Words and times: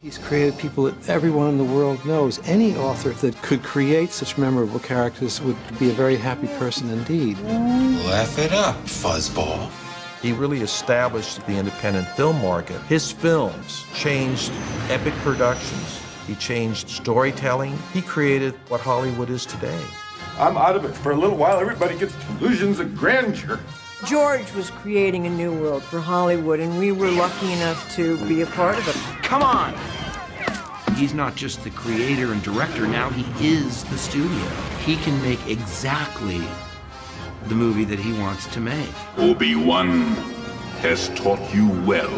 He's 0.00 0.16
created 0.16 0.56
people 0.60 0.84
that 0.84 1.08
everyone 1.08 1.48
in 1.48 1.58
the 1.58 1.64
world 1.64 2.06
knows. 2.06 2.38
Any 2.46 2.76
author 2.76 3.10
that 3.14 3.34
could 3.42 3.64
create 3.64 4.12
such 4.12 4.38
memorable 4.38 4.78
characters 4.78 5.40
would 5.42 5.56
be 5.80 5.90
a 5.90 5.92
very 5.92 6.14
happy 6.14 6.46
person 6.56 6.88
indeed. 6.90 7.36
Laugh 7.40 8.38
it 8.38 8.52
up, 8.52 8.76
fuzzball. 8.84 9.68
He 10.22 10.30
really 10.32 10.60
established 10.60 11.44
the 11.46 11.56
independent 11.56 12.06
film 12.10 12.40
market. 12.40 12.80
His 12.82 13.10
films 13.10 13.84
changed 13.92 14.52
epic 14.88 15.14
productions. 15.14 16.00
He 16.28 16.36
changed 16.36 16.88
storytelling. 16.88 17.76
He 17.92 18.00
created 18.00 18.54
what 18.68 18.80
Hollywood 18.80 19.30
is 19.30 19.44
today. 19.44 19.82
I'm 20.38 20.56
out 20.56 20.76
of 20.76 20.84
it 20.84 20.94
for 20.94 21.10
a 21.10 21.16
little 21.16 21.36
while. 21.36 21.58
Everybody 21.58 21.98
gets 21.98 22.14
delusions 22.38 22.78
of 22.78 22.94
grandeur. 22.94 23.58
George 24.06 24.52
was 24.52 24.70
creating 24.70 25.26
a 25.26 25.30
new 25.30 25.52
world 25.52 25.82
for 25.82 25.98
Hollywood, 25.98 26.60
and 26.60 26.78
we 26.78 26.92
were 26.92 27.10
lucky 27.10 27.52
enough 27.52 27.92
to 27.96 28.16
be 28.28 28.42
a 28.42 28.46
part 28.46 28.78
of 28.78 28.86
it. 28.86 28.94
Come 29.24 29.42
on! 29.42 29.74
He's 30.94 31.14
not 31.14 31.34
just 31.34 31.64
the 31.64 31.70
creator 31.70 32.32
and 32.32 32.40
director, 32.42 32.86
now 32.86 33.10
he 33.10 33.24
is 33.44 33.82
the 33.84 33.98
studio. 33.98 34.46
He 34.84 34.96
can 34.98 35.20
make 35.20 35.44
exactly 35.48 36.40
the 37.48 37.56
movie 37.56 37.84
that 37.86 37.98
he 37.98 38.12
wants 38.12 38.46
to 38.48 38.60
make. 38.60 38.88
Obi-Wan 39.16 40.02
has 40.80 41.08
taught 41.10 41.52
you 41.52 41.68
well. 41.84 42.10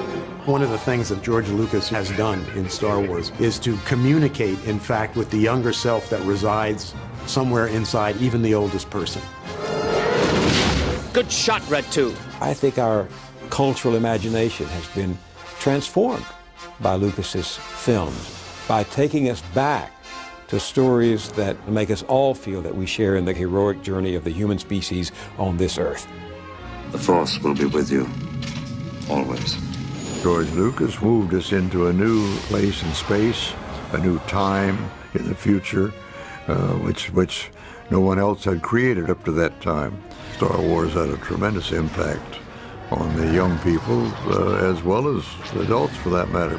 One 0.45 0.63
of 0.63 0.69
the 0.69 0.79
things 0.79 1.09
that 1.09 1.23
George 1.23 1.49
Lucas 1.49 1.89
has 1.89 2.11
done 2.13 2.45
in 2.55 2.69
Star 2.69 3.01
Wars 3.01 3.33
is 3.39 3.59
to 3.61 3.79
communicate, 3.87 4.63
in 4.65 4.79
fact, 4.79 5.17
with 5.17 5.31
the 5.31 5.39
younger 5.39 5.73
self 5.73 6.11
that 6.11 6.21
resides 6.27 6.95
somewhere 7.27 7.69
inside 7.69 8.17
even 8.19 8.43
the 8.43 8.55
oldest 8.55 8.91
person. 8.91 9.23
Good 11.13 11.33
shot, 11.33 11.69
Red 11.69 11.83
2. 11.91 12.15
I 12.41 12.55
think 12.55 12.79
our 12.79 13.09
cultural 13.51 13.97
imagination 13.97 14.67
has 14.67 14.87
been 14.95 15.19
transformed 15.59 16.25
by 16.79 16.95
Lucas's 16.95 17.57
films 17.57 18.39
by 18.69 18.85
taking 18.85 19.29
us 19.29 19.43
back 19.53 19.93
to 20.47 20.61
stories 20.61 21.33
that 21.33 21.69
make 21.69 21.91
us 21.91 22.05
all 22.05 22.33
feel 22.33 22.63
that 22.63 22.77
we 22.77 22.87
share 22.87 23.17
in 23.17 23.25
the 23.25 23.33
heroic 23.33 23.83
journey 23.83 24.15
of 24.15 24.23
the 24.23 24.31
human 24.31 24.57
species 24.61 25.11
on 25.37 25.57
this 25.57 25.79
earth. 25.79 26.07
The 26.93 26.99
Force 26.99 27.41
will 27.41 27.55
be 27.55 27.65
with 27.65 27.91
you, 27.91 28.09
always. 29.11 29.57
George 30.23 30.51
Lucas 30.53 31.03
moved 31.03 31.35
us 31.35 31.51
into 31.51 31.89
a 31.89 31.93
new 31.93 32.37
place 32.43 32.85
in 32.85 32.93
space, 32.93 33.53
a 33.93 33.99
new 33.99 34.21
time 34.21 34.89
in 35.15 35.27
the 35.27 35.35
future, 35.35 35.93
uh, 36.47 36.75
which, 36.75 37.11
which 37.11 37.51
no 37.91 37.99
one 37.99 38.21
else 38.21 38.45
had 38.45 38.63
created 38.63 39.11
up 39.11 39.25
to 39.25 39.33
that 39.33 39.61
time. 39.61 40.01
Star 40.41 40.59
Wars 40.59 40.95
had 40.95 41.11
a 41.11 41.19
tremendous 41.19 41.71
impact 41.71 42.39
on 42.91 43.15
the 43.15 43.31
young 43.31 43.59
people 43.59 44.07
uh, 44.33 44.71
as 44.71 44.83
well 44.83 45.15
as 45.15 45.23
adults 45.55 45.95
for 45.97 46.09
that 46.09 46.31
matter. 46.31 46.59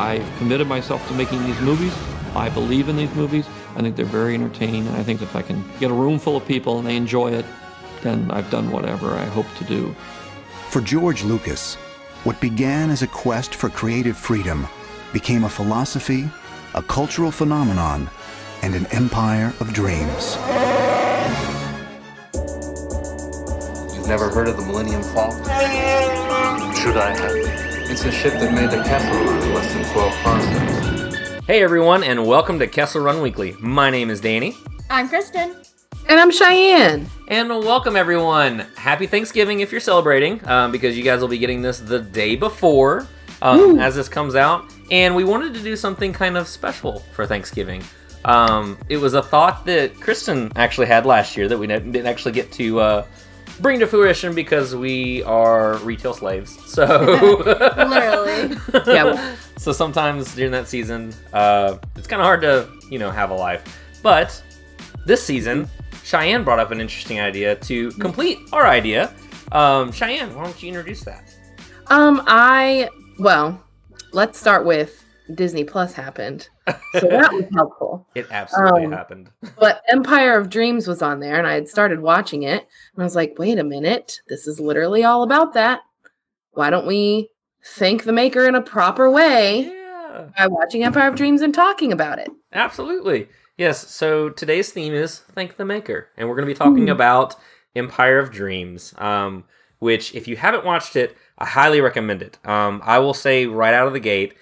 I've 0.00 0.38
committed 0.38 0.68
myself 0.68 1.04
to 1.08 1.14
making 1.14 1.42
these 1.46 1.60
movies. 1.62 1.92
I 2.36 2.48
believe 2.48 2.88
in 2.88 2.96
these 2.96 3.12
movies. 3.16 3.48
I 3.74 3.80
think 3.80 3.96
they're 3.96 4.04
very 4.04 4.36
entertaining. 4.36 4.86
And 4.86 4.94
I 4.94 5.02
think 5.02 5.20
if 5.20 5.34
I 5.34 5.42
can 5.42 5.64
get 5.80 5.90
a 5.90 5.94
room 5.94 6.20
full 6.20 6.36
of 6.36 6.46
people 6.46 6.78
and 6.78 6.86
they 6.86 6.94
enjoy 6.94 7.32
it, 7.32 7.44
then 8.02 8.30
I've 8.30 8.48
done 8.48 8.70
whatever 8.70 9.14
I 9.14 9.24
hope 9.24 9.52
to 9.58 9.64
do. 9.64 9.92
For 10.68 10.80
George 10.80 11.24
Lucas, 11.24 11.74
what 12.22 12.40
began 12.40 12.90
as 12.90 13.02
a 13.02 13.08
quest 13.08 13.56
for 13.56 13.68
creative 13.68 14.16
freedom 14.16 14.68
became 15.12 15.42
a 15.42 15.48
philosophy, 15.48 16.30
a 16.74 16.82
cultural 16.84 17.32
phenomenon, 17.32 18.08
and 18.62 18.76
an 18.76 18.86
empire 18.86 19.52
of 19.58 19.72
dreams. 19.72 20.36
You've 23.94 24.06
never 24.06 24.30
heard 24.30 24.46
of 24.46 24.56
the 24.56 24.64
Millennium 24.64 25.02
Falcon? 25.02 25.42
Should 26.76 26.96
I 26.96 27.10
have? 27.10 27.90
It's 27.90 28.04
a 28.04 28.12
ship 28.12 28.34
that 28.34 28.54
made 28.54 28.70
the 28.70 28.82
Kessel 28.84 29.24
Run 29.24 29.42
in 29.42 29.54
less 29.54 29.72
than 29.74 29.84
12 29.92 30.12
parsecs. 30.22 31.44
Hey 31.46 31.62
everyone, 31.64 32.04
and 32.04 32.24
welcome 32.24 32.60
to 32.60 32.68
Kessel 32.68 33.02
Run 33.02 33.20
Weekly. 33.20 33.56
My 33.58 33.90
name 33.90 34.10
is 34.10 34.20
Danny. 34.20 34.56
I'm 34.88 35.08
Kristen. 35.08 35.56
And 36.08 36.20
I'm 36.20 36.30
Cheyenne. 36.30 37.08
And 37.26 37.48
welcome 37.48 37.96
everyone. 37.96 38.60
Happy 38.76 39.08
Thanksgiving 39.08 39.58
if 39.60 39.72
you're 39.72 39.80
celebrating, 39.80 40.46
um, 40.48 40.70
because 40.70 40.96
you 40.96 41.02
guys 41.02 41.20
will 41.20 41.28
be 41.28 41.38
getting 41.38 41.62
this 41.62 41.80
the 41.80 41.98
day 41.98 42.36
before 42.36 43.08
um, 43.40 43.80
as 43.80 43.96
this 43.96 44.08
comes 44.08 44.36
out. 44.36 44.72
And 44.92 45.16
we 45.16 45.24
wanted 45.24 45.52
to 45.54 45.60
do 45.60 45.74
something 45.74 46.12
kind 46.12 46.36
of 46.36 46.46
special 46.46 47.00
for 47.12 47.26
Thanksgiving. 47.26 47.82
Um, 48.24 48.78
it 48.88 48.98
was 48.98 49.14
a 49.14 49.22
thought 49.22 49.66
that 49.66 49.98
Kristen 50.00 50.52
actually 50.56 50.86
had 50.86 51.06
last 51.06 51.36
year 51.36 51.48
that 51.48 51.58
we 51.58 51.66
didn't 51.66 52.06
actually 52.06 52.32
get 52.32 52.52
to 52.52 52.80
uh, 52.80 53.06
bring 53.60 53.80
to 53.80 53.86
fruition 53.86 54.34
because 54.34 54.74
we 54.74 55.22
are 55.24 55.76
retail 55.78 56.14
slaves. 56.14 56.58
So 56.72 56.86
literally, 57.46 58.56
yeah. 58.86 59.36
So 59.58 59.72
sometimes 59.72 60.34
during 60.34 60.52
that 60.52 60.68
season, 60.68 61.12
uh, 61.34 61.76
it's 61.96 62.06
kind 62.06 62.22
of 62.22 62.24
hard 62.24 62.40
to 62.42 62.66
you 62.88 62.98
know 62.98 63.10
have 63.10 63.30
a 63.30 63.34
life. 63.34 63.62
But 64.02 64.42
this 65.04 65.22
season, 65.22 65.68
Cheyenne 66.02 66.44
brought 66.44 66.58
up 66.58 66.70
an 66.70 66.80
interesting 66.80 67.20
idea 67.20 67.56
to 67.56 67.90
complete 67.92 68.38
our 68.52 68.66
idea. 68.66 69.12
Um, 69.52 69.92
Cheyenne, 69.92 70.34
why 70.34 70.44
don't 70.44 70.62
you 70.62 70.68
introduce 70.68 71.02
that? 71.04 71.34
Um, 71.88 72.22
I 72.26 72.88
well, 73.18 73.62
let's 74.12 74.38
start 74.38 74.64
with 74.64 75.04
Disney 75.34 75.64
Plus 75.64 75.92
happened. 75.92 76.48
So 76.92 77.08
that 77.08 77.32
was 77.32 77.44
helpful. 77.54 78.06
It 78.14 78.26
absolutely 78.30 78.84
um, 78.84 78.92
happened. 78.92 79.30
but 79.58 79.82
Empire 79.90 80.38
of 80.38 80.50
Dreams 80.50 80.86
was 80.86 81.02
on 81.02 81.20
there 81.20 81.36
and 81.36 81.46
I 81.46 81.54
had 81.54 81.68
started 81.68 82.00
watching 82.00 82.42
it 82.42 82.66
and 82.94 83.02
I 83.02 83.04
was 83.04 83.16
like, 83.16 83.38
wait 83.38 83.58
a 83.58 83.64
minute, 83.64 84.20
this 84.28 84.46
is 84.46 84.60
literally 84.60 85.04
all 85.04 85.22
about 85.22 85.54
that. 85.54 85.80
Why 86.52 86.70
don't 86.70 86.86
we 86.86 87.30
thank 87.64 88.04
the 88.04 88.12
maker 88.12 88.46
in 88.46 88.54
a 88.54 88.62
proper 88.62 89.10
way 89.10 89.62
yeah. 89.62 90.28
by 90.36 90.46
watching 90.46 90.84
Empire 90.84 91.08
of 91.08 91.14
Dreams 91.14 91.40
and 91.40 91.54
talking 91.54 91.92
about 91.92 92.18
it? 92.18 92.28
Absolutely. 92.52 93.28
Yes, 93.56 93.88
so 93.88 94.28
today's 94.28 94.70
theme 94.70 94.92
is 94.92 95.18
thank 95.18 95.56
the 95.56 95.64
maker 95.64 96.08
and 96.16 96.28
we're 96.28 96.36
going 96.36 96.46
to 96.46 96.54
be 96.54 96.58
talking 96.58 96.86
mm. 96.86 96.92
about 96.92 97.36
Empire 97.74 98.18
of 98.18 98.30
Dreams. 98.30 98.94
Um, 98.98 99.44
which 99.82 100.14
if 100.14 100.28
you 100.28 100.36
haven't 100.36 100.64
watched 100.64 100.94
it, 100.94 101.16
I 101.38 101.44
highly 101.44 101.80
recommend 101.80 102.22
it. 102.22 102.38
Um, 102.44 102.80
I 102.84 103.00
will 103.00 103.14
say 103.14 103.46
right 103.46 103.74
out 103.74 103.88
of 103.88 103.92
the 103.92 103.98
gate, 103.98 104.34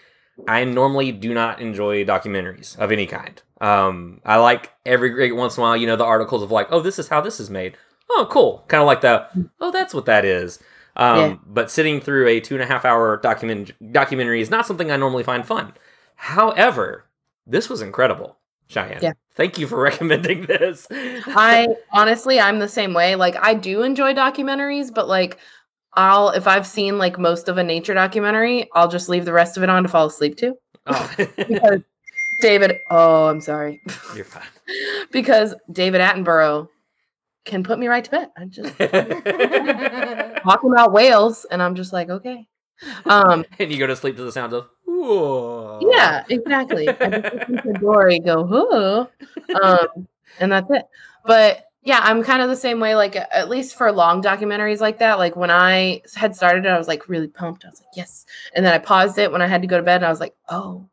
I 0.49 0.65
normally 0.65 1.13
do 1.13 1.35
not 1.35 1.61
enjoy 1.61 2.05
documentaries 2.05 2.79
of 2.79 2.93
any 2.93 3.07
kind. 3.07 3.41
Um, 3.61 4.21
I 4.25 4.37
like 4.37 4.73
every 4.87 5.11
great 5.11 5.37
once 5.37 5.57
in 5.57 5.63
a 5.63 5.65
while, 5.65 5.77
you 5.77 5.87
know, 5.87 5.97
the 5.97 6.05
articles 6.05 6.43
of 6.43 6.51
like, 6.51 6.69
oh, 6.71 6.81
this 6.81 6.99
is 6.99 7.09
how 7.09 7.21
this 7.21 7.41
is 7.41 7.51
made. 7.51 7.77
Oh, 8.11 8.27
cool. 8.31 8.65
Kind 8.69 8.81
of 8.81 8.87
like 8.87 9.03
the, 9.03 9.27
oh, 9.61 9.71
that's 9.71 9.95
what 9.95 10.07
that 10.07 10.25
is. 10.25 10.59
Um, 10.97 11.19
yeah. 11.19 11.37
But 11.47 11.71
sitting 11.71 12.01
through 12.01 12.29
a 12.29 12.41
two 12.41 12.55
and 12.55 12.63
a 12.63 12.67
half 12.67 12.85
hour 12.85 13.17
document 13.19 13.73
documentary 13.93 14.41
is 14.41 14.51
not 14.51 14.67
something 14.67 14.91
I 14.91 14.97
normally 14.97 15.23
find 15.23 15.47
fun. 15.47 15.73
However, 16.17 17.07
this 17.47 17.69
was 17.69 17.81
incredible, 17.81 18.37
Cheyenne. 18.67 19.01
Yeah. 19.03 19.13
Thank 19.35 19.59
you 19.59 19.67
for 19.67 19.81
recommending 19.81 20.47
this. 20.47 20.87
I 20.91 21.69
honestly, 21.93 22.41
I'm 22.41 22.59
the 22.59 22.69
same 22.69 22.93
way. 22.93 23.15
Like, 23.15 23.37
I 23.37 23.55
do 23.55 23.83
enjoy 23.83 24.15
documentaries, 24.15 24.93
but 24.93 25.09
like, 25.09 25.39
I'll 25.95 26.31
if 26.31 26.47
I've 26.47 26.67
seen 26.67 26.99
like 26.99 27.19
most 27.19 27.49
of 27.49 27.59
a 27.59 27.65
nature 27.65 27.95
documentary, 27.95 28.69
I'll 28.75 28.89
just 28.89 29.09
leave 29.09 29.25
the 29.25 29.33
rest 29.33 29.57
of 29.57 29.63
it 29.63 29.71
on 29.71 29.83
to 29.83 29.89
fall 29.89 30.07
asleep 30.07 30.37
to. 30.39 30.55
Oh. 30.87 31.15
because 31.37 31.81
David, 32.41 32.79
oh, 32.91 33.27
I'm 33.27 33.41
sorry. 33.41 33.83
You're 34.15 34.25
fine. 34.25 34.43
because 35.13 35.55
David 35.73 36.01
Attenborough 36.01 36.69
can 37.45 37.63
put 37.63 37.79
me 37.79 37.89
right 37.89 38.05
to 38.05 38.11
bed. 38.11 38.29
I 38.37 38.45
just 38.47 38.77
talking 40.43 40.73
about 40.73 40.93
whales, 40.93 41.45
and 41.51 41.63
I'm 41.63 41.75
just 41.75 41.93
like, 41.93 42.09
okay. 42.09 42.47
Um, 43.05 43.45
and 43.59 43.71
you 43.71 43.79
go 43.79 43.87
to 43.87 43.97
sleep 43.97 44.17
to 44.17 44.23
the 44.23 44.33
sounds 44.33 44.55
of. 44.55 44.69
Whoa. 44.87 45.81
Yeah, 45.83 46.25
exactly. 46.29 46.89
I 46.89 47.21
just 47.21 47.35
listen 47.49 47.57
to 47.63 47.73
Dory 47.81 48.19
go, 48.21 48.45
"Whoa," 48.45 49.09
um, 49.63 50.09
and 50.39 50.53
that's 50.53 50.71
it. 50.71 50.85
But 51.25 51.70
yeah, 51.83 52.01
I'm 52.03 52.23
kind 52.23 52.43
of 52.43 52.49
the 52.49 52.57
same 52.57 52.81
way. 52.81 52.95
Like 52.95 53.17
at 53.17 53.49
least 53.49 53.77
for 53.77 53.91
long 53.91 54.23
documentaries 54.23 54.81
like 54.81 54.99
that. 54.99 55.19
Like 55.19 55.37
when 55.37 55.51
I 55.51 56.03
had 56.15 56.37
started 56.37 56.67
it, 56.67 56.69
I 56.69 56.79
was 56.79 56.89
like 56.89 57.09
really 57.09 57.29
pumped. 57.29 57.65
I 57.65 57.69
was 57.71 57.81
like, 57.81 57.97
yes. 57.97 58.27
And 58.55 58.65
then 58.65 58.75
I 58.75 58.79
paused 58.79 59.19
it 59.19 59.33
when 59.33 59.43
I 59.43 59.47
had 59.47 59.63
to 59.63 59.69
go 59.69 59.79
to 59.79 59.83
bed. 59.83 59.97
And 59.97 60.07
I 60.07 60.11
was 60.11 60.21
like, 60.21 60.35
oh, 60.49 60.89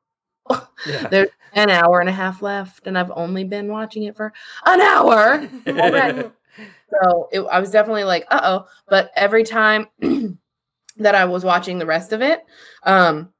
yeah. 0.85 1.07
there's 1.11 1.29
an 1.53 1.69
hour 1.69 1.99
and 1.99 2.09
a 2.09 2.13
half 2.13 2.41
left, 2.41 2.87
and 2.87 2.97
I've 2.97 3.11
only 3.11 3.43
been 3.43 3.71
watching 3.71 4.03
it 4.03 4.15
for 4.15 4.31
an 4.65 4.81
hour 4.81 5.49
so 5.65 7.29
it, 7.31 7.41
I 7.41 7.59
was 7.59 7.71
definitely 7.71 8.03
like, 8.03 8.25
uh 8.29 8.41
oh. 8.43 8.67
But 8.87 9.11
every 9.15 9.43
time 9.43 9.87
that 10.97 11.15
I 11.15 11.25
was 11.25 11.43
watching 11.43 11.79
the 11.79 11.85
rest 11.85 12.13
of 12.13 12.21
it, 12.21 12.43
um, 12.83 13.33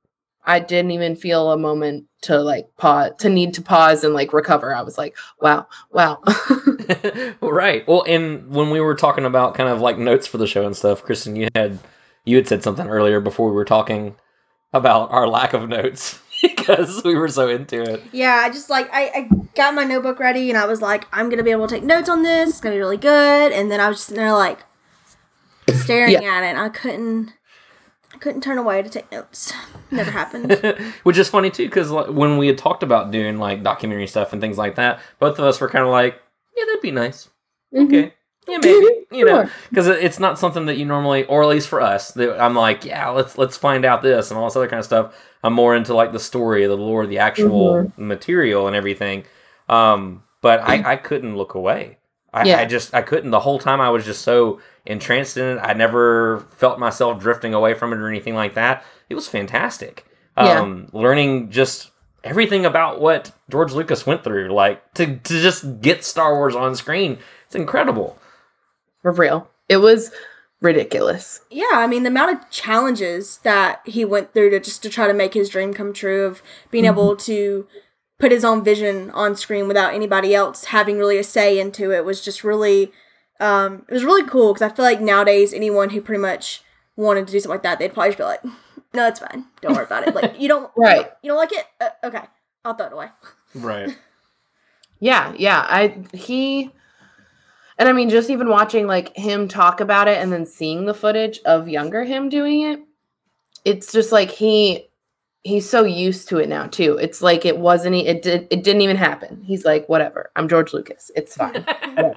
I 0.48 0.60
didn't 0.60 0.92
even 0.92 1.18
feel 1.18 1.52
a 1.52 1.58
moment 1.58 2.06
to 2.22 2.42
like 2.42 2.70
pause 2.78 3.12
to 3.20 3.30
need 3.30 3.54
to 3.56 3.62
pause 3.62 4.04
and 4.06 4.14
like 4.14 4.32
recover. 4.32 4.74
I 4.74 4.82
was 4.82 4.98
like, 4.98 5.16
wow, 5.42 5.68
wow. 5.92 6.24
right. 7.42 7.86
Well, 7.86 8.04
and 8.08 8.50
when 8.50 8.70
we 8.70 8.80
were 8.80 8.96
talking 8.96 9.26
about 9.26 9.56
kind 9.56 9.70
of 9.70 9.82
like 9.82 9.98
notes 9.98 10.26
for 10.26 10.38
the 10.38 10.48
show 10.48 10.66
and 10.66 10.76
stuff, 10.76 11.04
Kristen, 11.04 11.36
you 11.36 11.50
had 11.54 11.80
you 12.24 12.38
had 12.38 12.48
said 12.48 12.64
something 12.64 12.88
earlier 12.88 13.20
before 13.20 13.50
we 13.50 13.56
were 13.56 13.66
talking 13.66 14.16
about 14.72 15.12
our 15.12 15.28
lack 15.28 15.54
of 15.54 15.68
notes 15.68 16.20
because 16.42 17.04
we 17.04 17.16
were 17.16 17.28
so 17.28 17.50
into 17.50 17.82
it. 17.82 18.02
Yeah, 18.14 18.42
I 18.44 18.50
just 18.50 18.70
like 18.70 18.90
I, 18.94 19.04
I 19.04 19.30
got 19.54 19.76
my 19.76 19.84
notebook 19.84 20.18
ready 20.18 20.50
and 20.50 20.58
I 20.58 20.66
was 20.66 20.82
like, 20.82 21.08
I'm 21.12 21.30
gonna 21.30 21.44
be 21.44 21.52
able 21.52 21.68
to 21.68 21.76
take 21.76 21.84
notes 21.84 22.08
on 22.08 22.24
this. 22.24 22.52
It's 22.52 22.62
gonna 22.62 22.76
be 22.76 22.80
really 22.80 22.96
good. 22.96 23.52
And 23.52 23.70
then 23.70 23.82
I 23.82 23.90
was 23.90 23.98
just 23.98 24.16
there 24.16 24.32
like 24.32 24.60
staring 25.74 26.14
yeah. 26.14 26.38
at 26.38 26.44
it. 26.44 26.58
I 26.58 26.70
couldn't 26.70 27.34
I 27.34 27.34
couldn't 28.20 28.42
turn 28.42 28.58
away 28.58 28.82
to 28.82 28.90
take 28.90 29.12
notes. 29.12 29.54
Never 29.92 30.12
happened. 30.12 30.52
Which 31.04 31.18
is 31.18 31.30
funny 31.30 31.50
too, 31.50 31.66
because 31.68 31.92
when 31.92 32.38
we 32.38 32.48
had 32.48 32.58
talked 32.58 32.84
about 32.84 33.12
doing 33.12 33.38
like 33.38 33.64
documentary 33.64 34.08
stuff 34.08 34.34
and 34.34 34.42
things 34.42 34.58
like 34.58 34.76
that, 34.76 35.00
both 35.20 35.40
of 35.40 35.46
us 35.46 35.60
were 35.62 35.70
kind 35.70 35.86
of 35.86 35.92
like, 35.92 36.20
"Yeah, 36.56 36.66
that'd 36.66 36.82
be 36.82 36.92
nice." 36.92 37.30
Okay, 37.76 38.14
yeah, 38.48 38.58
maybe 38.62 39.06
you 39.12 39.26
know, 39.26 39.50
because 39.70 39.88
it's 39.88 40.20
not 40.20 40.40
something 40.40 40.66
that 40.68 40.78
you 40.78 40.86
normally, 40.86 41.26
or 41.26 41.44
at 41.44 41.50
least 41.50 41.68
for 41.68 41.82
us, 41.82 42.12
that 42.12 42.40
I'm 42.42 42.56
like, 42.56 42.84
"Yeah, 42.86 43.10
let's 43.10 43.38
let's 43.38 43.58
find 43.58 43.86
out 43.86 44.02
this 44.04 44.30
and 44.32 44.38
all 44.40 44.46
this 44.48 44.56
other 44.56 44.68
kind 44.68 44.80
of 44.80 44.86
stuff." 44.86 45.16
I'm 45.44 45.54
more 45.54 45.76
into 45.76 45.94
like 45.94 46.12
the 46.12 46.20
story, 46.20 46.66
the 46.66 46.76
lore, 46.76 47.06
the 47.06 47.20
actual 47.20 47.74
Mhm. 47.76 47.98
material, 47.98 48.68
and 48.68 48.76
everything. 48.76 49.24
Um, 49.70 50.24
but 50.42 50.62
I 50.62 50.94
I 50.94 50.96
couldn't 50.96 51.38
look 51.38 51.54
away. 51.54 51.98
I, 52.34 52.44
Yeah. 52.44 52.60
I 52.60 52.66
just 52.66 52.94
I 52.94 53.02
couldn't 53.02 53.32
the 53.32 53.40
whole 53.40 53.60
time 53.60 53.80
I 53.82 53.90
was 53.90 54.04
just 54.06 54.22
so 54.22 54.60
entranced 54.88 55.38
in 55.38 55.58
it. 55.58 55.60
I 55.62 55.74
never 55.74 56.40
felt 56.58 56.80
myself 56.80 57.20
drifting 57.20 57.54
away 57.54 57.74
from 57.74 57.94
it 57.94 57.98
or 57.98 58.08
anything 58.10 58.36
like 58.36 58.56
that. 58.56 58.84
It 59.10 59.16
was 59.16 59.28
fantastic. 59.28 60.06
Yeah. 60.38 60.60
Um, 60.62 60.90
learning 60.94 61.50
just 61.52 61.92
everything 62.24 62.66
about 62.66 63.00
what 63.02 63.32
George 63.50 63.74
Lucas 63.74 64.06
went 64.06 64.24
through, 64.24 64.50
like 64.54 64.94
to 64.96 65.18
to 65.18 65.42
just 65.42 65.82
get 65.82 66.04
Star 66.04 66.36
Wars 66.36 66.56
on 66.56 66.76
screen. 66.76 67.20
It's 67.46 67.56
incredible. 67.56 68.18
For 69.02 69.12
real. 69.12 69.50
It 69.70 69.78
was 69.78 70.12
ridiculous. 70.62 71.42
yeah, 71.52 71.66
I 71.74 71.86
mean 71.88 72.02
the 72.04 72.10
amount 72.10 72.36
of 72.36 72.50
challenges 72.50 73.38
that 73.44 73.82
he 73.86 74.04
went 74.04 74.34
through 74.34 74.50
to 74.50 74.60
just 74.60 74.82
to 74.84 74.90
try 74.90 75.06
to 75.08 75.14
make 75.14 75.34
his 75.36 75.50
dream 75.50 75.72
come 75.74 75.94
true 75.94 76.26
of 76.26 76.42
being 76.72 76.84
Mhm. 76.84 76.92
able 76.92 77.16
to 77.18 77.68
put 78.20 78.32
his 78.32 78.44
own 78.44 78.64
vision 78.64 79.12
on 79.12 79.36
screen 79.36 79.68
without 79.68 79.94
anybody 79.94 80.34
else 80.34 80.66
having 80.66 80.98
really 80.98 81.20
a 81.20 81.24
say 81.24 81.60
into 81.60 81.92
it 81.92 82.04
was 82.06 82.22
just 82.26 82.44
really 82.44 82.92
um 83.40 83.86
it 83.88 83.94
was 83.94 84.04
really 84.04 84.28
cool 84.28 84.54
because 84.54 84.70
I 84.72 84.74
feel 84.76 84.86
like 84.86 85.02
nowadays 85.02 85.54
anyone 85.54 85.90
who 85.90 86.02
pretty 86.02 86.22
much 86.22 86.64
wanted 86.96 87.28
to 87.28 87.32
do 87.34 87.40
something 87.40 87.56
like 87.56 87.64
that 87.64 87.80
they'd 87.80 87.94
probably 87.94 88.10
just 88.10 88.18
be 88.18 88.24
like 88.24 88.44
no 88.94 89.08
it's 89.08 89.20
fine 89.20 89.46
don't 89.62 89.74
worry 89.76 89.84
about 89.86 90.08
it 90.08 90.16
like 90.16 90.40
you 90.40 90.48
don't 90.48 90.72
Right. 90.76 91.12
you 91.22 91.30
don't 91.30 91.38
like 91.38 91.52
it 91.54 91.66
uh, 91.82 91.90
okay 92.06 92.24
I'll 92.66 92.74
throw 92.74 92.88
it 92.88 92.94
away 92.94 93.08
Right. 93.56 93.98
Yeah, 95.00 95.34
yeah. 95.38 95.64
I 95.70 95.96
he 96.12 96.72
and 97.78 97.88
I 97.88 97.94
mean 97.94 98.10
just 98.10 98.32
even 98.32 98.50
watching 98.50 98.88
like 98.88 99.16
him 99.16 99.48
talk 99.48 99.80
about 99.80 100.08
it 100.08 100.18
and 100.18 100.34
then 100.34 100.44
seeing 100.46 100.86
the 100.86 100.94
footage 100.96 101.40
of 101.46 101.70
younger 101.70 102.04
him 102.04 102.30
doing 102.30 102.62
it, 102.62 102.80
it's 103.64 103.92
just 103.92 104.12
like 104.12 104.32
he 104.32 104.88
he's 105.44 105.70
so 105.70 105.84
used 105.84 106.30
to 106.30 106.40
it 106.40 106.50
now 106.50 106.66
too. 106.66 106.98
It's 106.98 107.22
like 107.22 107.46
it 107.46 107.60
wasn't 107.60 107.94
e- 107.94 108.08
it 108.08 108.24
did 108.24 108.48
it 108.50 108.64
didn't 108.64 108.82
even 108.82 108.98
happen. 108.98 109.44
He's 109.44 109.66
like, 109.66 109.88
whatever. 109.88 110.32
I'm 110.36 110.50
George 110.50 110.74
Lucas. 110.74 111.12
It's 111.16 111.36
fine. 111.36 111.64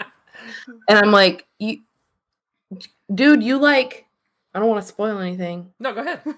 And 0.89 0.99
I'm 0.99 1.13
like, 1.13 1.47
you 1.59 1.79
dude, 3.15 3.43
you 3.43 3.59
like 3.59 4.07
I 4.55 4.59
don't 4.59 4.69
want 4.69 4.83
to 4.83 4.89
spoil 4.89 5.19
anything. 5.19 5.73
No, 5.79 5.93
go 5.95 6.01
ahead. 6.03 6.23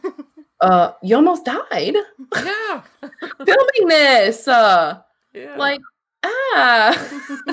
Uh 0.61 0.93
you 1.02 1.17
almost 1.17 1.44
died 1.44 1.96
Yeah. 2.37 2.82
filming 3.44 3.88
this. 3.88 4.46
Uh 4.46 5.00
Yeah. 5.34 5.56
like 5.56 5.81
ah 6.24 7.08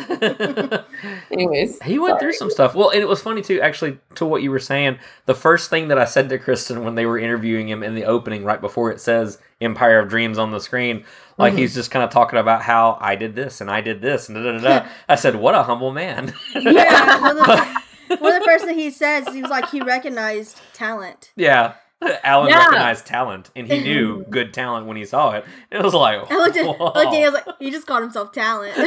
Anyways, 1.31 1.81
He 1.83 1.99
went 1.99 2.19
through 2.19 2.33
some 2.33 2.49
stuff. 2.49 2.75
Well, 2.75 2.89
and 2.89 2.99
it 3.01 3.07
was 3.07 3.21
funny 3.21 3.41
too, 3.41 3.61
actually, 3.61 3.99
to 4.15 4.25
what 4.25 4.43
you 4.43 4.51
were 4.51 4.59
saying. 4.59 4.99
The 5.25 5.33
first 5.35 5.69
thing 5.69 5.87
that 5.87 5.97
I 5.97 6.05
said 6.05 6.29
to 6.29 6.37
Kristen 6.37 6.83
when 6.83 6.95
they 6.95 7.05
were 7.05 7.17
interviewing 7.17 7.69
him 7.69 7.83
in 7.83 7.95
the 7.95 8.05
opening, 8.05 8.43
right 8.43 8.59
before 8.61 8.91
it 8.91 8.99
says 8.99 9.39
Empire 9.61 9.99
of 9.99 10.09
Dreams 10.09 10.37
on 10.37 10.51
the 10.51 10.59
screen, 10.59 11.05
like 11.37 11.53
Mhm. 11.53 11.57
he's 11.59 11.73
just 11.73 11.91
kind 11.91 12.03
of 12.03 12.09
talking 12.11 12.39
about 12.39 12.61
how 12.63 12.97
I 13.01 13.15
did 13.15 13.35
this 13.35 13.61
and 13.61 13.69
I 13.71 13.81
did 13.81 14.01
this 14.01 14.27
and 14.29 14.35
da 14.37 14.51
da 14.51 14.57
da. 14.57 14.79
da. 14.81 14.85
I 15.09 15.15
said, 15.15 15.35
"What 15.35 15.55
a 15.55 15.63
humble 15.63 15.91
man." 15.91 16.33
yeah 16.55 17.21
one 17.21 17.37
of, 17.37 17.45
the, 17.45 17.81
one 18.17 18.33
of 18.33 18.39
the 18.39 18.45
first 18.45 18.65
thing 18.65 18.77
he 18.77 18.91
says 18.91 19.27
he 19.33 19.41
was 19.41 19.51
like 19.51 19.69
he 19.69 19.81
recognized 19.81 20.59
talent 20.73 21.31
yeah. 21.35 21.73
Alan 22.23 22.49
Yeah. 22.49 22.59
recognized 22.59 23.05
talent, 23.05 23.49
and 23.55 23.67
he 23.67 23.79
knew 23.81 24.23
good 24.29 24.53
talent 24.53 24.85
when 24.87 24.97
he 24.97 25.05
saw 25.05 25.31
it. 25.31 25.45
It 25.71 25.81
was 25.81 25.93
like, 25.93 26.19
I 26.31 26.35
looked 26.35 26.57
at, 26.57 26.65
I 26.65 26.67
looked 26.69 26.97
at 26.97 27.13
him, 27.13 27.23
was 27.23 27.33
like, 27.45 27.55
he 27.59 27.71
just 27.71 27.85
called 27.87 28.01
himself 28.03 28.31
talent. 28.31 28.73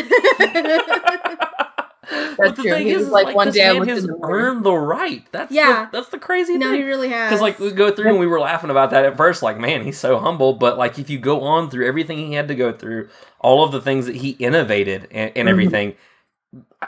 That's 2.36 2.56
the 2.56 2.62
true. 2.62 2.70
thing 2.72 2.86
He 2.86 2.92
is, 2.92 3.08
like, 3.08 3.26
like, 3.26 3.36
one 3.36 3.46
this 3.46 3.54
day 3.56 3.78
man 3.78 3.86
has 3.88 4.04
the 4.06 4.18
earned 4.22 4.64
the 4.64 4.74
right. 4.74 5.24
That's 5.30 5.52
Yeah. 5.52 5.88
the, 5.90 5.98
that's 5.98 6.08
the 6.10 6.18
crazy 6.18 6.58
no, 6.58 6.70
thing. 6.70 6.80
he 6.80 6.86
really 6.86 7.08
has. 7.10 7.28
Because 7.30 7.40
like 7.40 7.58
we 7.60 7.70
go 7.70 7.92
through 7.92 8.08
and 8.10 8.18
we 8.18 8.26
were 8.26 8.40
laughing 8.40 8.70
about 8.70 8.90
that 8.90 9.04
at 9.04 9.16
first, 9.16 9.40
like 9.42 9.56
man, 9.58 9.84
he's 9.84 9.98
so 9.98 10.18
humble. 10.18 10.54
But 10.54 10.76
like 10.78 10.98
if 10.98 11.08
you 11.08 11.18
go 11.18 11.42
on 11.42 11.70
through 11.70 11.86
everything 11.86 12.18
he 12.18 12.32
had 12.34 12.48
to 12.48 12.54
go 12.56 12.72
through, 12.72 13.08
all 13.38 13.62
of 13.64 13.70
the 13.70 13.80
things 13.80 14.06
that 14.06 14.16
he 14.16 14.30
innovated 14.30 15.06
and, 15.12 15.30
and 15.36 15.46
Mhm. 15.46 15.50
everything, 15.52 15.94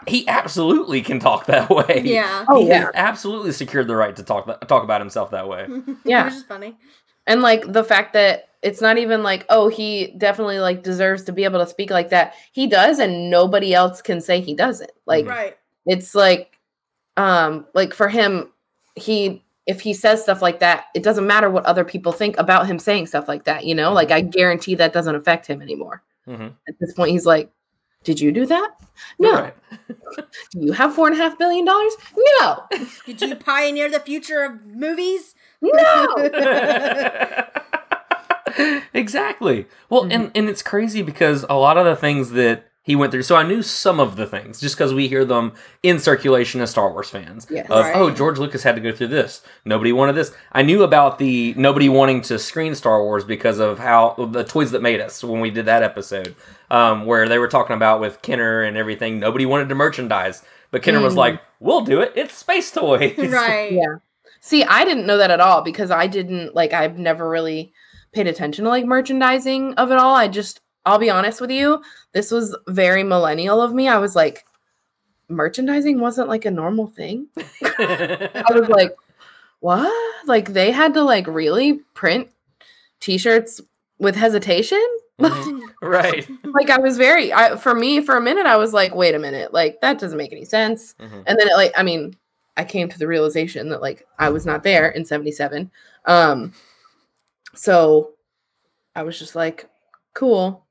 he 0.07 0.27
absolutely 0.29 1.03
can 1.03 1.21
talk 1.21 1.47
that 1.47 1.71
way. 1.71 2.03
Yeah. 2.05 2.45
Oh, 2.49 2.63
he 2.63 2.69
yeah. 2.69 2.91
absolutely 2.95 3.53
secured 3.53 3.89
the 3.89 3.97
right 3.97 4.15
to 4.17 4.23
talk 4.23 4.47
that, 4.47 4.67
talk 4.69 4.85
about 4.85 5.01
himself 5.01 5.31
that 5.31 5.49
way. 5.49 5.67
Yeah. 6.05 6.25
which 6.25 6.35
is 6.35 6.43
funny. 6.43 6.77
And 7.27 7.41
like 7.41 7.73
the 7.73 7.85
fact 7.85 8.13
that 8.13 8.51
it's 8.63 8.81
not 8.81 8.99
even 8.99 9.23
like, 9.23 9.47
oh, 9.49 9.69
he 9.69 10.15
definitely 10.19 10.59
like 10.59 10.83
deserves 10.83 11.23
to 11.25 11.33
be 11.33 11.45
able 11.45 11.61
to 11.61 11.67
speak 11.67 11.91
like 11.91 12.11
that. 12.11 12.35
He 12.53 12.67
does, 12.67 12.99
and 12.99 13.31
nobody 13.31 13.75
else 13.75 14.03
can 14.03 14.21
say 14.21 14.41
he 14.41 14.55
doesn't. 14.55 14.93
Like 15.07 15.27
right. 15.27 15.57
it's 15.87 16.15
like 16.15 16.59
um 17.17 17.67
like 17.75 17.95
for 17.95 18.09
him, 18.09 18.53
he 18.95 19.43
if 19.67 19.81
he 19.81 19.95
says 19.95 20.23
stuff 20.23 20.43
like 20.43 20.61
that, 20.61 20.87
it 20.95 21.03
doesn't 21.03 21.27
matter 21.27 21.49
what 21.49 21.65
other 21.65 21.85
people 21.85 22.13
think 22.13 22.39
about 22.39 22.67
him 22.67 22.79
saying 22.79 23.07
stuff 23.07 23.29
like 23.29 23.45
that, 23.45 23.65
you 23.65 23.75
know? 23.75 23.93
Like 23.93 24.11
I 24.11 24.21
guarantee 24.21 24.75
that 24.75 24.93
doesn't 24.93 25.15
affect 25.15 25.47
him 25.47 25.63
anymore. 25.63 26.03
Mm-hmm. 26.29 26.49
At 26.69 26.75
this 26.81 26.93
point, 26.93 27.11
he's 27.11 27.27
like, 27.27 27.51
Did 28.05 28.21
you 28.21 28.31
do 28.31 28.47
that? 28.47 28.75
No. 29.19 29.51
do 30.51 30.61
you 30.61 30.73
have 30.73 30.95
four 30.95 31.09
and 31.09 31.17
a 31.17 31.19
half 31.19 31.37
billion 31.39 31.65
dollars? 31.65 31.95
No. 32.39 32.65
Did 33.07 33.21
you 33.21 33.35
pioneer 33.35 33.91
the 33.91 34.01
future 34.01 34.45
of 34.45 34.65
movies? 34.67 35.35
No. 35.61 36.07
exactly. 38.95 39.67
Well, 39.89 40.05
hmm. 40.05 40.13
and 40.13 40.31
and 40.35 40.49
it's 40.49 40.63
crazy 40.63 41.03
because 41.03 41.45
a 41.49 41.57
lot 41.57 41.79
of 41.79 41.87
the 41.87 41.97
things 41.97 42.31
that 42.31 42.71
he 42.85 42.95
went 42.95 43.13
through. 43.13 43.23
So 43.23 43.35
I 43.35 43.45
knew 43.45 43.63
some 43.63 43.99
of 43.99 44.17
the 44.17 44.27
things 44.27 44.61
just 44.61 44.77
because 44.77 44.93
we 44.93 45.09
hear 45.09 45.25
them 45.25 45.55
in 45.83 45.99
circulation 45.99 46.61
as 46.61 46.71
Star 46.71 46.93
Wars 46.93 47.09
fans. 47.09 47.47
Yes. 47.51 47.67
Of 47.71 47.87
Right. 47.87 47.97
oh, 47.97 48.11
George 48.11 48.39
Lucas 48.39 48.63
had 48.63 48.75
to 48.75 48.81
go 48.83 48.93
through 48.93 49.09
this. 49.09 49.41
Nobody 49.65 49.91
wanted 49.91 50.17
this. 50.17 50.33
I 50.53 50.61
knew 50.61 50.83
about 50.83 51.19
the 51.19 51.55
nobody 51.57 51.89
wanting 51.89 52.21
to 52.23 52.39
screen 52.39 52.75
Star 52.75 53.03
Wars 53.03 53.25
because 53.25 53.59
of 53.59 53.79
how 53.79 54.29
the 54.31 54.45
toys 54.45 54.71
that 54.73 54.83
made 54.83 55.01
us 55.01 55.25
when 55.25 55.41
we 55.41 55.51
did 55.51 55.65
that 55.65 55.83
episode, 55.83 56.35
um, 56.75 57.07
where 57.07 57.29
they 57.29 57.39
were 57.39 57.49
talking 57.49 57.77
about 57.77 58.01
with 58.01 58.21
Kenner 58.23 58.63
and 58.63 58.77
everything. 58.77 59.21
Nobody 59.21 59.47
wanted 59.47 59.69
to 59.69 59.75
merchandise, 59.75 60.43
but 60.71 60.83
Kenner 60.83 61.01
was 61.01 61.15
Mm. 61.15 61.19
like, 61.19 61.41
"We'll 61.61 61.83
do 61.83 62.01
it. 62.01 62.13
It's 62.17 62.35
space 62.35 62.71
toys." 62.71 63.17
right. 63.19 63.73
Yeah. 63.73 63.97
See, 64.41 64.65
I 64.65 64.85
didn't 64.85 65.07
know 65.07 65.17
that 65.19 65.31
at 65.31 65.41
all 65.41 65.63
because 65.63 65.91
I 65.91 66.07
didn't 66.07 66.55
like 66.55 66.73
I've 66.73 66.99
never 66.99 67.29
really 67.29 67.73
paid 68.13 68.27
attention 68.27 68.65
to 68.65 68.71
like 68.71 68.85
merchandising 68.85 69.75
of 69.75 69.91
it 69.91 69.99
all. 69.99 70.15
I 70.15 70.29
just 70.29 70.61
I'll 70.87 70.99
be 70.99 71.11
honest 71.11 71.41
with 71.41 71.51
you, 71.51 71.83
this 72.13 72.31
was 72.31 72.57
very 72.69 73.05
millennial 73.05 73.61
of 73.63 73.73
me. 73.73 73.89
I 73.89 73.99
was 73.99 74.15
like 74.17 74.45
merchandising 75.29 76.01
wasn't 76.01 76.29
like 76.29 76.45
a 76.45 76.51
normal 76.51 76.87
thing. 76.89 77.29
I 77.79 78.45
was 78.53 78.69
like, 78.69 78.95
"What?" 79.61 80.27
Like 80.27 80.53
they 80.53 80.73
had 80.73 80.93
to 80.95 81.03
like 81.03 81.27
really 81.27 81.75
print 81.95 82.29
t-shirts 83.01 83.61
with 83.99 84.17
hesitation? 84.17 84.85
Mhm. 85.21 85.61
right. 85.83 86.29
like 86.45 86.71
I 86.71 86.79
was 86.79 86.97
very 86.97 87.33
I 87.33 87.57
for 87.57 87.75
me 87.75 88.01
for 88.01 88.17
a 88.17 88.21
minute 88.21 88.47
I 88.47 88.57
was 88.57 88.73
like, 88.73 88.95
"Wait 88.95 89.15
a 89.15 89.19
minute. 89.19 89.53
Like 89.55 89.81
that 89.81 89.99
doesn't 89.99 90.19
make 90.19 90.33
any 90.33 90.45
sense." 90.45 90.95
Mhm. 91.01 91.23
and 91.27 91.39
then 91.39 91.49
it, 91.49 91.55
like 91.57 91.73
i 91.77 91.83
mean 91.83 92.17
i 92.57 92.65
came 92.65 92.89
to 92.89 92.99
the 92.99 93.07
realization 93.07 93.69
that 93.69 93.81
like 93.83 94.07
i 94.19 94.29
was 94.29 94.45
not 94.47 94.63
there 94.63 94.89
in 94.91 95.05
77 95.05 95.71
um 96.07 96.53
so 97.55 98.13
i 98.97 99.03
was 99.03 99.19
just 99.19 99.35
like 99.37 99.69
cool 100.15 100.65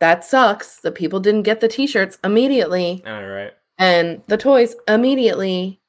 that 0.00 0.24
sucks 0.24 0.80
that 0.80 0.94
people 0.94 1.20
didn't 1.20 1.42
get 1.42 1.60
the 1.60 1.68
t-shirts 1.68 2.18
immediately 2.24 3.02
All 3.06 3.24
right. 3.26 3.52
and 3.78 4.22
the 4.28 4.36
toys 4.36 4.74
immediately 4.88 5.80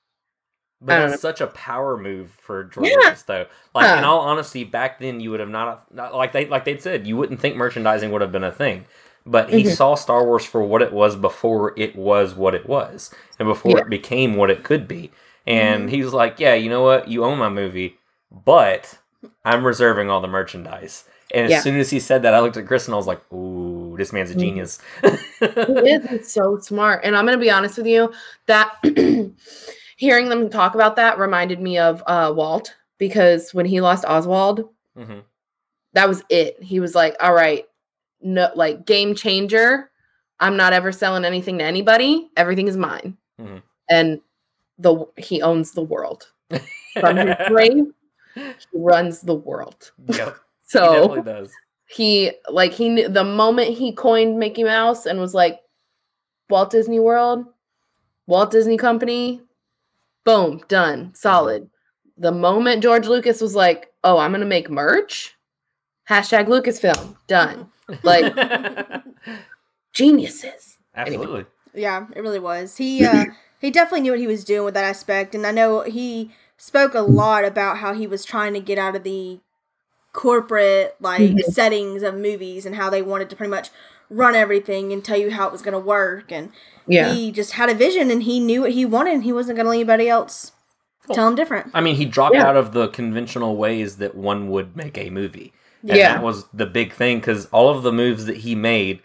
But 0.86 1.08
that's 1.10 1.22
such 1.22 1.42
a 1.42 1.48
power 1.48 1.98
move 1.98 2.30
for 2.32 2.64
George 2.66 2.88
Yeah. 2.90 2.96
Lucas, 3.06 3.24
though. 3.24 3.46
Like 3.74 3.98
in 3.98 4.04
all 4.04 4.20
honesty, 4.20 4.64
back 4.64 5.00
then 5.00 5.20
you 5.20 5.32
would 5.32 5.40
have 5.40 5.50
not, 5.50 5.92
not 5.94 6.14
like 6.14 6.32
they 6.32 6.46
like 6.46 6.64
they'd 6.66 6.82
said 6.82 7.08
you 7.08 7.18
wouldn't 7.18 7.40
think 7.40 7.56
merchandising 7.56 8.12
would 8.12 8.22
have 8.22 8.32
been 8.32 8.44
a 8.44 8.52
thing. 8.52 8.86
But 9.26 9.50
he 9.50 9.64
Mhm. 9.64 9.76
saw 9.76 9.96
Star 9.96 10.24
Wars 10.24 10.46
for 10.46 10.62
what 10.62 10.84
it 10.84 10.94
was 10.94 11.16
before 11.16 11.74
it 11.76 11.96
was 11.96 12.36
what 12.36 12.54
it 12.54 12.68
was, 12.70 13.10
and 13.40 13.48
before 13.48 13.78
Yeah. 13.80 13.84
it 13.86 13.90
became 13.90 14.36
what 14.36 14.52
it 14.52 14.64
could 14.64 14.88
be. 14.88 15.10
And 15.48 15.90
he 15.90 16.04
was 16.04 16.14
like, 16.14 16.40
"Yeah, 16.40 16.54
you 16.54 16.70
know 16.70 16.84
what? 16.84 17.08
You 17.08 17.24
own 17.26 17.40
my 17.40 17.50
movie, 17.50 17.98
but 18.32 18.98
I'm 19.44 19.66
reserving 19.66 20.12
all 20.12 20.22
the 20.22 20.28
merchandise." 20.28 21.06
And 21.34 21.48
as 21.52 21.64
soon 21.64 21.80
as 21.80 21.90
he 21.90 22.00
said 22.00 22.22
that, 22.22 22.36
I 22.36 22.40
looked 22.40 22.58
at 22.58 22.68
Chris 22.68 22.86
and 22.88 22.94
I 22.94 22.98
was 22.98 23.08
like, 23.08 23.20
"Ooh, 23.34 23.96
this 23.98 24.14
man's 24.14 24.30
a 24.30 24.36
Mhm. 24.36 24.40
genius." 24.40 24.80
He 25.02 25.08
is 25.48 26.08
He's 26.10 26.32
so 26.32 26.60
smart. 26.60 27.02
And 27.04 27.18
I'm 27.18 27.26
gonna 27.26 27.40
be 27.40 27.50
honest 27.50 27.78
with 27.78 27.88
you, 27.88 28.14
that 28.46 28.72
hearing 29.96 30.30
them 30.30 30.50
talk 30.50 30.76
about 30.76 30.96
that 30.98 31.18
reminded 31.18 31.60
me 31.62 31.78
of 31.78 32.04
uh 32.08 32.34
Walt 32.36 32.76
because 32.98 33.54
when 33.54 33.66
he 33.66 33.82
lost 33.82 34.06
Oswald, 34.06 34.70
hmm 34.96 35.20
that 35.94 36.10
was 36.10 36.24
it. 36.30 36.62
He 36.62 36.82
was 36.82 36.94
like, 36.94 37.16
all 37.22 37.34
right, 37.34 37.66
no 38.22 38.50
like 38.56 38.86
game 38.86 39.16
changer. 39.16 39.90
I'm 40.42 40.58
not 40.58 40.74
ever 40.74 40.92
selling 40.92 41.24
anything 41.24 41.58
to 41.60 41.64
anybody. 41.64 42.30
Everything 42.36 42.68
is 42.68 42.76
mine. 42.76 43.16
Mhm. 43.40 43.62
And 43.90 44.20
the 44.78 45.06
he 45.18 45.42
owns 45.42 45.72
the 45.72 45.82
world. 45.84 46.28
From 47.00 47.16
his 47.16 47.36
grave 47.48 47.86
he 48.36 48.54
runs 48.74 49.22
the 49.22 49.36
world. 49.36 49.92
Yep. 50.08 50.38
So 50.68 50.82
he 50.82 50.96
definitely 50.96 51.22
does. 51.32 51.54
he 51.86 52.32
like 52.50 52.74
he 52.74 52.90
knew 52.90 53.08
the 53.08 53.24
moment 53.24 53.70
he 53.78 53.94
coined 53.94 54.40
Mickey 54.40 54.64
Mouse 54.64 55.06
and 55.06 55.20
was 55.20 55.36
like 55.36 55.62
Walt 56.50 56.72
Disney 56.72 57.00
World, 57.00 57.46
Walt 58.26 58.50
Disney 58.50 58.76
Company, 58.76 59.42
boom, 60.26 60.62
done, 60.68 61.14
solid. 61.16 61.70
The 62.18 62.32
moment 62.32 62.84
George 62.84 63.08
Lucas 63.08 63.42
was 63.42 63.56
like, 63.56 63.92
"Oh, 64.04 64.18
I'm 64.18 64.32
gonna 64.32 64.46
make 64.46 64.70
merch," 64.70 65.36
hashtag 66.10 66.48
Lucasfilm, 66.48 67.16
done. 67.28 67.72
Like 68.04 68.34
geniuses. 69.94 70.78
Absolutely. 70.96 71.46
Yeah, 71.74 72.08
it 72.16 72.22
really 72.22 72.40
was. 72.40 72.78
He 72.78 73.04
uh 73.04 73.26
he 73.60 73.72
definitely 73.72 74.02
knew 74.02 74.12
what 74.12 74.20
he 74.20 74.28
was 74.28 74.44
doing 74.44 74.66
with 74.66 74.74
that 74.74 74.84
aspect 74.86 75.36
and 75.36 75.46
I 75.46 75.52
know 75.52 75.82
he 75.82 76.32
spoke 76.58 76.94
a 76.94 77.02
lot 77.02 77.44
about 77.46 77.78
how 77.78 77.94
he 77.94 78.08
was 78.08 78.24
trying 78.26 78.54
to 78.54 78.60
get 78.60 78.78
out 78.78 78.96
of 78.96 79.04
the 79.04 79.40
corporate 80.14 80.96
like 81.02 81.22
Mhm. 81.22 81.44
settings 81.44 82.02
of 82.04 82.16
movies 82.16 82.66
and 82.66 82.76
how 82.76 82.90
they 82.90 83.02
wanted 83.02 83.30
to 83.30 83.36
pretty 83.36 83.52
much 83.52 83.70
run 84.10 84.36
everything 84.36 84.92
and 84.94 85.04
tell 85.04 85.18
you 85.18 85.32
how 85.32 85.48
it 85.48 85.52
was 85.52 85.62
going 85.62 85.74
to 85.74 85.80
work 85.80 86.32
and 86.32 86.52
Yeah. 86.88 87.14
he 87.14 87.32
just 87.32 87.54
had 87.54 87.70
a 87.70 87.74
vision 87.74 88.12
and 88.12 88.24
he 88.24 88.40
knew 88.40 88.62
what 88.62 88.72
he 88.72 88.86
wanted 88.86 89.14
and 89.16 89.24
he 89.24 89.34
wasn't 89.34 89.56
going 89.58 89.66
to 89.66 89.70
let 89.70 89.76
anybody 89.76 90.08
else 90.10 90.52
tell 91.12 91.28
him 91.28 91.36
different. 91.36 91.72
I 91.74 91.82
mean, 91.82 91.96
he 91.96 92.06
dropped 92.06 92.36
Yeah. 92.36 92.48
out 92.48 92.56
of 92.56 92.74
the 92.74 92.88
conventional 92.90 93.56
ways 93.58 93.98
that 93.98 94.16
one 94.16 94.50
would 94.50 94.76
make 94.76 94.98
a 94.98 95.10
movie. 95.10 95.54
And 95.82 95.98
Yeah. 95.98 96.14
that 96.14 96.24
was 96.24 96.46
the 96.54 96.66
big 96.66 96.94
thing 96.94 97.20
because 97.20 97.48
all 97.48 97.70
of 97.70 97.84
the 97.84 97.92
moves 97.92 98.26
that 98.26 98.38
he 98.38 98.56
made 98.56 99.00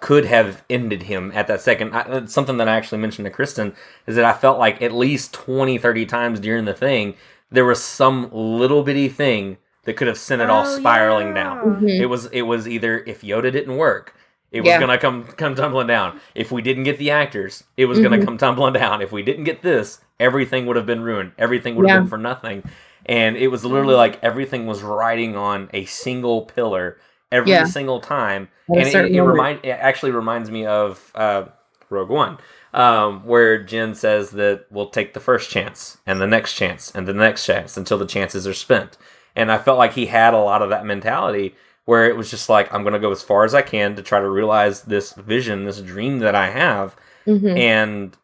could 0.00 0.24
have 0.24 0.62
ended 0.68 1.04
him 1.04 1.30
at 1.34 1.46
that 1.46 1.60
second. 1.60 1.94
I, 1.94 2.24
something 2.26 2.56
that 2.56 2.68
I 2.68 2.74
actually 2.76 2.98
mentioned 2.98 3.24
to 3.26 3.30
Kristen 3.30 3.74
is 4.06 4.16
that 4.16 4.24
I 4.24 4.32
felt 4.32 4.58
like 4.58 4.82
at 4.82 4.92
least 4.92 5.32
20, 5.32 5.78
30 5.78 6.06
times 6.06 6.40
during 6.40 6.64
the 6.64 6.74
thing, 6.74 7.14
there 7.50 7.64
was 7.64 7.82
some 7.82 8.28
little 8.32 8.82
bitty 8.82 9.08
thing 9.08 9.58
that 9.84 9.94
could 9.94 10.08
have 10.08 10.18
sent 10.18 10.42
it 10.42 10.48
all 10.50 10.64
Oh, 10.66 10.76
spiraling 10.78 11.34
down. 11.34 11.80
Mhm. 11.82 12.00
It 12.00 12.06
was 12.06 12.26
it 12.26 12.42
was 12.42 12.66
either 12.66 13.02
if 13.06 13.20
Yoda 13.22 13.52
didn't 13.52 13.76
work, 13.76 14.14
it 14.52 14.60
was 14.60 14.68
Yeah. 14.68 14.78
gonna 14.80 14.98
come 14.98 15.24
come 15.24 15.54
tumbling 15.56 15.86
down. 15.88 16.20
If 16.34 16.52
we 16.52 16.62
didn't 16.62 16.84
get 16.84 16.98
the 16.98 17.10
actors, 17.10 17.64
it 17.76 17.86
was 17.86 17.98
gonna 17.98 18.18
Mhm. 18.18 18.24
come 18.24 18.38
tumbling 18.38 18.74
down. 18.74 19.02
If 19.02 19.10
we 19.10 19.22
didn't 19.22 19.44
get 19.44 19.62
this, 19.62 20.00
everything 20.20 20.66
would 20.66 20.76
have 20.76 20.86
been 20.86 21.02
ruined. 21.02 21.32
Everything 21.38 21.74
would 21.76 21.88
have 21.88 21.96
Yeah. 21.96 22.00
been 22.00 22.08
for 22.08 22.18
nothing. 22.18 22.62
And 23.06 23.36
it 23.36 23.48
was 23.48 23.64
literally 23.64 23.94
like 23.96 24.18
everything 24.22 24.66
was 24.66 24.82
riding 24.82 25.36
on 25.36 25.68
a 25.72 25.86
single 25.86 26.42
pillar 26.42 26.98
every 27.32 27.50
Yeah. 27.50 27.64
single 27.64 27.98
time. 27.98 28.48
At 28.70 28.76
and 28.76 28.86
it, 28.86 29.16
it 29.16 29.22
remind 29.22 29.60
it 29.64 29.70
actually 29.70 30.12
reminds 30.12 30.50
me 30.50 30.66
of 30.66 31.10
uh, 31.14 31.44
Rogue 31.90 32.10
One. 32.10 32.38
Um, 32.74 33.26
where 33.26 33.62
Jyn 33.62 33.94
says 33.94 34.30
that 34.30 34.64
we'll 34.70 34.86
take 34.88 35.12
the 35.12 35.20
first 35.20 35.50
chance 35.50 35.98
and 36.06 36.20
the 36.22 36.26
next 36.26 36.54
chance 36.54 36.90
and 36.94 37.06
the 37.06 37.12
next 37.12 37.44
chance 37.44 37.76
until 37.76 37.98
the 37.98 38.06
chances 38.06 38.46
are 38.46 38.54
spent. 38.54 38.96
And 39.36 39.52
I 39.52 39.58
felt 39.58 39.76
like 39.76 39.92
he 39.92 40.06
had 40.06 40.32
a 40.32 40.38
lot 40.38 40.62
of 40.62 40.70
that 40.70 40.86
mentality 40.86 41.54
where 41.84 42.06
it 42.08 42.16
was 42.16 42.30
just 42.30 42.48
like, 42.48 42.72
I'm 42.72 42.82
going 42.82 42.92
to 42.94 42.98
go 43.00 43.10
as 43.10 43.22
far 43.22 43.44
as 43.44 43.54
I 43.54 43.62
can 43.62 43.96
to 43.96 44.02
try 44.02 44.20
to 44.20 44.28
realize 44.30 44.82
this 44.82 45.12
vision, 45.14 45.64
this 45.64 45.80
dream 45.80 46.20
that 46.20 46.34
I 46.34 46.50
have. 46.50 46.96
Mhm. 47.26 47.58
And 47.58 48.16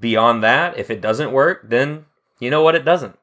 beyond 0.00 0.42
that, 0.42 0.78
if 0.78 0.90
it 0.90 1.00
doesn't 1.00 1.32
work, 1.32 1.68
then 1.68 2.06
you 2.40 2.50
know 2.50 2.62
what? 2.62 2.74
It 2.74 2.84
doesn't. 2.84 3.16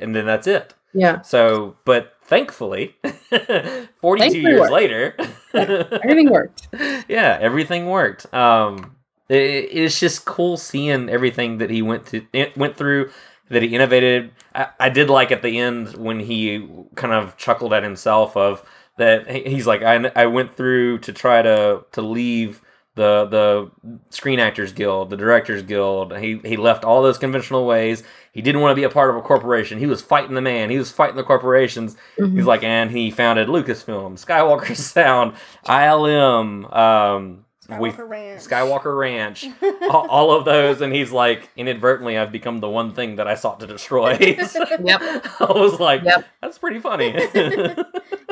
And 0.00 0.14
then 0.14 0.26
that's 0.26 0.46
it. 0.46 0.74
Yeah. 0.94 1.20
So, 1.22 1.76
but 1.84 2.14
thankfully, 2.24 2.96
42 3.02 3.88
Thankfully 4.00 4.40
years 4.40 4.60
worked. 4.60 4.72
later, 4.72 5.16
Everything 5.54 6.30
worked. 6.30 6.68
yeah, 7.08 7.38
everything 7.40 7.86
worked. 7.86 8.32
Um, 8.34 8.96
it, 9.28 9.36
it's 9.36 10.00
just 10.00 10.24
cool 10.24 10.56
seeing 10.56 11.08
everything 11.08 11.58
that 11.58 11.70
he 11.70 11.82
went 11.82 12.06
to 12.06 12.26
went 12.56 12.76
through, 12.76 13.10
that 13.50 13.62
he 13.62 13.74
innovated. 13.74 14.30
I, 14.54 14.68
I 14.80 14.88
did 14.88 15.10
like 15.10 15.30
at 15.30 15.42
the 15.42 15.58
end 15.58 15.94
when 15.96 16.20
he 16.20 16.66
kind 16.96 17.12
of 17.12 17.36
chuckled 17.36 17.72
at 17.72 17.82
himself 17.82 18.36
of 18.36 18.62
that. 18.98 19.28
He's 19.30 19.66
like, 19.66 19.82
I, 19.82 20.10
I 20.14 20.26
went 20.26 20.56
through 20.56 20.98
to 21.00 21.12
try 21.12 21.42
to 21.42 21.84
to 21.92 22.02
leave 22.02 22.60
the 22.94 23.26
the 23.26 23.70
Screen 24.10 24.40
Actors 24.40 24.72
Guild, 24.72 25.10
the 25.10 25.16
Directors 25.16 25.62
Guild. 25.62 26.16
He 26.18 26.40
he 26.44 26.56
left 26.56 26.84
all 26.84 27.02
those 27.02 27.16
conventional 27.18 27.66
ways. 27.66 28.02
He 28.32 28.42
didn't 28.42 28.60
want 28.60 28.72
to 28.72 28.76
be 28.76 28.84
a 28.84 28.90
part 28.90 29.10
of 29.10 29.16
a 29.16 29.22
corporation. 29.22 29.78
He 29.78 29.86
was 29.86 30.02
fighting 30.02 30.34
the 30.34 30.40
man. 30.40 30.70
He 30.70 30.78
was 30.78 30.90
fighting 30.92 31.16
the 31.16 31.22
corporations. 31.24 31.96
Mhm. 32.18 32.36
He's 32.36 32.44
like, 32.44 32.62
and 32.62 32.90
he 32.90 33.10
founded 33.10 33.48
Lucasfilm, 33.48 34.14
Skywalker 34.24 34.76
Sound, 34.94 35.34
ILM, 35.66 36.72
um, 36.76 37.44
we- 37.68 37.90
Skywalker 37.90 38.08
Ranch. 38.08 38.42
Skywalker 38.42 38.98
Ranch, 38.98 39.46
all, 39.90 40.08
all 40.08 40.30
of 40.32 40.44
those, 40.44 40.80
and 40.80 40.92
he's 40.92 41.12
like, 41.12 41.48
inadvertently, 41.56 42.16
I've 42.16 42.32
become 42.32 42.60
the 42.60 42.68
one 42.68 42.94
thing 42.94 43.16
that 43.16 43.28
I 43.28 43.34
sought 43.34 43.60
to 43.60 43.66
destroy. 43.66 44.16
Yep. 44.18 44.40
I 45.40 45.52
was 45.54 45.78
like, 45.80 46.02
Yep. 46.02 46.24
that's 46.40 46.58
pretty 46.58 46.80
funny. 46.80 47.12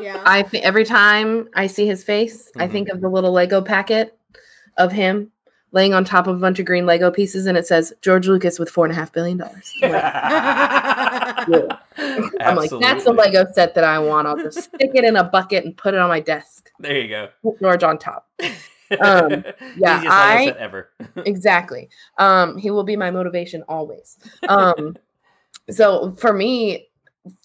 yeah. 0.01 0.23
I 0.25 0.43
think 0.43 0.65
every 0.65 0.85
time 0.85 1.49
I 1.55 1.67
see 1.67 1.87
his 1.87 2.03
face, 2.05 2.51
I 2.57 2.65
Mm-hmm. 2.65 2.73
think 2.73 2.89
of 2.89 3.01
the 3.01 3.09
little 3.09 3.33
Lego 3.33 3.61
packet 3.61 4.17
of 4.79 4.93
him 4.93 5.31
laying 5.73 5.93
on 5.93 6.05
top 6.05 6.27
of 6.27 6.37
a 6.37 6.41
bunch 6.41 6.59
of 6.59 6.65
green 6.65 6.87
Lego 6.87 7.11
pieces, 7.11 7.45
and 7.47 7.59
it 7.59 7.67
says 7.67 7.93
George 8.01 8.29
Lucas 8.29 8.59
with 8.59 8.71
four 8.71 8.87
and 8.87 8.93
a 8.93 8.95
half 8.95 9.13
billion 9.13 9.37
dollars. 9.37 9.73
I'm 9.83 9.93
like, 12.57 12.71
that's 12.71 13.05
the 13.05 13.13
Lego 13.15 13.47
set 13.53 13.75
that 13.75 13.85
I 13.85 13.99
want. 13.99 14.27
I'll 14.27 14.37
just 14.37 14.63
stick 14.65 14.91
it 14.95 15.05
in 15.05 15.17
a 15.17 15.25
bucket 15.25 15.65
and 15.65 15.77
put 15.77 15.95
it 15.95 16.01
on 16.01 16.09
my 16.09 16.21
desk. 16.21 16.71
There 16.79 16.99
you 16.99 17.09
go. 17.09 17.29
Put 17.43 17.61
George 17.61 17.83
on 17.83 17.99
top. 17.99 18.29
Um, 19.01 19.45
yeah, 19.77 20.03
I 20.07 20.55
ever. 20.59 20.91
exactly. 21.25 21.89
Um, 22.19 22.57
he 22.57 22.71
will 22.71 22.85
be 22.85 22.97
my 22.97 23.11
motivation 23.11 23.63
always. 23.69 24.19
Um, 24.49 24.97
so 25.71 26.13
for 26.19 26.33
me, 26.33 26.89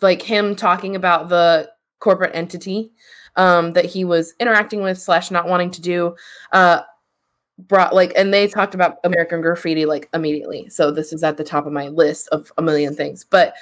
like 0.02 0.22
him 0.22 0.56
talking 0.56 0.96
about 0.96 1.30
the 1.30 1.70
corporate 2.00 2.36
entity 2.36 2.92
um, 3.36 3.74
that 3.74 3.86
he 3.86 4.04
was 4.06 4.34
interacting 4.40 4.82
with 4.82 5.00
slash 5.00 5.32
not 5.32 5.48
wanting 5.48 5.72
to 5.72 5.82
do, 5.82 6.16
uh, 6.52 6.82
brought 7.58 7.94
like, 7.94 8.12
and 8.16 8.34
they 8.34 8.48
talked 8.48 8.76
about 8.76 8.98
American 9.04 9.42
Graffiti 9.42 9.86
like 9.86 10.10
immediately. 10.14 10.70
So 10.70 10.92
this 10.92 11.14
is 11.14 11.24
at 11.24 11.38
the 11.38 11.44
top 11.44 11.66
of 11.66 11.74
my 11.74 11.88
list 11.90 12.28
of 12.30 12.52
a 12.58 12.62
million 12.62 12.96
things, 12.96 13.24
but. 13.24 13.54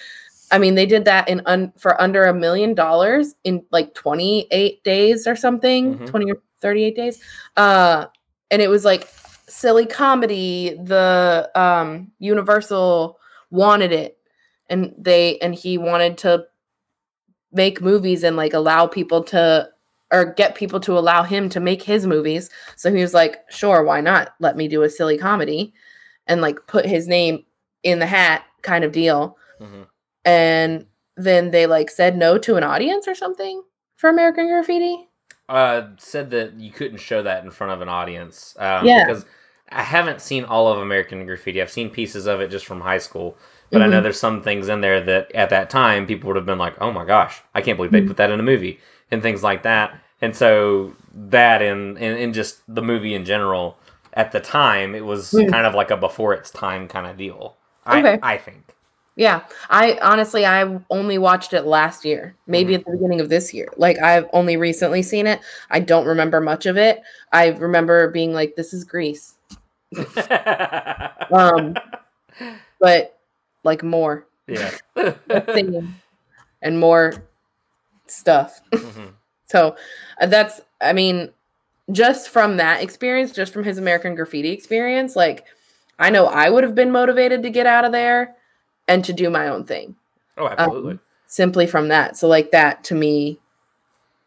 I 0.51 0.57
mean, 0.57 0.73
they 0.73 0.87
did 0.87 1.05
that 1.05 1.29
in 1.29 1.43
un- 1.45 1.71
for 1.77 2.01
under 2.01 2.23
a 2.23 2.33
million 2.33 2.73
dollars 2.73 3.35
in 3.43 3.63
like 3.69 3.93
28 3.93 4.83
days 4.83 5.27
or 5.27 5.35
something, 5.35 5.99
Mhm. 5.99 6.07
20 6.07 6.31
or 6.31 6.41
38 6.61 6.95
days. 6.95 7.21
Uh, 7.57 8.05
and 8.51 8.61
it 8.61 8.69
was 8.69 8.85
like 8.85 9.07
silly 9.47 9.85
comedy. 9.85 10.77
The 10.83 11.49
um, 11.55 12.11
Universal 12.19 13.19
wanted 13.51 13.91
it, 13.91 14.17
and 14.69 14.93
they 14.97 15.37
and 15.39 15.53
he 15.53 15.77
wanted 15.77 16.17
to 16.19 16.45
make 17.51 17.81
movies 17.81 18.23
and 18.23 18.37
like 18.37 18.53
allow 18.53 18.87
people 18.87 19.23
to 19.23 19.69
or 20.11 20.33
get 20.33 20.55
people 20.55 20.79
to 20.79 20.97
allow 20.97 21.21
him 21.21 21.49
to 21.49 21.59
make 21.59 21.83
his 21.83 22.07
movies. 22.07 22.49
So 22.75 22.91
he 22.93 23.01
was 23.01 23.13
like, 23.13 23.37
"Sure, 23.49 23.83
why 23.83 24.01
not? 24.01 24.33
Let 24.39 24.57
me 24.57 24.67
do 24.67 24.83
a 24.83 24.89
silly 24.89 25.17
comedy," 25.17 25.73
and 26.27 26.41
like 26.41 26.59
put 26.67 26.85
his 26.85 27.07
name 27.07 27.45
in 27.83 27.99
the 27.99 28.07
hat, 28.07 28.43
kind 28.61 28.83
of 28.83 28.91
deal. 28.91 29.37
Mhm. 29.59 29.87
And 30.25 30.85
then 31.17 31.51
they 31.51 31.67
like 31.67 31.89
said 31.89 32.17
no 32.17 32.37
to 32.39 32.55
an 32.55 32.63
audience 32.63 33.07
or 33.07 33.15
something 33.15 33.61
for 33.95 34.09
American 34.09 34.47
Graffiti. 34.47 35.08
Uh, 35.49 35.87
said 35.97 36.29
that 36.31 36.53
you 36.59 36.71
couldn't 36.71 36.99
show 36.99 37.21
that 37.23 37.43
in 37.43 37.51
front 37.51 37.73
of 37.73 37.81
an 37.81 37.89
audience. 37.89 38.55
Um, 38.59 38.85
Yeah. 38.85 39.05
Because 39.05 39.25
I 39.71 39.81
haven't 39.83 40.21
seen 40.21 40.45
all 40.45 40.67
of 40.71 40.79
American 40.79 41.25
Graffiti. 41.25 41.61
I've 41.61 41.69
seen 41.71 41.89
pieces 41.89 42.25
of 42.27 42.39
it 42.41 42.49
just 42.49 42.65
from 42.65 42.81
high 42.81 42.97
school. 42.99 43.37
But 43.71 43.81
I 43.83 43.87
know 43.87 43.99
Mhm. 43.99 44.03
there's 44.03 44.19
some 44.19 44.41
things 44.41 44.67
in 44.67 44.81
there 44.81 44.99
that 45.01 45.31
at 45.35 45.49
that 45.51 45.69
time 45.69 46.07
people 46.07 46.27
would 46.27 46.35
have 46.37 46.45
been 46.45 46.57
like, 46.57 46.73
oh 46.81 46.91
my 46.91 47.05
gosh, 47.05 47.41
I 47.53 47.61
can't 47.61 47.77
believe 47.77 47.91
they 47.91 48.01
Mhm. 48.01 48.07
put 48.07 48.17
that 48.17 48.31
in 48.31 48.39
a 48.39 48.43
movie 48.43 48.79
and 49.11 49.21
things 49.21 49.43
like 49.43 49.61
that. 49.63 49.95
And 50.21 50.35
so 50.35 50.93
that 51.29 51.61
and, 51.61 51.97
and, 51.99 52.17
and 52.17 52.33
just 52.33 52.61
the 52.73 52.81
movie 52.81 53.13
in 53.13 53.25
general, 53.25 53.77
at 54.13 54.31
the 54.31 54.39
time, 54.39 54.95
it 54.95 55.05
was 55.05 55.31
Mm. 55.33 55.51
kind 55.51 55.67
of 55.67 55.75
like 55.75 55.91
a 55.91 55.97
before 55.97 56.33
its 56.33 56.49
time 56.49 56.87
kind 56.87 57.05
of 57.05 57.15
deal. 57.17 57.57
Okay. 57.87 58.19
I, 58.23 58.33
I 58.33 58.37
think. 58.37 58.68
Yeah, 59.19 59.41
I 59.69 59.99
honestly 60.01 60.45
I 60.45 60.79
only 60.89 61.17
watched 61.17 61.51
it 61.53 61.65
last 61.65 62.05
year, 62.05 62.37
maybe 62.47 62.73
at 62.73 62.85
the 62.85 62.91
beginning 62.91 63.19
of 63.19 63.27
this 63.27 63.53
year. 63.53 63.67
Like 63.75 63.99
I've 63.99 64.25
only 64.31 64.55
recently 64.55 65.01
seen 65.01 65.27
it. 65.27 65.41
I 65.69 65.81
don't 65.81 66.05
remember 66.05 66.39
much 66.39 66.65
of 66.65 66.77
it. 66.77 67.01
I 67.33 67.47
remember 67.49 68.09
being 68.11 68.33
like, 68.33 68.55
"This 68.55 68.73
is 68.73 68.85
Grease. 68.85 69.35
um, 71.33 71.75
but 72.79 73.19
like 73.63 73.83
more 73.83 74.25
Yeah. 74.47 74.71
and 76.61 76.79
more 76.79 77.13
stuff. 78.07 78.61
Mhm. 78.71 79.13
So 79.47 79.75
uh, 80.21 80.27
that's, 80.27 80.61
I 80.81 80.93
mean, 80.93 81.29
just 81.91 82.29
from 82.29 82.57
that 82.57 82.83
experience, 82.83 83.31
just 83.31 83.53
from 83.53 83.63
his 83.63 83.77
American 83.79 84.15
Graffiti 84.15 84.51
experience, 84.51 85.15
like 85.15 85.45
I 85.99 86.09
know 86.11 86.27
I 86.27 86.49
would 86.49 86.63
have 86.63 86.75
been 86.75 86.91
motivated 86.91 87.43
to 87.43 87.49
get 87.51 87.65
out 87.67 87.85
of 87.85 87.91
there 87.91 88.35
and 88.89 89.05
to 89.05 89.13
do 89.13 89.29
my 89.29 89.47
own 89.47 89.63
thing. 89.63 89.95
Oh, 90.37 90.47
absolutely. 90.47 90.93
Um, 90.93 90.99
simply 91.27 91.65
from 91.67 91.87
that. 91.87 92.17
So 92.17 92.27
like 92.27 92.51
that 92.51 92.83
to 92.85 92.95
me 92.95 93.39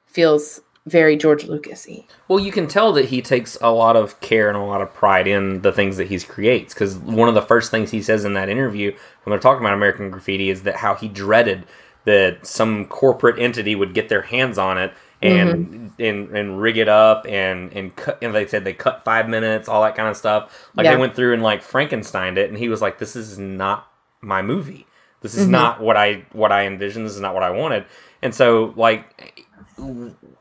feels 0.07 0.61
very 0.87 1.17
George 1.17 1.45
Lucasy. 1.45 2.05
Well, 2.29 2.41
you 2.41 2.51
can 2.53 2.67
tell 2.67 2.93
that 2.95 3.07
he 3.07 3.23
takes 3.23 3.57
a 3.61 3.71
lot 3.71 3.97
of 3.97 4.21
care 4.21 4.49
and 4.49 4.57
a 4.57 4.63
lot 4.63 4.81
of 4.81 4.93
pride 4.93 5.27
in 5.29 5.63
the 5.63 5.73
things 5.73 5.97
that 5.97 6.09
he 6.09 6.19
creates. 6.21 6.75
Because 6.75 6.97
one 6.99 7.29
of 7.29 7.35
the 7.35 7.43
first 7.43 7.71
things 7.71 7.91
he 7.91 8.03
says 8.03 8.25
in 8.25 8.35
that 8.35 8.49
interview 8.49 8.91
when 9.25 9.31
they're 9.31 9.39
talking 9.39 9.65
about 9.65 9.75
American 9.75 10.11
Graffiti 10.11 10.51
is 10.51 10.63
that 10.63 10.77
how 10.77 10.95
he 10.95 11.09
dreaded 11.09 11.65
that 12.05 12.45
some 12.47 12.87
corporate 12.87 13.39
entity 13.39 13.75
would 13.77 13.95
get 13.95 14.09
their 14.09 14.23
hands 14.23 14.59
on 14.59 14.77
it 14.77 14.93
and 15.23 15.93
and 16.01 16.37
and 16.37 16.61
rig 16.61 16.77
it 16.77 16.89
up 16.89 17.25
and 17.29 17.73
and 17.73 17.95
cut 17.95 18.19
and 18.21 18.35
they 18.35 18.45
said 18.45 18.65
they 18.65 18.73
cut 18.73 19.05
five 19.05 19.29
minutes 19.29 19.69
all 19.69 19.81
that 19.83 19.95
kind 19.95 20.09
of 20.09 20.17
stuff 20.17 20.69
like 20.75 20.85
Yeah. 20.85 20.95
they 20.95 21.01
went 21.01 21.15
through 21.15 21.33
and 21.33 21.45
like 21.45 21.63
frankensteined 21.63 22.39
it 22.39 22.51
and 22.51 22.59
he 22.59 22.69
was 22.69 22.83
like 22.83 22.99
this 22.99 23.15
is 23.15 23.39
not 23.39 23.87
my 24.23 24.41
movie 24.41 24.87
this 25.21 25.35
is 25.35 25.47
Mhm. 25.47 25.51
not 25.51 25.81
what 25.81 25.97
i 25.97 26.25
what 26.33 26.51
i 26.53 26.65
envisioned 26.67 27.05
this 27.07 27.15
is 27.15 27.21
not 27.21 27.35
what 27.35 27.43
i 27.43 27.51
wanted 27.51 27.85
and 28.23 28.35
so 28.35 28.73
like 28.77 29.45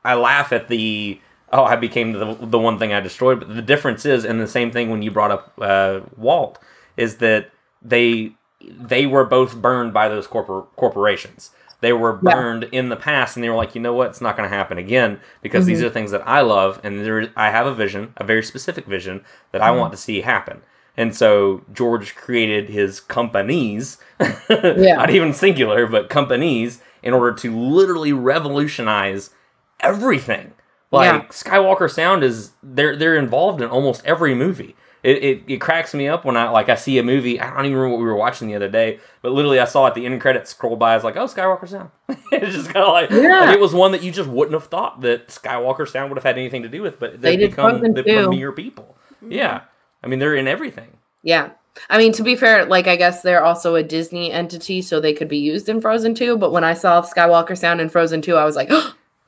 i 0.06 0.14
laugh 0.14 0.52
at 0.54 0.68
the 0.68 1.20
oh 1.52 1.64
i 1.64 1.76
became 1.76 2.14
the, 2.14 2.38
the 2.42 2.60
one 2.60 2.78
thing 2.80 2.94
i 2.94 3.00
destroyed 3.00 3.40
but 3.40 3.56
the 3.56 3.62
difference 3.62 4.06
is 4.06 4.24
and 4.26 4.40
the 4.40 4.48
same 4.48 4.72
thing 4.72 4.90
when 4.90 5.02
you 5.02 5.12
brought 5.12 5.32
up 5.32 5.52
uh, 5.60 6.00
walt 6.18 6.60
is 6.98 7.18
that 7.18 7.50
they 7.82 8.32
they 8.62 9.06
were 9.08 9.26
both 9.26 9.56
burned 9.60 9.92
by 9.94 10.08
those 10.08 10.28
corpor- 10.28 10.68
corporations 10.76 11.52
they 11.82 11.94
were 11.94 12.20
Yeah. 12.24 12.36
burned 12.36 12.64
in 12.72 12.90
the 12.90 12.96
past 12.96 13.36
and 13.36 13.44
they 13.44 13.50
were 13.50 13.56
like 13.56 13.74
you 13.74 13.82
know 13.82 13.94
what 13.94 14.10
it's 14.10 14.22
not 14.22 14.38
going 14.38 14.48
to 14.50 14.56
happen 14.56 14.78
again 14.78 15.20
because 15.42 15.66
these 15.66 15.82
Mhm. 15.82 15.86
are 15.86 15.90
things 15.90 16.12
that 16.12 16.22
i 16.28 16.42
love 16.42 16.80
and 16.84 17.04
there 17.04 17.30
i 17.36 17.50
have 17.50 17.66
a 17.66 17.74
vision 17.74 18.14
a 18.18 18.24
very 18.24 18.44
specific 18.44 18.86
vision 18.86 19.24
that 19.52 19.62
i 19.64 19.70
Mhm. 19.72 19.80
want 19.80 19.92
to 19.94 19.98
see 19.98 20.22
happen 20.22 20.62
and 20.98 21.15
so 21.15 21.62
george 21.74 22.15
created 22.15 22.69
his 22.69 23.00
companies 23.00 23.98
Yeah. 24.50 24.95
not 24.95 25.10
even 25.10 25.33
singular 25.33 25.88
but 25.88 26.10
companies 26.10 26.81
in 27.03 27.13
order 27.13 27.33
to 27.38 27.57
literally 27.57 28.13
revolutionize 28.13 29.31
everything 29.79 30.53
like 30.91 31.12
Yeah. 31.12 31.27
skywalker 31.29 31.89
sound 31.89 32.24
is 32.24 32.51
they're 32.62 32.95
they're 32.95 33.15
involved 33.15 33.62
in 33.62 33.69
almost 33.69 34.05
every 34.05 34.36
movie 34.36 34.75
it, 35.03 35.17
it, 35.24 35.43
it 35.48 35.57
cracks 35.57 35.95
me 35.95 36.07
up 36.07 36.25
when 36.25 36.38
I 36.38 36.50
like 36.50 36.69
I 36.69 36.75
see 36.75 37.00
a 37.00 37.03
movie. 37.03 37.39
I 37.41 37.50
don't 37.55 37.65
even 37.65 37.75
remember 37.75 37.95
what 37.95 38.03
we 38.03 38.05
were 38.05 38.15
watching 38.15 38.48
the 38.48 38.53
other 38.53 38.69
day, 38.69 39.00
but 39.24 39.31
literally 39.31 39.60
I 39.60 39.65
saw 39.65 39.88
at 39.88 39.95
the 39.95 40.05
end 40.05 40.21
credits 40.21 40.51
scroll 40.51 40.75
by. 40.75 40.91
I 40.91 40.95
was 40.95 41.03
like, 41.03 41.17
"Oh, 41.17 41.25
Skywalker 41.25 41.67
Sound." 41.67 41.89
it's 42.31 42.53
just 42.55 42.69
kind 42.69 42.86
of 42.86 42.93
like, 42.93 43.10
Yeah. 43.10 43.45
like, 43.45 43.55
it 43.55 43.60
was 43.60 43.74
one 43.74 43.93
that 43.93 44.03
you 44.03 44.12
just 44.12 44.29
wouldn't 44.29 44.53
have 44.53 44.65
thought 44.69 45.01
that 45.01 45.29
Skywalker 45.29 45.88
Sound 45.88 46.12
would 46.12 46.17
have 46.17 46.24
had 46.24 46.38
anything 46.38 46.62
to 46.62 46.69
do 46.69 46.83
with, 46.83 47.00
but 47.00 47.19
They 47.19 47.36
they 47.36 47.48
become 47.48 47.81
the 47.81 48.03
too. 48.03 48.13
premier 48.27 48.51
people. 48.51 48.95
Yeah, 49.27 49.62
I 50.03 50.08
mean 50.08 50.20
they're 50.20 50.36
in 50.36 50.48
everything. 50.48 50.89
Yeah. 51.24 51.50
I 51.89 51.98
mean, 51.98 52.12
to 52.13 52.24
be 52.24 52.36
fair, 52.36 52.65
like 52.65 52.88
I 52.88 52.96
guess 52.98 53.22
they're 53.22 53.43
also 53.43 53.75
a 53.75 53.84
Disney 53.84 54.31
entity, 54.31 54.81
so 54.81 55.00
they 55.00 55.13
could 55.13 55.29
be 55.29 55.38
used 55.38 55.70
in 55.70 55.79
Frozen 55.79 56.15
2. 56.15 56.38
But 56.38 56.51
when 56.51 56.63
I 56.65 56.74
saw 56.74 57.01
Skywalker 57.01 57.58
Sound 57.58 57.79
in 57.79 57.88
Frozen 57.89 58.22
2, 58.24 58.36
I 58.36 58.43
was 58.43 58.55
like, 58.58 58.70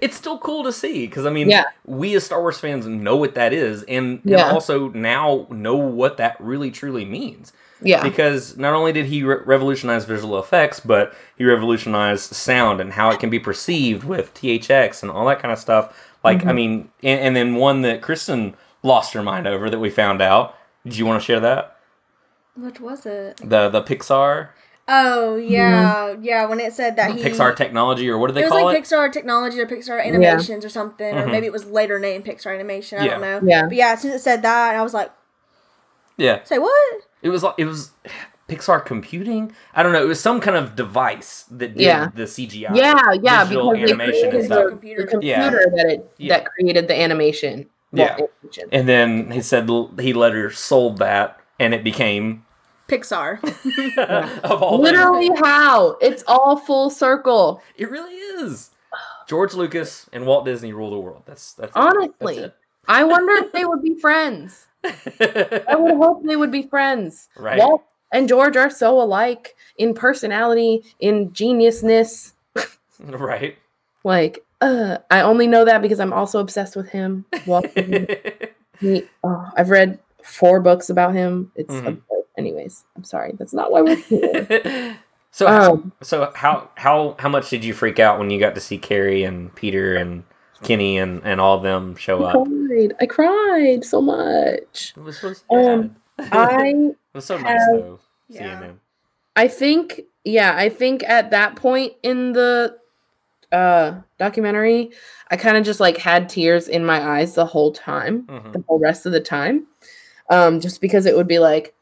it's 0.00 0.16
still 0.16 0.38
cool 0.38 0.64
to 0.64 0.72
see 0.72 1.06
because 1.06 1.26
I 1.26 1.30
mean, 1.30 1.50
Yeah. 1.50 1.64
we 1.84 2.14
as 2.14 2.24
Star 2.24 2.40
Wars 2.40 2.58
fans 2.58 2.86
know 2.86 3.16
what 3.16 3.34
that 3.34 3.52
is, 3.52 3.82
and, 3.84 4.20
and 4.22 4.30
Yeah. 4.32 4.50
also 4.50 4.88
now 4.90 5.46
know 5.50 5.76
what 5.76 6.16
that 6.16 6.36
really 6.40 6.70
truly 6.70 7.04
means. 7.04 7.52
Yeah. 7.82 8.02
Because 8.02 8.56
not 8.56 8.74
only 8.74 8.92
did 8.92 9.06
he 9.06 9.22
re- 9.22 9.36
revolutionize 9.44 10.04
visual 10.04 10.38
effects, 10.38 10.80
but 10.80 11.14
he 11.36 11.44
revolutionized 11.44 12.34
sound 12.34 12.80
and 12.80 12.92
how 12.92 13.10
it 13.10 13.20
can 13.20 13.30
be 13.30 13.38
perceived 13.38 14.02
with 14.04 14.34
THX 14.34 15.02
and 15.02 15.10
all 15.12 15.26
that 15.26 15.40
kind 15.40 15.52
of 15.52 15.58
stuff. 15.58 15.96
Like, 16.24 16.44
I 16.44 16.50
Mhm. 16.50 16.54
mean, 16.54 16.88
and, 17.04 17.20
and 17.20 17.36
then 17.36 17.54
one 17.54 17.82
that 17.82 18.00
Kristen 18.02 18.54
lost 18.82 19.12
her 19.14 19.22
mind 19.22 19.46
over 19.46 19.68
that 19.70 19.78
we 19.78 19.90
found 19.90 20.20
out. 20.22 20.54
Did 20.84 20.96
you 20.96 21.06
want 21.06 21.20
to 21.20 21.24
share 21.26 21.40
that? 21.40 21.76
What 22.54 22.80
was 22.80 23.06
it? 23.06 23.36
The 23.42 23.68
the 23.68 23.82
Pixar 23.82 24.48
Oh 24.90 25.36
yeah, 25.36 26.14
yeah. 26.22 26.46
When 26.46 26.60
it 26.60 26.72
said 26.72 26.96
that 26.96 27.14
he 27.14 27.22
Pixar 27.22 27.54
technology 27.54 28.08
or 28.08 28.16
what 28.16 28.28
do 28.28 28.32
they 28.32 28.44
it 28.44 28.48
call 28.48 28.64
like 28.64 28.74
it? 28.74 28.78
It 28.78 28.80
was 28.80 28.90
like 28.92 29.10
Pixar 29.10 29.12
Technology 29.12 29.60
or 29.60 29.66
Pixar 29.66 30.02
Animations 30.04 30.64
or 30.64 30.70
something, 30.70 31.14
or 31.14 31.26
Mhm. 31.26 31.30
maybe 31.30 31.46
it 31.46 31.52
was 31.52 31.66
later 31.66 31.98
named 31.98 32.24
Pixar 32.24 32.54
Animation. 32.54 32.98
I 32.98 33.06
don't 33.06 33.20
know. 33.20 33.40
Yeah. 33.44 33.64
But 33.66 33.74
yeah, 33.74 33.94
since 33.96 34.14
it 34.14 34.20
said 34.20 34.40
that, 34.42 34.74
I 34.76 34.80
was 34.82 34.94
like, 34.94 35.10
Yeah. 36.16 36.42
say 36.44 36.58
what? 36.58 37.02
It 37.22 37.28
was 37.28 37.42
like 37.42 37.54
it 37.58 37.66
was 37.66 37.90
Pixar 38.48 38.82
computing. 38.84 39.52
I 39.74 39.82
don't 39.82 39.92
know. 39.92 40.02
It 40.02 40.08
was 40.08 40.20
some 40.20 40.40
kind 40.40 40.56
of 40.56 40.74
device 40.74 41.44
that 41.50 41.74
did 41.74 41.82
Yeah. 41.82 42.08
the 42.14 42.26
CGI. 42.26 42.74
yeah, 42.74 42.94
yeah, 43.20 43.44
digital 43.44 43.72
because 43.72 43.88
they 43.90 43.92
animation 43.94 44.22
and 44.22 44.30
created 44.30 44.46
stuff. 44.46 44.64
the, 44.80 44.94
the 44.94 45.06
computer 45.06 45.20
Yeah. 45.22 45.50
that 45.76 45.86
it 45.90 46.12
Yeah. 46.16 46.38
that 46.38 46.46
created 46.46 46.88
the 46.88 46.98
animation. 46.98 47.66
Yeah. 47.92 48.16
Well. 48.18 48.28
And 48.72 48.88
then 48.88 49.30
he 49.30 49.40
said 49.40 49.68
he 49.98 50.12
later 50.12 50.50
sold 50.50 50.98
that, 50.98 51.40
and 51.58 51.74
it 51.74 51.84
became 51.84 52.44
Pixar. 52.88 53.42
of 54.44 54.62
all 54.62 54.78
things. 54.78 54.82
Literally, 54.82 55.30
how 55.40 55.96
it's 56.00 56.24
all 56.26 56.56
full 56.56 56.90
circle. 56.90 57.62
It 57.76 57.90
really 57.90 58.14
is. 58.14 58.70
George 59.26 59.54
Lucas 59.54 60.08
and 60.12 60.26
Walt 60.26 60.44
Disney 60.46 60.72
rule 60.72 60.90
the 60.90 60.98
world. 60.98 61.22
That's 61.26 61.52
that's 61.52 61.70
it. 61.70 61.78
Honestly, 61.78 62.40
That's 62.40 62.54
I 62.86 63.04
wonder 63.04 63.32
if 63.44 63.52
they 63.52 63.64
would 63.64 63.82
be 63.82 63.98
friends. 63.98 64.66
I 64.84 65.76
would 65.76 65.96
hope 65.96 66.24
they 66.24 66.36
would 66.36 66.50
be 66.52 66.62
friends. 66.62 67.28
Right. 67.36 67.58
Walt 67.58 67.82
and 68.12 68.28
George 68.28 68.56
are 68.56 68.70
so 68.70 69.00
alike 69.00 69.54
in 69.76 69.92
personality, 69.92 70.84
in 70.98 71.30
geniusness. 71.30 72.32
right. 73.00 73.56
Like, 74.04 74.44
uh, 74.60 74.98
I 75.10 75.20
only 75.22 75.46
know 75.46 75.64
that 75.64 75.82
because 75.82 76.00
I'm 76.00 76.12
also 76.12 76.38
obsessed 76.40 76.76
with 76.76 76.88
him. 76.90 77.24
Walt 77.46 77.72
Disney. 77.74 78.06
He- 78.80 79.04
oh, 79.24 79.50
I've 79.56 79.70
read 79.70 79.98
four 80.22 80.60
books 80.60 80.88
about 80.88 81.12
him. 81.12 81.50
It's 81.56 81.74
Mhm. 81.74 82.00
anyways. 82.36 82.84
I'm 82.96 83.02
sorry. 83.02 83.34
That's 83.36 83.52
not 83.52 83.72
why 83.72 83.82
we're 83.82 83.96
here. 83.96 84.98
So 85.30 85.46
Um, 85.46 85.92
so 86.02 86.32
how 86.34 86.70
how 86.76 87.14
how 87.18 87.28
much 87.28 87.50
did 87.50 87.62
you 87.64 87.74
freak 87.74 87.98
out 88.00 88.18
when 88.18 88.30
you 88.30 88.40
got 88.40 88.54
to 88.54 88.60
see 88.62 88.78
Carrie 88.78 89.24
and 89.24 89.54
Peter 89.54 89.94
and 89.94 90.24
Kenny 90.62 90.96
and 90.98 91.20
and 91.22 91.38
all 91.40 91.56
of 91.56 91.62
them 91.62 91.96
show 91.96 92.24
I 92.24 92.32
up? 92.32 92.46
cried. 92.46 92.94
I 93.00 93.06
cried 93.06 93.84
so 93.84 94.00
much. 94.00 94.94
It 94.96 95.00
was 95.02 95.18
so. 95.18 95.34
Um, 95.50 95.96
I 96.18 96.72
it 96.74 96.96
was 97.14 97.26
so 97.26 97.36
nice 97.36 97.60
have- 97.60 97.74
though 97.74 97.98
seeing 98.30 98.60
them. 98.60 98.80
I 99.36 99.48
think, 99.48 100.00
yeah, 100.24 100.54
I 100.56 100.68
think 100.70 101.04
at 101.04 101.30
that 101.30 101.56
point 101.56 101.92
in 102.02 102.32
the 102.32 102.76
uh 103.52 103.94
documentary, 104.18 104.90
I 105.30 105.36
kind 105.36 105.56
of 105.56 105.64
just 105.64 105.80
like 105.80 105.96
had 105.96 106.28
tears 106.28 106.68
in 106.68 106.84
my 106.84 107.18
eyes 107.18 107.34
the 107.34 107.46
whole 107.46 107.72
time, 107.72 108.22
Mhm. 108.24 108.52
the 108.52 108.64
whole 108.68 108.78
rest 108.78 109.06
of 109.06 109.12
the 109.12 109.20
time. 109.20 109.66
Um, 110.30 110.60
just 110.60 110.80
because 110.80 111.06
it 111.06 111.16
would 111.16 111.28
be 111.28 111.38
like, 111.38 111.74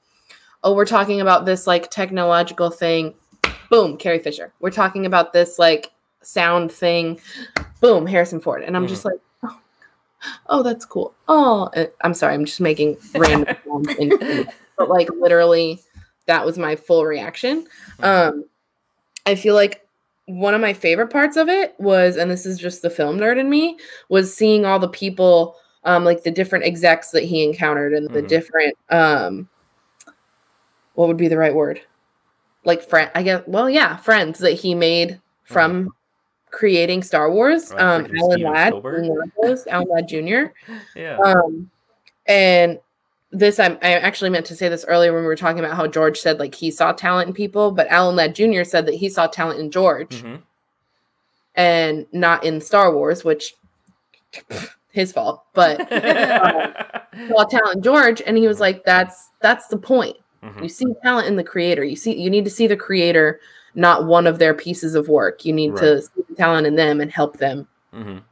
oh, 0.62 0.74
we're 0.74 0.84
talking 0.84 1.20
about 1.20 1.44
this 1.46 1.66
like 1.66 1.90
technological 1.90 2.70
thing, 2.70 3.14
boom, 3.70 3.96
Carrie 3.96 4.20
Fisher. 4.20 4.52
We're 4.60 4.70
talking 4.70 5.06
about 5.06 5.32
this 5.32 5.58
like 5.58 5.90
sound 6.22 6.70
thing, 6.70 7.20
boom, 7.80 8.06
Harrison 8.06 8.40
Ford. 8.40 8.62
And 8.62 8.76
I'm 8.76 8.86
just 8.86 9.04
like, 9.04 9.18
oh, 9.42 9.60
oh, 10.48 10.62
that's 10.62 10.84
cool. 10.84 11.14
Oh, 11.28 11.68
uh, 11.76 11.86
I'm 12.02 12.14
sorry, 12.14 12.34
I'm 12.34 12.44
just 12.44 12.60
making 12.60 12.96
random 13.16 13.56
in- 13.98 14.48
but 14.78 14.88
like 14.88 15.08
literally 15.18 15.80
that 16.26 16.44
was 16.44 16.58
my 16.58 16.76
full 16.76 17.04
reaction. 17.04 17.66
Um, 18.02 18.44
I 19.24 19.34
feel 19.36 19.54
like 19.54 19.85
one 20.26 20.54
of 20.54 20.60
my 20.60 20.72
favorite 20.72 21.08
parts 21.08 21.36
of 21.36 21.48
it 21.48 21.74
was, 21.78 22.16
and 22.16 22.30
this 22.30 22.46
is 22.46 22.58
just 22.58 22.82
the 22.82 22.90
film 22.90 23.18
nerd 23.18 23.38
in 23.38 23.48
me, 23.48 23.78
was 24.08 24.34
seeing 24.34 24.64
all 24.64 24.78
the 24.78 24.88
people, 24.88 25.56
um, 25.84 26.04
like 26.04 26.22
the 26.24 26.30
different 26.30 26.64
execs 26.64 27.10
that 27.12 27.22
he 27.22 27.44
encountered 27.44 27.92
and 27.94 28.08
the 28.10 28.22
Mhm. 28.22 28.28
different, 28.28 28.76
um, 28.90 29.48
what 30.94 31.08
would 31.08 31.16
be 31.16 31.28
the 31.28 31.38
right 31.38 31.54
word? 31.54 31.80
Like 32.64 32.82
friend, 32.82 33.10
I 33.14 33.22
guess. 33.22 33.42
Well, 33.46 33.70
yeah, 33.70 33.96
friends 33.98 34.40
that 34.40 34.52
he 34.54 34.74
made 34.74 35.20
from 35.44 35.90
creating 36.50 37.02
Star 37.04 37.30
Wars. 37.30 37.72
Um, 37.78 38.06
Alan 38.18 38.42
Ladd, 38.42 38.68
Spielberg. 38.68 39.02
being 39.02 39.14
one 39.14 39.22
of 39.22 39.32
those, 39.40 39.66
Alan 39.68 39.88
Ladd 39.88 40.08
Jr. 40.08 40.52
Yeah. 40.96 41.18
Um, 41.18 41.70
and 42.26 42.80
this 43.32 43.58
I'm, 43.58 43.78
I 43.82 43.94
actually 43.94 44.30
meant 44.30 44.46
to 44.46 44.56
say 44.56 44.68
this 44.68 44.84
earlier 44.86 45.12
when 45.12 45.22
we 45.22 45.26
were 45.26 45.36
talking 45.36 45.58
about 45.58 45.76
how 45.76 45.86
George 45.86 46.18
said 46.18 46.38
like 46.38 46.54
he 46.54 46.70
saw 46.70 46.92
talent 46.92 47.28
in 47.28 47.34
people, 47.34 47.72
but 47.72 47.88
Alan 47.88 48.16
Ladd 48.16 48.34
Jr. 48.34 48.62
said 48.64 48.86
that 48.86 48.94
he 48.94 49.08
saw 49.08 49.26
talent 49.26 49.60
in 49.60 49.70
George 49.70 50.22
Mhm. 50.22 50.42
and 51.54 52.06
not 52.12 52.44
in 52.44 52.60
Star 52.60 52.94
Wars, 52.94 53.24
which 53.24 53.54
his 54.92 55.12
fault. 55.12 55.44
But 55.54 55.80
um, 55.92 56.72
saw 57.28 57.44
talent 57.44 57.76
in 57.76 57.82
George, 57.82 58.22
and 58.26 58.36
he 58.36 58.46
was 58.46 58.60
like, 58.60 58.84
"That's 58.84 59.30
that's 59.40 59.66
the 59.68 59.78
point. 59.78 60.16
Mhm. 60.42 60.62
You 60.62 60.68
see 60.68 60.86
talent 61.02 61.28
in 61.28 61.36
the 61.36 61.44
creator. 61.44 61.84
You 61.84 61.96
see, 61.96 62.14
you 62.16 62.30
need 62.30 62.44
to 62.44 62.50
see 62.50 62.66
the 62.66 62.76
creator, 62.76 63.40
not 63.74 64.06
one 64.06 64.26
of 64.26 64.38
their 64.38 64.54
pieces 64.54 64.94
of 64.94 65.08
work. 65.08 65.44
You 65.44 65.52
need 65.52 65.76
to 65.76 66.02
see 66.02 66.22
the 66.28 66.34
talent 66.36 66.66
in 66.66 66.76
them 66.76 67.00
and 67.00 67.10
help 67.10 67.38
them 67.38 67.66
Mhm. 67.92 68.22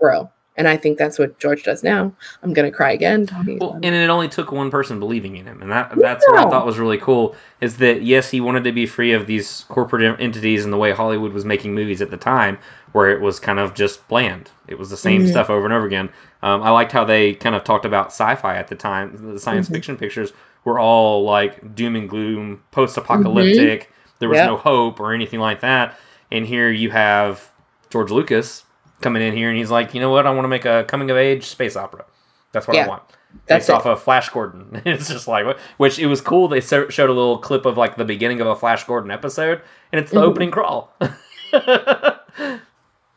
grow." 0.00 0.30
And 0.58 0.66
I 0.68 0.76
think 0.76 0.98
that's 0.98 1.18
what 1.20 1.38
George 1.38 1.62
does 1.62 1.82
now. 1.84 2.12
I'm 2.42 2.52
gonna 2.52 2.70
cry 2.72 2.90
again 2.92 3.28
Well, 3.60 3.74
and 3.80 3.94
it 3.94 4.10
only 4.10 4.28
took 4.28 4.50
one 4.52 4.70
person 4.70 4.98
believing 4.98 5.36
in 5.36 5.46
him, 5.46 5.62
and 5.62 5.70
that 5.70 5.92
that's 5.96 6.26
what 6.28 6.38
I 6.38 6.50
thought 6.50 6.66
was 6.66 6.78
really 6.80 6.98
cool. 6.98 7.34
Is 7.60 7.76
that 7.78 8.02
yes, 8.02 8.30
he 8.30 8.40
wanted 8.40 8.64
to 8.64 8.72
be 8.72 8.84
free 8.84 9.12
of 9.12 9.26
these 9.28 9.64
corporate 9.68 10.20
entities 10.20 10.64
and 10.64 10.72
the 10.72 10.76
way 10.76 10.90
Hollywood 10.90 11.32
was 11.32 11.44
making 11.44 11.74
movies 11.74 12.02
at 12.02 12.10
the 12.10 12.16
time, 12.16 12.58
where 12.92 13.08
it 13.08 13.20
was 13.20 13.38
kind 13.38 13.60
of 13.60 13.72
just 13.72 14.06
bland. 14.08 14.50
It 14.66 14.78
was 14.78 14.90
the 14.90 14.96
same 14.96 15.22
Mhm. 15.24 15.30
stuff 15.30 15.48
over 15.48 15.64
and 15.64 15.72
over 15.72 15.86
again. 15.86 16.08
Um, 16.42 16.62
I 16.62 16.70
liked 16.70 16.90
how 16.92 17.04
they 17.04 17.34
kind 17.34 17.54
of 17.54 17.62
talked 17.64 17.84
about 17.84 18.08
sci-fi 18.08 18.56
at 18.56 18.66
the 18.68 18.74
time. 18.74 19.32
The 19.34 19.38
science 19.38 19.68
Mhm. 19.68 19.72
fiction 19.72 19.96
pictures 19.96 20.32
were 20.64 20.78
all 20.80 21.22
like 21.24 21.74
doom 21.76 21.94
and 21.96 22.08
gloom, 22.08 22.62
post-apocalyptic. 22.72 23.90
There 24.18 24.28
was 24.28 24.36
Yep. 24.36 24.46
no 24.48 24.56
hope 24.56 24.98
or 25.00 25.12
anything 25.12 25.38
like 25.40 25.60
that. 25.60 25.96
And 26.32 26.46
here 26.46 26.68
you 26.70 26.90
have 26.90 27.48
George 27.90 28.10
Lucas 28.10 28.64
coming 29.00 29.22
in 29.22 29.36
here, 29.36 29.48
and 29.48 29.56
he's 29.58 29.70
like, 29.70 29.94
you 29.94 30.00
know 30.00 30.10
what? 30.10 30.26
I 30.26 30.30
want 30.30 30.44
to 30.44 30.48
make 30.48 30.64
a 30.64 30.84
coming 30.88 31.10
of 31.10 31.16
age 31.16 31.44
space 31.46 31.76
opera. 31.76 32.04
That's 32.52 32.66
what 32.66 32.76
I 32.78 32.86
want. 32.86 33.02
That's 33.46 33.66
based 33.66 33.70
off 33.70 33.84
of 33.86 34.02
Flash 34.02 34.30
Gordon. 34.30 34.80
it's 34.86 35.08
just 35.08 35.28
like, 35.28 35.58
which 35.76 35.98
it 35.98 36.06
was 36.06 36.20
cool. 36.22 36.48
They 36.48 36.60
showed 36.60 36.88
a 36.98 37.12
little 37.12 37.38
clip 37.38 37.66
of 37.66 37.76
like 37.76 37.96
the 37.96 38.04
beginning 38.04 38.40
of 38.40 38.46
a 38.46 38.56
Flash 38.56 38.84
Gordon 38.84 39.10
episode, 39.10 39.60
and 39.92 40.00
it's 40.00 40.10
the 40.10 40.20
Mhm. 40.20 40.24
opening 40.24 40.50
crawl. 40.50 40.92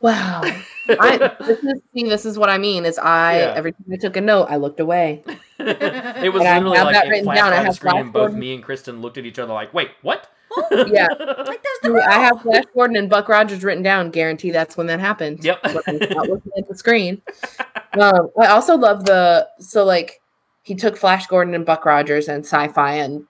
Wow. 0.01 0.41
I, 0.89 1.35
this 1.45 1.59
is 1.59 1.79
see, 1.93 2.03
this 2.09 2.25
is 2.25 2.35
what 2.39 2.49
I 2.49 2.57
mean. 2.57 2.85
Is 2.85 2.97
I 2.97 3.37
Yeah. 3.37 3.53
every 3.55 3.71
time 3.71 3.85
I 3.93 3.97
took 3.97 4.17
a 4.17 4.21
note, 4.21 4.45
I 4.49 4.55
looked 4.55 4.79
away. 4.79 5.23
it 5.59 6.33
was 6.33 6.41
And 6.41 6.49
I 6.49 6.57
literally 6.57 6.77
have 6.77 6.85
like 6.87 6.95
that 6.95 7.05
it 7.05 7.09
written 7.11 7.35
down. 7.35 7.53
I 7.53 7.57
have 7.57 7.75
screen, 7.75 7.91
Flash 7.91 8.01
and 8.01 8.11
both 8.13 8.21
Gordon. 8.21 8.39
me 8.39 8.55
and 8.55 8.63
Kristen 8.63 8.99
looked 9.01 9.19
at 9.19 9.25
each 9.27 9.37
other 9.37 9.53
like, 9.53 9.75
"Wait, 9.75 9.91
what?" 10.01 10.30
Yeah. 10.87 11.07
I 12.07 12.19
have 12.19 12.41
Flash 12.41 12.65
Gordon 12.73 12.95
and 12.95 13.09
Buck 13.09 13.29
Rogers 13.29 13.63
written 13.63 13.83
down. 13.83 14.11
Guarantee 14.11 14.51
that's 14.51 14.77
when 14.77 14.87
that 14.87 14.99
happened. 14.99 15.43
Yep. 15.43 15.63
When 15.63 15.83
I'm 15.87 16.09
not 16.09 16.29
looking 16.29 16.51
at 16.57 16.67
the 16.67 16.75
screen. 16.75 17.21
Um, 17.99 18.29
I 18.39 18.47
also 18.47 18.75
love 18.77 19.05
the 19.05 19.47
so 19.59 19.83
like 19.83 20.21
he 20.63 20.75
took 20.75 20.97
Flash 20.97 21.27
Gordon 21.27 21.53
and 21.53 21.65
Buck 21.65 21.85
Rogers 21.85 22.27
and 22.27 22.45
sci-fi 22.45 22.93
and 22.93 23.25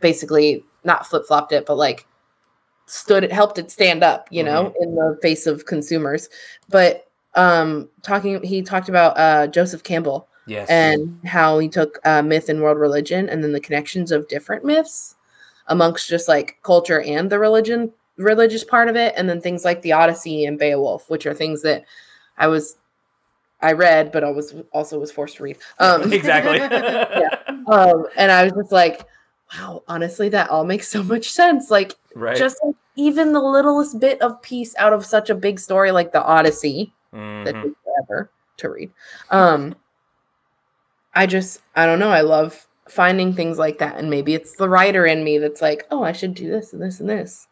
basically 0.00 0.64
not 0.84 1.06
flip 1.06 1.26
flopped 1.26 1.52
it, 1.52 1.66
but 1.66 1.76
like 1.76 2.06
stood 2.86 3.24
it 3.24 3.32
helped 3.32 3.58
it 3.58 3.70
stand 3.70 4.04
up, 4.04 4.28
you 4.30 4.42
know, 4.42 4.72
in 4.80 4.94
the 4.94 5.18
face 5.20 5.46
of 5.46 5.66
consumers. 5.66 6.28
But 6.68 7.08
um 7.34 7.88
talking 8.02 8.42
he 8.42 8.62
talked 8.62 8.88
about 8.88 9.18
uh 9.18 9.46
Joseph 9.48 9.82
Campbell 9.82 10.28
Yes. 10.48 10.70
and 10.70 11.18
how 11.26 11.58
he 11.58 11.68
took 11.68 11.98
uh, 12.04 12.22
myth 12.22 12.48
and 12.48 12.62
world 12.62 12.78
religion 12.78 13.28
and 13.28 13.42
then 13.42 13.50
the 13.50 13.58
connections 13.58 14.12
of 14.12 14.28
different 14.28 14.64
myths 14.64 15.15
amongst 15.68 16.08
just 16.08 16.28
like 16.28 16.56
culture 16.62 17.00
and 17.02 17.30
the 17.30 17.38
religion 17.38 17.92
religious 18.18 18.64
part 18.64 18.88
of 18.88 18.96
it 18.96 19.12
and 19.16 19.28
then 19.28 19.40
things 19.40 19.64
like 19.64 19.82
the 19.82 19.92
odyssey 19.92 20.46
and 20.46 20.58
beowulf 20.58 21.10
which 21.10 21.26
are 21.26 21.34
things 21.34 21.60
that 21.62 21.84
i 22.38 22.46
was 22.46 22.76
i 23.60 23.72
read 23.72 24.10
but 24.10 24.24
i 24.24 24.30
was 24.30 24.54
also 24.72 24.98
was 24.98 25.12
forced 25.12 25.36
to 25.36 25.42
read 25.42 25.58
um 25.80 26.12
exactly. 26.12 26.56
yeah. 26.58 27.28
um 27.66 28.06
and 28.16 28.32
i 28.32 28.44
was 28.44 28.52
just 28.52 28.72
like 28.72 29.02
wow 29.54 29.82
honestly 29.88 30.28
that 30.28 30.48
all 30.50 30.64
makes 30.64 30.88
so 30.88 31.02
much 31.02 31.30
sense 31.30 31.70
like 31.70 31.94
Right. 32.14 32.34
just 32.38 32.56
like, 32.64 32.74
even 32.94 33.34
the 33.34 33.40
littlest 33.40 34.00
bit 34.00 34.20
of 34.22 34.40
piece 34.40 34.74
out 34.78 34.94
of 34.94 35.04
such 35.04 35.28
a 35.28 35.34
big 35.34 35.60
story 35.60 35.90
like 35.90 36.12
the 36.12 36.24
odyssey 36.24 36.94
that 37.12 37.54
Mhm. 37.54 37.62
took 37.62 37.76
forever 37.84 38.30
to 38.56 38.70
read. 38.70 38.90
Um, 39.30 39.74
I 41.14 41.26
just, 41.26 41.60
I 41.74 41.84
don't 41.84 41.98
know. 41.98 42.08
I 42.08 42.22
love 42.22 42.65
finding 42.88 43.32
things 43.32 43.58
like 43.58 43.78
that, 43.78 43.96
and 43.96 44.10
maybe 44.10 44.34
it's 44.34 44.56
the 44.56 44.68
writer 44.68 45.06
in 45.06 45.24
me 45.24 45.38
that's 45.38 45.62
like, 45.62 45.86
oh, 45.90 46.02
I 46.02 46.12
should 46.12 46.34
do 46.34 46.50
this 46.50 46.72
and 46.72 46.82
this 46.82 47.00
and 47.00 47.08
this. 47.08 47.48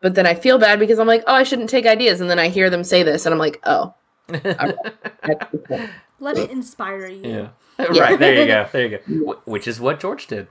But 0.00 0.14
then 0.14 0.26
I 0.26 0.34
feel 0.34 0.58
bad 0.58 0.78
because 0.78 0.98
I'm 0.98 1.06
like, 1.06 1.22
oh, 1.26 1.34
I 1.34 1.44
shouldn't 1.44 1.70
take 1.70 1.86
ideas, 1.86 2.20
and 2.20 2.28
then 2.28 2.38
I 2.38 2.48
hear 2.48 2.70
them 2.70 2.84
say 2.84 3.02
this, 3.02 3.26
and 3.26 3.32
I'm 3.32 3.38
like, 3.38 3.60
oh, 3.64 3.94
all 4.32 4.40
right. 4.44 4.76
That's 5.22 5.52
the 5.52 5.58
point. 5.58 5.90
Let 6.20 6.38
it 6.38 6.50
inspire 6.50 7.06
you. 7.06 7.22
Yeah. 7.22 7.48
Yeah. 7.78 7.86
Right. 8.00 8.18
There 8.18 8.34
you 8.40 8.46
go. 8.46 8.68
There 8.70 8.86
you 8.86 8.98
go. 8.98 9.40
Which 9.44 9.66
is 9.66 9.80
what 9.80 9.98
George 9.98 10.26
did. 10.28 10.46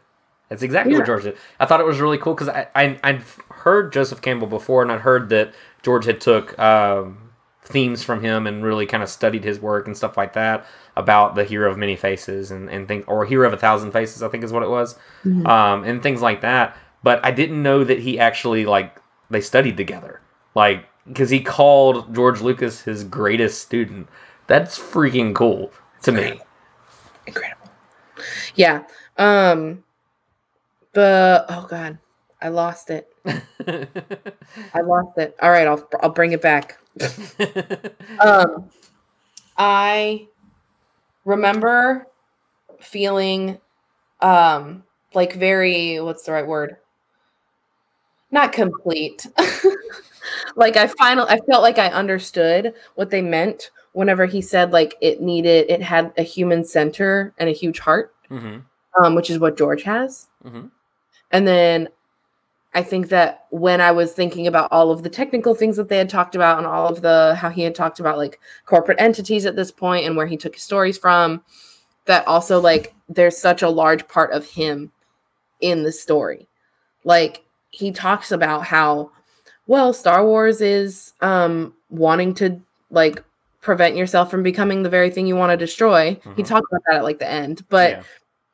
That's 0.49 0.63
exactly 0.63 0.93
what 0.95 1.05
George 1.05 1.23
did. 1.23 1.37
I 1.61 1.65
thought 1.65 1.79
it 1.79 1.85
was 1.85 2.01
really 2.01 2.17
cool 2.17 2.33
because 2.33 2.49
I, 2.49 2.67
I 2.75 2.99
I'd 3.03 3.23
heard 3.49 3.93
Joseph 3.93 4.21
Campbell 4.21 4.47
before, 4.47 4.81
and 4.81 4.91
I'd 4.91 5.01
heard 5.01 5.29
that 5.29 5.53
George 5.81 6.05
had 6.05 6.19
took 6.19 6.59
um, 6.59 7.30
themes 7.71 8.03
from 8.03 8.21
him 8.23 8.45
and 8.47 8.63
really 8.63 8.85
kind 8.85 9.01
of 9.03 9.09
studied 9.09 9.43
his 9.43 9.59
work 9.59 9.87
and 9.87 9.95
stuff 9.97 10.17
like 10.17 10.33
that 10.33 10.65
about 10.95 11.35
the 11.35 11.43
hero 11.43 11.71
of 11.71 11.77
many 11.77 11.95
faces 11.95 12.51
and 12.51 12.69
and 12.69 12.87
things 12.87 13.03
or 13.07 13.25
hero 13.25 13.47
of 13.47 13.53
a 13.53 13.57
thousand 13.57 13.91
faces, 13.91 14.21
I 14.21 14.27
think 14.29 14.43
is 14.43 14.51
what 14.53 14.63
it 14.63 14.69
was, 14.69 14.97
Mhm. 15.25 15.47
um, 15.47 15.83
and 15.83 16.03
things 16.03 16.21
like 16.21 16.41
that. 16.41 16.75
But 17.03 17.23
I 17.25 17.31
didn't 17.31 17.61
know 17.63 17.83
that 17.83 17.99
he 17.99 18.19
actually 18.19 18.65
like 18.65 18.95
they 19.29 19.41
studied 19.41 19.77
together, 19.77 20.21
like 20.55 20.85
because 21.07 21.29
he 21.31 21.39
called 21.41 22.13
George 22.13 22.41
Lucas 22.41 22.81
his 22.81 23.03
greatest 23.03 23.61
student. 23.61 24.07
That's 24.47 24.77
freaking 24.77 25.33
cool 25.33 25.71
to 26.03 26.11
me. 26.11 26.41
Incredible. 27.25 27.67
Yeah. 28.55 28.83
Um, 29.17 29.83
the 30.93 31.45
oh 31.49 31.65
god, 31.69 31.97
I 32.41 32.49
lost 32.49 32.89
it. 32.89 33.07
I 33.25 34.81
lost 34.81 35.17
it. 35.17 35.35
All 35.41 35.49
right, 35.51 35.67
I'll 35.67 35.87
I'll 36.01 36.09
bring 36.09 36.33
it 36.33 36.41
back. 36.41 36.77
um, 38.19 38.69
I 39.57 40.27
remember 41.25 42.07
feeling 42.79 43.59
um 44.21 44.83
like 45.13 45.33
very 45.33 45.99
what's 45.99 46.23
the 46.23 46.31
right 46.31 46.47
word? 46.47 46.77
Not 48.31 48.53
complete. 48.53 49.27
like 50.55 50.77
I 50.77 50.87
finally, 50.87 51.27
I 51.29 51.39
felt 51.49 51.61
like 51.63 51.77
I 51.79 51.87
understood 51.89 52.73
what 52.95 53.09
they 53.09 53.21
meant 53.21 53.71
whenever 53.93 54.25
he 54.25 54.41
said 54.41 54.71
like 54.71 54.95
it 55.01 55.21
needed 55.21 55.69
it 55.69 55.81
had 55.81 56.13
a 56.17 56.23
human 56.23 56.63
center 56.63 57.33
and 57.37 57.49
a 57.49 57.53
huge 57.53 57.79
heart, 57.79 58.13
Mm-hmm. 58.29 59.03
um, 59.03 59.15
which 59.15 59.29
is 59.29 59.39
what 59.39 59.57
George 59.57 59.83
has. 59.83 60.29
Mm-hmm. 60.45 60.67
And 61.31 61.47
then 61.47 61.89
I 62.73 62.83
think 62.83 63.09
that 63.09 63.45
when 63.49 63.81
I 63.81 63.91
was 63.91 64.13
thinking 64.13 64.47
about 64.47 64.71
all 64.71 64.91
of 64.91 65.03
the 65.03 65.09
technical 65.09 65.53
things 65.53 65.75
that 65.75 65.89
they 65.89 65.97
had 65.97 66.09
talked 66.09 66.35
about 66.35 66.57
and 66.57 66.65
all 66.65 66.87
of 66.87 67.01
the 67.01 67.35
how 67.35 67.49
he 67.49 67.63
had 67.63 67.75
talked 67.75 67.99
about 67.99 68.17
like 68.17 68.39
corporate 68.65 69.01
entities 69.01 69.45
at 69.45 69.57
this 69.57 69.71
point 69.71 70.05
and 70.05 70.15
where 70.15 70.27
he 70.27 70.37
took 70.37 70.55
his 70.55 70.63
stories 70.63 70.97
from, 70.97 71.43
that 72.05 72.25
also 72.27 72.61
like 72.61 72.93
there's 73.09 73.37
such 73.37 73.61
a 73.61 73.69
large 73.69 74.07
part 74.07 74.31
of 74.31 74.45
him 74.45 74.91
in 75.59 75.83
the 75.83 75.91
story. 75.91 76.47
Like 77.03 77.43
he 77.71 77.91
talks 77.91 78.31
about 78.31 78.65
how 78.65 79.11
well 79.67 79.91
Star 79.91 80.25
Wars 80.25 80.61
is 80.61 81.13
um 81.19 81.73
wanting 81.89 82.33
to 82.35 82.61
like 82.89 83.21
prevent 83.59 83.97
yourself 83.97 84.31
from 84.31 84.43
becoming 84.43 84.81
the 84.81 84.89
very 84.89 85.09
thing 85.09 85.27
you 85.27 85.35
want 85.35 85.51
to 85.51 85.57
destroy. 85.57 86.17
He 86.37 86.43
talked 86.43 86.67
about 86.71 86.83
that 86.87 86.97
at 86.97 87.03
like 87.03 87.19
the 87.19 87.29
end, 87.29 87.65
but 87.67 88.03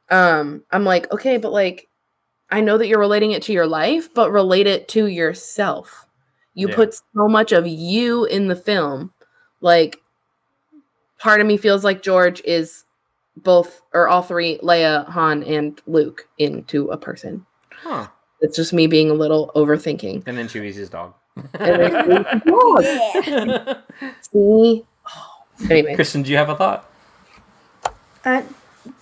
um 0.09 0.63
I'm 0.71 0.85
like, 0.85 1.11
okay, 1.11 1.37
but 1.37 1.51
like 1.51 1.87
I 2.49 2.61
know 2.61 2.77
that 2.77 2.87
you're 2.87 2.99
relating 2.99 3.31
it 3.31 3.41
to 3.43 3.53
your 3.53 3.67
life, 3.67 4.13
but 4.13 4.31
relate 4.31 4.67
it 4.67 4.87
to 4.89 5.07
yourself. 5.07 6.05
You 6.53 6.69
Yeah. 6.69 6.75
put 6.75 6.93
so 6.95 7.27
much 7.27 7.51
of 7.51 7.67
you 7.67 8.25
in 8.25 8.47
the 8.47 8.55
film. 8.55 9.11
Like 9.61 10.01
part 11.19 11.41
of 11.41 11.47
me 11.47 11.57
feels 11.57 11.83
like 11.83 12.01
George 12.01 12.41
is 12.45 12.83
both 13.35 13.81
or 13.93 14.07
all 14.07 14.21
three 14.21 14.57
Leia, 14.63 15.07
Han, 15.09 15.43
and 15.43 15.79
Luke 15.87 16.27
into 16.37 16.87
a 16.89 16.97
person. 16.97 17.45
Huh. 17.71 18.07
It's 18.41 18.55
just 18.55 18.71
me 18.73 18.87
being 18.87 19.09
a 19.09 19.13
little 19.13 19.51
overthinking. 19.55 20.23
And 20.25 20.37
then 20.37 20.47
Chewie's 20.47 20.75
his 20.75 20.89
dog. 20.89 21.13
And 21.55 21.81
then 21.81 21.91
Chewie's 22.45 23.25
his 23.25 23.55
dog. 23.55 23.77
See? 24.31 24.85
Anyway. 25.69 25.95
Kristen, 25.95 26.21
do 26.21 26.31
you 26.31 26.37
have 26.37 26.49
a 26.49 26.55
thought? 26.55 26.89
Uh, 28.23 28.43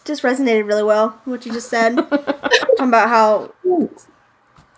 just 0.04 0.24
resonated 0.24 0.68
really 0.68 0.84
well 0.84 1.20
what 1.26 1.46
you 1.46 1.52
just 1.54 1.70
said. 1.70 1.96
Talking 2.78 2.90
about 2.90 3.10
how 3.10 3.54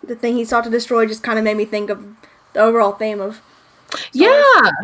the 0.04 0.16
thing 0.16 0.36
he 0.36 0.46
sought 0.46 0.64
to 0.64 0.70
destroy 0.70 1.06
just 1.06 1.24
kind 1.24 1.38
of 1.38 1.44
made 1.44 1.58
me 1.58 1.66
think 1.66 1.90
of 1.90 2.06
the 2.54 2.60
overall 2.60 2.94
theme 2.94 3.22
of. 3.22 3.42
Yeah. 4.14 4.30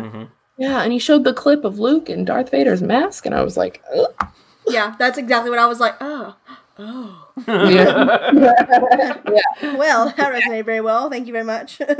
Mm-hmm. 0.00 0.24
Yeah, 0.56 0.82
and 0.82 0.92
he 0.92 0.98
showed 0.98 1.24
the 1.24 1.34
clip 1.34 1.64
of 1.64 1.78
Luke 1.78 2.08
and 2.08 2.26
Darth 2.26 2.50
Vader's 2.50 2.82
mask, 2.82 3.26
and 3.26 3.34
I 3.34 3.42
was 3.42 3.56
like, 3.56 3.82
Ugh. 3.94 4.28
Yeah, 4.66 4.94
that's 4.98 5.18
exactly 5.18 5.50
what 5.50 5.58
I 5.58 5.66
was 5.66 5.80
like. 5.80 5.96
Oh, 6.00 6.36
oh. 6.78 7.28
yeah. 7.46 8.30
yeah. 8.32 9.76
Well, 9.76 10.06
that 10.16 10.32
resonated 10.32 10.64
very 10.64 10.80
well. 10.80 11.10
Thank 11.10 11.26
you 11.26 11.32
very 11.32 11.44
much. 11.44 11.80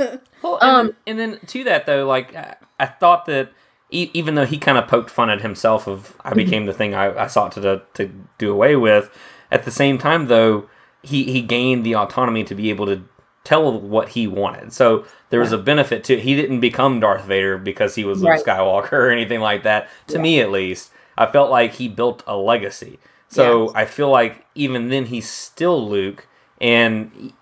Well, 0.41 0.59
and, 0.61 0.95
and 1.07 1.19
then 1.19 1.39
to 1.47 1.63
that 1.63 1.87
though, 1.87 2.05
like 2.05 2.35
I, 2.35 2.55
I 2.79 2.85
thought 2.85 3.25
that 3.25 3.51
e- 3.89 4.11
even 4.13 4.35
though 4.35 4.45
he 4.45 4.59
kind 4.59 4.77
of 4.77 4.87
poked 4.87 5.09
fun 5.09 5.31
at 5.31 5.41
himself 5.41 5.87
of 5.87 6.15
I 6.23 6.35
became 6.35 6.67
the 6.67 6.73
thing 6.73 6.93
I, 6.93 7.23
I 7.23 7.25
sought 7.25 7.53
to 7.53 7.81
to 7.95 8.11
do 8.37 8.51
away 8.51 8.75
with, 8.75 9.09
at 9.49 9.65
the 9.65 9.71
same 9.71 9.97
time 9.97 10.27
though 10.27 10.69
he 11.05 11.23
he 11.31 11.41
gained 11.41 11.85
the 11.85 11.95
autonomy 11.95 12.43
to 12.45 12.55
be 12.55 12.69
able 12.69 12.85
to 12.87 13.03
tell 13.43 13.79
what 13.79 14.09
he 14.09 14.25
wanted. 14.27 14.73
So 14.73 15.05
there 15.29 15.39
was 15.39 15.51
a 15.51 15.57
benefit 15.57 16.03
to 16.05 16.19
he 16.19 16.35
didn't 16.35 16.59
become 16.61 16.99
Darth 16.99 17.25
Vader 17.25 17.57
because 17.57 17.95
he 17.95 18.03
was 18.03 18.21
Luke 18.21 18.43
Skywalker 18.43 18.93
or 18.93 19.09
anything 19.09 19.39
like 19.39 19.63
that. 19.63 19.87
To 20.07 20.19
me 20.19 20.39
at 20.41 20.51
least, 20.51 20.91
I 21.17 21.25
felt 21.27 21.51
like 21.51 21.73
he 21.73 21.87
built 21.87 22.23
a 22.25 22.35
legacy. 22.35 22.99
So 23.27 23.65
Yes. 23.65 23.71
I 23.75 23.85
feel 23.85 24.09
like 24.09 24.45
even 24.55 24.89
then 24.89 25.05
he's 25.05 25.29
still 25.29 25.87
Luke 25.87 26.27
and 26.59 27.33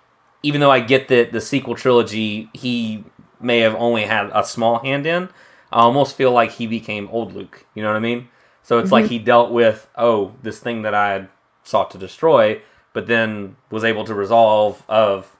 even 0.41 0.59
though 0.59 0.71
I 0.71 0.81
get 0.81 1.07
that 1.07 1.31
the 1.31 1.39
sequel 1.39 1.75
trilogy 1.75 2.49
he 2.53 3.03
may 3.39 3.59
have 3.59 3.75
only 3.75 4.03
had 4.03 4.29
a 4.33 4.43
small 4.43 4.79
hand 4.79 5.05
in, 5.05 5.29
I 5.71 5.81
almost 5.81 6.15
feel 6.17 6.31
like 6.31 6.51
he 6.51 6.67
became 6.67 7.07
old 7.11 7.33
Luke. 7.33 7.65
You 7.75 7.81
know 7.83 7.89
what 7.89 7.97
I 7.97 8.01
mean? 8.01 8.27
So 8.61 8.79
it's 8.79 8.91
like 8.91 9.05
Mhm. 9.05 9.09
he 9.09 9.19
dealt 9.19 9.51
with 9.51 9.87
oh 9.97 10.33
this 10.41 10.59
thing 10.59 10.81
that 10.81 10.93
I 10.93 11.11
had 11.13 11.27
sought 11.63 11.91
to 11.91 11.97
destroy, 11.97 12.61
but 12.93 13.07
then 13.07 13.55
was 13.71 13.83
able 13.83 14.05
to 14.05 14.13
resolve 14.13 14.83
of 14.87 15.35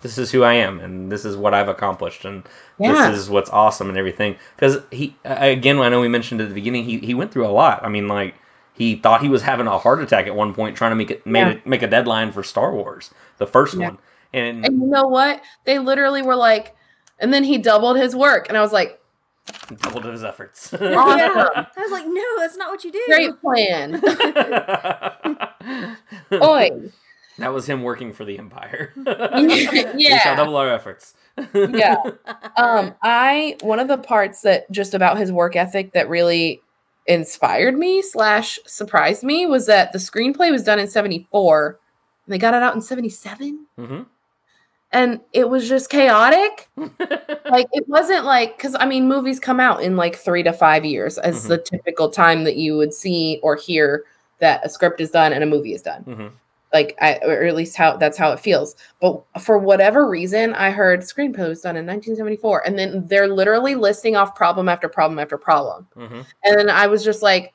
this 0.00 0.16
is 0.16 0.30
who 0.30 0.42
I 0.44 0.54
am 0.54 0.78
and 0.80 1.10
this 1.10 1.24
is 1.24 1.36
what 1.36 1.54
I've 1.54 1.68
accomplished 1.68 2.24
and 2.24 2.44
Yeah. 2.78 3.10
this 3.10 3.18
is 3.20 3.30
what's 3.30 3.50
awesome 3.50 3.88
and 3.88 3.98
everything. 3.98 4.36
Because 4.56 4.78
he 4.90 5.16
again, 5.24 5.78
I 5.80 5.88
know 5.88 6.00
we 6.00 6.08
mentioned 6.08 6.40
at 6.40 6.48
the 6.48 6.54
beginning, 6.54 6.84
he 6.84 6.98
he 6.98 7.14
went 7.14 7.32
through 7.32 7.46
a 7.46 7.48
lot. 7.50 7.84
I 7.84 7.88
mean, 7.88 8.06
like 8.08 8.34
he 8.72 8.94
thought 8.94 9.22
he 9.22 9.28
was 9.28 9.42
having 9.42 9.66
a 9.66 9.76
heart 9.76 10.00
attack 10.00 10.26
at 10.28 10.34
one 10.36 10.54
point 10.54 10.76
trying 10.76 10.92
to 10.92 10.96
make 10.96 11.10
it 11.10 11.26
made 11.26 11.40
Yeah. 11.40 11.48
it, 11.50 11.66
make 11.66 11.82
a 11.82 11.88
deadline 11.88 12.30
for 12.32 12.42
Star 12.44 12.72
Wars, 12.72 13.10
the 13.38 13.46
first 13.46 13.74
Yeah. 13.74 13.88
one, 13.88 13.98
and 14.32 14.64
And 14.64 14.80
you 14.80 14.86
know 14.86 15.08
what? 15.08 15.42
They 15.64 15.80
literally 15.80 16.22
were 16.22 16.36
like, 16.36 16.76
and 17.18 17.34
then 17.34 17.42
he 17.42 17.58
doubled 17.58 17.96
his 17.96 18.14
work, 18.14 18.48
and 18.48 18.56
I 18.56 18.60
was 18.60 18.72
like, 18.72 19.00
Doubled 19.76 20.04
his 20.04 20.24
efforts. 20.24 20.72
Yeah. 20.80 21.48
I 21.54 21.66
was 21.78 21.92
like, 21.92 22.06
no, 22.06 22.22
that's 22.38 22.56
not 22.56 22.70
what 22.70 22.84
you 22.84 22.92
do. 22.92 23.02
Great 23.08 23.40
plan. 23.40 24.00
Oi. 26.42 26.90
That 27.38 27.52
was 27.52 27.68
him 27.68 27.82
working 27.82 28.12
for 28.12 28.24
the 28.24 28.38
Empire. 28.38 28.92
Yeah. 28.96 29.92
We 29.94 30.18
shall 30.18 30.36
double 30.36 30.56
our 30.56 30.68
efforts. 30.72 31.14
yeah. 31.54 31.96
Um, 32.56 32.94
I 33.02 33.56
one 33.60 33.78
of 33.78 33.88
the 33.88 33.98
parts 33.98 34.42
that 34.42 34.70
just 34.70 34.94
about 34.94 35.18
his 35.18 35.30
work 35.30 35.54
ethic 35.56 35.92
that 35.92 36.08
really 36.08 36.60
inspired 37.06 37.76
me 37.78 38.02
slash 38.02 38.58
surprised 38.66 39.22
me 39.22 39.46
was 39.46 39.66
that 39.66 39.92
the 39.92 39.98
screenplay 39.98 40.50
was 40.50 40.62
done 40.64 40.78
in 40.78 40.86
74 40.88 41.78
and 42.26 42.32
they 42.32 42.38
got 42.38 42.54
it 42.54 42.62
out 42.62 42.74
in 42.74 42.82
77 42.82 43.66
hmm 43.76 44.02
and 44.92 45.20
it 45.32 45.48
was 45.48 45.68
just 45.68 45.90
chaotic 45.90 46.68
like 46.76 47.66
it 47.72 47.86
wasn't 47.88 48.24
like 48.24 48.56
because 48.56 48.74
i 48.80 48.86
mean 48.86 49.06
movies 49.08 49.38
come 49.38 49.60
out 49.60 49.82
in 49.82 49.96
like 49.96 50.16
three 50.16 50.42
to 50.42 50.52
five 50.52 50.84
years 50.84 51.18
as 51.18 51.44
Mhm. 51.44 51.48
the 51.48 51.58
typical 51.58 52.10
time 52.10 52.44
that 52.44 52.56
you 52.56 52.76
would 52.76 52.92
see 52.94 53.40
or 53.42 53.56
hear 53.56 54.04
that 54.40 54.64
a 54.64 54.68
script 54.68 55.00
is 55.00 55.10
done 55.10 55.32
and 55.32 55.42
a 55.42 55.46
movie 55.46 55.74
is 55.74 55.82
done 55.82 56.02
hmm 56.02 56.26
like 56.70 56.96
I, 57.00 57.14
or 57.22 57.44
at 57.44 57.56
least 57.56 57.76
how 57.78 57.96
that's 57.96 58.18
how 58.18 58.30
it 58.32 58.40
feels. 58.40 58.76
But 59.00 59.22
for 59.40 59.56
whatever 59.56 60.06
reason, 60.06 60.52
I 60.52 60.70
heard 60.70 61.00
screenplay 61.00 61.48
was 61.48 61.62
done 61.62 61.78
in 61.78 61.86
1974, 61.86 62.66
and 62.66 62.78
then 62.78 63.06
they're 63.06 63.26
literally 63.26 63.74
listing 63.74 64.16
off 64.16 64.34
problem 64.34 64.68
after 64.68 64.86
problem 64.86 65.18
after 65.18 65.38
problem, 65.38 65.86
hmm 65.96 66.20
and 66.44 66.58
then 66.58 66.68
I 66.68 66.86
was 66.86 67.02
just 67.02 67.22
like, 67.22 67.54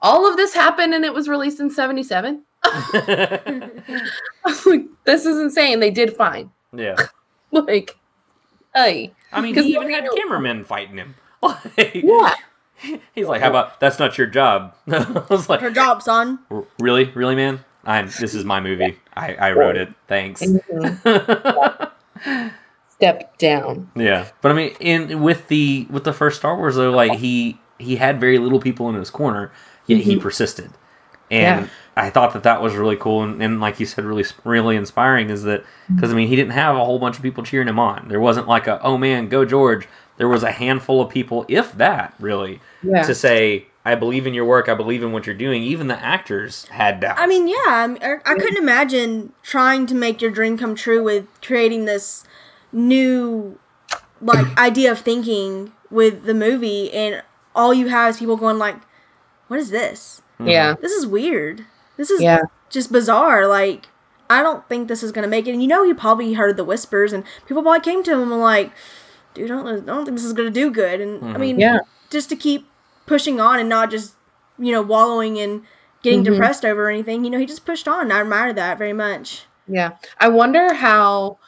all 0.00 0.26
of 0.26 0.38
this 0.38 0.54
happened, 0.54 0.94
and 0.94 1.04
it 1.04 1.12
was 1.12 1.28
released 1.28 1.60
in 1.60 1.68
77. 1.68 2.42
I 2.64 4.10
was 4.46 4.64
like, 4.64 4.86
this 5.04 5.26
is 5.26 5.36
insane. 5.38 5.78
They 5.80 5.90
did 5.90 6.16
fine. 6.16 6.50
Yeah. 6.74 6.96
Like, 7.52 7.96
hey, 8.74 9.12
I 9.32 9.40
mean, 9.40 9.54
he 9.54 9.74
even 9.74 9.88
had 9.88 10.02
knows. 10.04 10.14
cameramen 10.16 10.64
fighting 10.64 10.96
him. 10.96 11.14
Like, 11.42 11.94
yeah, 11.94 12.34
He's 13.14 13.26
like, 13.28 13.40
"How 13.42 13.50
about 13.50 13.78
that's 13.78 13.98
not 14.00 14.18
your 14.18 14.26
job?" 14.26 14.74
I 14.90 15.24
was 15.30 15.48
like, 15.48 15.60
Her 15.60 15.70
job, 15.70 16.02
son. 16.02 16.40
"Really, 16.80 17.04
really, 17.14 17.36
man? 17.36 17.64
I'm. 17.84 18.06
This 18.06 18.34
is 18.34 18.44
my 18.44 18.60
movie. 18.60 18.98
I, 19.16 19.34
I 19.36 19.52
wrote 19.52 19.76
it. 19.76 19.92
Thanks." 20.08 20.42
step 22.90 23.38
down. 23.38 23.90
Yeah, 23.94 24.28
but 24.40 24.50
I 24.52 24.54
mean, 24.54 24.74
in 24.80 25.22
with 25.22 25.48
the 25.48 25.86
with 25.90 26.04
the 26.04 26.12
first 26.12 26.38
Star 26.38 26.56
Wars 26.56 26.76
though, 26.76 26.90
like 26.90 27.18
he 27.18 27.58
he 27.78 27.96
had 27.96 28.18
very 28.20 28.38
little 28.38 28.60
people 28.60 28.88
in 28.88 28.94
his 28.96 29.10
corner, 29.10 29.52
yet 29.86 30.00
he 30.00 30.16
Mhm. 30.16 30.22
persisted, 30.22 30.70
and 31.34 31.66
Yeah. 31.66 31.72
I 31.96 32.10
thought 32.10 32.32
that 32.32 32.42
that 32.42 32.60
was 32.60 32.74
really 32.74 32.96
cool, 32.96 33.22
and, 33.22 33.40
and 33.42 33.60
like 33.60 33.78
you 33.78 33.86
said, 33.86 34.04
really 34.04 34.24
really 34.44 34.76
inspiring. 34.76 35.30
Is 35.30 35.42
that 35.44 35.64
because 35.94 36.12
I 36.12 36.14
mean, 36.16 36.28
he 36.28 36.36
didn't 36.36 36.52
have 36.52 36.74
a 36.76 36.84
whole 36.84 36.98
bunch 36.98 37.16
of 37.16 37.22
people 37.22 37.44
cheering 37.44 37.68
him 37.68 37.78
on. 37.78 38.08
There 38.08 38.20
wasn't 38.20 38.48
like 38.48 38.66
a 38.66 38.80
oh 38.82 38.96
man, 38.98 39.28
go 39.28 39.44
George. 39.44 39.86
There 40.16 40.28
was 40.28 40.42
a 40.44 40.50
handful 40.52 41.00
of 41.00 41.10
people, 41.10 41.44
if 41.48 41.72
that, 41.72 42.14
really, 42.20 42.60
Yeah. 42.82 43.02
to 43.02 43.14
say. 43.14 43.66
I 43.86 43.96
believe 43.96 44.26
in 44.26 44.32
your 44.32 44.46
work. 44.46 44.70
I 44.70 44.74
believe 44.74 45.02
in 45.02 45.12
what 45.12 45.26
you're 45.26 45.34
doing. 45.36 45.62
Even 45.62 45.88
the 45.88 46.02
actors 46.02 46.64
had 46.68 47.00
doubts. 47.00 47.20
I 47.20 47.26
mean, 47.26 47.46
yeah, 47.48 47.94
er, 48.02 48.22
I, 48.24 48.30
I 48.30 48.34
I 48.34 48.38
couldn't 48.38 48.56
imagine 48.56 49.34
trying 49.42 49.84
to 49.88 49.94
make 49.94 50.22
your 50.22 50.30
dream 50.30 50.56
come 50.56 50.74
true 50.74 51.02
with 51.04 51.26
creating 51.42 51.84
this 51.84 52.24
new 52.72 53.58
like 54.22 54.56
idea 54.58 54.90
of 54.90 55.00
thinking 55.00 55.72
with 55.90 56.24
the 56.24 56.32
movie, 56.32 56.90
and 56.94 57.22
all 57.54 57.74
you 57.74 57.88
have 57.88 58.10
is 58.14 58.18
people 58.18 58.38
going 58.38 58.56
like, 58.58 58.76
"What 59.48 59.60
is 59.60 59.68
this? 59.68 60.22
Yeah. 60.38 60.74
this 60.80 60.92
is 60.92 61.06
weird. 61.06 61.64
This 61.96 62.10
is 62.10 62.20
Yeah. 62.22 62.40
just 62.70 62.90
bizarre." 62.92 63.46
Like, 63.46 63.86
I 64.30 64.42
don't 64.42 64.66
think 64.68 64.88
this 64.88 65.02
is 65.02 65.12
gonna 65.12 65.28
make 65.28 65.46
it. 65.46 65.52
And 65.52 65.62
you 65.62 65.68
know, 65.68 65.84
he 65.84 65.94
probably 65.94 66.34
heard 66.34 66.56
the 66.56 66.64
whispers, 66.64 67.12
and 67.12 67.24
people 67.46 67.62
probably 67.62 67.80
came 67.80 68.02
to 68.04 68.12
him 68.12 68.22
and 68.22 68.30
were 68.30 68.36
like, 68.38 68.72
"Dude, 69.34 69.50
I 69.50 69.54
don't, 69.54 69.66
I 69.68 69.80
don't 69.80 70.04
think 70.04 70.16
this 70.16 70.24
is 70.24 70.32
gonna 70.32 70.50
do 70.50 70.70
good." 70.70 71.00
And 71.00 71.22
I 71.24 71.34
Mhm. 71.34 71.40
mean, 71.40 71.60
Yeah. 71.60 71.78
just 72.10 72.28
to 72.30 72.36
keep 72.36 72.68
pushing 73.06 73.40
on 73.40 73.58
and 73.60 73.68
not 73.68 73.90
just 73.90 74.14
you 74.58 74.72
know 74.72 74.82
wallowing 74.82 75.38
and 75.38 75.62
getting 76.02 76.20
Mhm. 76.22 76.32
depressed 76.32 76.64
over 76.64 76.88
anything. 76.88 77.24
You 77.24 77.30
know, 77.30 77.38
he 77.38 77.46
just 77.46 77.64
pushed 77.66 77.88
on. 77.88 78.10
I 78.12 78.20
admire 78.20 78.52
that 78.52 78.78
very 78.78 78.92
much. 78.92 79.46
Yeah. 79.68 79.92
I 80.20 80.28
wonder 80.28 80.74
how 80.74 81.38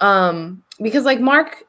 um 0.00 0.62
because 0.80 1.04
like 1.04 1.20
Mark 1.20 1.64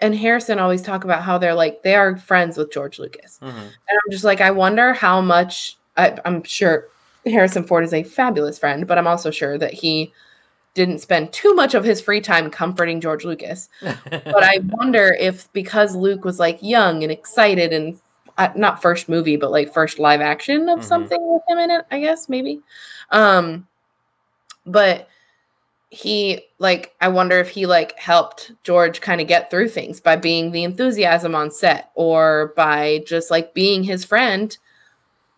and 0.00 0.14
Harrison 0.14 0.58
always 0.58 0.82
talk 0.82 1.04
about 1.04 1.22
how 1.22 1.38
they're 1.38 1.54
like 1.54 1.82
they 1.82 1.94
are 1.94 2.16
friends 2.16 2.56
with 2.58 2.72
George 2.72 2.98
Lucas. 2.98 3.38
Mhm. 3.42 3.48
And 3.48 3.68
I'm 3.90 4.10
just 4.10 4.24
like 4.24 4.40
I 4.40 4.50
wonder 4.50 4.92
how 4.92 5.20
much 5.20 5.78
I, 5.96 6.18
I'm 6.24 6.42
sure 6.42 6.88
Harrison 7.26 7.64
Ford 7.64 7.84
is 7.84 7.92
a 7.92 8.02
fabulous 8.02 8.58
friend, 8.58 8.86
but 8.86 8.98
I'm 8.98 9.06
also 9.06 9.30
sure 9.30 9.58
that 9.58 9.72
he 9.72 10.12
didn't 10.74 10.98
spend 10.98 11.32
too 11.32 11.54
much 11.54 11.74
of 11.74 11.84
his 11.84 12.00
free 12.00 12.20
time 12.20 12.50
comforting 12.50 13.00
George 13.00 13.24
Lucas. 13.24 13.68
but 13.80 14.42
I 14.42 14.58
wonder 14.64 15.16
if 15.18 15.50
because 15.52 15.94
Luke 15.94 16.24
was 16.24 16.38
like 16.38 16.58
young 16.60 17.02
and 17.02 17.12
excited 17.12 17.72
and 17.72 17.98
uh, 18.38 18.48
not 18.56 18.82
first 18.82 19.08
movie, 19.08 19.36
but 19.36 19.52
like 19.52 19.72
first 19.72 19.98
live 20.00 20.20
action 20.20 20.68
of 20.68 20.80
Mhm. 20.80 20.84
something 20.84 21.32
with 21.32 21.42
him 21.48 21.58
in 21.58 21.70
it, 21.70 21.86
I 21.90 22.00
guess 22.00 22.28
maybe. 22.28 22.60
Um, 23.10 23.66
but 24.66 25.08
he 25.90 26.40
like 26.58 26.92
I 27.00 27.06
wonder 27.06 27.38
if 27.38 27.48
he 27.50 27.66
like 27.66 27.96
helped 27.96 28.50
George 28.64 29.00
kind 29.00 29.20
of 29.20 29.28
get 29.28 29.48
through 29.48 29.68
things 29.68 30.00
by 30.00 30.16
being 30.16 30.50
the 30.50 30.64
enthusiasm 30.64 31.36
on 31.36 31.52
set 31.52 31.92
or 31.94 32.52
by 32.56 33.04
just 33.06 33.30
like 33.30 33.54
being 33.54 33.84
his 33.84 34.04
friend 34.04 34.58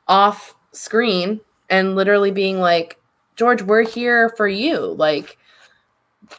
off 0.08 0.54
screen 0.72 1.40
and 1.70 1.96
literally 1.96 2.30
being 2.30 2.60
like 2.60 2.98
George 3.36 3.62
we're 3.62 3.82
here 3.82 4.30
for 4.36 4.48
you 4.48 4.78
like 4.94 5.38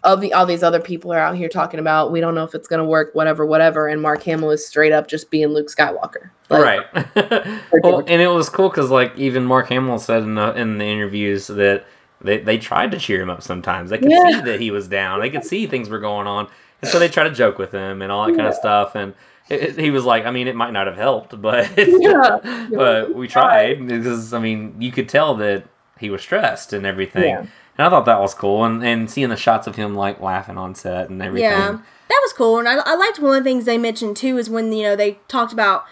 all 0.03 0.17
the 0.17 0.33
all 0.33 0.45
these 0.45 0.63
other 0.63 0.79
people 0.79 1.13
are 1.13 1.19
out 1.19 1.35
here 1.35 1.49
talking 1.49 1.79
about 1.79 2.11
we 2.11 2.19
don't 2.19 2.35
know 2.35 2.43
if 2.43 2.53
it's 2.53 2.67
going 2.67 2.81
to 2.81 2.85
work 2.85 3.13
whatever 3.13 3.45
whatever 3.45 3.87
and 3.87 4.01
Mark 4.01 4.23
Hamill 4.23 4.51
is 4.51 4.65
straight 4.65 4.91
up 4.91 5.07
just 5.07 5.29
being 5.31 5.47
Luke 5.49 5.67
Skywalker 5.67 6.29
right. 6.49 6.85
well, 7.83 7.99
and 8.07 8.21
it 8.21 8.31
was 8.31 8.49
cool 8.49 8.69
because 8.69 8.89
like 8.89 9.17
even 9.17 9.45
Mark 9.45 9.67
Hamill 9.69 9.99
said 9.99 10.23
in 10.23 10.35
the 10.35 10.53
in 10.55 10.77
the 10.77 10.85
interviews 10.85 11.47
that 11.47 11.85
they, 12.21 12.39
they 12.39 12.57
tried 12.57 12.91
to 12.91 12.99
cheer 12.99 13.21
him 13.21 13.29
up 13.29 13.43
sometimes. 13.43 13.89
They 13.89 13.97
could 13.99 14.11
Yeah. 14.11 14.23
see 14.25 14.41
that 14.41 14.59
he 14.59 14.71
was 14.71 14.87
down. 14.87 15.19
They 15.19 15.29
could 15.29 15.43
see 15.43 15.67
things 15.67 15.89
were 15.89 15.99
going 15.99 16.25
on, 16.25 16.47
and 16.81 16.89
so 16.89 16.99
they 16.99 17.09
try 17.09 17.23
to 17.23 17.31
joke 17.31 17.57
with 17.57 17.71
him 17.71 18.01
and 18.01 18.11
all 18.11 18.25
that 18.25 18.35
kind 18.35 18.47
of 18.47 18.55
stuff. 18.55 18.95
And 18.95 19.13
it, 19.49 19.77
he 19.77 19.91
was 19.91 20.05
like, 20.05 20.25
I 20.25 20.31
mean, 20.31 20.47
it 20.47 20.55
might 20.55 20.71
not 20.71 20.87
have 20.87 20.97
helped, 20.97 21.39
but 21.41 21.69
Yeah. 21.77 22.67
but 22.73 23.15
we 23.15 23.27
tried 23.27 23.87
because 23.87 24.33
I 24.33 24.39
mean, 24.39 24.75
you 24.79 24.91
could 24.91 25.09
tell 25.09 25.35
that 25.35 25.65
he 25.99 26.09
was 26.09 26.21
stressed 26.21 26.73
and 26.73 26.85
everything. 26.85 27.29
Yeah. 27.29 27.45
And 27.77 27.85
I 27.85 27.89
thought 27.89 28.05
that 28.05 28.19
was 28.19 28.33
cool, 28.33 28.63
and 28.65 28.83
and 28.83 29.09
seeing 29.09 29.29
the 29.29 29.37
shots 29.37 29.67
of 29.67 29.75
him 29.75 29.95
like 29.95 30.19
laughing 30.19 30.57
on 30.57 30.73
set 30.73 31.09
and 31.09 31.21
everything. 31.21 31.49
Yeah, 31.51 31.77
that 32.07 32.19
was 32.23 32.33
cool. 32.33 32.57
And 32.57 32.67
I, 32.67 32.77
I 32.77 32.95
liked 32.95 33.19
one 33.19 33.37
of 33.37 33.43
the 33.43 33.47
things 33.49 33.65
they 33.65 33.77
mentioned 33.77 34.17
too 34.17 34.37
is 34.37 34.49
when 34.49 34.73
you 34.73 34.83
know 34.83 34.95
they 34.95 35.19
talked 35.27 35.53
about 35.53 35.85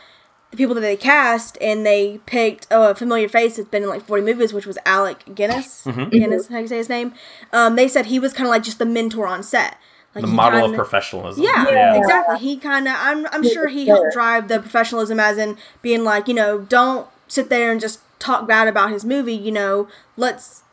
the 0.51 0.57
people 0.57 0.73
that 0.75 0.81
they 0.81 0.95
cast 0.97 1.57
and 1.61 1.85
they 1.85 2.19
picked 2.25 2.67
oh, 2.71 2.91
a 2.91 2.95
familiar 2.95 3.27
face 3.27 3.57
that's 3.57 3.69
been 3.69 3.83
in 3.83 3.89
like 3.89 4.05
40 4.05 4.23
movies, 4.23 4.53
which 4.53 4.65
was 4.65 4.77
Alec 4.85 5.23
Guinness. 5.35 5.83
Mhm. 5.85 6.11
Guinness, 6.11 6.47
how 6.47 6.55
do 6.55 6.61
you 6.61 6.67
say 6.67 6.77
his 6.77 6.89
name? 6.89 7.13
Um, 7.51 7.75
they 7.75 7.87
said 7.87 8.07
he 8.07 8.19
was 8.19 8.33
kind 8.33 8.47
of 8.47 8.51
like 8.51 8.63
just 8.63 8.79
the 8.79 8.85
mentor 8.85 9.27
on 9.27 9.43
set. 9.43 9.77
Like 10.15 10.21
the 10.23 10.27
model 10.31 10.59
of 10.59 10.65
kinda- 10.67 10.77
professionalism. 10.77 11.43
Yeah, 11.43 11.95
exactly. 11.97 12.39
He 12.39 12.57
kind 12.57 12.87
of, 12.87 12.95
I'm, 12.97 13.27
I'm 13.33 13.43
sure 13.43 13.67
he 13.67 13.85
helped 13.87 14.13
drive 14.13 14.47
the 14.47 14.59
professionalism, 14.59 15.19
as 15.19 15.37
in 15.37 15.57
being 15.81 16.03
like, 16.05 16.27
you 16.29 16.33
know, 16.33 16.59
don't 16.59 17.07
sit 17.27 17.49
there 17.49 17.71
and 17.71 17.81
just 17.81 17.99
talk 18.19 18.47
bad 18.47 18.67
about 18.69 18.91
his 18.91 19.03
movie. 19.03 19.33
You 19.35 19.51
know, 19.51 19.87
let's 20.15 20.63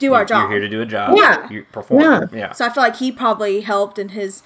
do 0.00 0.12
our 0.14 0.20
You're- 0.22 0.28
job. 0.28 0.40
You're 0.50 0.58
here 0.58 0.60
to 0.60 0.68
do 0.68 0.80
a 0.82 0.86
job. 0.86 1.16
Yeah. 1.16 1.48
You 1.48 1.64
perform. 1.70 2.28
Yeah. 2.32 2.52
So 2.52 2.66
I 2.66 2.70
feel 2.70 2.82
like 2.82 2.96
he 2.96 3.12
probably 3.12 3.60
helped 3.60 3.98
in 4.00 4.10
his 4.10 4.42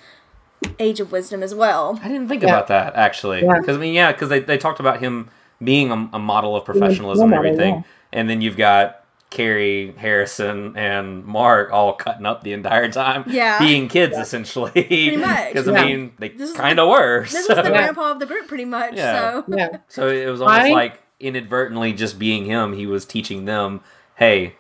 age 0.78 1.00
of 1.00 1.10
wisdom 1.10 1.42
as 1.42 1.54
well. 1.54 1.98
I 2.02 2.08
didn't 2.08 2.28
think 2.28 2.42
about 2.42 2.66
that 2.66 2.94
actually, 2.94 3.42
Yeah. 3.42 3.58
because 3.58 3.76
I 3.78 3.80
mean, 3.80 3.94
yeah, 3.94 4.12
because 4.12 4.28
they, 4.28 4.40
they 4.40 4.58
talked 4.58 4.80
about 4.80 5.00
him 5.00 5.30
being 5.64 5.90
a, 5.90 6.10
a 6.12 6.18
model 6.18 6.54
of 6.56 6.64
professionalism 6.66 7.32
and 7.32 7.34
everything, 7.34 7.74
yeah. 7.76 7.82
and 8.12 8.28
then 8.28 8.42
you've 8.42 8.56
got 8.58 8.99
Carrie, 9.30 9.94
Harrison, 9.96 10.76
and 10.76 11.24
Mark 11.24 11.70
all 11.72 11.92
cutting 11.94 12.26
up 12.26 12.42
the 12.42 12.52
entire 12.52 12.90
time, 12.90 13.24
Yeah. 13.28 13.58
being 13.60 13.86
kids 13.88 14.18
essentially. 14.18 14.70
Pretty 14.72 15.16
much. 15.16 15.48
because 15.52 15.66
Yeah. 15.68 15.72
I 15.74 15.84
mean, 15.86 16.12
they 16.18 16.30
This 16.30 16.52
kind 16.52 16.78
of 16.80 16.88
were. 16.88 17.22
This 17.22 17.46
so. 17.46 17.54
was 17.54 17.64
the 17.64 17.70
grandpa 17.70 18.10
of 18.12 18.18
the 18.18 18.26
group, 18.26 18.48
pretty 18.48 18.64
much. 18.64 18.94
Yeah. 18.94 19.42
So 19.46 19.80
So 19.88 20.08
it 20.08 20.26
was 20.28 20.40
almost 20.40 20.60
I- 20.60 20.70
like 20.72 21.00
inadvertently 21.20 21.92
just 21.92 22.18
being 22.18 22.44
him, 22.46 22.72
he 22.72 22.86
was 22.86 23.04
teaching 23.04 23.44
them, 23.44 23.80
hey, 24.16 24.54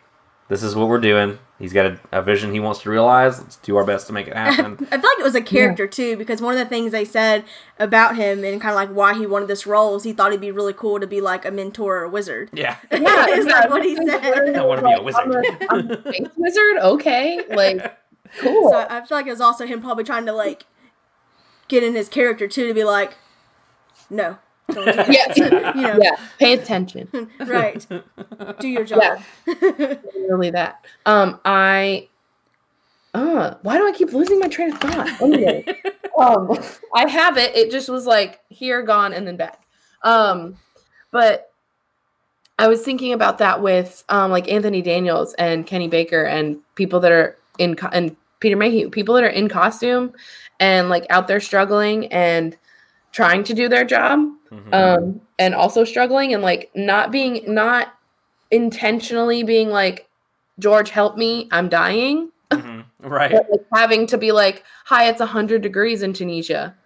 this 0.48 0.62
is 0.62 0.74
what 0.76 0.88
we're 0.88 1.00
doing. 1.00 1.38
He's 1.60 1.72
got 1.74 1.86
a, 1.86 2.00
a 2.10 2.22
vision 2.22 2.52
he 2.52 2.58
wants 2.58 2.80
to 2.82 2.90
realize. 2.90 3.38
Let's 3.38 3.56
do 3.56 3.76
our 3.76 3.84
best 3.84 4.06
to 4.06 4.12
make 4.14 4.26
it 4.26 4.34
happen. 4.36 4.78
I 4.90 4.98
feel 4.98 5.10
like 5.10 5.18
it 5.18 5.22
was 5.22 5.34
a 5.34 5.42
character 5.42 5.86
too, 5.86 6.16
because 6.16 6.40
one 6.40 6.54
of 6.54 6.58
the 6.58 6.64
things 6.64 6.90
they 6.90 7.04
said 7.04 7.44
about 7.78 8.16
him 8.16 8.42
and 8.44 8.60
kind 8.60 8.72
of 8.72 8.76
like 8.76 8.88
why 8.88 9.12
he 9.14 9.26
wanted 9.26 9.46
this 9.46 9.66
role 9.66 9.94
is 9.94 10.02
he 10.02 10.12
thought 10.14 10.28
it'd 10.30 10.40
be 10.40 10.50
really 10.50 10.72
cool 10.72 10.98
to 10.98 11.06
be 11.06 11.20
like 11.20 11.44
a 11.44 11.50
mentor 11.50 11.98
or 11.98 12.04
a 12.04 12.08
wizard. 12.08 12.48
yeah. 12.54 12.76
Yeah, 12.90 13.26
is 13.28 13.44
like 13.46 13.68
what 13.70 13.84
he 13.84 13.94
said. 13.94 14.56
I 14.56 14.64
want 14.64 14.80
to 14.80 14.86
be 14.86 14.92
a 14.94 15.02
wizard. 15.02 15.46
I'm 15.70 15.90
a 15.90 16.30
wizard 16.36 16.76
okay 16.82 17.40
like 17.50 17.98
cool 18.38 18.70
So 18.70 18.86
I 18.88 19.04
feel 19.04 19.18
like 19.18 19.26
it 19.26 19.30
was 19.30 19.40
also 19.40 19.66
him 19.66 19.80
probably 19.82 20.04
trying 20.04 20.24
to 20.26 20.32
like 20.32 20.64
get 21.68 21.82
in 21.82 21.94
his 21.94 22.08
character 22.08 22.48
too 22.48 22.66
to 22.68 22.74
be 22.74 22.84
like, 22.84 23.16
no, 24.08 24.38
don't 24.38 24.38
do 24.38 24.38
that. 24.38 24.49
Yeah 25.08 25.32
you 25.74 25.82
know, 25.82 25.98
yeah 26.00 26.16
pay 26.38 26.52
attention 26.54 27.08
right. 27.46 27.86
Do 28.58 28.68
your 28.68 28.84
job. 28.84 29.20
really 29.46 30.50
that 30.50 30.84
um 31.06 31.40
i 31.44 32.08
uh, 33.12 33.54
why 33.62 33.76
do 33.76 33.88
I 33.88 33.92
keep 33.92 34.12
losing 34.12 34.38
my 34.38 34.46
train 34.46 34.72
of 34.72 34.78
thought? 34.78 35.20
Anyway, 35.20 35.64
um, 36.16 36.56
I 36.94 37.08
have 37.08 37.36
it. 37.38 37.56
It 37.56 37.72
just 37.72 37.88
was 37.88 38.06
like 38.06 38.38
here, 38.50 38.82
gone, 38.82 39.12
and 39.12 39.26
then 39.26 39.36
back. 39.36 39.64
Um, 40.02 40.56
but 41.10 41.50
I 42.60 42.68
was 42.68 42.82
thinking 42.82 43.12
about 43.12 43.38
that 43.38 43.62
with 43.62 44.04
um, 44.10 44.30
like 44.30 44.48
Anthony 44.48 44.82
Daniels 44.82 45.34
and 45.38 45.66
Kenny 45.66 45.88
Baker 45.88 46.24
and 46.24 46.58
people 46.74 47.00
that 47.00 47.10
are 47.10 47.36
in 47.58 47.74
co- 47.74 47.88
and 47.88 48.14
Peter 48.38 48.56
Mayhew, 48.56 48.90
people 48.90 49.14
that 49.14 49.24
are 49.24 49.28
in 49.28 49.48
costume 49.48 50.12
and 50.60 50.88
like 50.88 51.06
out 51.10 51.26
there 51.26 51.40
struggling 51.40 52.06
and 52.08 52.56
trying 53.12 53.44
to 53.44 53.54
do 53.54 53.68
their 53.68 53.84
job, 53.84 54.20
um, 54.72 55.20
and 55.38 55.54
also 55.54 55.84
struggling 55.84 56.32
and 56.34 56.42
like 56.42 56.70
not 56.74 57.10
being 57.10 57.42
not 57.46 57.94
intentionally 58.50 59.42
being 59.42 59.70
like 59.70 60.08
George, 60.58 60.90
help 60.90 61.16
me, 61.16 61.48
I'm 61.50 61.68
dying. 61.68 62.30
Right. 63.02 63.30
But, 63.32 63.46
like, 63.50 63.66
having 63.72 64.06
to 64.08 64.18
be 64.18 64.30
like, 64.30 64.62
hi, 64.84 65.08
it's 65.08 65.20
100 65.20 65.62
degrees 65.62 66.02
in 66.02 66.12
Tunisia 66.12 66.76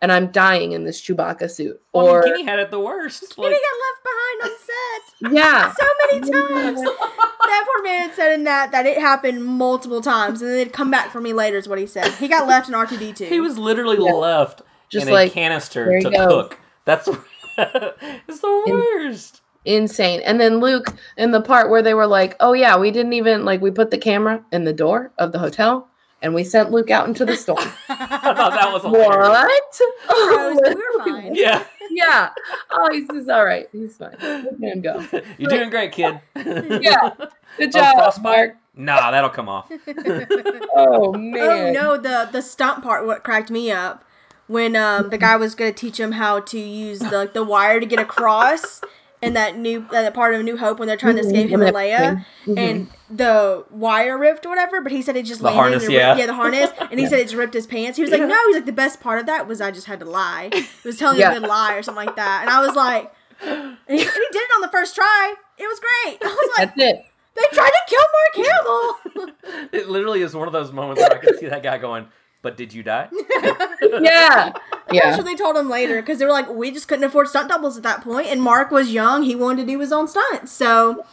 and 0.00 0.12
I'm 0.12 0.28
dying 0.28 0.72
in 0.72 0.84
this 0.84 1.00
Chewbacca 1.00 1.50
suit. 1.50 1.80
Well, 1.92 2.06
or, 2.06 2.22
Kenny 2.22 2.44
had 2.44 2.58
it 2.58 2.70
the 2.70 2.80
worst. 2.80 3.20
Kenny 3.36 3.48
got 3.48 3.62
left 3.86 4.04
behind 4.04 4.42
on 4.42 4.58
set. 4.58 5.34
yeah. 5.34 5.72
so 5.78 5.86
many 6.06 6.20
times. 6.20 6.80
that 6.80 7.66
poor 7.66 7.82
man 7.82 8.12
said 8.14 8.32
in 8.32 8.44
that 8.44 8.70
that 8.72 8.86
it 8.86 8.98
happened 8.98 9.44
multiple 9.44 10.00
times, 10.00 10.40
and 10.40 10.50
then 10.50 10.56
they'd 10.56 10.72
come 10.72 10.90
back 10.90 11.10
for 11.10 11.20
me 11.20 11.32
later. 11.32 11.56
Is 11.56 11.68
what 11.68 11.78
he 11.78 11.86
said. 11.86 12.12
He 12.14 12.28
got 12.28 12.46
left 12.46 12.68
in 12.68 12.74
R 12.74 12.86
two 12.86 12.96
D 12.96 13.12
two. 13.12 13.24
He 13.24 13.40
was 13.40 13.58
literally 13.58 13.96
left 13.96 14.62
Just 14.90 15.06
in 15.08 15.12
like, 15.12 15.30
a 15.30 15.34
canister 15.34 15.84
there 15.86 16.00
to 16.00 16.08
you 16.10 16.16
go. 16.16 16.26
cook. 16.28 16.58
That's 16.84 17.08
it's 17.58 18.40
the 18.40 18.62
worst. 18.66 19.42
insane. 19.64 20.20
And 20.24 20.40
then 20.40 20.60
Luke 20.60 20.94
in 21.16 21.30
the 21.32 21.40
part 21.40 21.70
where 21.70 21.82
they 21.82 21.94
were 21.94 22.06
like, 22.06 22.36
"Oh 22.40 22.52
yeah, 22.52 22.76
we 22.78 22.90
didn't 22.90 23.12
even 23.12 23.44
like 23.44 23.60
we 23.60 23.70
put 23.70 23.90
the 23.90 23.98
camera 23.98 24.44
in 24.52 24.64
the 24.64 24.72
door 24.72 25.12
of 25.18 25.32
the 25.32 25.38
hotel 25.38 25.88
and 26.22 26.34
we 26.34 26.42
sent 26.44 26.70
Luke 26.70 26.90
out 26.90 27.06
into 27.08 27.24
the 27.24 27.36
storm." 27.36 27.58
I 27.88 28.34
thought 28.34 28.52
that 28.52 28.72
was 28.72 28.82
hilarious. 28.84 29.28
what? 29.28 29.50
Rose, 29.50 30.58
oh, 30.64 30.74
we're 30.96 31.04
fine. 31.04 31.34
Yeah. 31.34 31.64
yeah. 31.90 32.30
Oh, 32.70 32.88
he's, 32.92 33.06
he's 33.12 33.28
all 33.28 33.44
right. 33.44 33.68
He's 33.72 33.96
fine. 33.96 34.16
Let 34.20 34.60
him 34.60 34.80
go. 34.80 35.04
You're 35.36 35.50
doing 35.50 35.70
great, 35.70 35.92
kid. 35.92 36.20
Yeah. 36.36 37.10
Good 37.58 37.74
Oh, 37.74 37.80
job, 37.80 37.94
frostbite? 37.96 38.22
Mark. 38.22 38.56
Nah, 38.76 39.10
that'll 39.10 39.30
come 39.30 39.48
off. 39.48 39.70
Oh 39.70 39.82
man. 39.82 40.66
Oh 40.76 41.12
man. 41.12 41.72
no, 41.72 41.96
the 41.96 42.28
the 42.30 42.40
stunt 42.40 42.82
part 42.84 43.04
what 43.04 43.24
cracked 43.24 43.50
me 43.50 43.72
up 43.72 44.04
when 44.48 44.74
um 44.76 45.10
the 45.10 45.18
guy 45.18 45.36
was 45.36 45.54
gonna 45.54 45.72
teach 45.72 45.98
him 46.00 46.12
how 46.12 46.40
to 46.40 46.58
use 46.58 46.98
the 46.98 47.10
like, 47.18 47.32
the 47.32 47.44
wire 47.44 47.78
to 47.80 47.86
get 47.86 48.00
across 48.00 48.80
in 49.22 49.34
that 49.34 49.56
new 49.58 49.86
that 49.90 50.14
part 50.14 50.34
of 50.34 50.42
New 50.44 50.56
Hope 50.56 50.78
when 50.78 50.86
they're 50.88 50.96
trying 50.96 51.16
to 51.16 51.22
Mhm, 51.22 51.26
escape 51.26 51.48
him 51.50 51.60
when 51.60 51.68
and 51.74 51.76
they're 51.76 52.16
Leia, 52.16 52.24
and 52.56 52.90
the 53.10 53.64
wire 53.70 54.16
ripped 54.16 54.46
or 54.46 54.48
whatever. 54.50 54.80
But 54.80 54.92
he 54.92 55.02
said 55.02 55.16
it 55.16 55.24
just 55.26 55.40
The 55.40 55.46
landed 55.46 55.60
harness, 55.60 55.84
and 55.84 55.92
it 55.92 55.96
yeah. 55.96 56.08
ripped- 56.10 56.18
yeah, 56.20 56.26
the 56.26 56.34
harness, 56.34 56.70
and 56.90 57.00
he 57.00 57.06
said 57.06 57.18
it's 57.20 57.34
ripped 57.34 57.54
his 57.54 57.66
pants. 57.66 57.96
He 57.96 58.02
was 58.02 58.10
like, 58.12 58.20
no, 58.20 58.36
he's 58.46 58.56
like 58.56 58.66
the 58.66 58.72
best 58.72 59.00
part 59.00 59.18
of 59.18 59.26
that 59.26 59.46
was 59.48 59.60
I 59.60 59.70
just 59.70 59.86
had 59.86 59.98
to 60.00 60.06
lie. 60.06 60.50
It 60.52 60.66
was 60.84 60.98
telling 60.98 61.18
Yeah. 61.18 61.32
a 61.32 61.40
good 61.40 61.48
lie 61.48 61.74
or 61.74 61.82
something 61.82 62.06
like 62.06 62.16
that, 62.16 62.42
and 62.42 62.50
I 62.50 62.64
was 62.64 62.76
like, 62.76 63.12
and 63.40 63.76
he, 63.88 63.94
and 64.00 64.00
he 64.00 64.06
did 64.32 64.42
it 64.42 64.50
on 64.56 64.60
the 64.62 64.68
first 64.70 64.94
try. 64.94 65.34
It 65.58 65.66
was 65.66 65.80
great. 65.80 66.18
I 66.22 66.26
was 66.28 66.50
like, 66.58 66.74
That's 66.76 66.92
it. 66.92 67.04
they 67.34 67.42
tried 67.56 67.70
to 67.70 67.80
kill 67.88 68.04
Mark 68.14 68.46
Hamill. 68.46 69.34
It 69.72 69.88
literally 69.88 70.22
is 70.22 70.34
one 70.34 70.46
of 70.46 70.52
those 70.52 70.70
moments 70.72 71.00
where 71.02 71.12
I 71.12 71.18
could 71.18 71.38
see 71.40 71.46
that 71.46 71.62
guy 71.64 71.78
going, 71.78 72.06
"But 72.42 72.56
did 72.56 72.72
you 72.72 72.82
die?" 72.82 73.08
Yeah. 74.00 74.52
I'm 74.90 74.94
Yeah. 74.94 75.14
sure 75.14 75.24
they 75.24 75.34
told 75.36 75.56
him 75.56 75.68
later 75.68 76.00
because 76.00 76.18
they 76.18 76.24
were 76.24 76.32
like, 76.32 76.48
we 76.48 76.70
just 76.70 76.88
couldn't 76.88 77.04
afford 77.04 77.28
stunt 77.28 77.48
doubles 77.48 77.76
at 77.76 77.82
that 77.82 78.00
point, 78.02 78.26
and 78.28 78.40
Mark 78.42 78.70
was 78.70 78.92
young. 78.92 79.22
He 79.22 79.34
wanted 79.36 79.66
to 79.66 79.72
do 79.72 79.78
his 79.80 79.92
own 79.92 80.08
stunts, 80.08 80.50
so 80.52 81.04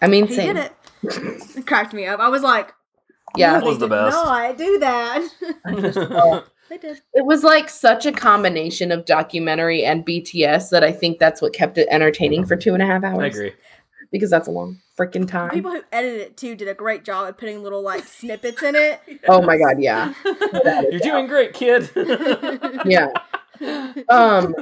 I 0.00 0.06
mean, 0.08 0.26
he 0.26 0.34
same. 0.34 0.54
did 0.54 0.64
it. 0.66 0.72
It 1.56 1.66
cracked 1.66 1.92
me 1.92 2.06
up. 2.06 2.20
I 2.20 2.28
was 2.28 2.42
like, 2.42 2.72
Yeah. 3.36 3.58
no, 3.58 3.72
they 3.72 3.78
did 3.78 3.90
not 3.90 4.58
do 4.58 4.78
that. 4.80 5.28
they 6.68 6.78
did. 6.78 7.00
It 7.14 7.24
was 7.24 7.42
like 7.44 7.68
such 7.68 8.06
a 8.06 8.12
combination 8.12 8.92
of 8.92 9.04
documentary 9.04 9.84
and 9.84 10.04
BTS 10.06 10.70
that 10.70 10.84
I 10.84 10.92
think 10.92 11.18
that's 11.18 11.40
what 11.42 11.52
kept 11.52 11.78
it 11.78 11.88
entertaining 11.90 12.44
for 12.46 12.56
two 12.56 12.74
and 12.74 12.82
a 12.82 12.86
half 12.86 13.02
hours. 13.04 13.22
I 13.22 13.26
agree. 13.26 13.52
Because 14.12 14.30
that's 14.30 14.46
a 14.46 14.50
long 14.50 14.78
freaking 14.98 15.26
time. 15.26 15.50
People 15.50 15.72
who 15.72 15.82
edited 15.90 16.20
it 16.20 16.36
too 16.36 16.54
did 16.54 16.68
a 16.68 16.74
great 16.74 17.02
job 17.04 17.26
at 17.28 17.38
putting 17.38 17.62
little 17.62 17.82
like 17.82 18.04
snippets 18.04 18.62
in 18.62 18.74
it. 18.76 19.00
Oh 19.28 19.40
my 19.42 19.56
god, 19.56 19.80
yeah. 19.80 20.12
You're 20.90 21.00
doing 21.00 21.26
great, 21.26 21.54
kid. 21.54 21.90
yeah. 22.84 23.08
Um 24.08 24.54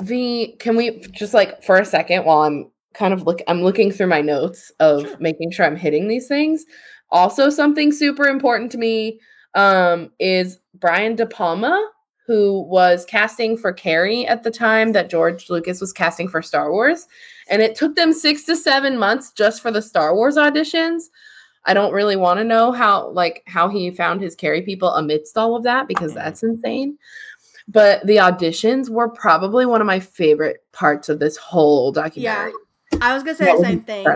the 0.00 0.54
can 0.58 0.76
we 0.76 1.00
just 1.12 1.34
like 1.34 1.62
for 1.62 1.78
a 1.78 1.84
second 1.84 2.24
while 2.24 2.42
I'm 2.42 2.70
kind 2.94 3.12
of 3.14 3.24
look 3.24 3.40
I'm 3.48 3.62
looking 3.62 3.90
through 3.90 4.08
my 4.08 4.20
notes 4.20 4.70
of 4.80 5.20
making 5.20 5.50
sure 5.50 5.66
I'm 5.66 5.76
hitting 5.76 6.08
these 6.08 6.28
things. 6.28 6.64
Also 7.10 7.50
something 7.50 7.92
super 7.92 8.26
important 8.28 8.70
to 8.72 8.78
me 8.78 9.20
um 9.54 10.10
is 10.18 10.58
Brian 10.74 11.16
De 11.16 11.26
Palma 11.26 11.90
who 12.26 12.62
was 12.62 13.04
casting 13.04 13.56
for 13.56 13.72
Carrie 13.72 14.26
at 14.26 14.42
the 14.42 14.50
time 14.50 14.92
that 14.92 15.10
George 15.10 15.50
Lucas 15.50 15.80
was 15.80 15.92
casting 15.92 16.28
for 16.28 16.40
Star 16.40 16.70
Wars 16.70 17.08
and 17.48 17.62
it 17.62 17.74
took 17.74 17.96
them 17.96 18.12
6 18.12 18.44
to 18.44 18.56
7 18.56 18.98
months 18.98 19.32
just 19.32 19.62
for 19.62 19.70
the 19.70 19.82
Star 19.82 20.14
Wars 20.14 20.36
auditions. 20.36 21.04
I 21.64 21.74
don't 21.74 21.92
really 21.92 22.16
want 22.16 22.38
to 22.38 22.44
know 22.44 22.72
how 22.72 23.08
like 23.10 23.42
how 23.46 23.68
he 23.68 23.90
found 23.90 24.20
his 24.20 24.34
Carrie 24.34 24.62
people 24.62 24.88
amidst 24.94 25.38
all 25.38 25.54
of 25.54 25.62
that 25.62 25.86
because 25.86 26.12
that's 26.14 26.42
insane. 26.42 26.98
But 27.68 28.04
the 28.06 28.16
auditions 28.16 28.88
were 28.88 29.08
probably 29.08 29.66
one 29.66 29.80
of 29.80 29.86
my 29.86 30.00
favorite 30.00 30.64
parts 30.72 31.08
of 31.08 31.20
this 31.20 31.36
whole 31.36 31.92
documentary. 31.92 32.52
Yeah. 32.92 32.98
I 33.00 33.14
was 33.14 33.22
gonna 33.22 33.36
say 33.36 33.44
That 33.46 33.58
the 33.58 33.64
same 33.64 33.82
thing. 33.82 34.06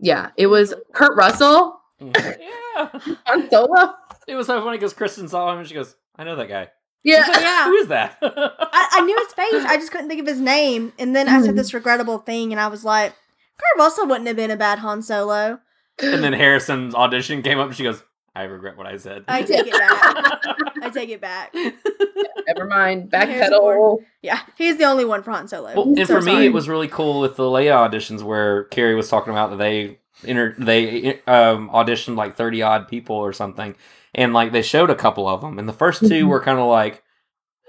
Yeah, 0.00 0.30
it 0.36 0.46
was 0.46 0.74
Kurt 0.92 1.16
Russell, 1.16 1.80
mm. 2.00 2.14
yeah. 2.40 2.88
Han 3.26 3.50
Solo. 3.50 3.94
It 4.26 4.34
was 4.34 4.46
so 4.46 4.62
funny 4.62 4.78
because 4.78 4.94
Kristen 4.94 5.28
saw 5.28 5.52
him 5.52 5.58
and 5.58 5.68
she 5.68 5.74
goes, 5.74 5.96
"I 6.16 6.24
know 6.24 6.36
that 6.36 6.48
guy." 6.48 6.68
Yeah, 7.02 7.20
like, 7.26 7.40
Yeah. 7.40 7.64
Who 7.64 7.74
is 7.76 7.88
that? 7.88 8.18
I, 8.22 8.88
I 8.92 9.00
knew 9.02 9.16
his 9.18 9.32
face. 9.32 9.64
I 9.64 9.76
just 9.76 9.90
couldn't 9.92 10.08
think 10.08 10.20
of 10.20 10.26
his 10.26 10.40
name. 10.40 10.92
And 10.98 11.14
then 11.16 11.28
I 11.28 11.40
said 11.42 11.56
this 11.56 11.72
regrettable 11.74 12.18
thing, 12.18 12.52
and 12.52 12.60
I 12.60 12.68
was 12.68 12.84
like, 12.84 13.12
Kurt 13.58 13.78
Russell 13.78 14.06
wouldn't 14.06 14.26
have 14.26 14.36
been 14.36 14.50
a 14.50 14.56
bad 14.56 14.78
Han 14.80 15.02
Solo. 15.02 15.60
and 16.02 16.24
then 16.24 16.32
Harrison's 16.32 16.94
audition 16.94 17.42
came 17.42 17.58
up 17.58 17.68
and 17.68 17.76
she 17.76 17.82
goes, 17.82 18.02
"I 18.34 18.44
regret 18.44 18.76
what 18.78 18.86
I 18.86 18.96
said." 18.96 19.24
I 19.28 19.42
take 19.42 19.66
it 19.66 19.72
back. 19.72 20.56
I 20.82 20.88
take 20.90 21.10
it 21.10 21.20
back. 21.20 21.54
Never 22.46 22.66
mind. 22.66 23.10
Backpedal. 23.10 23.98
Yeah, 24.22 24.40
he's 24.56 24.76
the 24.78 24.84
only 24.84 25.04
one 25.04 25.22
for 25.22 25.30
Han 25.32 25.46
Solo. 25.48 25.74
Well, 25.74 25.84
and 25.84 25.98
So 25.98 26.06
for 26.06 26.20
me, 26.22 26.32
sorry. 26.32 26.46
it 26.46 26.52
was 26.54 26.68
really 26.68 26.88
cool 26.88 27.20
with 27.20 27.36
the 27.36 27.42
Leia 27.44 27.72
auditions 27.90 28.22
where 28.22 28.64
Carrie 28.64 28.94
was 28.94 29.08
talking 29.08 29.32
about 29.32 29.50
that 29.50 29.56
they 29.58 29.98
inter- 30.24 30.54
they 30.58 31.20
um, 31.26 31.68
auditioned 31.70 32.16
like 32.16 32.36
thirty 32.36 32.62
odd 32.62 32.88
people 32.88 33.16
or 33.16 33.32
something, 33.34 33.74
and 34.14 34.32
like 34.32 34.52
they 34.52 34.62
showed 34.62 34.90
a 34.90 34.94
couple 34.94 35.28
of 35.28 35.40
them, 35.40 35.58
and 35.58 35.68
the 35.68 35.72
first 35.72 36.00
2 36.06 36.24
Mhm. 36.26 36.28
were 36.28 36.40
kind 36.40 36.58
of 36.58 36.66
like, 36.66 37.02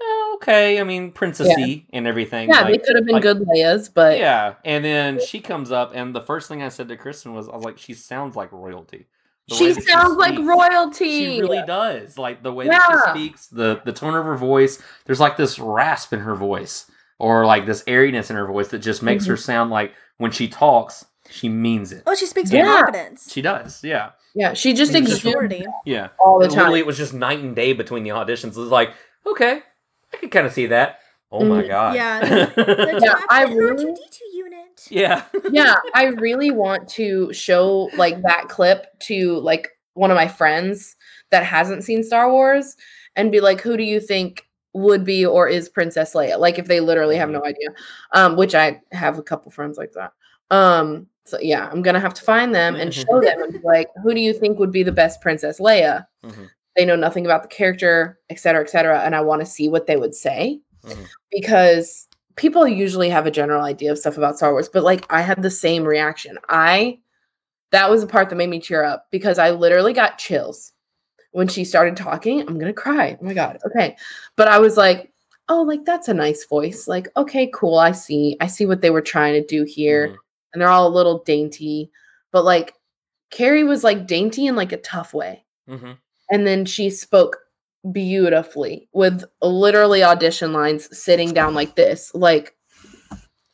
eh, 0.00 0.34
okay, 0.36 0.80
I 0.80 0.84
mean, 0.84 1.12
princessy 1.12 1.86
and 1.92 2.06
everything. 2.06 2.48
Yeah, 2.48 2.62
like, 2.62 2.72
they 2.72 2.78
could 2.78 2.96
have 2.96 3.04
been 3.06 3.14
like- 3.14 3.22
good 3.22 3.38
Leias, 3.40 3.90
but 3.92 4.18
Yeah, 4.18 4.54
and 4.64 4.84
then 4.84 5.20
she 5.24 5.40
comes 5.40 5.70
up, 5.72 5.92
and 5.94 6.14
the 6.14 6.20
first 6.20 6.48
thing 6.48 6.62
I 6.62 6.68
said 6.68 6.88
to 6.88 6.96
Kristen 6.96 7.34
was, 7.34 7.48
I 7.48 7.54
was 7.54 7.64
like, 7.64 7.78
she 7.78 7.94
sounds 7.94 8.36
like 8.36 8.50
royalty. 8.52 9.06
She 9.50 9.72
sounds 9.74 10.16
like 10.16 10.38
royalty. 10.38 11.34
She 11.34 11.40
really 11.40 11.62
does. 11.66 12.16
Like 12.16 12.42
the 12.42 12.52
way 12.52 12.66
Yeah. 12.66 12.78
that 12.78 13.12
she 13.14 13.20
speaks, 13.28 13.48
the 13.48 13.80
the 13.84 13.92
tone 13.92 14.14
of 14.14 14.24
her 14.24 14.36
voice. 14.36 14.80
There's 15.04 15.20
like 15.20 15.36
this 15.36 15.58
rasp 15.58 16.12
in 16.12 16.20
her 16.20 16.34
voice, 16.36 16.90
or 17.18 17.44
like 17.44 17.66
this 17.66 17.82
airiness 17.88 18.30
in 18.30 18.36
her 18.36 18.46
voice 18.46 18.68
that 18.68 18.78
just 18.78 19.02
makes 19.02 19.26
her 19.26 19.34
Mhm. 19.34 19.38
sound 19.40 19.70
like 19.70 19.94
when 20.18 20.30
she 20.30 20.46
talks, 20.48 21.04
she 21.32 21.48
means 21.48 21.92
it. 21.92 22.02
Oh, 22.06 22.14
she 22.14 22.26
speaks 22.26 22.50
Yeah. 22.52 22.62
with 22.66 22.76
confidence. 22.86 23.32
She 23.32 23.42
does. 23.42 23.82
Yeah. 23.82 24.10
Yeah, 24.34 24.54
she 24.54 24.72
just 24.72 24.94
And 24.94 25.06
just- 25.06 25.18
exudes. 25.18 25.34
Authority. 25.34 25.66
Yeah. 25.84 26.08
All 26.18 26.38
the 26.38 26.44
And 26.46 26.54
Literally, 26.54 26.80
time. 26.80 26.84
it 26.84 26.86
was 26.86 26.96
just 26.96 27.12
night 27.14 27.40
and 27.40 27.54
day 27.56 27.72
between 27.72 28.02
the 28.02 28.10
auditions. 28.10 28.56
It 28.56 28.60
was 28.60 28.68
like, 28.70 28.90
okay, 29.26 29.60
I 30.12 30.16
can 30.16 30.30
kind 30.30 30.46
of 30.46 30.52
see 30.52 30.66
that. 30.66 30.98
Oh 31.30 31.44
my 31.44 31.62
Mm. 31.62 31.68
god. 31.68 31.94
Yeah. 31.96 32.20
The 32.56 33.00
Yeah, 33.02 33.14
I 33.30 33.44
R2D2 33.46 33.56
really- 33.56 33.96
unit. 34.34 34.86
yeah. 34.90 35.24
yeah, 35.50 35.74
I 35.94 36.04
really 36.06 36.50
want 36.50 36.88
to 36.90 37.32
show 37.32 37.90
like 37.96 38.20
that 38.22 38.48
clip 38.48 38.86
to 39.04 39.38
like 39.40 39.70
one 39.94 40.10
of 40.10 40.14
my 40.16 40.28
friends 40.28 40.96
that 41.30 41.44
hasn't 41.44 41.84
seen 41.84 42.02
Star 42.02 42.30
Wars 42.30 42.76
and 43.16 43.30
be 43.32 43.40
like, 43.40 43.60
who 43.60 43.76
do 43.76 43.82
you 43.82 44.00
think 44.00 44.46
would 44.74 45.04
be 45.04 45.24
or 45.26 45.46
is 45.48 45.68
Princess 45.68 46.14
Leia? 46.14 46.38
Like 46.38 46.58
if 46.58 46.66
they 46.66 46.80
literally 46.80 47.16
have 47.16 47.28
no 47.30 47.42
idea. 47.44 47.68
Um, 48.12 48.36
which 48.36 48.54
I 48.54 48.80
have 48.92 49.18
a 49.18 49.22
couple 49.22 49.50
friends 49.52 49.76
like 49.76 49.92
that. 49.92 50.12
Um, 50.50 51.06
so 51.24 51.38
yeah, 51.40 51.68
I'm 51.70 51.82
gonna 51.82 52.00
have 52.00 52.14
to 52.14 52.22
find 52.22 52.54
them 52.54 52.74
and 52.76 52.92
show 52.92 53.20
them 53.20 53.42
and 53.42 53.62
like, 53.62 53.88
who 54.02 54.12
do 54.14 54.20
you 54.20 54.32
think 54.32 54.58
would 54.58 54.72
be 54.72 54.82
the 54.82 54.92
best 54.92 55.20
Princess 55.20 55.60
Leia? 55.60 56.06
Mhm. 56.24 56.50
They 56.76 56.84
know 56.84 56.96
nothing 56.96 57.26
about 57.26 57.42
the 57.42 57.48
character, 57.48 58.18
et 58.30 58.38
cetera, 58.38 58.62
et 58.62 58.70
cetera, 58.70 59.00
and 59.00 59.14
I 59.14 59.20
want 59.20 59.40
to 59.40 59.46
see 59.46 59.68
what 59.68 59.86
they 59.86 59.96
would 59.96 60.14
say 60.14 60.60
Mhm. 60.84 61.06
because 61.30 62.08
people 62.36 62.66
usually 62.66 63.10
have 63.10 63.26
a 63.26 63.30
general 63.30 63.62
idea 63.62 63.92
of 63.92 63.98
stuff 63.98 64.16
about 64.16 64.36
Star 64.36 64.52
Wars, 64.52 64.68
but 64.68 64.82
like 64.82 65.04
I 65.10 65.20
had 65.20 65.42
the 65.42 65.50
same 65.50 65.84
reaction. 65.84 66.38
I 66.48 66.98
that 67.72 67.88
was 67.90 68.00
the 68.02 68.06
part 68.06 68.28
that 68.28 68.36
made 68.36 68.50
me 68.50 68.60
cheer 68.60 68.82
up 68.84 69.06
because 69.10 69.38
I 69.38 69.50
literally 69.50 69.92
got 69.94 70.18
chills 70.18 70.72
when 71.30 71.48
she 71.48 71.64
started 71.64 71.96
talking. 71.96 72.40
I'm 72.42 72.58
gonna 72.58 72.72
cry. 72.72 73.16
Oh 73.20 73.24
my 73.24 73.32
god. 73.34 73.58
Okay. 73.66 73.96
But 74.36 74.48
I 74.48 74.58
was 74.58 74.76
like, 74.76 75.10
oh, 75.48 75.62
like 75.62 75.84
that's 75.84 76.08
a 76.08 76.14
nice 76.14 76.44
voice. 76.46 76.86
Like, 76.88 77.08
okay, 77.16 77.50
cool. 77.54 77.78
I 77.78 77.92
see. 77.92 78.36
I 78.40 78.46
see 78.46 78.66
what 78.66 78.80
they 78.82 78.90
were 78.90 79.00
trying 79.02 79.34
to 79.34 79.46
do 79.46 79.64
here. 79.64 80.08
Mhm. 80.08 80.16
And 80.52 80.60
they're 80.60 80.68
all 80.68 80.86
a 80.86 80.96
little 80.96 81.22
dainty. 81.24 81.90
But 82.32 82.44
like 82.44 82.74
Carrie 83.30 83.64
was 83.64 83.82
like 83.84 84.06
dainty 84.06 84.46
in 84.46 84.56
like 84.56 84.72
a 84.72 84.76
tough 84.78 85.14
way. 85.14 85.44
Mhm. 85.68 85.96
and 86.30 86.46
then 86.46 86.64
she 86.64 86.90
spoke 86.90 87.36
beautifully 87.92 88.88
with 88.92 89.22
literally 89.42 90.02
audition 90.02 90.52
lines 90.52 90.88
sitting 90.96 91.32
down 91.32 91.54
like 91.54 91.76
this. 91.76 92.10
Like, 92.14 92.56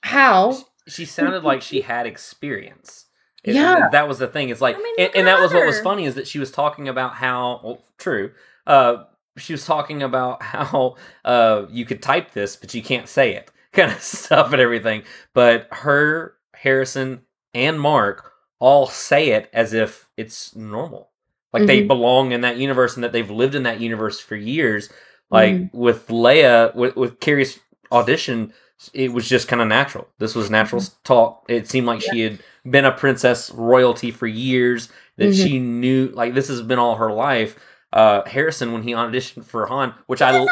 how? 0.03 0.57
She 0.86 1.05
sounded 1.05 1.44
like 1.44 1.61
she 1.62 1.80
had 1.82 2.07
experience. 2.07 3.07
It- 3.44 3.55
Yeah. 3.55 3.88
that 3.92 4.09
was 4.09 4.18
the 4.18 4.26
thing. 4.26 4.49
It's 4.49 4.61
like, 4.61 4.76
I 4.76 4.78
mean, 4.78 4.94
and, 4.99 5.11
and 5.16 5.26
that 5.26 5.40
was 5.40 5.53
what 5.53 5.66
was 5.66 5.80
funny 5.80 6.05
is 6.07 6.14
that 6.14 6.26
she 6.26 6.38
was 6.38 6.51
talking 6.51 6.88
about 6.88 7.14
how 7.14 7.61
well, 7.62 7.84
true. 7.99 8.32
Uh, 8.66 9.05
she 9.36 9.53
was 9.53 9.64
talking 9.64 10.03
about 10.03 10.42
how 10.42 10.96
uh 11.24 11.66
you 11.70 11.84
could 11.84 12.03
type 12.03 12.32
this, 12.32 12.57
but 12.57 12.72
you 12.74 12.82
can't 12.82 13.09
say 13.09 13.34
it, 13.34 13.51
kind 13.72 13.92
of 13.92 14.03
stuff 14.03 14.53
and 14.53 14.61
everything. 14.62 15.03
But 15.34 15.68
her, 15.72 16.34
Harrison, 16.63 17.23
and 17.55 17.81
Mark 17.81 18.33
all 18.59 18.87
say 18.87 19.31
it 19.31 19.49
as 19.53 19.73
if 19.73 20.09
it's 20.17 20.55
normal, 20.57 21.11
like 21.53 21.67
they 21.67 21.83
Mhm. 21.83 21.89
belong 21.89 22.33
in 22.33 22.41
that 22.43 22.57
universe 22.57 22.95
and 22.97 23.05
that 23.05 23.13
they've 23.13 23.31
lived 23.31 23.55
in 23.55 23.63
that 23.65 23.81
universe 23.81 24.19
for 24.21 24.35
years. 24.37 24.91
Like 25.31 25.53
Mhm. 25.55 25.71
with 25.75 26.09
Leia, 26.09 26.75
with, 26.75 26.97
with 26.97 27.21
Carrie's 27.21 27.59
audition, 27.93 28.53
it 28.95 29.13
was 29.13 29.29
just 29.29 29.47
kind 29.49 29.63
of 29.63 29.69
natural. 29.69 30.09
This 30.19 30.35
was 30.35 30.51
natural 30.51 30.81
Mm-hmm. 30.83 30.95
talk. 31.05 31.45
It 31.49 31.69
seemed 31.69 31.87
like 31.87 32.01
she 32.01 32.21
had 32.21 32.39
been 32.69 32.85
a 32.85 32.93
princess 32.93 33.51
royalty 33.51 34.11
for 34.11 34.27
years. 34.27 34.89
That 35.17 35.31
Mhm. 35.31 35.43
she 35.43 35.59
knew, 35.59 36.09
like 36.15 36.35
this 36.35 36.49
has 36.49 36.63
been 36.63 36.79
all 36.79 36.97
her 36.97 37.13
life. 37.13 37.57
Uh, 37.91 38.22
Harrison, 38.28 38.72
when 38.74 38.82
he 38.82 38.93
auditioned 38.93 39.47
for 39.47 39.64
Han, 39.66 39.95
which 40.07 40.20
I 40.20 40.28
Audition. 40.36 40.51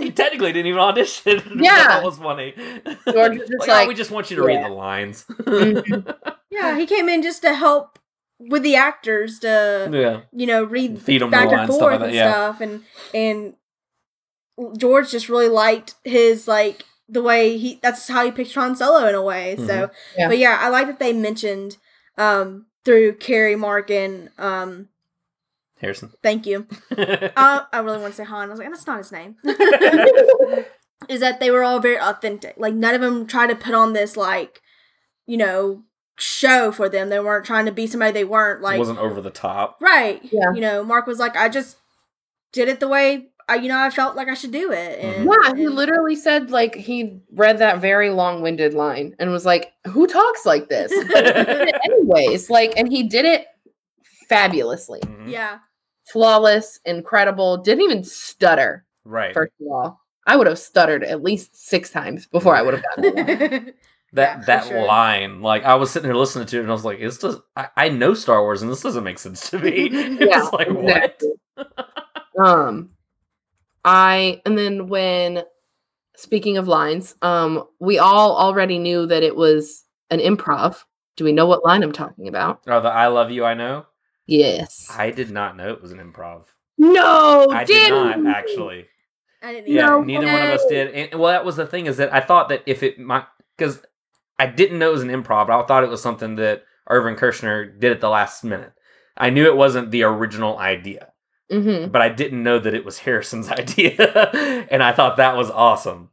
he 0.00 0.10
technically 0.10 0.52
didn't 0.52 0.66
even 0.66 0.80
audition. 0.80 1.40
Yeah. 1.62 1.88
that 1.88 2.04
was 2.04 2.18
funny. 2.18 2.52
George 3.10 3.38
was 3.38 3.48
just 3.50 3.66
Like, 3.68 3.86
oh, 3.86 3.88
we 3.88 3.94
just 3.94 4.10
want 4.10 4.30
you 4.30 4.36
to 4.36 4.42
yeah. 4.42 4.48
read 4.48 4.64
the 4.66 4.68
lines. 4.74 5.24
Yeah, 6.50 6.76
he 6.78 6.84
came 6.86 7.08
in 7.08 7.22
just 7.22 7.40
to 7.42 7.54
help 7.54 7.98
with 8.38 8.62
the 8.62 8.76
actors 8.76 9.38
to 9.40 9.88
yeah, 9.92 10.20
you 10.32 10.46
know 10.46 10.64
read 10.64 11.00
Feed 11.00 11.22
them 11.22 11.30
back 11.30 11.44
and 11.48 11.52
lines, 11.52 11.70
stuff 11.70 11.80
forth 11.80 12.00
like 12.00 12.08
and 12.08 12.14
yeah. 12.14 12.30
stuff 12.32 12.60
and 12.60 12.82
and 13.14 13.54
George 14.78 15.10
just 15.10 15.28
really 15.28 15.48
liked 15.48 15.94
his 16.04 16.46
like 16.46 16.84
the 17.08 17.22
way 17.22 17.56
he 17.56 17.78
that's 17.82 18.08
how 18.08 18.24
he 18.24 18.30
pictured 18.30 18.60
Han 18.60 18.76
Solo 18.76 19.06
in 19.08 19.14
a 19.14 19.22
way. 19.22 19.56
So 19.56 19.62
Mhm. 19.86 19.90
Yeah. 20.18 20.28
but 20.28 20.38
yeah, 20.38 20.58
I 20.60 20.68
like 20.68 20.86
that 20.88 20.98
they 20.98 21.12
mentioned 21.12 21.76
um 22.18 22.66
through 22.84 23.14
Carrie 23.16 23.56
Mark 23.56 23.90
and 23.90 24.30
um 24.38 24.88
Harrison. 25.84 26.10
thank 26.22 26.46
you. 26.46 26.66
uh, 26.96 27.60
I 27.72 27.78
really 27.80 27.98
want 27.98 28.12
to 28.14 28.16
say 28.16 28.24
Han. 28.24 28.48
I 28.48 28.50
was 28.50 28.58
like, 28.58 28.68
that's 28.70 28.86
not 28.86 28.98
his 28.98 29.12
name. 29.12 29.36
Is 31.08 31.20
that 31.20 31.38
they 31.38 31.50
were 31.50 31.62
all 31.62 31.80
very 31.80 31.98
authentic. 32.00 32.54
Like 32.56 32.72
none 32.74 32.94
of 32.94 33.00
them 33.02 33.26
tried 33.26 33.48
to 33.48 33.54
put 33.56 33.74
on 33.74 33.92
this 33.92 34.16
like, 34.16 34.62
you 35.26 35.36
know, 35.36 35.82
show 36.16 36.72
for 36.72 36.88
them. 36.88 37.10
They 37.10 37.20
weren't 37.20 37.44
trying 37.44 37.66
to 37.66 37.72
be 37.72 37.86
somebody 37.86 38.12
they 38.12 38.24
weren't. 38.24 38.62
Like 38.62 38.76
it 38.76 38.78
wasn't 38.78 38.98
over 39.00 39.20
the 39.20 39.30
top. 39.30 39.76
right. 39.82 40.20
Yeah. 40.32 40.52
You 40.54 40.60
know, 40.62 40.82
Mark 40.82 41.06
was 41.06 41.18
like, 41.18 41.36
I 41.36 41.48
just 41.50 41.76
did 42.52 42.68
it 42.68 42.80
the 42.80 42.88
way 42.88 43.28
I, 43.46 43.56
you 43.56 43.68
know, 43.68 43.78
I 43.78 43.90
felt 43.90 44.16
like 44.16 44.28
I 44.28 44.34
should 44.34 44.52
do 44.52 44.72
it. 44.72 44.98
And, 45.00 45.26
Yeah, 45.26 45.54
he 45.54 45.64
and- 45.66 45.74
literally 45.74 46.16
said 46.16 46.50
like 46.50 46.74
he 46.74 47.20
read 47.32 47.58
that 47.58 47.82
very 47.82 48.08
long-winded 48.08 48.72
line 48.72 49.14
and 49.18 49.30
was 49.30 49.44
like, 49.44 49.72
"Who 49.88 50.06
talks 50.06 50.46
like 50.46 50.70
this?" 50.70 50.90
But 51.12 51.26
he 51.26 51.32
did 51.44 51.68
it 51.68 51.74
anyways, 51.84 52.48
like, 52.48 52.72
and 52.78 52.88
he 52.90 53.02
did 53.02 53.26
it 53.26 53.46
fabulously, 54.30 55.00
Mhm. 55.00 55.30
yeah. 55.30 55.58
Flawless, 56.04 56.80
incredible. 56.84 57.56
Didn't 57.58 57.84
even 57.84 58.04
stutter. 58.04 58.84
Right. 59.04 59.34
First 59.34 59.52
of 59.60 59.66
all, 59.68 60.00
I 60.26 60.36
would 60.36 60.46
have 60.46 60.58
stuttered 60.58 61.04
at 61.04 61.22
least 61.22 61.56
six 61.56 61.90
times 61.90 62.26
before 62.26 62.56
I 62.56 62.62
would 62.62 62.74
have 62.74 62.82
gotten 62.96 63.18
it. 63.28 63.76
that 64.14 64.38
Yeah, 64.38 64.44
that 64.46 64.66
sure. 64.66 64.84
line, 64.86 65.42
like 65.42 65.64
I 65.64 65.74
was 65.74 65.90
sitting 65.90 66.08
here 66.08 66.16
listening 66.16 66.46
to 66.46 66.58
it, 66.58 66.60
and 66.60 66.70
I 66.70 66.72
was 66.72 66.84
like, 66.84 67.00
"This 67.00 67.18
does." 67.18 67.40
I, 67.56 67.68
I 67.76 67.88
know 67.88 68.14
Star 68.14 68.40
Wars, 68.42 68.62
and 68.62 68.70
this 68.70 68.80
doesn't 68.82 69.04
make 69.04 69.18
sense 69.18 69.50
to 69.50 69.58
me. 69.58 69.88
Yeah, 70.20 70.44
it's 70.44 70.52
like 70.52 70.68
exactly. 70.68 71.32
um, 72.38 72.90
I 73.84 74.40
and 74.46 74.56
then 74.56 74.88
when 74.88 75.42
speaking 76.16 76.56
of 76.56 76.68
lines, 76.68 77.16
um, 77.22 77.64
we 77.80 77.98
all 77.98 78.36
already 78.36 78.78
knew 78.78 79.06
that 79.06 79.22
it 79.22 79.36
was 79.36 79.84
an 80.10 80.20
improv. 80.20 80.84
Do 81.16 81.24
we 81.24 81.32
know 81.32 81.46
what 81.46 81.64
line 81.64 81.82
I'm 81.82 81.92
talking 81.92 82.28
about? 82.28 82.62
Oh, 82.66 82.80
the 82.80 82.88
"I 82.88 83.08
love 83.08 83.30
you, 83.30 83.44
I 83.44 83.54
know." 83.54 83.86
Yes. 84.26 84.88
I 84.96 85.10
did 85.10 85.30
not 85.30 85.56
know 85.56 85.70
it 85.72 85.82
was 85.82 85.92
an 85.92 85.98
improv. 85.98 86.44
No, 86.78 87.46
I 87.50 87.64
did 87.64 87.88
didn't 87.90 88.24
not 88.24 88.36
actually. 88.36 88.86
I 89.42 89.52
didn't 89.52 89.68
Yeah, 89.68 89.86
No 89.86 90.02
neither 90.02 90.26
one 90.26 90.42
of 90.42 90.50
us 90.50 90.64
did. 90.66 90.94
And 90.94 91.20
well, 91.20 91.30
that 91.32 91.44
was 91.44 91.56
the 91.56 91.66
thing 91.66 91.86
is 91.86 91.98
that 91.98 92.12
I 92.12 92.20
thought 92.20 92.48
that 92.48 92.62
if 92.66 92.82
it 92.82 92.98
might, 92.98 93.26
because 93.56 93.82
I 94.38 94.46
didn't 94.46 94.78
know 94.78 94.88
it 94.90 94.94
was 94.94 95.02
an 95.02 95.10
improv, 95.10 95.46
but 95.46 95.58
I 95.60 95.62
thought 95.66 95.84
it 95.84 95.90
was 95.90 96.02
something 96.02 96.36
that 96.36 96.64
Irvin 96.88 97.16
Kershner 97.16 97.78
did 97.78 97.92
at 97.92 98.00
the 98.00 98.08
last 98.08 98.42
minute. 98.44 98.72
I 99.16 99.30
knew 99.30 99.44
it 99.46 99.56
wasn't 99.56 99.90
the 99.90 100.02
original 100.04 100.58
idea, 100.58 101.10
Mm-hmm. 101.52 101.90
but 101.92 102.00
I 102.02 102.08
didn't 102.08 102.42
know 102.42 102.58
that 102.58 102.74
it 102.74 102.84
was 102.84 102.98
Harrison's 103.00 103.48
idea, 103.50 104.66
and 104.70 104.82
I 104.82 104.92
thought 104.92 105.18
that 105.18 105.36
was 105.36 105.50
awesome. 105.50 106.10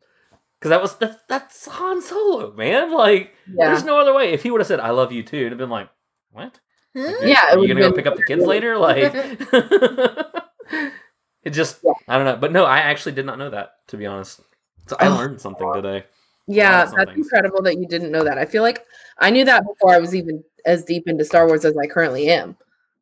Because 0.60 0.70
that 0.70 0.82
was 0.82 0.96
that's, 0.98 1.18
that's 1.28 1.66
Han 1.68 2.02
Solo, 2.04 2.54
man. 2.54 2.92
Like, 2.94 3.34
Yeah. 3.48 3.70
there's 3.70 3.84
no 3.84 4.00
other 4.00 4.14
way. 4.14 4.34
If 4.34 4.44
he 4.44 4.52
would 4.52 4.62
have 4.62 4.68
said 4.68 4.80
"I 4.80 4.92
love 4.92 5.12
you 5.12 5.24
too," 5.24 5.38
it'd 5.38 5.54
have 5.54 5.58
been 5.58 5.70
like, 5.72 5.90
"What? 6.32 6.60
Like, 6.94 7.16
Yeah, 7.24 7.52
are 7.54 7.60
you 7.60 7.68
gonna 7.68 7.82
go 7.82 7.92
pick 7.94 8.06
up 8.06 8.16
the 8.16 8.24
kids 8.24 8.46
later?" 8.54 8.78
Like, 8.78 9.14
it 11.44 11.52
just 11.52 11.80
I 12.08 12.16
don't 12.18 12.26
know. 12.26 12.38
But 12.38 12.52
no, 12.52 12.66
I 12.66 12.80
actually 12.80 13.14
did 13.14 13.26
not 13.26 13.38
know 13.38 13.50
that 13.50 13.76
to 13.88 13.98
be 13.98 14.06
honest. 14.06 14.42
So 14.88 14.96
I 15.00 15.08
learned 15.08 15.40
something 15.40 15.72
today. 15.74 16.06
Yeah, 16.48 16.86
that's 16.86 16.96
things. 17.14 17.18
incredible 17.18 17.62
that 17.64 17.78
you 17.78 17.88
didn't 17.88 18.12
know 18.12 18.24
that. 18.24 18.38
I 18.38 18.46
feel 18.46 18.64
like 18.64 18.84
I 19.20 19.30
knew 19.30 19.46
that 19.46 19.64
before 19.66 19.94
I 19.94 20.00
was 20.00 20.14
even 20.16 20.44
as 20.66 20.84
deep 20.84 21.08
into 21.08 21.24
Star 21.24 21.48
Wars 21.48 21.64
as 21.66 21.78
I 21.78 21.88
currently 21.88 22.30
am. 22.30 22.58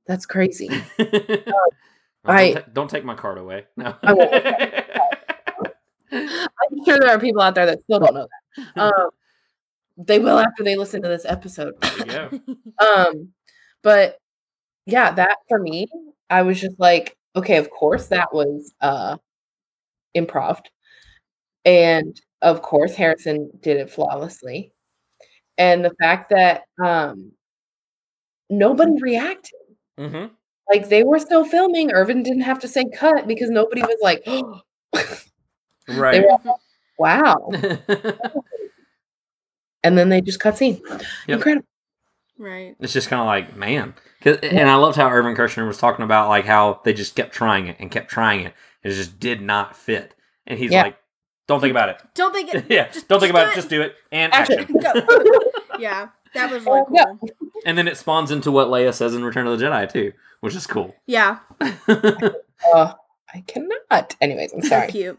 That's 0.07 0.25
crazy. 0.25 0.69
Well, 2.25 2.37
I- 2.37 2.51
don't, 2.51 2.63
ta- 2.65 2.69
don't 2.73 2.89
take 2.89 3.05
my 3.05 3.15
card 3.15 3.37
away. 3.37 3.65
No. 3.77 3.95
I'm 4.03 4.17
sure 6.85 6.99
there 6.99 7.09
are 7.09 7.19
people 7.19 7.41
out 7.41 7.55
there 7.55 7.65
that 7.65 7.81
still 7.83 7.99
don't 7.99 8.13
know 8.13 8.27
that. 8.75 8.81
Um, 8.81 9.09
they 9.97 10.19
will 10.19 10.37
after 10.37 10.63
they 10.63 10.75
listen 10.75 11.01
to 11.01 11.07
this 11.07 11.25
episode. 11.25 11.75
There 11.81 12.29
you 12.31 12.39
go. 12.39 12.85
Um, 12.85 13.29
but 13.83 14.17
yeah, 14.85 15.11
that 15.11 15.37
for 15.47 15.59
me, 15.59 15.87
I 16.29 16.41
was 16.43 16.59
just 16.61 16.79
like, 16.79 17.17
okay, 17.35 17.57
of 17.57 17.69
course 17.69 18.07
that 18.07 18.33
was 18.33 18.73
uh 18.81 19.17
improv. 20.15 20.61
And 21.65 22.19
of 22.41 22.61
course 22.61 22.95
Harrison 22.95 23.49
did 23.61 23.77
it 23.77 23.89
flawlessly. 23.89 24.71
And 25.57 25.83
the 25.85 25.93
fact 26.01 26.29
that 26.31 26.63
um 26.83 27.31
nobody 28.49 29.01
reacted. 29.01 29.59
hmm 29.97 30.25
Like 30.71 30.89
they 30.89 31.03
were 31.03 31.19
still 31.19 31.45
filming. 31.45 31.91
Irvin 31.91 32.23
didn't 32.23 32.41
have 32.43 32.59
to 32.59 32.67
say 32.67 32.85
cut 32.93 33.27
because 33.27 33.49
nobody 33.49 33.81
was 33.81 33.97
like, 34.01 34.25
Right. 35.87 36.23
all, 36.45 36.61
wow. 36.97 37.49
And 39.83 39.97
then 39.97 40.09
they 40.09 40.21
just 40.21 40.39
cut 40.39 40.57
scene. 40.57 40.81
Yep. 40.89 41.01
Incredible. 41.27 41.65
Right. 42.39 42.75
It's 42.79 42.93
just 42.93 43.09
kind 43.09 43.19
of 43.19 43.27
like, 43.27 43.55
man. 43.55 43.93
'Cause- 44.21 44.37
And 44.41 44.69
I 44.69 44.75
loved 44.75 44.95
how 44.97 45.09
Irvin 45.09 45.35
Kershner 45.35 45.67
was 45.67 45.77
talking 45.77 46.03
about 46.05 46.29
like 46.29 46.45
how 46.45 46.81
they 46.85 46.93
just 46.93 47.15
kept 47.15 47.33
trying 47.33 47.67
it 47.67 47.75
and 47.79 47.91
kept 47.91 48.09
trying 48.09 48.39
it. 48.39 48.53
And 48.83 48.91
it 48.93 48.95
just 48.95 49.19
did 49.19 49.41
not 49.41 49.75
fit. 49.75 50.15
And 50.47 50.57
he's 50.57 50.71
Yeah. 50.71 50.83
like, 50.83 50.97
don't 51.47 51.59
think 51.59 51.71
about 51.71 51.89
it. 51.89 52.01
Don't 52.15 52.33
think 52.33 52.53
it. 52.53 52.65
yeah, 52.69 52.87
just- 52.89 53.07
don't 53.09 53.19
think 53.19 53.31
about 53.31 53.45
do 53.47 53.51
it. 53.51 53.55
Just 53.55 53.69
do 53.69 53.81
it. 53.81 53.95
And 54.11 54.33
Action. 54.33 54.59
action. 54.85 55.03
Yeah, 55.79 56.09
that 56.33 56.51
was 56.51 56.65
really 56.65 56.81
Yeah. 56.91 57.05
cool. 57.19 57.29
And 57.65 57.77
then 57.77 57.87
it 57.87 57.95
spawns 57.97 58.31
into 58.31 58.51
what 58.51 58.67
Leia 58.67 58.93
says 58.93 59.13
in 59.15 59.23
Return 59.23 59.47
of 59.47 59.57
the 59.59 59.65
Jedi 59.65 59.91
too, 59.91 60.11
which 60.41 60.55
is 60.55 60.65
cool. 60.67 60.95
Yeah, 61.07 61.39
Uh, 62.73 62.93
I 63.33 63.41
cannot. 63.47 64.15
Anyways, 64.21 64.51
I'm 64.53 64.61
sorry. 64.61 64.87
cute. 64.91 65.17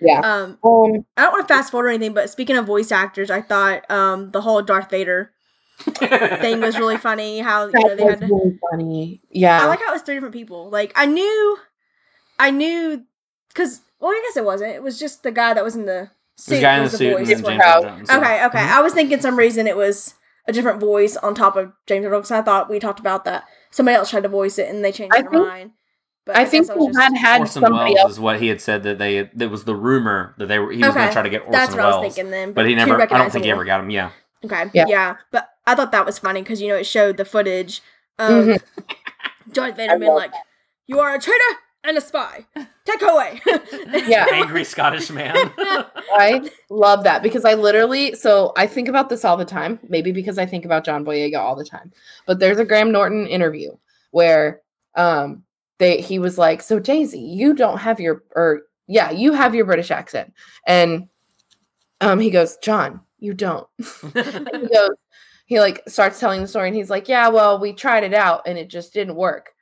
Yeah. 0.00 0.20
Um, 0.20 0.58
Um, 0.64 1.04
I 1.16 1.22
don't 1.22 1.32
want 1.32 1.46
to 1.46 1.54
fast 1.54 1.70
forward 1.70 1.86
or 1.86 1.90
anything, 1.90 2.14
but 2.14 2.30
speaking 2.30 2.56
of 2.56 2.64
voice 2.66 2.90
actors, 2.90 3.30
I 3.30 3.40
thought 3.42 3.88
um 3.90 4.30
the 4.30 4.40
whole 4.40 4.62
Darth 4.62 4.90
Vader 4.90 5.30
thing 5.78 6.60
was 6.60 6.78
really 6.78 6.96
funny. 6.96 7.40
How 7.40 7.66
you 7.66 7.72
know 7.72 7.94
they 7.96 8.04
was 8.04 8.14
had. 8.14 8.20
To, 8.20 8.26
really 8.26 8.58
funny. 8.70 9.22
Yeah. 9.30 9.62
I 9.62 9.66
like 9.66 9.80
how 9.80 9.90
it 9.90 9.92
was 9.94 10.02
three 10.02 10.14
different 10.14 10.34
people. 10.34 10.70
Like 10.70 10.92
I 10.94 11.06
knew, 11.06 11.58
I 12.38 12.50
knew, 12.50 13.04
because 13.48 13.80
well, 14.00 14.10
I 14.10 14.22
guess 14.26 14.36
it 14.36 14.44
wasn't. 14.44 14.72
It 14.72 14.82
was 14.82 14.98
just 14.98 15.22
the 15.22 15.32
guy 15.32 15.54
that 15.54 15.64
was 15.64 15.76
in 15.76 15.86
the 15.86 16.10
suit. 16.36 16.54
This 16.54 16.60
guy 16.60 16.74
in 16.74 16.78
the 16.80 16.84
was 16.84 16.92
suit 16.98 17.16
and 17.16 17.18
voice. 17.18 17.28
then 17.28 17.44
James 17.44 17.62
Earl 17.64 17.74
Earl 17.74 17.82
Jones. 17.96 18.08
yeah. 18.10 18.18
Okay, 18.18 18.44
okay. 18.46 18.58
I 18.58 18.80
was 18.80 18.92
thinking 18.94 19.20
some 19.20 19.36
reason 19.36 19.66
it 19.66 19.76
was 19.76 20.14
a 20.46 20.52
different 20.52 20.80
voice 20.80 21.16
on 21.16 21.34
top 21.34 21.56
of 21.56 21.72
James 21.86 22.04
Earl 22.06 22.18
because 22.20 22.30
I 22.30 22.42
thought 22.42 22.70
we 22.70 22.78
talked 22.78 23.00
about 23.00 23.24
that. 23.24 23.44
Somebody 23.70 23.96
else 23.96 24.10
tried 24.10 24.22
to 24.24 24.28
voice 24.28 24.58
it 24.58 24.68
and 24.68 24.84
they 24.84 24.92
changed 24.92 25.14
I 25.16 25.22
their 25.22 25.30
think- 25.30 25.46
mind. 25.46 25.70
But 26.26 26.38
I 26.38 26.46
think 26.46 26.68
guess 26.68 26.74
was 26.76 26.96
had 26.96 27.14
had 27.14 27.40
Orson 27.42 27.62
somebody 27.64 27.92
Welles 27.92 27.98
else. 27.98 28.12
is 28.12 28.20
what 28.20 28.40
he 28.40 28.48
had 28.48 28.58
said 28.58 28.82
that 28.84 28.96
they 28.96 29.28
that 29.34 29.50
was 29.50 29.64
the 29.64 29.74
rumor 29.76 30.34
that 30.38 30.46
they 30.46 30.58
were 30.58 30.72
he 30.72 30.82
was 30.82 30.94
going 30.94 31.06
to 31.08 31.12
try 31.12 31.20
to 31.20 31.28
get 31.28 31.40
Orson 31.42 31.52
that's 31.52 31.72
what 31.72 31.80
I 31.80 31.86
was 31.86 31.94
Welles, 32.00 32.14
thinking 32.14 32.30
then, 32.30 32.54
but 32.54 32.66
he 32.66 32.74
never. 32.74 32.98
I 32.98 33.04
don't 33.04 33.30
think 33.30 33.44
he 33.44 33.50
ever 33.50 33.66
got 33.66 33.80
him. 33.80 33.90
Yeah, 33.90 34.08
Okay. 34.42 34.70
Yeah. 34.72 34.86
Yeah. 34.88 35.16
But 35.30 35.50
I 35.66 35.74
thought 35.74 35.92
that 35.92 36.06
was 36.06 36.18
funny 36.18 36.42
because 36.42 36.60
you 36.60 36.68
know 36.68 36.76
it 36.76 36.84
showed 36.86 37.16
the 37.16 37.24
footage 37.24 37.82
of 38.18 38.44
Mhm. 38.44 38.62
Darth 39.52 39.76
Vader 39.76 39.98
being 39.98 40.12
like, 40.12 40.32
"You 40.86 41.00
are 41.00 41.14
a 41.14 41.18
traitor 41.20 41.58
and 41.82 41.96
a 41.98 42.00
spy. 42.00 42.46
Take 42.84 43.00
her 43.00 43.08
away." 43.08 43.40
Yeah. 44.06 44.26
angry 44.32 44.64
Scottish 44.64 45.10
man. 45.10 45.52
I 45.58 46.50
love 46.70 47.04
that 47.04 47.22
because 47.22 47.44
I 47.44 47.54
literally 47.54 48.14
so 48.14 48.52
I 48.56 48.66
think 48.66 48.88
about 48.88 49.08
this 49.08 49.24
all 49.24 49.36
the 49.36 49.44
time. 49.44 49.78
Maybe 49.88 50.12
because 50.12 50.38
I 50.38 50.46
think 50.46 50.64
about 50.64 50.84
John 50.84 51.04
Boyega 51.04 51.38
all 51.38 51.56
the 51.56 51.64
time. 51.64 51.92
But 52.26 52.38
there's 52.40 52.58
a 52.58 52.64
Graham 52.64 52.92
Norton 52.92 53.26
interview 53.26 53.72
where 54.10 54.60
um 54.94 55.44
they 55.78 56.00
he 56.00 56.18
was 56.18 56.38
like, 56.38 56.62
"So 56.62 56.78
Daisy, 56.78 57.18
you 57.20 57.54
don't 57.54 57.78
have 57.78 58.00
your 58.00 58.22
or 58.36 58.62
yeah, 58.86 59.10
you 59.10 59.32
have 59.32 59.54
your 59.54 59.64
British 59.64 59.90
accent." 59.90 60.32
And 60.66 61.08
um 62.00 62.20
he 62.20 62.30
goes, 62.30 62.56
"John, 62.58 63.00
you 63.18 63.34
don't." 63.34 63.66
and 64.14 64.48
he 64.62 64.68
goes 64.68 64.90
he 65.46 65.60
like 65.60 65.82
starts 65.88 66.20
telling 66.20 66.40
the 66.40 66.48
story 66.48 66.68
and 66.68 66.76
he's 66.76 66.90
like, 66.90 67.08
"Yeah, 67.08 67.28
well, 67.28 67.58
we 67.58 67.72
tried 67.72 68.04
it 68.04 68.14
out 68.14 68.42
and 68.46 68.58
it 68.58 68.68
just 68.68 68.92
didn't 68.92 69.16
work." 69.16 69.54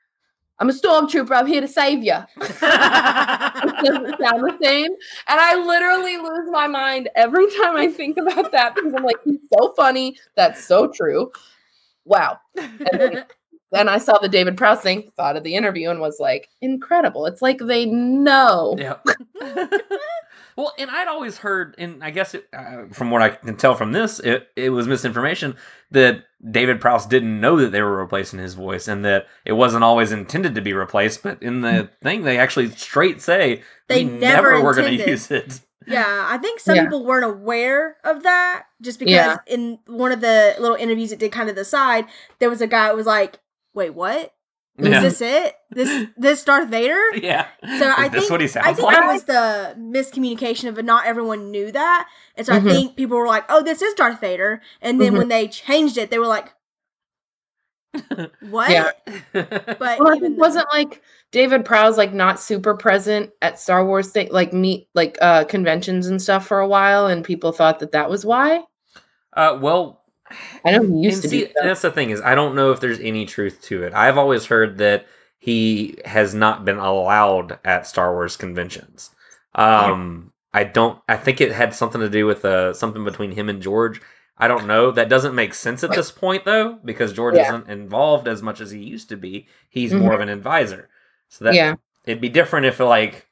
I'm 0.63 0.71
a 0.71 0.73
stormtrooper. 0.73 1.33
I'm 1.33 1.47
here 1.49 1.61
to 1.61 1.67
save 1.67 2.05
you. 2.05 2.13
doesn't 2.37 2.61
sound 4.21 4.45
the 4.45 4.57
same. 4.63 4.93
And 5.27 5.41
I 5.41 5.57
literally 5.57 6.19
lose 6.19 6.49
my 6.53 6.69
mind 6.69 7.09
every 7.17 7.47
time 7.57 7.77
I 7.77 7.89
think 7.89 8.17
about 8.17 8.53
that 8.53 8.77
because 8.77 8.95
I'm 8.95 9.03
like, 9.03 9.17
he's 9.25 9.41
so 9.53 9.73
funny. 9.77 10.17
That's 10.37 10.65
so 10.65 10.87
true. 10.87 11.33
Wow. 12.05 12.39
And 12.57 12.79
then, 12.93 13.25
then 13.73 13.89
I 13.89 13.99
saw 13.99 14.19
the 14.19 14.29
David 14.29 14.57
Prowse 14.57 14.83
thing, 14.83 15.11
thought 15.17 15.37
of 15.37 15.43
the 15.43 15.57
interview, 15.57 15.91
and 15.91 16.01
was 16.01 16.21
like, 16.21 16.49
incredible. 16.61 17.27
It's 17.27 17.43
like 17.43 17.59
they 17.59 17.87
know. 17.87 18.77
Yeah. 18.79 18.99
well, 20.57 20.73
and 20.79 20.91
I'd 20.91 21.09
always 21.09 21.39
heard, 21.39 21.75
and 21.79 22.03
I 22.05 22.11
guess 22.11 22.35
it, 22.35 22.47
uh, 22.53 22.85
from 22.93 23.11
what 23.11 23.23
I 23.23 23.31
can 23.31 23.57
tell 23.57 23.75
from 23.75 23.93
this, 23.93 24.19
it, 24.21 24.49
it 24.57 24.71
was 24.71 24.87
misinformation 24.87 25.57
that 25.91 26.25
David 26.51 26.81
Prowse 26.81 27.07
didn't 27.07 27.41
know 27.41 27.57
that 27.57 27.73
they 27.73 27.83
were 27.83 27.97
replacing 27.97 28.39
his 28.39 28.55
voice 28.55 28.89
and 28.89 29.05
that 29.05 29.27
it 29.45 29.53
wasn't 29.53 29.85
always 29.85 30.13
intended 30.13 30.55
to 30.55 30.61
be 30.61 30.73
replaced. 30.73 31.23
But 31.23 31.43
in 31.43 31.61
the 31.61 31.89
thing, 32.03 32.23
they 32.25 32.39
actually 32.39 32.71
straight 32.71 33.21
say 33.23 33.63
They 33.89 34.05
we 34.05 34.11
never 34.11 34.61
were 34.63 34.75
going 34.75 34.99
to 34.99 35.11
use 35.11 35.31
it. 35.31 35.61
Yeah, 35.87 36.27
I 36.29 36.39
think 36.39 36.61
some 36.61 36.77
Yeah. 36.77 36.85
people 36.85 37.05
weren't 37.05 37.25
aware 37.25 37.97
of 38.05 38.23
that 38.23 38.67
just 38.81 38.99
because 39.01 39.15
Yeah. 39.15 39.39
in 39.47 39.79
one 39.87 40.13
of 40.13 40.21
the 40.21 40.55
little 40.61 40.77
interviews 40.77 41.11
it 41.13 41.19
did 41.19 41.33
kind 41.33 41.49
of 41.51 41.57
the 41.57 41.65
side, 41.65 42.07
there 42.39 42.49
was 42.51 42.61
a 42.61 42.67
guy 42.69 42.91
who 42.91 42.97
was 42.97 43.07
like, 43.07 43.39
Wait, 43.75 43.91
what? 43.91 44.33
Is 44.79 44.89
Yeah. 44.89 45.01
this 45.03 45.21
it? 45.21 45.55
This 45.71 46.07
this 46.17 46.45
Darth 46.45 46.69
Vader? 46.69 46.99
Yeah. 47.15 47.47
So 47.63 47.75
Is 47.75 47.83
I 47.83 48.09
this 48.09 48.21
think 48.29 48.31
what 48.31 48.41
he 48.41 48.47
I 48.59 48.73
think 48.73 48.83
like? 48.83 48.97
that 48.97 49.13
was 49.13 49.25
the 49.25 49.75
miscommunication 49.79 50.69
of 50.69 50.79
it. 50.79 50.85
Not 50.85 51.05
everyone 51.07 51.51
knew 51.51 51.71
that, 51.73 52.09
and 52.37 52.47
so 52.47 52.55
Mhm. 52.55 52.57
I 52.57 52.73
think 52.73 52.97
people 52.97 53.19
were 53.19 53.27
like, 53.27 53.45
"Oh, 53.51 53.63
this 53.63 53.83
is 53.83 53.93
Darth 53.95 54.21
Vader," 54.21 54.63
and 54.81 55.01
then 55.01 55.13
Mhm. 55.13 55.19
when 55.19 55.29
they 55.29 55.49
changed 55.49 55.99
it, 55.99 56.11
they 56.11 56.19
were 56.19 56.27
like, 56.27 56.55
"What?" 58.41 58.71
Yeah. 58.71 58.91
But 59.33 59.79
Well, 59.99 60.09
I 60.13 60.17
even 60.17 60.33
think 60.33 60.41
wasn't 60.41 60.67
like 60.73 61.03
David 61.31 61.65
Prowse 61.65 61.99
like 61.99 62.13
not 62.15 62.41
super 62.41 62.75
present 62.75 63.31
at 63.43 63.59
Star 63.61 63.85
Wars 63.85 64.11
thing, 64.11 64.29
like 64.31 64.53
meet 64.53 64.89
like 64.95 65.19
uh 65.21 65.45
conventions 65.45 66.07
and 66.07 66.21
stuff 66.21 66.47
for 66.47 66.61
a 66.61 66.69
while, 66.69 67.07
and 67.07 67.25
people 67.25 67.53
thought 67.53 67.79
that 67.81 67.93
that 67.93 68.09
was 68.11 68.25
why. 68.25 68.65
Uh, 69.35 69.59
well, 69.61 70.02
I 70.65 70.71
know 70.73 70.83
he 70.83 71.03
used 71.05 71.17
and 71.17 71.23
to 71.23 71.29
see. 71.29 71.49
That's 71.63 71.83
the 71.83 71.91
thing 71.91 72.11
is, 72.11 72.21
I 72.21 72.35
don't 72.35 72.55
know 72.55 72.73
if 72.73 72.81
there's 72.81 73.01
any 73.01 73.27
truth 73.27 73.63
to 73.63 73.83
it. 73.83 73.93
I've 73.95 74.19
always 74.19 74.47
heard 74.47 74.79
that 74.79 75.07
he 75.39 75.99
has 76.05 76.35
not 76.35 76.65
been 76.65 76.79
allowed 76.79 77.59
at 77.65 77.87
Star 77.87 78.13
Wars 78.13 78.37
conventions. 78.37 79.11
Um, 79.55 80.33
I 80.55 80.65
don't. 80.65 81.01
I 81.09 81.17
think 81.17 81.41
it 81.41 81.53
had 81.53 81.75
something 81.75 82.01
to 82.01 82.09
do 82.09 82.27
with 82.27 82.45
uh, 82.45 82.73
something 82.75 83.05
between 83.05 83.33
him 83.33 83.49
and 83.49 83.63
George. 83.63 84.01
I 84.39 84.49
don't 84.49 84.67
know. 84.67 84.91
That 84.91 85.09
doesn't 85.09 85.35
make 85.35 85.55
sense 85.55 85.85
at 85.85 85.93
this 85.93 86.11
point 86.11 86.45
though, 86.45 86.79
because 86.85 87.13
George 87.13 87.37
Yeah. 87.37 87.49
isn't 87.49 87.69
involved 87.69 88.27
as 88.27 88.43
much 88.43 88.61
as 88.61 88.71
he 88.71 88.81
used 88.81 89.09
to 89.11 89.17
be. 89.17 89.47
He's 89.69 89.93
more 89.93 90.15
of 90.15 90.21
an 90.21 90.29
advisor. 90.29 90.89
So 91.29 91.45
that 91.45 91.55
Yeah. 91.55 91.75
it'd 92.07 92.21
be 92.21 92.29
different 92.29 92.67
if 92.67 92.81
like 92.81 93.27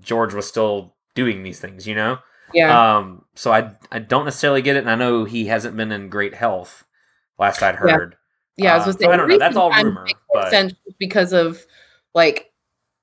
George 0.00 0.32
was 0.34 0.46
still 0.46 0.94
doing 1.14 1.42
these 1.42 1.60
things, 1.60 1.86
you 1.86 1.94
know? 1.94 2.18
Yeah. 2.52 2.96
Um, 2.96 3.24
so 3.34 3.52
I 3.52 3.72
I 3.90 3.98
don't 3.98 4.24
necessarily 4.24 4.62
get 4.62 4.76
it, 4.76 4.80
and 4.80 4.90
I 4.90 4.94
know 4.94 5.24
he 5.24 5.46
hasn't 5.46 5.76
been 5.76 5.92
in 5.92 6.08
great 6.08 6.34
health. 6.34 6.84
Last 7.38 7.62
I'd 7.62 7.74
Yeah. 7.74 7.96
heard. 7.96 8.16
Yeah, 8.56 8.74
I 8.74 8.86
was 8.86 8.96
Uh, 8.96 9.00
so 9.00 9.10
I 9.10 9.16
don't 9.16 9.28
know. 9.28 9.38
That's 9.38 9.56
all 9.56 9.72
rumor, 9.72 10.06
but 10.32 10.50
sense 10.50 10.74
because 11.00 11.32
of 11.32 11.64
like, 12.14 12.52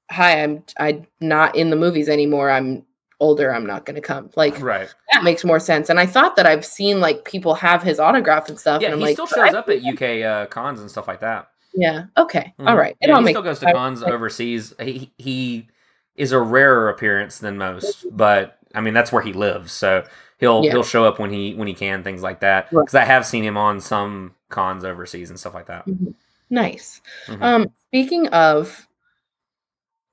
hi, 0.09 0.41
I'm 0.43 0.63
I'm 0.79 1.05
not 1.19 1.55
in 1.55 1.69
the 1.69 1.75
movies 1.75 2.07
anymore. 2.07 2.49
I'm 2.49 2.85
older. 3.19 3.53
I'm 3.53 3.65
not 3.65 3.85
gonna 3.85 3.99
come. 4.01 4.29
Like, 4.37 4.59
right. 4.61 4.93
that 5.11 5.23
makes 5.23 5.43
more 5.43 5.59
sense. 5.59 5.89
And 5.89 5.99
I 5.99 6.05
thought 6.05 6.37
that 6.37 6.45
I've 6.45 6.65
seen 6.65 7.01
like 7.01 7.25
people 7.25 7.53
have 7.55 7.83
his 7.83 7.99
autograph 7.99 8.47
and 8.47 8.57
stuff. 8.57 8.81
Yeah, 8.81 8.87
and 8.87 8.93
I'm 8.93 8.99
he 8.99 9.05
like, 9.07 9.15
still 9.15 9.27
shows 9.27 9.53
up 9.53 9.67
at 9.69 9.83
UK 9.83 10.23
uh, 10.23 10.45
cons 10.47 10.79
and 10.79 10.89
stuff 10.89 11.07
like 11.07 11.19
that. 11.19 11.49
Yeah. 11.73 12.05
Okay. 12.17 12.53
All 12.59 12.67
Mhm. 12.67 12.77
right. 12.77 12.97
It 13.01 13.09
Yeah, 13.09 13.15
all 13.15 13.21
he 13.23 13.29
still 13.29 13.41
goes 13.41 13.59
to 13.59 13.73
cons 13.73 14.03
overseas. 14.03 14.73
He 14.79 15.11
he 15.17 15.67
is 16.15 16.31
a 16.31 16.39
rarer 16.39 16.89
appearance 16.89 17.39
than 17.39 17.57
most, 17.57 18.05
but 18.11 18.57
I 18.76 18.82
mean 18.82 18.93
that's 18.93 19.11
where 19.11 19.22
he 19.22 19.34
lives, 19.34 19.72
so 19.72 20.03
he'll 20.39 20.63
Yeah. 20.63 20.72
he'll 20.72 20.84
show 20.84 21.05
up 21.05 21.19
when 21.19 21.32
he 21.32 21.53
when 21.55 21.67
he 21.67 21.74
can, 21.74 22.03
things 22.03 22.22
like 22.22 22.39
that. 22.41 22.72
Right. 22.72 22.82
Because 22.84 22.95
I 22.95 23.03
have 23.05 23.26
seen 23.26 23.43
him 23.43 23.57
on 23.57 23.80
some 23.80 24.36
cons 24.49 24.84
overseas 24.84 25.30
and 25.30 25.39
stuff 25.39 25.53
like 25.53 25.67
that. 25.67 25.86
Mhm. 25.88 26.13
Nice. 26.49 27.01
Mhm. 27.28 27.41
Um, 27.41 27.65
speaking 27.88 28.28
of 28.30 28.88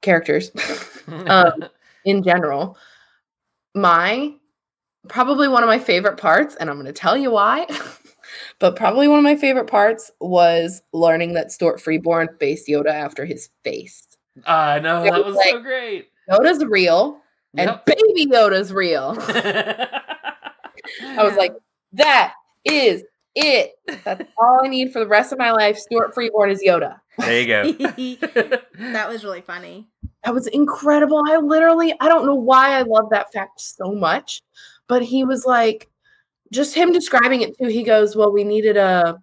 characters, 0.03 0.51
um, 1.27 1.65
in 2.05 2.23
general, 2.23 2.77
my 3.75 4.33
probably 5.09 5.49
one 5.49 5.63
of 5.63 5.69
my 5.69 5.79
favorite 5.79 6.17
parts, 6.19 6.55
and 6.57 6.69
I'm 6.69 6.77
going 6.77 6.87
to 6.87 6.93
tell 6.93 7.17
you 7.17 7.31
why. 7.31 7.67
but 8.59 8.77
probably 8.77 9.09
one 9.09 9.19
of 9.19 9.25
my 9.25 9.37
favorite 9.37 9.67
parts 9.69 10.11
was 10.21 10.83
learning 10.93 11.33
that 11.35 11.51
Stuart 11.51 11.81
Freeborn 11.81 12.29
based 12.39 12.69
Yoda 12.69 12.91
after 12.91 13.25
his 13.25 13.49
face. 13.65 14.07
I 14.47 14.79
know 14.81 15.03
that 15.03 15.25
was 15.25 15.35
was 15.35 15.45
so 15.49 15.61
great. 15.61 16.09
Yoda's 16.31 16.65
real, 16.65 17.21
Yep. 17.59 17.89
and 17.89 17.97
baby 17.97 18.27
Yoda's 18.31 18.73
real. 18.73 19.17
I 21.03 21.23
was 21.23 21.37
like, 21.37 21.53
that 21.93 22.35
is 22.65 23.05
it. 23.35 23.73
That's 24.05 24.29
all 24.39 24.61
I 24.65 24.69
need 24.69 24.93
for 24.93 25.01
the 25.01 25.07
rest 25.07 25.33
of 25.33 25.39
my 25.39 25.51
life. 25.51 25.79
Stuart 25.79 26.15
Freeborn 26.15 26.51
is 26.51 26.63
Yoda. 26.67 27.01
There 27.19 27.41
you 27.41 27.47
go. 27.47 27.73
that 28.93 29.09
was 29.09 29.25
really 29.25 29.41
funny. 29.41 29.89
That 30.25 30.35
was 30.35 30.47
incredible. 30.49 31.23
I 31.29 31.37
literally, 31.39 31.95
I 32.01 32.09
don't 32.09 32.27
know 32.27 32.35
why 32.35 32.79
I 32.79 32.83
love 32.83 33.11
that 33.11 33.33
fact 33.33 33.61
so 33.61 33.93
much, 33.93 34.43
but 34.87 35.03
he 35.03 35.25
was 35.25 35.45
like, 35.45 35.89
just 36.53 36.75
him 36.75 36.93
describing 36.93 37.43
it 37.43 37.57
too. 37.59 37.69
He 37.69 37.83
goes, 37.83 38.17
"Well, 38.17 38.33
we 38.33 38.43
needed 38.43 38.79
a." 38.79 39.19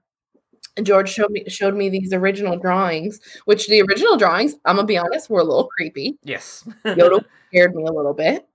and 0.77 0.85
George 0.85 1.09
showed 1.11 1.31
me 1.31 1.43
showed 1.47 1.75
me 1.75 1.89
these 1.89 2.13
original 2.13 2.57
drawings, 2.57 3.19
which 3.45 3.67
the 3.67 3.81
original 3.81 4.17
drawings, 4.17 4.55
I'm 4.65 4.75
gonna 4.75 4.85
be 4.87 4.97
honest, 4.97 5.29
were 5.29 5.39
a 5.41 5.43
little 5.43 5.67
creepy. 5.67 6.17
Yes. 6.23 6.67
Yoda 6.85 7.23
scared 7.49 7.75
me 7.75 7.83
a 7.83 7.91
little 7.91 8.13
bit. 8.13 8.47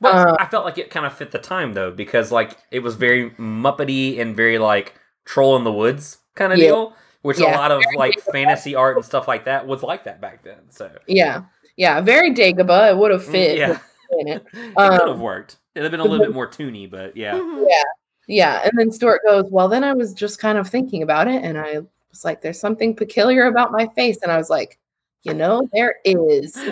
But 0.00 0.14
Uh, 0.14 0.36
I 0.38 0.46
felt 0.46 0.64
like 0.66 0.76
it 0.78 0.90
kind 0.90 1.06
of 1.06 1.14
fit 1.14 1.30
the 1.30 1.38
time 1.38 1.72
though, 1.72 1.90
because 1.90 2.30
like 2.30 2.56
it 2.70 2.80
was 2.80 2.96
very 2.96 3.30
muppety 3.30 4.20
and 4.20 4.36
very 4.36 4.58
like 4.58 4.94
troll 5.24 5.56
in 5.56 5.64
the 5.64 5.72
woods 5.72 6.18
kind 6.34 6.52
of 6.52 6.58
Yeah. 6.58 6.66
deal, 6.66 6.96
which 7.22 7.38
Yeah. 7.40 7.54
a 7.54 7.58
lot 7.58 7.70
of 7.70 7.82
Very 7.82 7.96
like 7.96 8.14
Dagobah. 8.16 8.32
fantasy 8.32 8.74
art 8.74 8.96
and 8.96 9.04
stuff 9.04 9.26
like 9.26 9.44
that 9.46 9.66
was 9.66 9.82
like 9.82 10.04
that 10.04 10.20
back 10.20 10.42
then. 10.44 10.70
So 10.70 10.90
Yeah, 11.06 11.42
yeah, 11.76 12.00
very 12.02 12.32
Dagobah. 12.34 12.90
It 12.90 12.96
would 12.98 13.10
have 13.10 13.22
Mm, 13.24 13.30
fit. 13.32 13.58
yeah. 13.58 13.68
with- 13.70 13.80
in 14.20 14.28
it. 14.28 14.46
it 14.54 14.72
Um, 14.76 14.98
could 14.98 15.08
have 15.08 15.20
worked. 15.20 15.56
It'd 15.74 15.84
have 15.84 15.90
been 15.90 16.00
a 16.00 16.04
little 16.04 16.24
bit 16.24 16.34
more 16.34 16.46
toony, 16.48 16.90
but 16.90 17.16
yeah. 17.16 17.36
Yeah. 17.36 17.82
Yeah. 18.28 18.60
And 18.62 18.72
then 18.76 18.92
Stuart 18.92 19.22
goes, 19.26 19.46
Well, 19.50 19.68
then 19.68 19.82
I 19.82 19.94
was 19.94 20.12
just 20.12 20.38
kind 20.38 20.58
of 20.58 20.68
thinking 20.68 21.02
about 21.02 21.26
it 21.26 21.42
and 21.42 21.58
I 21.58 21.80
was 22.10 22.24
like, 22.24 22.40
There's 22.42 22.60
something 22.60 22.94
peculiar 22.94 23.46
about 23.46 23.72
my 23.72 23.88
face. 23.88 24.18
And 24.22 24.30
I 24.30 24.36
was 24.36 24.50
like, 24.50 24.78
You 25.22 25.34
know, 25.34 25.68
there 25.72 25.96
is. 26.04 26.56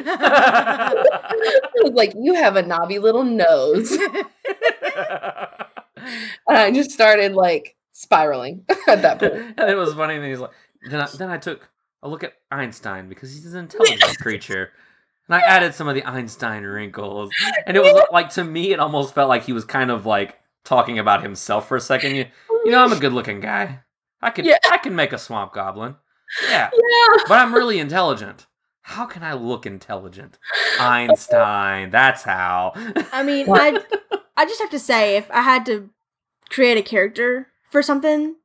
Like, 1.92 2.14
You 2.16 2.34
have 2.34 2.56
a 2.56 2.62
knobby 2.62 2.98
little 2.98 3.24
nose. 3.24 3.90
and 3.96 4.06
I 6.48 6.70
just 6.70 6.90
started 6.90 7.32
like 7.32 7.76
spiraling 7.92 8.64
at 8.88 9.02
that 9.02 9.18
point. 9.18 9.54
and 9.56 9.70
it 9.70 9.76
was 9.76 9.94
funny. 9.94 10.16
And 10.16 10.24
he's 10.24 10.40
like, 10.40 10.50
then 10.90 11.00
I, 11.00 11.08
then 11.16 11.30
I 11.30 11.38
took 11.38 11.68
a 12.02 12.08
look 12.08 12.22
at 12.24 12.34
Einstein 12.50 13.08
because 13.08 13.32
he's 13.32 13.46
an 13.54 13.60
intelligent 13.60 14.18
creature. 14.20 14.72
And 15.28 15.36
I 15.36 15.40
added 15.40 15.74
some 15.74 15.88
of 15.88 15.94
the 15.94 16.04
Einstein 16.04 16.62
wrinkles. 16.64 17.30
And 17.66 17.76
it 17.76 17.80
was 17.80 18.06
like, 18.12 18.30
to 18.30 18.44
me, 18.44 18.72
it 18.72 18.80
almost 18.80 19.14
felt 19.14 19.28
like 19.28 19.44
he 19.44 19.52
was 19.52 19.64
kind 19.64 19.90
of 19.90 20.06
like 20.06 20.38
talking 20.66 20.98
about 20.98 21.22
himself 21.22 21.66
for 21.68 21.76
a 21.76 21.80
second. 21.80 22.16
You, 22.16 22.26
you 22.66 22.70
know, 22.72 22.84
I'm 22.84 22.92
a 22.92 22.98
good 22.98 23.12
looking 23.14 23.40
guy. 23.40 23.80
I 24.20 24.30
could, 24.30 24.44
Yeah. 24.44 24.58
I 24.70 24.76
can 24.78 24.94
make 24.94 25.12
a 25.14 25.18
swamp 25.18 25.54
goblin. 25.54 25.96
Yeah. 26.50 26.68
Yeah. 26.74 27.22
But 27.28 27.38
I'm 27.38 27.54
really 27.54 27.78
intelligent. 27.78 28.46
How 28.82 29.06
can 29.06 29.22
I 29.22 29.32
look 29.32 29.64
intelligent? 29.66 30.38
Einstein. 30.78 31.90
That's 31.90 32.22
how. 32.22 32.72
I 33.12 33.22
mean, 33.22 33.46
I 33.52 33.80
I 34.36 34.44
just 34.44 34.60
have 34.60 34.70
to 34.70 34.78
say, 34.78 35.16
if 35.16 35.30
I 35.30 35.42
had 35.42 35.64
to 35.66 35.90
create 36.50 36.78
a 36.78 36.82
character 36.82 37.48
for 37.70 37.82
something, 37.82 38.36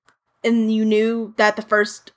and 0.43 0.73
you 0.73 0.85
knew 0.85 1.33
that 1.37 1.55
the 1.55 1.61
first 1.61 2.11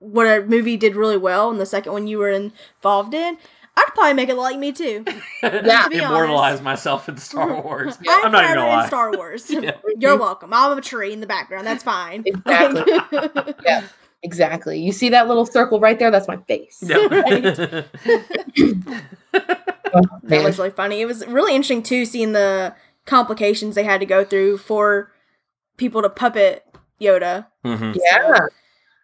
what 0.00 0.26
a 0.26 0.44
movie 0.44 0.76
did 0.76 0.94
really 0.96 1.16
well, 1.16 1.50
and 1.50 1.60
the 1.60 1.66
second 1.66 1.92
one 1.92 2.06
you 2.06 2.18
were 2.18 2.30
involved 2.30 3.14
in, 3.14 3.38
I'd 3.78 3.94
probably 3.94 4.14
make 4.14 4.28
it 4.28 4.34
like 4.36 4.58
me 4.58 4.72
too. 4.72 5.04
Yeah. 5.42 5.86
to 5.88 5.96
Immortalize 6.04 6.50
honest. 6.54 6.62
myself 6.64 7.08
in 7.08 7.16
Star 7.16 7.62
Wars. 7.62 7.96
I'm, 8.08 8.26
I'm 8.26 8.32
not 8.32 8.44
even 8.44 8.56
gonna 8.56 8.66
in 8.70 8.76
lie. 8.76 8.86
Star 8.88 9.12
Wars. 9.12 9.48
Yeah. 9.50 9.76
You're 9.98 10.16
welcome. 10.18 10.52
I'm 10.52 10.76
a 10.76 10.80
tree 10.80 11.12
in 11.12 11.20
the 11.20 11.26
background. 11.26 11.66
That's 11.66 11.84
fine. 11.84 12.24
Exactly. 12.26 13.54
yeah. 13.64 13.84
Exactly. 14.24 14.80
You 14.80 14.90
see 14.92 15.10
that 15.10 15.28
little 15.28 15.46
circle 15.46 15.78
right 15.78 15.96
there? 15.98 16.10
That's 16.10 16.26
my 16.26 16.38
face. 16.48 16.82
Yep. 16.82 17.10
That 20.24 20.44
was 20.44 20.58
really 20.58 20.70
funny. 20.70 21.00
It 21.00 21.06
was 21.06 21.26
really 21.26 21.54
interesting 21.54 21.82
too, 21.82 22.04
seeing 22.04 22.32
the 22.32 22.74
complications 23.06 23.74
they 23.74 23.84
had 23.84 24.00
to 24.00 24.06
go 24.06 24.24
through 24.24 24.58
for 24.58 25.12
people 25.76 26.02
to 26.02 26.10
puppet 26.10 26.64
Yoda. 27.00 27.46
Mhm. 27.64 27.96
Yeah. 28.02 28.40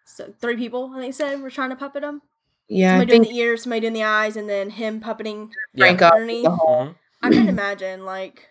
So 0.04 0.32
three 0.40 0.56
people, 0.56 0.90
they 0.90 1.02
think, 1.02 1.14
said 1.14 1.40
were 1.40 1.50
trying 1.50 1.70
to 1.70 1.76
puppet 1.76 2.02
him. 2.02 2.20
Yeah, 2.68 2.88
I 2.94 2.98
somebody 2.98 3.10
doing 3.10 3.22
think 3.24 3.34
the 3.34 3.40
ears, 3.40 3.62
somebody 3.62 3.80
doing 3.82 3.92
the 3.92 4.04
eyes, 4.04 4.36
and 4.36 4.48
then 4.48 4.70
him 4.70 5.00
puppeting 5.00 5.50
Frank 5.76 6.02
up 6.02 6.14
underneath. 6.14 6.44
the 6.44 6.50
whole. 6.50 6.94
I 7.22 7.30
can 7.30 7.48
imagine 7.48 8.04
like 8.04 8.48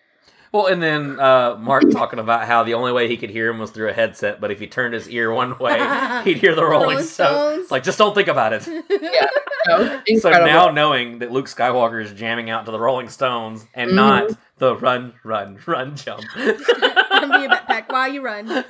Well, 0.52 0.66
and 0.66 0.82
then 0.82 1.18
uh, 1.20 1.56
Mark 1.56 1.84
talking 1.90 2.18
about 2.18 2.46
how 2.46 2.62
the 2.64 2.74
only 2.74 2.92
way 2.92 3.08
he 3.08 3.16
could 3.16 3.30
hear 3.30 3.48
him 3.50 3.58
was 3.58 3.70
through 3.72 3.88
a 3.88 3.92
headset, 3.92 4.40
but 4.40 4.50
if 4.50 4.58
he 4.60 4.66
turned 4.66 4.94
his 4.94 5.08
ear 5.08 5.32
one 5.32 5.58
way, 5.58 5.78
he'd 6.24 6.38
hear 6.38 6.54
the 6.54 6.62
Rolling, 6.64 6.88
Rolling 6.90 7.04
Stones. 7.04 7.54
Stones. 7.66 7.70
Like, 7.70 7.82
just 7.84 7.98
don't 7.98 8.14
think 8.14 8.28
about 8.28 8.52
it. 8.52 8.66
yeah, 8.90 9.26
no, 9.68 10.00
So 10.20 10.30
now 10.30 10.70
knowing 10.70 11.18
that 11.20 11.30
Luke 11.32 11.46
Skywalker 11.46 12.02
is 12.02 12.12
jamming 12.12 12.50
out 12.50 12.66
to 12.66 12.72
the 12.72 12.78
Rolling 12.80 13.08
Stones 13.08 13.66
and 13.74 13.90
Mhm. 13.90 13.94
not 13.94 14.30
the 14.58 14.76
run, 14.76 15.14
run, 15.24 15.58
run 15.66 15.96
jump. 15.96 16.22
I'm 16.36 17.30
being 17.30 17.50
a 17.50 17.54
backpack 17.56 17.90
while 17.92 18.12
you 18.12 18.22
run. 18.22 18.46
Wow. 18.48 18.64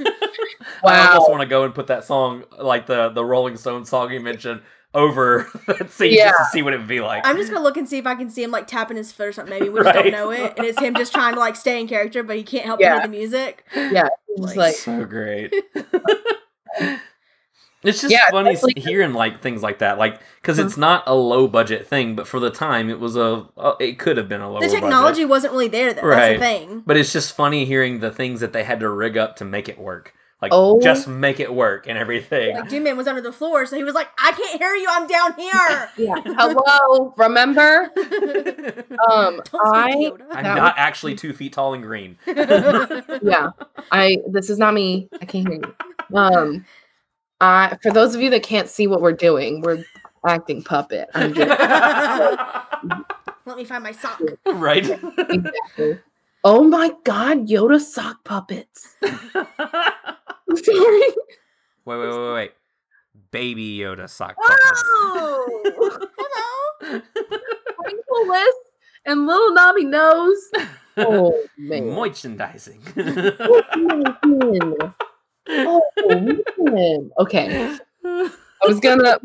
I 0.85 1.07
almost 1.09 1.31
want 1.31 1.43
to 1.43 1.47
go 1.49 1.65
and 1.65 1.75
put 1.75 1.87
that 1.89 2.05
song, 2.05 2.45
like 2.59 2.87
the 2.87 3.11
the 3.11 3.25
Rolling 3.25 3.57
Stones 3.57 3.89
song 3.91 4.11
you 4.13 4.21
mentioned, 4.21 4.63
over 4.95 5.49
that 5.67 5.91
scene 5.91 6.13
Yeah. 6.15 6.31
just 6.31 6.39
to 6.39 6.45
see 6.59 6.63
what 6.63 6.73
it 6.75 6.79
would 6.79 6.89
be 6.89 7.01
like. 7.01 7.27
I'm 7.27 7.37
just 7.37 7.51
gonna 7.53 7.63
look 7.65 7.77
and 7.77 7.89
see 7.89 7.99
if 7.99 8.07
I 8.07 8.15
can 8.15 8.31
see 8.31 8.43
him 8.43 8.51
like 8.51 8.67
tapping 8.67 8.97
his 8.97 9.13
foot 9.13 9.29
or 9.29 9.33
something. 9.33 9.59
Maybe 9.59 9.69
we 9.69 9.81
just 9.81 9.95
don't 9.95 10.11
know 10.13 10.31
it, 10.31 10.55
and 10.57 10.67
it's 10.67 10.79
him 10.81 10.95
just 10.95 11.13
trying 11.13 11.35
to 11.35 11.41
like 11.41 11.57
stay 11.57 11.81
in 11.81 11.89
character, 11.89 12.23
but 12.23 12.37
he 12.37 12.43
can't 12.43 12.65
help 12.65 12.81
Yeah. 12.81 12.95
but 12.95 12.99
hear 13.01 13.07
the 13.09 13.17
music. 13.17 13.65
yeah, 13.75 14.09
it's 14.29 14.57
like 14.57 14.75
so 14.75 15.05
great. 15.05 15.53
It's 17.83 18.01
just 18.01 18.11
Yeah, 18.11 18.31
funny 18.31 18.55
especially- 18.55 18.81
hearing 18.81 19.13
like 19.13 19.43
things 19.43 19.63
like 19.63 19.81
that, 19.81 19.99
like 19.99 20.19
because 20.41 20.59
it's 20.59 20.79
not 20.79 21.03
a 21.07 21.15
low 21.15 21.47
budget 21.47 21.87
thing, 21.87 22.17
but 22.17 22.27
for 22.27 22.41
the 22.41 22.49
time 22.49 22.89
it 22.89 22.99
was 22.99 23.15
a, 23.15 23.47
uh, 23.59 23.75
it 23.79 23.99
could 23.99 24.17
have 24.17 24.27
been 24.27 24.41
a 24.41 24.49
low. 24.49 24.59
The 24.59 24.69
budget. 24.69 24.81
technology 24.81 25.25
wasn't 25.27 25.53
really 25.53 25.69
there. 25.69 25.93
Though. 25.93 26.01
That's 26.09 26.17
right? 26.19 26.33
the 26.33 26.39
thing. 26.67 26.83
But 26.87 26.97
it's 26.97 27.13
just 27.13 27.37
funny 27.37 27.67
hearing 27.67 28.01
the 28.01 28.11
things 28.11 28.41
that 28.41 28.55
they 28.55 28.65
had 28.65 28.81
to 28.81 28.89
rig 28.89 29.19
up 29.19 29.37
to 29.37 29.45
make 29.45 29.69
it 29.69 29.79
work, 29.79 30.15
like 30.45 30.53
Oh. 30.55 30.81
just 30.81 31.09
make 31.09 31.41
it 31.41 31.53
work 31.53 31.87
and 31.89 31.97
everything. 31.99 32.57
Like 32.57 32.69
Jim 32.71 32.85
Man 32.85 32.97
was 32.97 33.07
under 33.07 33.21
the 33.21 33.33
floor, 33.33 33.67
so 33.67 33.77
he 33.77 33.85
was 33.85 33.95
like, 33.95 34.09
"I 34.19 34.33
can't 34.33 34.61
hear 34.61 34.75
you. 34.75 34.87
I'm 34.91 35.07
down 35.07 35.33
here." 35.39 35.91
yeah. 35.97 36.15
Hello, 36.25 37.15
remember? 37.17 37.91
Um, 39.11 39.43
I, 39.65 40.13
I'm 40.31 40.45
that 40.45 40.55
not 40.57 40.75
actually 40.79 41.15
two 41.15 41.33
feet 41.33 41.53
tall 41.53 41.75
and 41.75 41.83
green. 41.83 42.17
yeah 42.27 43.51
i 43.93 44.17
this 44.29 44.49
is 44.51 44.59
not 44.59 44.73
me 44.73 45.09
i 45.21 45.25
can't 45.25 45.47
hear 45.49 45.61
you 45.61 46.17
um 46.17 46.65
i 47.41 47.77
for 47.83 47.91
those 47.91 48.15
of 48.15 48.21
you 48.23 48.31
that 48.31 48.43
can't 48.43 48.69
see 48.69 48.87
what 48.87 49.01
we're 49.03 49.13
doing 49.13 49.61
we're 49.63 49.85
acting 50.27 50.63
puppet 50.63 51.09
i'm 51.15 51.35
just 51.35 51.51
Let 53.47 53.57
me 53.59 53.65
find 53.65 53.83
my 53.83 53.93
sock. 53.93 54.21
right? 54.47 54.89
exactly 55.29 55.99
oh 56.45 56.63
my 56.65 56.93
god 57.05 57.47
yoda 57.47 57.81
sock 57.81 58.25
puppets 58.25 58.97
I'm 60.55 60.65
sorry 60.65 61.03
Wait, 61.87 61.99
wait, 61.99 62.09
wait, 62.09 62.33
wait. 62.35 62.53
Baby 63.31 63.79
Yoda 63.79 64.09
sock 64.09 64.35
puppets. 64.37 64.83
Oh, 64.87 66.09
hello. 66.81 67.01
Twinkle 67.83 68.45
and 69.07 69.27
little 69.27 69.53
knobby 69.53 69.85
nose 69.85 70.51
oh 70.97 71.45
man 71.59 71.89
Merchandising. 71.91 72.81
man. 72.97 74.73
Oh, 75.47 75.83
man. 76.59 77.11
Okay. 77.19 77.77
I 78.05 78.67
was 78.67 78.81
gonna 78.81 79.19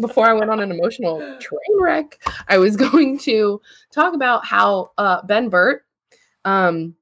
before 0.00 0.26
I 0.26 0.34
went 0.34 0.50
on 0.50 0.60
an 0.60 0.70
emotional 0.70 1.18
train 1.38 1.80
wreck, 1.80 2.18
I 2.48 2.58
was 2.58 2.76
going 2.76 3.18
to 3.20 3.60
talk 3.90 4.14
about 4.14 4.44
how 4.44 4.90
uh 4.98 5.22
Ben 5.22 5.48
Burtt, 5.48 5.84
um 6.44 6.94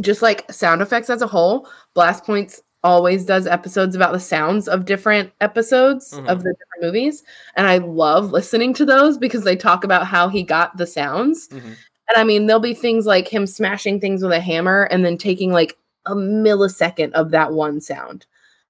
just 0.00 0.22
like 0.22 0.50
sound 0.50 0.82
effects 0.82 1.08
as 1.08 1.22
a 1.22 1.26
whole, 1.26 1.68
Blast 1.94 2.24
Points 2.24 2.62
always 2.84 3.24
does 3.24 3.46
episodes 3.46 3.96
about 3.96 4.12
the 4.12 4.20
sounds 4.20 4.68
of 4.68 4.84
different 4.84 5.32
episodes 5.40 6.12
Mhm. 6.12 6.28
of 6.28 6.44
the 6.44 6.50
different 6.52 6.82
movies. 6.82 7.24
And 7.56 7.66
I 7.66 7.78
love 7.78 8.30
listening 8.30 8.74
to 8.74 8.84
those 8.84 9.18
because 9.18 9.42
they 9.42 9.56
talk 9.56 9.82
about 9.84 10.06
how 10.06 10.28
he 10.28 10.42
got 10.44 10.76
the 10.76 10.86
sounds. 10.86 11.48
Mhm. 11.48 11.62
And 11.64 12.16
I 12.16 12.22
mean, 12.24 12.46
there'll 12.46 12.60
be 12.60 12.74
things 12.74 13.06
like 13.06 13.26
him 13.26 13.46
smashing 13.46 13.98
things 14.00 14.22
with 14.22 14.32
a 14.32 14.40
hammer 14.40 14.82
and 14.90 15.04
then 15.04 15.16
taking 15.18 15.50
like 15.52 15.76
a 16.06 16.14
millisecond 16.14 17.12
of 17.12 17.30
that 17.30 17.52
one 17.52 17.80
sound 17.80 18.26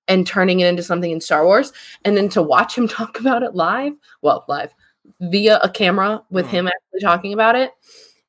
and 0.07 0.27
turning 0.27 0.61
it 0.61 0.69
into 0.69 0.83
something 0.85 1.11
in 1.11 1.21
Star 1.21 1.45
Wars. 1.45 1.73
And 2.05 2.17
then 2.17 2.29
to 2.31 2.43
watch 2.43 2.79
him 2.79 2.87
talk 2.89 3.19
about 3.21 3.43
it 3.43 3.55
live, 3.55 3.95
well, 4.23 4.45
live 4.49 4.73
via 5.21 5.59
a 5.63 5.69
camera 5.69 6.23
with 6.31 6.47
Mm. 6.47 6.51
him 6.51 6.67
actually 6.69 7.01
talking 7.01 7.33
about 7.35 7.57
it, 7.57 7.73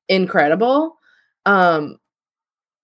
incredible. 0.09 0.97
Um, 1.45 1.99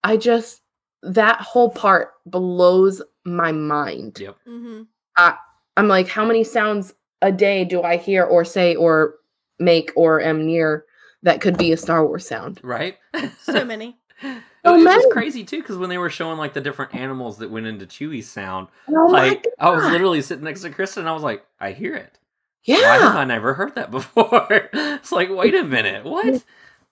I 0.03 0.17
just, 0.17 0.60
that 1.03 1.41
whole 1.41 1.69
part 1.69 2.11
blows 2.25 3.01
my 3.25 3.51
mind. 3.51 4.19
Yep. 4.19 4.37
hmm 4.45 4.81
I, 5.17 5.35
I'm 5.77 5.87
like, 5.87 6.07
how 6.07 6.25
many 6.25 6.43
sounds 6.43 6.93
a 7.21 7.31
day 7.31 7.65
do 7.65 7.81
I 7.83 7.97
hear 7.97 8.23
or 8.23 8.45
say 8.45 8.75
or 8.75 9.15
make 9.59 9.91
or 9.95 10.21
am 10.21 10.45
near 10.45 10.85
that 11.23 11.41
could 11.41 11.57
be 11.57 11.71
a 11.71 11.77
Star 11.77 12.05
Wars 12.05 12.27
sound? 12.27 12.59
Right? 12.63 12.97
So 13.41 13.65
many. 13.65 13.97
Oh, 14.63 14.75
it 14.79 14.83
was 14.85 15.05
crazy 15.11 15.43
too 15.43 15.59
because 15.61 15.77
when 15.77 15.89
they 15.89 15.97
were 15.97 16.09
showing 16.11 16.37
like 16.37 16.53
the 16.53 16.61
different 16.61 16.93
animals 16.93 17.39
that 17.39 17.49
went 17.49 17.65
into 17.65 17.85
Chewie's 17.87 18.29
sound, 18.29 18.67
Oh 18.87 19.09
my 19.11 19.29
like 19.29 19.47
I 19.59 19.71
was 19.71 19.83
literally 19.91 20.21
sitting 20.21 20.43
next 20.43 20.61
to 20.61 20.69
Kristen 20.69 21.01
and 21.01 21.09
I 21.09 21.13
was 21.13 21.23
like, 21.23 21.43
I 21.59 21.71
hear 21.71 21.95
it. 21.95 22.19
Yeah, 22.63 22.77
Why 22.77 22.93
have 22.97 23.13
Yeah. 23.15 23.19
I 23.21 23.25
never 23.25 23.55
heard 23.55 23.73
that 23.75 23.89
before? 23.91 24.69
it's 24.73 25.11
like, 25.11 25.29
wait 25.31 25.55
a 25.55 25.63
minute, 25.63 26.05
what? 26.05 26.43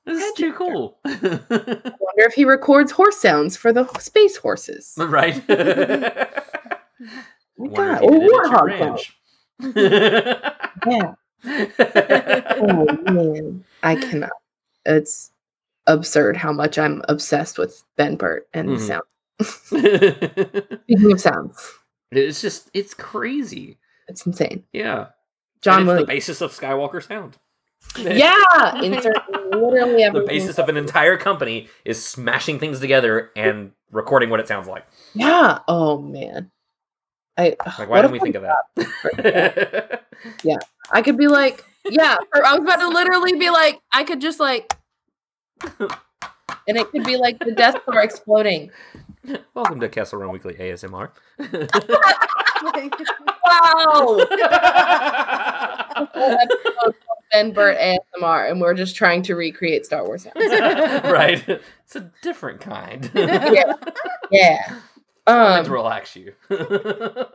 This 0.05 0.23
is 0.23 0.33
too 0.33 0.53
cool. 0.53 0.99
I 1.05 1.11
wonder 1.11 2.25
if 2.25 2.33
he 2.33 2.45
records 2.45 2.91
horse 2.91 3.17
sounds 3.17 3.55
for 3.57 3.71
the 3.73 3.87
space 3.99 4.37
horses. 4.37 4.93
right? 4.97 5.41
Oh 5.49 6.35
my 7.57 7.67
Wonder 7.67 7.75
God. 7.75 8.03
Or 8.03 8.11
did 8.11 8.23
it 8.23 8.33
at 8.33 8.33
your 8.33 8.43
warthog. 9.75 10.15
Yeah. 10.87 11.13
Oh 12.61 12.85
man. 13.11 13.63
I 13.83 13.95
cannot. 13.95 14.31
It's 14.85 15.31
absurd 15.87 16.37
how 16.37 16.51
much 16.53 16.77
I'm 16.77 17.01
obsessed 17.09 17.57
with 17.57 17.83
Ben 17.97 18.15
Burtt 18.15 18.47
and 18.53 18.69
Mhm. 18.69 18.79
sound. 18.79 19.03
Speaking 20.87 21.11
of 21.11 21.21
sounds, 21.21 21.73
it's 22.11 22.41
just 22.41 22.69
it's 22.73 22.93
crazy. 22.93 23.77
it's 24.07 24.25
insane. 24.25 24.63
Yeah. 24.73 25.07
John 25.61 25.87
it's 25.89 25.99
the 26.01 26.05
basis 26.05 26.41
of 26.41 26.51
Skywalker 26.51 27.05
sound. 27.05 27.37
Yeah, 27.97 28.81
insert 28.81 29.17
literally 29.51 30.07
the 30.13 30.25
basis 30.27 30.57
of 30.57 30.69
an 30.69 30.77
entire 30.77 31.17
company 31.17 31.69
is 31.85 32.03
smashing 32.03 32.59
things 32.59 32.79
together 32.79 33.31
and 33.35 33.71
recording 33.91 34.29
what 34.29 34.39
it 34.39 34.47
sounds 34.47 34.67
like. 34.67 34.85
Yeah. 35.13 35.59
Oh 35.67 35.97
man. 35.97 36.51
I 37.37 37.55
Like, 37.77 37.89
why 37.89 38.01
didn't 38.01 38.11
we 38.11 38.19
think 38.19 38.35
of 38.35 38.43
that? 38.43 40.03
Yeah. 40.43 40.57
I 40.91 41.01
could 41.01 41.17
be 41.17 41.27
like, 41.27 41.63
yeah. 41.85 42.17
Or 42.35 42.45
I 42.45 42.53
was 42.53 42.63
about 42.63 42.81
to 42.81 42.89
literally 42.89 43.39
be 43.39 43.49
like, 43.49 43.79
I 43.93 44.03
could 44.03 44.19
just 44.19 44.37
like, 44.39 44.73
and 45.79 46.77
it 46.77 46.91
could 46.91 47.05
be 47.05 47.15
like 47.15 47.39
the 47.39 47.51
Death 47.51 47.81
Star 47.83 48.01
exploding. 48.03 48.69
Welcome 49.53 49.79
to 49.81 49.89
Kessel 49.89 50.19
Run 50.19 50.31
Weekly 50.31 50.53
ASMR. 50.55 51.09
Wow. 53.45 54.25
Whole 56.13 56.31
episode 56.31 56.75
called 56.79 56.95
ben 57.31 57.51
Burtt 57.51 57.77
ASMR, 57.77 58.49
and 58.49 58.61
we're 58.61 58.73
just 58.73 58.95
trying 58.95 59.21
to 59.23 59.35
recreate 59.35 59.85
Star 59.85 60.05
Wars 60.05 60.23
sounds. 60.23 60.35
right? 61.03 61.43
It's 61.47 61.95
a 61.95 62.11
different 62.21 62.61
kind. 62.61 63.09
yeah. 63.13 63.73
Yeah. 64.31 64.79
Um, 65.27 65.65
to 65.65 65.71
relax 65.71 66.15
you. 66.15 66.33
yeah. 66.49 67.27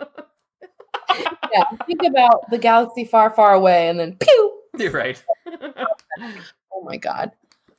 Think 1.87 2.03
about 2.05 2.51
the 2.51 2.59
galaxy 2.59 3.05
far, 3.05 3.31
far 3.31 3.55
away, 3.55 3.89
and 3.89 4.01
then 4.01 4.17
pew. 4.17 4.61
You're 4.79 4.91
right. 4.91 5.23
Oh 5.47 6.83
my 6.83 6.97
god. 6.97 7.33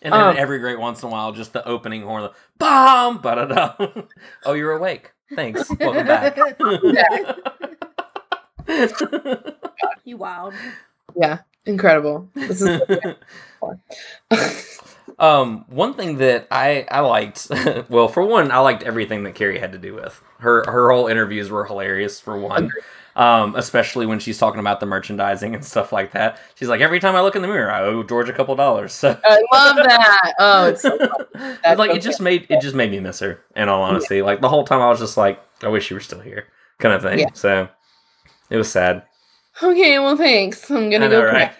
And 0.05 0.13
then 0.13 0.21
Um, 0.21 0.35
every 0.37 0.59
great 0.59 0.79
once 0.79 1.01
in 1.01 1.09
a 1.09 1.11
while, 1.11 1.31
just 1.31 1.51
the 1.51 1.67
opening 1.67 2.03
horn, 2.03 2.21
the 2.21 2.31
bomb, 2.59 3.17
ba 3.17 3.35
da 3.35 3.45
da. 3.45 4.03
Oh, 4.45 4.53
you're 4.53 4.73
awake. 4.73 5.11
Thanks. 5.33 5.67
Welcome 5.79 6.05
back. 6.05 6.37
you 10.05 10.17
wild. 10.17 10.53
Yeah. 11.15 11.39
Incredible. 11.65 12.29
This 12.35 12.61
is 12.61 12.81
um, 15.17 15.65
one 15.69 15.95
thing 15.95 16.17
that 16.17 16.47
I 16.51 16.85
I 16.91 16.99
liked, 16.99 17.47
well, 17.89 18.07
for 18.07 18.21
one, 18.23 18.51
I 18.51 18.59
liked 18.59 18.83
everything 18.83 19.23
that 19.23 19.33
Carrie 19.33 19.57
had 19.59 19.71
to 19.71 19.79
do 19.79 19.95
with 19.95 20.21
her. 20.39 20.63
Her 20.69 20.91
whole 20.91 21.07
interviews 21.07 21.49
were 21.49 21.65
hilarious. 21.65 22.19
For 22.19 22.37
one, 22.37 22.69
um, 23.15 23.55
especially 23.55 24.05
when 24.05 24.19
she's 24.19 24.37
talking 24.37 24.59
about 24.59 24.79
the 24.79 24.85
merchandising 24.85 25.55
and 25.55 25.63
stuff 25.63 25.93
like 25.93 26.11
that. 26.11 26.39
She's 26.55 26.67
like, 26.67 26.81
every 26.81 26.99
time 26.99 27.15
I 27.15 27.21
look 27.21 27.35
in 27.35 27.41
the 27.41 27.47
mirror, 27.47 27.71
I 27.71 27.81
owe 27.81 28.03
George 28.03 28.29
a 28.29 28.33
couple 28.33 28.55
dollars. 28.55 28.93
So 28.93 29.17
I 29.23 29.41
love 29.53 29.75
that. 29.77 30.33
Oh, 30.39 30.67
it's 30.67 30.81
so 30.81 30.97
like 31.63 31.91
so 31.91 31.95
it 31.95 32.01
just 32.01 32.21
made 32.21 32.47
it 32.49 32.61
just 32.61 32.75
made 32.75 32.91
me 32.91 32.99
miss 32.99 33.19
her. 33.19 33.39
In 33.55 33.69
all 33.69 33.81
honesty, 33.81 34.21
like 34.21 34.41
the 34.41 34.49
whole 34.49 34.65
time 34.65 34.81
I 34.81 34.89
was 34.89 34.99
just 34.99 35.17
like, 35.17 35.41
I 35.61 35.69
wish 35.69 35.89
you 35.89 35.95
were 35.95 36.01
still 36.01 36.19
here, 36.19 36.47
kind 36.79 36.93
of 36.93 37.01
thing. 37.01 37.19
Yeah. 37.19 37.29
So 37.33 37.69
it 38.49 38.57
was 38.57 38.69
sad. 38.71 39.03
Okay, 39.63 39.99
well, 39.99 40.17
thanks. 40.17 40.69
I'm 40.69 40.89
gonna 40.89 41.05
I 41.05 41.09
go 41.09 41.23
right? 41.23 41.53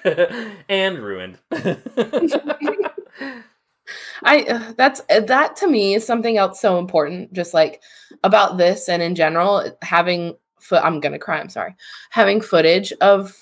and 0.69 0.99
ruined. 0.99 1.37
I 4.23 4.41
uh, 4.43 4.73
that's 4.75 5.01
uh, 5.09 5.21
that 5.21 5.55
to 5.57 5.67
me 5.67 5.93
is 5.93 6.05
something 6.05 6.37
else 6.37 6.59
so 6.59 6.79
important. 6.79 7.31
Just 7.31 7.53
like 7.53 7.81
about 8.23 8.57
this 8.57 8.89
and 8.89 9.01
in 9.01 9.15
general, 9.15 9.71
having 9.81 10.35
foot. 10.65 10.83
I'm 10.83 10.99
gonna 10.99 11.19
cry. 11.19 11.39
I'm 11.39 11.49
sorry. 11.49 11.75
Having 12.09 12.41
footage 12.41 12.91
of 13.01 13.35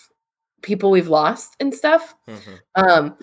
people 0.61 0.91
we've 0.91 1.07
lost 1.07 1.55
and 1.59 1.73
stuff. 1.73 2.15
Mm-hmm. 2.27 2.53
Um, 2.75 3.17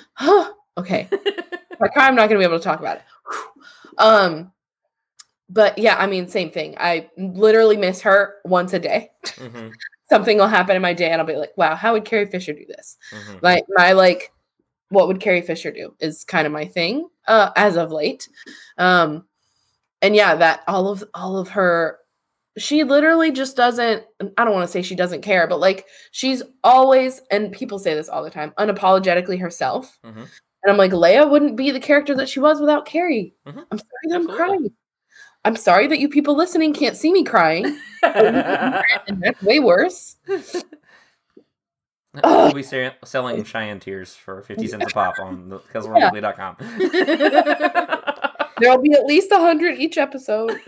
okay. 0.79 1.09
if 1.11 1.83
I 1.83 1.89
cry, 1.89 2.07
I'm 2.07 2.15
not 2.15 2.29
gonna 2.29 2.39
be 2.41 2.45
able 2.45 2.59
to 2.59 2.65
talk 2.65 2.81
about 2.81 2.99
it. 2.99 3.03
um, 3.99 4.53
but 5.49 5.77
yeah, 5.79 5.97
I 5.97 6.07
mean, 6.07 6.29
same 6.29 6.51
thing. 6.51 6.77
I 6.79 7.11
literally 7.19 7.77
miss 7.77 8.01
her 8.03 8.37
once 8.45 8.73
a 8.73 8.79
day. 8.79 9.11
Mhm. 9.25 9.73
Something 10.09 10.39
will 10.39 10.49
happen 10.49 10.75
in 10.75 10.83
my 10.83 10.93
day, 10.93 11.11
and 11.11 11.21
I'll 11.21 11.27
be 11.27 11.37
like, 11.37 11.57
"Wow, 11.57 11.77
how 11.77 11.93
would 11.93 12.05
Carrie 12.05 12.27
Fisher 12.27 12.53
do 12.53 12.65
this?" 12.67 12.97
Mhm. 13.13 13.43
Like 13.43 13.65
my 13.69 13.93
like, 13.93 14.33
what 14.89 15.07
would 15.07 15.21
Carrie 15.21 15.41
Fisher 15.41 15.71
do 15.71 15.95
is 16.01 16.25
kind 16.25 16.47
of 16.47 16.53
my 16.53 16.65
thing 16.65 17.09
uh, 17.29 17.51
as 17.57 17.77
of 17.77 17.93
late. 17.93 18.29
Um, 18.77 19.27
and 20.03 20.17
yeah, 20.17 20.35
that 20.35 20.63
all 20.67 20.89
of 20.89 21.05
all 21.15 21.39
of 21.39 21.51
her, 21.51 21.99
she 22.59 22.85
literally 22.85 23.31
just 23.33 23.57
doesn't. 23.57 24.05
I 24.37 24.45
don't 24.45 24.55
want 24.55 24.67
to 24.67 24.73
say 24.73 24.83
she 24.83 24.95
doesn't 24.95 25.23
care, 25.23 25.47
but 25.47 25.61
like 25.61 25.87
she's 26.11 26.43
always, 26.65 27.21
and 27.31 27.53
people 27.53 27.79
say 27.79 27.95
this 27.95 28.09
all 28.09 28.23
the 28.25 28.31
time, 28.31 28.53
unapologetically 28.59 29.39
herself. 29.41 29.99
Mhm. 30.05 30.27
And 30.63 30.71
I'm 30.71 30.77
like, 30.77 30.93
Leia 30.93 31.29
wouldn't 31.31 31.57
be 31.57 31.71
the 31.71 31.81
character 31.81 32.15
that 32.17 32.29
she 32.29 32.41
was 32.41 32.61
without 32.61 32.85
Carrie. 32.87 33.35
Mhm. 33.47 33.65
I'm 33.71 33.79
sorry 33.79 34.09
that 34.09 34.15
I'm 34.17 34.27
crying. 34.29 34.73
I'm 35.45 35.57
sorry 35.57 35.87
that 35.87 36.01
you 36.01 36.09
people 36.11 36.37
listening 36.37 36.75
can't 36.75 36.97
see 36.97 37.13
me 37.13 37.25
crying. 37.25 37.79
that's 38.03 39.43
way 39.43 39.59
worse. 39.61 40.17
We'll 42.25 42.53
be 42.53 42.65
ser- 42.65 42.97
selling 43.05 43.45
Cheyenne 43.45 43.79
tears 43.79 44.17
for 44.17 44.43
50 44.43 44.67
cents 44.67 44.85
a 44.85 44.89
pop 44.95 45.21
on 45.21 45.49
the 45.49 45.61
cousinworldly.com. 45.61 46.57
There'll 48.59 48.83
be 48.83 48.93
at 48.95 49.05
least 49.07 49.31
a 49.31 49.39
hundred 49.39 49.79
each 49.79 49.97
episode. 49.97 50.61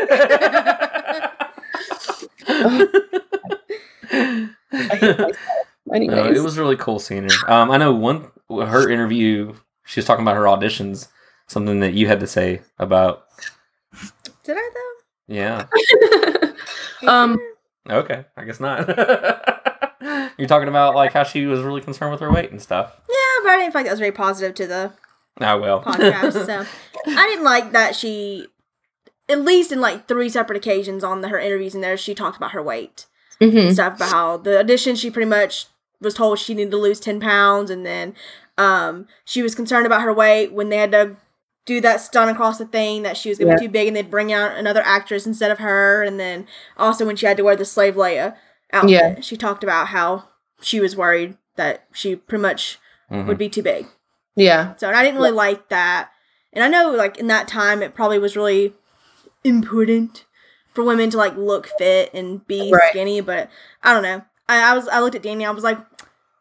No, 5.85 6.27
it 6.27 6.43
was 6.43 6.59
really 6.59 6.77
cool 6.77 6.99
seeing 6.99 7.25
her. 7.25 7.51
Um, 7.51 7.71
I 7.71 7.77
know 7.77 7.93
one 7.93 8.31
her 8.49 8.89
interview. 8.89 9.55
She 9.85 10.01
was 10.01 10.07
talking 10.07 10.23
about 10.23 10.37
her 10.37 10.45
auditions. 10.45 11.09
Something 11.49 11.81
that 11.81 11.93
you 11.93 12.07
had 12.07 12.21
to 12.21 12.27
say 12.27 12.63
about. 12.79 13.25
Did 14.45 14.57
I 14.59 14.71
though? 14.75 15.35
Yeah. 15.35 15.67
um. 17.07 17.39
Okay. 17.91 18.25
I 18.37 18.45
guess 18.45 18.61
not. 18.61 18.89
You're 20.39 20.49
talking 20.49 20.69
about 20.69 20.95
like 20.95 21.13
how 21.13 21.25
she 21.25 21.47
was 21.47 21.61
really 21.61 21.81
concerned 21.81 22.13
with 22.13 22.21
her 22.21 22.33
weight 22.33 22.51
and 22.51 22.63
stuff. 22.63 22.99
Yeah, 23.09 23.41
but 23.43 23.51
I 23.51 23.59
didn't 23.59 23.73
feel 23.73 23.81
like 23.81 23.87
that 23.87 23.93
was 23.93 24.01
very 24.01 24.13
positive 24.13 24.55
to 24.55 24.67
the 24.67 24.93
I 25.39 25.55
will 25.55 25.83
podcast. 25.83 26.47
so 26.47 26.65
I 27.07 27.27
didn't 27.29 27.45
like 27.45 27.73
that 27.73 27.95
she, 27.95 28.47
at 29.33 29.41
least 29.43 29.73
in 29.73 29.81
like 29.81 30.07
three 30.07 30.29
separate 30.29 30.57
occasions 30.57 31.03
on 31.03 31.21
the, 31.23 31.29
her 31.29 31.39
interviews 31.39 31.75
in 31.75 31.81
there, 31.81 31.97
she 31.97 32.15
talked 32.15 32.37
about 32.37 32.53
her 32.53 32.63
weight 32.63 33.07
Mhm. 33.41 33.59
and 33.67 33.73
stuff 33.75 33.97
about 33.97 34.11
how 34.11 34.37
the 34.37 34.59
audition 34.61 34.95
she 34.95 35.11
pretty 35.11 35.29
much 35.29 35.67
was 36.01 36.15
told 36.15 36.39
she 36.39 36.55
needed 36.55 36.71
to 36.71 36.77
lose 36.77 37.01
ten 37.01 37.19
pounds, 37.21 37.71
and 37.71 37.85
then 37.87 38.15
um 38.59 39.07
she 39.25 39.43
was 39.43 39.55
concerned 39.55 39.87
about 39.87 40.03
her 40.03 40.13
weight 40.13 40.53
when 40.53 40.69
they 40.69 40.77
had 40.77 40.93
to 40.93 41.17
do 41.65 41.81
that 41.81 42.01
stunt 42.01 42.31
across 42.31 42.59
the 42.59 42.65
thing 42.67 43.03
that 43.03 43.17
she 43.17 43.29
was 43.29 43.39
gonna 43.39 43.55
be 43.57 43.67
too 43.67 43.71
big, 43.73 43.87
and 43.89 43.97
they'd 43.97 44.11
bring 44.11 44.33
out 44.33 44.57
another 44.57 44.83
actress 44.85 45.27
instead 45.27 45.51
of 45.51 45.59
her, 45.59 46.03
and 46.03 46.19
then 46.21 46.47
also 46.77 47.07
when 47.07 47.17
she 47.17 47.27
had 47.27 47.37
to 47.37 47.45
wear 47.45 47.57
the 47.57 47.65
slave 47.65 47.95
Leia 47.95 48.35
outfit, 48.73 48.91
Yeah. 48.91 49.21
she 49.21 49.37
talked 49.37 49.63
about 49.65 49.89
how 49.89 50.25
she 50.61 50.81
was 50.81 50.97
worried 50.97 51.37
that 51.57 51.85
she 51.93 52.17
pretty 52.17 52.43
much 52.43 52.79
Mhm. 53.11 53.27
would 53.27 53.39
be 53.39 53.49
too 53.49 53.63
big. 53.63 53.87
yeah, 54.35 54.75
So 54.77 54.89
and 54.89 54.97
I 54.97 55.03
didn't 55.03 55.17
really 55.19 55.31
like 55.33 55.69
that. 55.69 56.09
And 56.55 56.65
I 56.65 56.69
know 56.69 56.91
like 56.91 57.17
in 57.19 57.27
that 57.29 57.47
time 57.49 57.83
it 57.83 57.95
probably 57.95 58.19
was 58.19 58.37
really 58.37 58.75
important 59.45 60.25
for 60.75 60.85
women 60.85 61.11
to 61.11 61.17
like 61.17 61.37
look 61.37 61.67
fit 61.79 62.11
and 62.15 62.47
be 62.47 62.73
Right. 62.73 62.91
skinny, 62.91 63.21
but 63.21 63.51
I 63.83 63.93
don't 63.93 64.03
know. 64.03 64.23
I, 64.49 64.73
I 64.73 64.75
was 64.75 64.89
I 64.89 65.01
looked 65.01 65.15
at 65.15 65.23
Danny, 65.23 65.45
I 65.45 65.51
was 65.51 65.65
like, 65.65 65.79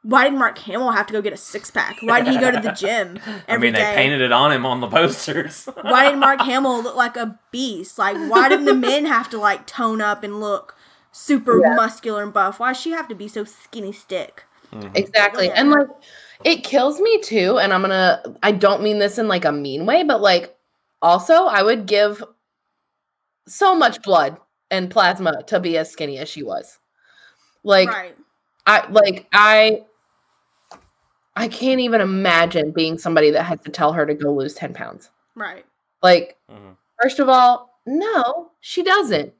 why 0.04 0.24
didn't 0.24 0.40
Mark 0.40 0.58
Hamill 0.60 0.92
have 0.92 1.06
to 1.08 1.14
go 1.14 1.22
get 1.22 1.34
a 1.34 1.38
six 1.38 1.70
pack? 1.70 2.00
Why 2.02 2.22
did 2.22 2.32
he 2.32 2.40
go 2.40 2.50
to 2.52 2.60
the 2.60 2.72
gym 2.72 3.20
I 3.26 3.42
every 3.48 3.68
mean, 3.68 3.74
they 3.74 3.82
day? 3.82 3.96
painted 3.96 4.22
it 4.22 4.32
on 4.32 4.52
him 4.52 4.66
on 4.66 4.80
the 4.80 4.88
posters. 4.88 5.66
why 5.82 6.06
didn't 6.06 6.20
Mark 6.20 6.42
Hamill 6.44 6.82
look 6.82 6.96
like 6.96 7.18
a 7.18 7.40
beast? 7.52 7.98
Like 8.00 8.18
why 8.30 8.50
didn't 8.50 8.66
the 8.66 8.74
men 8.74 9.06
have 9.06 9.30
to 9.32 9.38
like 9.38 9.68
tone 9.68 10.02
up 10.02 10.24
and 10.24 10.40
look 10.40 10.76
super 11.12 11.60
Yeah. 11.62 11.76
muscular 11.76 12.24
and 12.24 12.34
buff? 12.34 12.60
Why 12.60 12.70
does 12.74 12.82
she 12.82 12.92
have 12.92 13.08
to 13.10 13.16
be 13.16 13.28
so 13.28 13.44
skinny 13.44 13.92
stick? 13.92 14.46
Mm-hmm. 14.74 14.96
exactly. 14.96 15.52
And 15.52 15.70
like, 15.70 15.88
it 16.46 16.64
kills 16.64 17.00
me 17.00 17.20
too. 17.22 17.60
And 17.60 17.74
I'm 17.74 17.82
gonna. 17.82 18.24
I 18.42 18.54
don't 18.54 18.82
mean 18.82 19.00
this 19.00 19.18
in 19.20 19.28
like 19.28 19.46
a 19.46 19.52
mean 19.52 19.86
way, 19.86 20.04
but 20.04 20.22
like, 20.22 20.56
also, 21.02 21.34
I 21.46 21.62
would 21.62 21.86
give 21.86 22.24
so 23.48 23.76
much 23.76 24.02
blood 24.02 24.38
and 24.70 24.90
plasma 24.90 25.44
to 25.44 25.60
be 25.60 25.78
as 25.78 25.92
skinny 25.92 26.18
as 26.18 26.30
she 26.30 26.44
was. 26.44 26.80
Like, 27.64 27.90
right. 27.90 28.16
I 28.66 28.88
like 28.90 29.28
I 29.34 29.84
I 31.36 31.48
can't 31.48 31.80
even 31.80 32.02
imagine 32.02 32.72
being 32.72 32.98
somebody 32.98 33.32
that 33.32 33.44
has 33.44 33.60
to 33.62 33.72
tell 33.72 33.94
her 33.94 34.06
to 34.06 34.14
go 34.14 34.34
lose 34.34 34.54
10 34.54 34.74
pounds. 34.74 35.10
Right. 35.36 35.66
Like, 36.04 36.38
Mhm. 36.50 36.76
first 37.02 37.20
of 37.20 37.30
all, 37.30 37.80
no, 37.86 38.52
she 38.60 38.84
doesn't. 38.84 39.34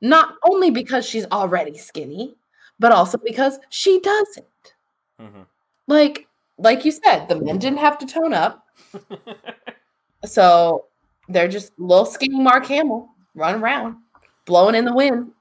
Not 0.00 0.36
only 0.44 0.70
because 0.70 1.06
she's 1.06 1.26
already 1.26 1.78
skinny, 1.78 2.36
but 2.80 2.90
also 2.90 3.16
because 3.18 3.60
she 3.68 4.00
doesn't. 4.00 4.74
Mhm. 5.20 5.46
Like, 5.86 6.26
like 6.58 6.84
you 6.84 6.90
said, 6.90 7.28
the 7.28 7.36
men 7.36 7.58
didn't 7.58 7.78
have 7.78 7.98
to 7.98 8.06
tone 8.06 8.34
up. 8.34 8.66
so 10.24 10.86
they're 11.32 11.48
just 11.48 11.72
little 11.78 12.06
skinny 12.06 12.40
Mark 12.40 12.66
Hamill 12.66 13.08
running 13.34 13.62
around, 13.62 13.96
blowing 14.44 14.74
in 14.74 14.84
the 14.84 14.94
wind. 14.94 15.32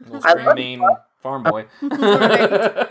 Little 0.00 0.20
I 0.24 0.50
screen 0.50 0.82
farm 1.22 1.42
boy. 1.42 1.66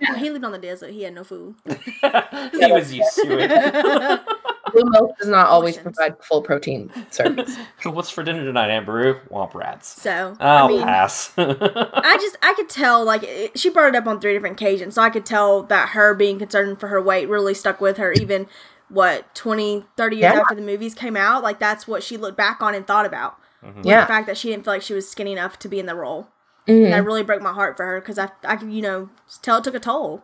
Yeah, 0.00 0.16
he 0.16 0.30
lived 0.30 0.44
on 0.44 0.52
the 0.52 0.58
desert. 0.58 0.90
He 0.92 1.02
had 1.02 1.14
no 1.14 1.24
food. 1.24 1.54
he 1.66 2.72
was 2.72 2.92
used 2.92 3.14
to 3.16 3.38
it. 3.38 4.20
Blue 4.72 4.88
milk 4.88 5.18
does 5.18 5.28
not 5.28 5.48
always 5.48 5.76
provide 5.76 6.16
full 6.22 6.42
protein 6.42 6.90
servings. 7.10 7.58
What's 7.84 8.08
for 8.08 8.22
dinner 8.22 8.44
tonight, 8.44 8.70
Aunt 8.70 8.86
Beru? 8.86 9.18
Womp 9.30 9.52
rats. 9.52 10.00
So 10.00 10.36
I'll 10.38 10.66
I 10.66 10.68
mean, 10.68 10.82
pass. 10.82 11.32
I 11.36 12.16
just 12.20 12.38
I 12.40 12.54
could 12.54 12.68
tell 12.68 13.04
like 13.04 13.24
it, 13.24 13.58
she 13.58 13.68
brought 13.68 13.88
it 13.88 13.96
up 13.96 14.06
on 14.06 14.20
three 14.20 14.32
different 14.32 14.60
occasions, 14.60 14.94
so 14.94 15.02
I 15.02 15.10
could 15.10 15.26
tell 15.26 15.64
that 15.64 15.90
her 15.90 16.14
being 16.14 16.38
concerned 16.38 16.78
for 16.78 16.86
her 16.86 17.02
weight 17.02 17.28
really 17.28 17.52
stuck 17.52 17.80
with 17.80 17.96
her. 17.96 18.12
Even 18.12 18.46
what 18.90 19.34
20, 19.34 19.84
30 19.96 20.16
years 20.16 20.34
Yeah. 20.34 20.40
after 20.40 20.54
the 20.54 20.62
movies 20.62 20.94
came 20.94 21.16
out, 21.16 21.42
like 21.42 21.58
that's 21.58 21.86
what 21.88 22.02
she 22.02 22.16
looked 22.16 22.36
back 22.36 22.60
on 22.60 22.74
and 22.74 22.86
thought 22.86 23.06
about. 23.06 23.36
was 23.62 23.84
Yeah. 23.84 24.00
the 24.00 24.06
fact 24.06 24.26
that 24.26 24.36
she 24.38 24.48
didn't 24.48 24.64
feel 24.64 24.72
like 24.74 24.82
she 24.82 24.94
was 24.94 25.08
skinny 25.10 25.32
enough 25.32 25.58
to 25.60 25.68
be 25.68 25.78
in 25.78 25.86
the 25.86 25.94
role. 25.94 26.28
And 26.66 26.84
Mhm. 26.86 26.90
that 26.90 27.04
really 27.04 27.22
broke 27.22 27.42
my 27.42 27.52
heart 27.52 27.76
for 27.76 27.84
her 27.86 28.00
because 28.00 28.18
I 28.18 28.30
I 28.44 28.56
could 28.56 28.70
you 28.72 28.80
know 28.82 29.08
just 29.26 29.42
tell 29.42 29.58
it 29.58 29.64
took 29.64 29.74
a 29.74 29.80
toll. 29.80 30.22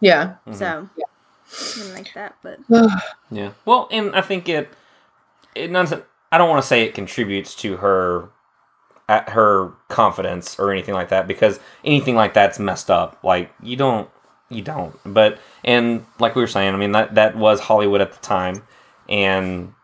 Yeah. 0.00 0.34
So 0.52 0.88
I 0.96 1.78
didn't 1.78 1.94
like 1.94 2.12
that, 2.14 2.34
but 2.42 2.58
Yeah. 3.30 3.50
Well, 3.64 3.88
and 3.90 4.14
I 4.14 4.20
think 4.22 4.48
it 4.48 4.72
it 5.54 5.72
doesn't. 5.72 6.04
I 6.32 6.38
don't 6.38 6.48
want 6.50 6.62
to 6.62 6.66
say 6.66 6.82
it 6.82 6.94
contributes 6.94 7.54
to 7.56 7.76
her 7.76 8.28
at 9.08 9.28
her 9.30 9.70
confidence 9.88 10.58
or 10.58 10.72
anything 10.72 10.94
like 10.94 11.10
that 11.10 11.28
because 11.28 11.60
anything 11.84 12.16
like 12.16 12.34
that's 12.34 12.58
messed 12.58 12.90
up. 12.90 13.18
Like 13.22 13.52
you 13.62 13.76
don't 13.76 14.08
you 14.54 14.62
don't. 14.62 14.96
But 15.04 15.38
and 15.64 16.04
like 16.18 16.34
we 16.34 16.42
were 16.42 16.46
saying, 16.48 16.74
I 16.74 16.76
mean 16.78 16.92
that 16.92 17.14
that 17.16 17.36
was 17.36 17.60
Hollywood 17.60 18.00
at 18.00 18.12
the 18.12 18.20
time, 18.20 18.62
and 19.08 19.74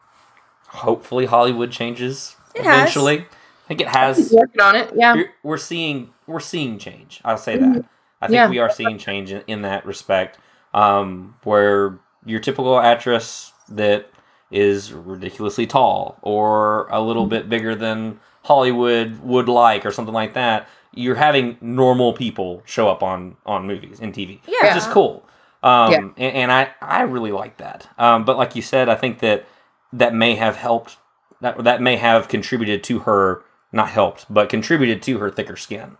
hopefully 0.68 1.26
Hollywood 1.26 1.70
changes 1.72 2.36
It 2.54 2.64
has. 2.64 2.80
eventually. 2.80 3.18
I 3.20 3.68
think 3.68 3.80
it 3.82 3.88
has. 3.88 4.32
Working 4.32 4.60
on 4.60 4.74
it, 4.76 4.92
yeah. 4.96 5.22
We're, 5.44 5.56
seeing 5.56 6.10
we're 6.26 6.40
seeing 6.40 6.78
change. 6.78 7.20
I'll 7.24 7.38
say 7.38 7.56
that. 7.56 7.84
I 8.20 8.26
think 8.26 8.34
Yeah. 8.34 8.48
we 8.48 8.58
are 8.58 8.68
seeing 8.70 8.98
change 8.98 9.30
in, 9.30 9.42
in 9.46 9.62
that 9.62 9.86
respect. 9.86 10.38
Um, 10.74 11.36
where 11.44 11.98
your 12.26 12.40
typical 12.40 12.78
actress 12.80 13.52
that 13.68 14.10
is 14.50 14.92
ridiculously 14.92 15.66
tall 15.66 16.18
or 16.22 16.88
a 16.90 17.00
little 17.00 17.26
bit 17.26 17.48
bigger 17.48 17.74
than 17.76 18.18
Hollywood 18.42 19.20
would 19.20 19.48
like 19.48 19.86
or 19.86 19.92
something 19.92 20.14
like 20.14 20.34
that, 20.34 20.68
you're 20.94 21.14
having 21.14 21.56
normal 21.60 22.12
people 22.12 22.62
show 22.64 22.88
up 22.88 23.02
on 23.02 23.36
on 23.46 23.66
movies 23.66 24.00
and 24.00 24.12
TV. 24.14 24.40
Yeah. 24.46 24.68
Which 24.74 24.76
is 24.82 24.86
cool. 24.88 25.26
Um, 25.62 25.92
Yeah. 25.92 25.98
and, 25.98 26.18
and 26.36 26.52
I 26.52 26.70
I 26.80 27.02
really 27.02 27.32
like 27.32 27.56
that. 27.58 27.88
Um, 27.98 28.24
but 28.24 28.36
like 28.36 28.56
you 28.56 28.62
said, 28.62 28.88
I 28.88 28.94
think 28.96 29.18
that 29.20 29.46
that 29.92 30.14
may 30.14 30.34
have 30.36 30.56
helped 30.56 30.96
that 31.40 31.62
that 31.64 31.80
may 31.80 31.96
have 31.96 32.28
contributed 32.28 32.82
to 32.84 33.00
her 33.00 33.42
not 33.72 33.88
helped 33.88 34.26
but 34.28 34.48
contributed 34.48 35.00
to 35.02 35.18
her 35.18 35.30
thicker 35.30 35.56
skin 35.56 35.96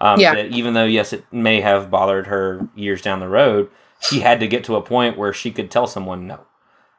um, 0.00 0.20
Yeah. 0.20 0.34
that 0.34 0.46
even 0.46 0.74
though 0.74 0.84
yes 0.84 1.12
it 1.12 1.24
may 1.32 1.60
have 1.60 1.90
bothered 1.90 2.26
her 2.28 2.68
years 2.74 3.02
down 3.02 3.20
the 3.20 3.28
road 3.28 3.68
she 4.00 4.20
had 4.20 4.40
to 4.40 4.46
get 4.46 4.62
to 4.64 4.76
a 4.76 4.82
point 4.82 5.18
where 5.18 5.32
she 5.32 5.50
could 5.50 5.70
tell 5.70 5.86
someone 5.86 6.26
no 6.26 6.40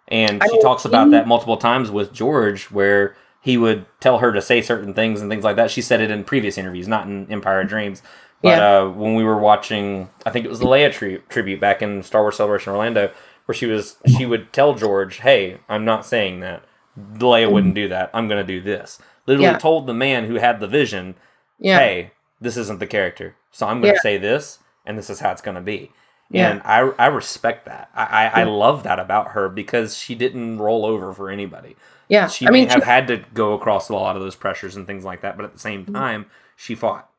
and 0.08 0.42
I 0.44 0.48
she 0.48 0.54
mean, 0.54 0.62
talks 0.62 0.84
about 0.86 1.10
that 1.12 1.28
multiple 1.28 1.58
times 1.58 1.90
with 1.90 2.12
george 2.14 2.66
where 2.66 3.16
he 3.46 3.58
would 3.58 3.86
tell 4.00 4.18
her 4.18 4.32
to 4.34 4.42
say 4.42 4.62
certain 4.62 4.94
things 4.94 5.22
and 5.22 5.30
things 5.30 5.44
like 5.44 5.56
that. 5.56 5.70
She 5.72 5.82
said 5.82 6.02
it 6.02 6.12
in 6.12 6.24
previous 6.24 6.58
interviews 6.58 6.88
not 6.88 7.08
in 7.08 7.32
empire 7.32 7.62
of 7.62 7.68
dreams. 7.70 8.02
But 8.42 8.58
Yeah. 8.58 8.80
uh, 8.82 8.90
when 8.90 9.16
we 9.16 9.24
were 9.24 9.38
watching 9.38 10.10
i 10.26 10.30
think 10.32 10.46
it 10.46 10.50
was 10.50 10.60
the 10.60 10.66
leia 10.66 10.92
tri- 10.92 11.22
tribute 11.30 11.60
back 11.62 11.82
in 11.82 12.04
star 12.04 12.22
wars 12.22 12.36
celebration 12.36 12.74
orlando 12.74 13.10
where 13.46 13.56
she 13.56 13.66
was 13.66 13.96
she 14.18 14.26
would 14.26 14.52
tell 14.52 14.74
george 14.76 15.18
hey 15.20 15.58
i'm 15.70 15.86
not 15.86 16.06
saying 16.06 16.42
that. 16.42 16.64
Leia 16.98 17.52
wouldn't 17.52 17.76
do 17.76 17.90
that. 17.90 18.10
I'm 18.14 18.28
going 18.30 18.42
to 18.46 18.54
do 18.56 18.62
this. 18.62 19.00
Literally 19.28 19.50
Yeah. 19.52 19.58
told 19.58 19.86
the 19.86 19.94
man 19.94 20.26
who 20.26 20.36
had 20.36 20.60
the 20.60 20.68
vision 20.68 21.16
Yeah. 21.60 21.80
hey 21.80 22.12
this 22.42 22.58
isn't 22.58 22.80
the 22.80 22.88
character. 22.98 23.36
So 23.52 23.68
i'm 23.68 23.80
going 23.82 23.94
to 23.96 24.00
say 24.02 24.18
this 24.18 24.60
and 24.86 24.98
this 24.98 25.10
is 25.10 25.20
how 25.22 25.32
it's 25.32 25.42
going 25.42 25.56
to 25.56 25.62
be 25.76 25.92
Yeah. 26.30 26.52
And 26.52 26.62
I, 26.64 26.80
I 26.98 27.08
respect 27.08 27.66
that. 27.66 27.90
I, 27.94 28.04
I, 28.04 28.42
I 28.42 28.44
love 28.44 28.84
that 28.84 29.00
about 29.00 29.30
her 29.30 29.48
because 29.48 29.96
she 29.96 30.16
didn't 30.16 30.58
roll 30.58 30.86
over 30.86 31.14
for 31.14 31.30
anybody. 31.30 31.76
Yeah, 32.08 32.28
She 32.28 32.48
I 32.48 32.52
may 32.52 32.62
mean, 32.62 32.70
have 32.70 32.82
she- 32.82 32.86
had 32.86 33.08
to 33.08 33.24
go 33.34 33.54
across 33.54 33.90
a 33.90 33.94
lot 33.94 34.16
of 34.16 34.22
those 34.22 34.36
pressures 34.36 34.76
and 34.76 34.86
things 34.86 35.04
like 35.04 35.22
that, 35.22 35.38
but 35.38 35.46
at 35.46 35.54
the 35.54 35.60
same 35.60 35.84
mm-hmm. 35.84 35.96
time, 35.96 36.26
she 36.56 36.76
fought. 36.76 37.10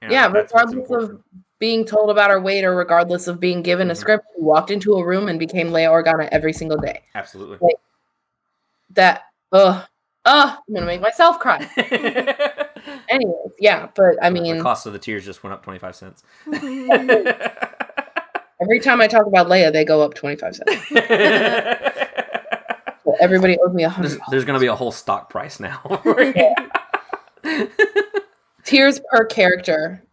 And 0.00 0.10
yeah, 0.10 0.26
regardless 0.26 0.90
of 0.90 1.22
being 1.60 1.84
told 1.84 2.10
about 2.10 2.30
her 2.30 2.40
weight 2.40 2.64
or 2.64 2.74
regardless 2.74 3.28
of 3.28 3.38
being 3.38 3.62
given 3.62 3.88
a 3.88 3.92
mm-hmm. 3.92 4.00
script, 4.00 4.26
she 4.34 4.42
walked 4.42 4.70
into 4.70 4.94
a 4.94 5.04
room 5.04 5.28
and 5.28 5.38
became 5.38 5.68
Leia 5.68 5.88
Organa 5.90 6.28
every 6.32 6.52
single 6.52 6.76
day. 6.76 7.02
Absolutely. 7.14 7.58
Like 7.60 7.76
that. 8.90 9.22
Ugh. 9.52 9.84
Ugh. 10.24 10.58
I'm 10.68 10.74
gonna 10.74 10.86
make 10.86 11.00
myself 11.00 11.38
cry. 11.38 11.68
Anyways, 13.08 13.52
yeah, 13.60 13.88
but 13.94 14.16
I 14.20 14.30
mean. 14.30 14.56
the 14.56 14.62
cost 14.62 14.86
of 14.86 14.92
the 14.92 14.98
tears 14.98 15.24
just 15.24 15.44
went 15.44 15.54
up 15.54 15.62
25 15.62 15.94
cents. 15.94 16.22
every 18.62 18.80
time 18.80 19.00
I 19.00 19.06
talk 19.06 19.26
about 19.26 19.48
Leia, 19.48 19.72
they 19.72 19.84
go 19.84 20.00
up 20.02 20.14
twenty 20.14 20.36
five 20.36 20.56
cents. 20.56 20.72
So 23.04 23.16
everybody 23.20 23.58
owes 23.58 23.74
me 23.74 23.82
a 23.82 23.88
hundred. 23.88 24.10
There's, 24.10 24.20
there's 24.30 24.44
going 24.44 24.54
to 24.54 24.60
be 24.60 24.68
a 24.68 24.76
whole 24.76 24.92
stock 24.92 25.28
price 25.28 25.58
now. 25.58 25.80
Tears 28.64 29.00
per 29.10 29.24
character, 29.24 30.04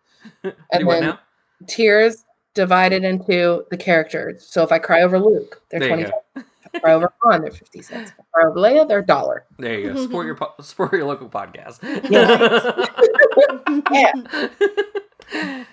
and 0.42 0.54
then 0.72 1.00
now? 1.02 1.18
tears 1.66 2.24
divided 2.54 3.04
into 3.04 3.66
the 3.70 3.76
characters. 3.76 4.46
So 4.46 4.62
if 4.62 4.72
I 4.72 4.78
cry 4.78 5.02
over 5.02 5.18
Luke, 5.18 5.60
they're 5.68 5.80
There 5.80 5.88
twenty 5.90 6.04
five. 6.04 6.12
If 6.36 6.74
I 6.74 6.78
cry 6.78 6.92
over 6.94 7.12
Han, 7.24 7.42
they're 7.42 7.50
fifty 7.50 7.82
cents. 7.82 8.12
If 8.12 8.20
I 8.20 8.22
cry 8.32 8.48
over 8.48 8.58
Leia, 8.58 8.88
they're 8.88 9.00
a 9.00 9.06
dollar. 9.06 9.44
There 9.58 9.78
you 9.78 9.92
go. 9.92 10.02
Support 10.02 10.24
your 10.26 10.36
po- 10.36 10.54
support 10.62 10.94
your 10.94 11.04
local 11.04 11.28
podcast. 11.28 11.80
yeah. 15.30 15.64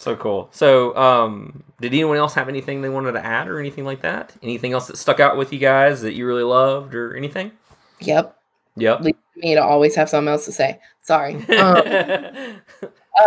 So 0.00 0.16
cool. 0.16 0.48
So, 0.50 0.96
um, 0.96 1.62
did 1.78 1.92
anyone 1.92 2.16
else 2.16 2.32
have 2.32 2.48
anything 2.48 2.80
they 2.80 2.88
wanted 2.88 3.12
to 3.12 3.24
add 3.24 3.48
or 3.48 3.60
anything 3.60 3.84
like 3.84 4.00
that? 4.00 4.32
Anything 4.42 4.72
else 4.72 4.86
that 4.86 4.96
stuck 4.96 5.20
out 5.20 5.36
with 5.36 5.52
you 5.52 5.58
guys 5.58 6.00
that 6.00 6.14
you 6.14 6.26
really 6.26 6.42
loved 6.42 6.94
or 6.94 7.14
anything? 7.14 7.52
Yep. 8.00 8.34
Yep. 8.76 9.00
Leave 9.02 9.16
me 9.36 9.54
to 9.54 9.62
always 9.62 9.94
have 9.96 10.08
something 10.08 10.28
else 10.28 10.46
to 10.46 10.52
say. 10.52 10.80
Sorry. 11.02 11.34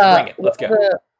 uh, 0.00 0.24
it. 0.26 0.34
Let's 0.38 0.56
go. 0.56 0.66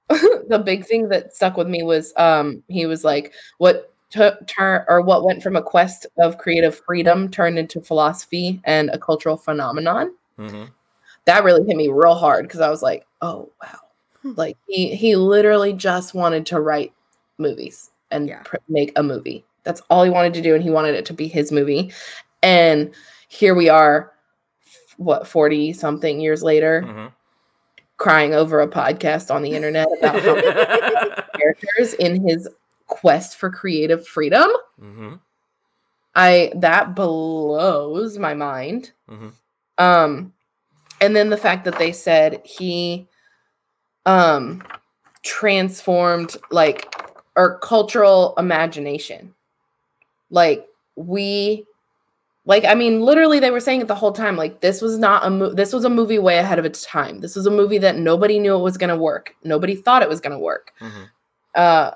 The, 0.09 0.45
the 0.49 0.59
big 0.59 0.87
thing 0.87 1.09
that 1.11 1.37
stuck 1.37 1.57
with 1.57 1.69
me 1.69 1.85
was 1.85 2.13
um, 2.17 2.65
he 2.67 2.87
was 2.87 3.05
like, 3.05 3.33
"What 3.59 3.93
took 4.11 4.45
turn 4.49 4.85
or 4.89 5.03
what 5.03 5.23
went 5.23 5.43
from 5.43 5.55
a 5.55 5.63
quest 5.63 6.07
of 6.19 6.39
creative 6.39 6.81
freedom 6.85 7.31
turned 7.31 7.59
into 7.61 7.81
philosophy 7.81 8.61
and 8.65 8.91
a 8.91 8.99
cultural 8.99 9.37
phenomenon." 9.37 10.15
Mm-hmm. 10.37 10.65
That 11.27 11.45
really 11.45 11.65
hit 11.65 11.77
me 11.77 11.89
real 11.89 12.17
hard 12.17 12.47
because 12.47 12.61
I 12.61 12.71
was 12.71 12.83
like, 12.83 13.07
"Oh 13.23 13.53
wow!" 13.63 13.84
Like 14.25 14.57
he 14.67 14.95
he 14.95 15.17
literally 15.17 15.73
just 15.73 16.15
wanted 16.15 16.47
to 16.47 16.61
write 16.61 16.93
movies 17.39 17.91
and 18.11 18.33
pr- 18.45 18.57
make 18.69 18.93
a 18.97 19.03
movie. 19.03 19.45
That's 19.65 19.83
all 19.91 20.05
he 20.05 20.11
wanted 20.11 20.35
to 20.35 20.43
do, 20.43 20.55
and 20.55 20.63
he 20.65 20.71
wanted 20.71 20.95
it 20.95 21.05
to 21.07 21.13
be 21.13 21.29
his 21.29 21.53
movie. 21.53 21.93
And 22.43 22.95
here 23.29 23.55
we 23.55 23.69
are, 23.69 24.13
f- 24.67 24.95
what 24.99 25.27
forty 25.29 25.73
something 25.73 26.21
years 26.21 26.43
later, 26.43 26.83
Mm-hmm. 26.87 27.07
crying 27.99 28.35
over 28.35 28.61
a 28.61 28.69
podcast 28.69 29.35
on 29.35 29.43
the 29.43 29.51
internet 29.53 29.89
about 29.99 30.23
how 30.23 31.39
characters 31.39 31.95
in 31.95 32.27
his 32.27 32.49
quest 32.87 33.37
for 33.37 33.51
creative 33.51 34.07
freedom. 34.07 34.49
Mm-hmm. 34.81 35.15
I 36.15 36.53
that 36.57 36.95
blows 36.95 38.19
my 38.19 38.35
mind. 38.35 38.93
Mm-hmm. 39.11 39.29
Um, 39.79 40.33
and 41.01 41.17
then 41.17 41.29
the 41.31 41.37
fact 41.37 41.65
that 41.65 41.79
they 41.79 41.93
said 41.93 42.41
he 42.45 43.09
um 44.07 44.63
transformed 45.23 46.37
like 46.51 46.95
our 47.37 47.59
cultural 47.59 48.35
imagination. 48.39 49.35
Like 50.31 50.67
we 50.97 51.65
like 52.47 52.65
I 52.65 52.75
mean 52.75 53.01
literally 53.01 53.41
they 53.41 53.51
were 53.51 53.61
saying 53.61 53.81
it 53.81 53.89
the 53.89 53.95
whole 53.95 54.13
time 54.13 54.37
like 54.37 54.61
this 54.61 54.83
was 54.83 54.99
not 54.99 55.25
a 55.27 55.31
mo- 55.31 55.55
this 55.55 55.73
was 55.73 55.85
a 55.85 55.91
movie 55.91 56.19
way 56.19 56.39
ahead 56.39 56.59
of 56.59 56.65
its 56.65 56.85
time. 56.85 57.21
This 57.21 57.35
was 57.35 57.47
a 57.47 57.51
movie 57.51 57.79
that 57.79 57.97
nobody 57.97 58.39
knew 58.39 58.55
it 58.55 58.63
was 58.63 58.77
going 58.77 58.91
to 58.91 58.97
work. 58.97 59.35
Nobody 59.45 59.75
thought 59.75 60.03
it 60.03 60.09
was 60.09 60.21
going 60.21 60.33
to 60.33 60.39
work. 60.39 60.73
Uh 61.55 61.93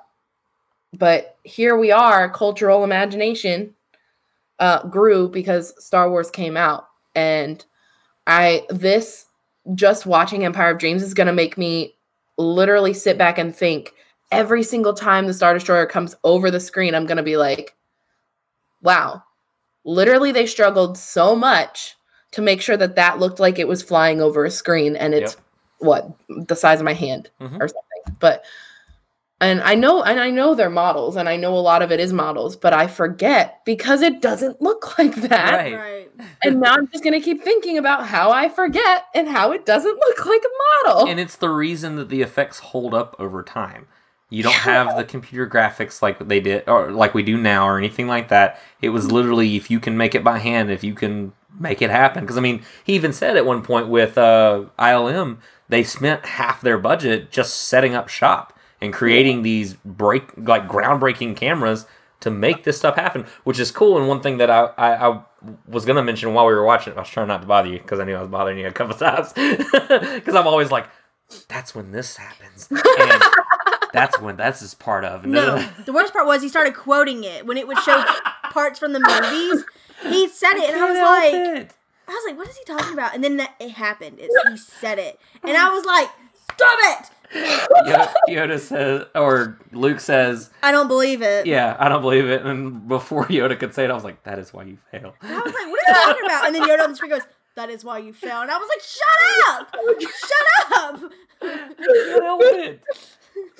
but 0.94 1.36
here 1.42 1.76
we 1.76 1.90
are 1.92 2.30
cultural 2.30 2.82
imagination 2.84 3.74
uh 4.58 4.86
grew 4.88 5.28
because 5.28 5.74
Star 5.84 6.10
Wars 6.10 6.30
came 6.30 6.56
out 6.56 6.88
and 7.14 7.64
I 8.26 8.64
this 8.70 9.26
just 9.74 10.06
watching 10.06 10.44
Empire 10.44 10.70
of 10.70 10.78
Dreams 10.78 11.02
is 11.02 11.14
going 11.14 11.26
to 11.26 11.32
make 11.32 11.58
me 11.58 11.94
literally 12.38 12.94
sit 12.94 13.18
back 13.18 13.36
and 13.38 13.54
think 13.54 13.92
every 14.32 14.62
single 14.62 14.94
time 14.94 15.26
the 15.26 15.34
Star 15.34 15.52
Destroyer 15.54 15.86
comes 15.86 16.14
over 16.24 16.50
the 16.50 16.60
screen 16.60 16.94
I'm 16.94 17.06
going 17.06 17.16
to 17.18 17.22
be 17.22 17.36
like 17.36 17.74
wow. 18.82 19.22
Literally 19.84 20.32
they 20.32 20.46
struggled 20.46 20.96
so 20.96 21.34
much 21.34 21.96
to 22.32 22.42
make 22.42 22.60
sure 22.60 22.76
that 22.76 22.94
that 22.96 23.18
looked 23.18 23.40
like 23.40 23.58
it 23.58 23.66
was 23.68 23.82
flying 23.82 24.20
over 24.20 24.44
a 24.44 24.50
screen 24.50 24.96
and 24.96 25.14
it's 25.14 25.36
what 25.78 26.10
the 26.28 26.54
size 26.56 26.78
of 26.78 26.84
my 26.84 26.92
hand 26.92 27.30
Mhm. 27.40 27.60
or 27.60 27.68
something. 27.68 28.16
But 28.20 28.44
and 29.40 29.60
i 29.62 29.74
know 29.74 30.02
and 30.02 30.18
i 30.18 30.30
know 30.30 30.54
they're 30.54 30.70
models 30.70 31.16
and 31.16 31.28
i 31.28 31.36
know 31.36 31.54
a 31.56 31.60
lot 31.60 31.82
of 31.82 31.92
it 31.92 32.00
is 32.00 32.12
models 32.12 32.56
but 32.56 32.72
i 32.72 32.86
forget 32.86 33.60
because 33.64 34.02
it 34.02 34.20
doesn't 34.20 34.60
look 34.68 34.98
like 34.98 35.14
that 35.16 35.72
Right. 35.72 36.10
and 36.42 36.60
now 36.60 36.74
i'm 36.74 36.88
just 36.88 37.04
going 37.04 37.14
to 37.18 37.24
keep 37.24 37.42
thinking 37.44 37.78
about 37.78 38.06
how 38.06 38.30
i 38.30 38.48
forget 38.48 39.04
and 39.14 39.28
how 39.28 39.52
it 39.52 39.64
doesn't 39.64 39.96
look 40.08 40.26
like 40.26 40.42
a 40.42 40.86
model 40.86 41.08
And 41.08 41.20
it's 41.20 41.36
the 41.36 41.50
reason 41.50 41.96
that 41.96 42.08
the 42.08 42.22
effects 42.22 42.58
hold 42.58 42.94
up 42.94 43.14
over 43.18 43.42
time. 43.42 43.86
You 44.30 44.42
don't 44.42 44.52
have 44.52 44.94
the 44.96 45.04
computer 45.04 45.48
graphics 45.48 46.02
like 46.02 46.18
they 46.28 46.38
did 46.40 46.68
or 46.68 46.90
like 46.90 47.14
we 47.14 47.22
do 47.22 47.38
now 47.38 47.66
or 47.66 47.78
anything 47.78 48.08
like 48.08 48.28
that. 48.28 48.60
It 48.82 48.90
was 48.90 49.10
literally 49.10 49.56
if 49.56 49.70
you 49.70 49.80
can 49.80 49.96
make 49.96 50.14
it 50.14 50.22
by 50.22 50.38
hand, 50.38 50.70
if 50.70 50.84
you 50.84 50.92
can 50.92 51.32
make 51.58 51.80
it 51.80 51.88
happen. 51.88 52.24
Because 52.24 52.36
I 52.36 52.42
mean, 52.42 52.62
he 52.84 52.92
even 52.94 53.14
said 53.14 53.38
at 53.38 53.46
one 53.46 53.62
point 53.62 53.88
with 53.88 54.18
uh, 54.18 54.64
ILM, 54.78 55.38
they 55.70 55.82
spent 55.82 56.26
half 56.26 56.60
their 56.60 56.76
budget 56.76 57.30
just 57.30 57.54
setting 57.68 57.94
up 57.94 58.08
shop 58.10 58.52
and 58.80 58.92
creating 58.92 59.42
these 59.42 59.74
break 59.74 60.24
like 60.36 60.68
groundbreaking 60.68 61.36
cameras 61.36 61.86
to 62.20 62.30
make 62.30 62.64
this 62.64 62.78
stuff 62.78 62.96
happen, 62.96 63.26
which 63.44 63.58
is 63.60 63.70
cool. 63.70 63.98
And 63.98 64.08
one 64.08 64.20
thing 64.20 64.38
that 64.38 64.50
I 64.50 64.70
I, 64.76 65.08
I 65.08 65.22
was 65.66 65.84
gonna 65.84 66.02
mention 66.02 66.34
while 66.34 66.46
we 66.46 66.54
were 66.54 66.64
watching 66.64 66.92
it, 66.92 66.96
I 66.96 67.00
was 67.00 67.08
trying 67.08 67.28
not 67.28 67.42
to 67.42 67.46
bother 67.46 67.68
you 67.68 67.78
because 67.78 68.00
I 68.00 68.04
knew 68.04 68.14
I 68.14 68.20
was 68.20 68.30
bothering 68.30 68.58
you 68.58 68.66
a 68.66 68.72
couple 68.72 68.94
times 68.98 69.32
because 69.32 70.34
I'm 70.34 70.46
always 70.46 70.70
like, 70.70 70.88
that's 71.48 71.74
when 71.74 71.92
this 71.92 72.16
happens. 72.16 72.68
And 72.70 73.22
that's 73.92 74.20
when 74.20 74.36
that's 74.36 74.60
just 74.60 74.78
part 74.78 75.04
of. 75.04 75.24
No, 75.24 75.56
the 75.84 75.92
worst 75.92 76.12
part 76.12 76.26
was 76.26 76.42
he 76.42 76.48
started 76.48 76.74
quoting 76.74 77.24
it 77.24 77.46
when 77.46 77.56
it 77.56 77.66
would 77.66 77.78
show 77.78 78.04
parts 78.50 78.78
from 78.78 78.92
the 78.92 79.00
movies. 79.00 79.64
He 80.02 80.28
said 80.28 80.54
it, 80.54 80.70
and 80.70 80.80
I, 80.80 80.90
was 80.90 80.98
like, 80.98 81.62
it. 81.62 81.74
I 82.06 82.12
was 82.12 82.24
like, 82.26 82.38
what 82.38 82.48
is 82.48 82.56
he 82.56 82.64
talking 82.64 82.92
about? 82.92 83.14
And 83.14 83.24
then 83.24 83.36
that, 83.38 83.54
it 83.58 83.70
happened. 83.70 84.20
He 84.20 84.56
said 84.56 84.98
it, 84.98 85.18
and 85.42 85.56
I 85.56 85.70
was 85.70 85.84
like, 85.84 86.08
stop 86.52 86.78
it! 86.82 87.10
Yoda, 87.34 88.12
Yoda 88.28 88.58
says, 88.58 89.04
or 89.14 89.58
Luke 89.72 90.00
says, 90.00 90.50
I 90.62 90.72
don't 90.72 90.88
believe 90.88 91.22
it. 91.22 91.46
"Yeah, 91.46 91.76
I 91.78 91.88
don't 91.88 92.00
believe 92.02 92.26
it." 92.26 92.44
And 92.44 92.88
before 92.88 93.24
Yoda 93.26 93.58
could 93.58 93.74
say 93.74 93.84
it, 93.84 93.90
I 93.90 93.94
was 93.94 94.04
like, 94.04 94.22
"That 94.24 94.38
is 94.38 94.52
why 94.52 94.64
you 94.64 94.78
fail." 94.90 95.14
And 95.22 95.34
I 95.34 95.40
was 95.40 95.52
like, 95.52 95.66
what 95.68 95.80
are 95.86 95.88
you 95.88 95.94
talking 96.04 96.24
about? 96.24 96.46
And 96.46 96.54
then 96.54 96.62
Yoda 96.62 96.84
on 96.84 96.90
the 96.90 96.96
screen 96.96 97.10
goes, 97.12 97.22
that 97.58 97.70
is 97.70 97.84
why 97.84 97.98
you 97.98 98.12
fail. 98.12 98.40
And 98.40 98.50
I 98.52 98.56
was 98.56 98.68
like, 98.68 98.80
shut 98.80 99.48
up! 99.50 99.74
Shut 100.00 100.78
up! 100.78 101.12
can't 101.40 102.22
help 102.22 102.40
it. 102.44 102.82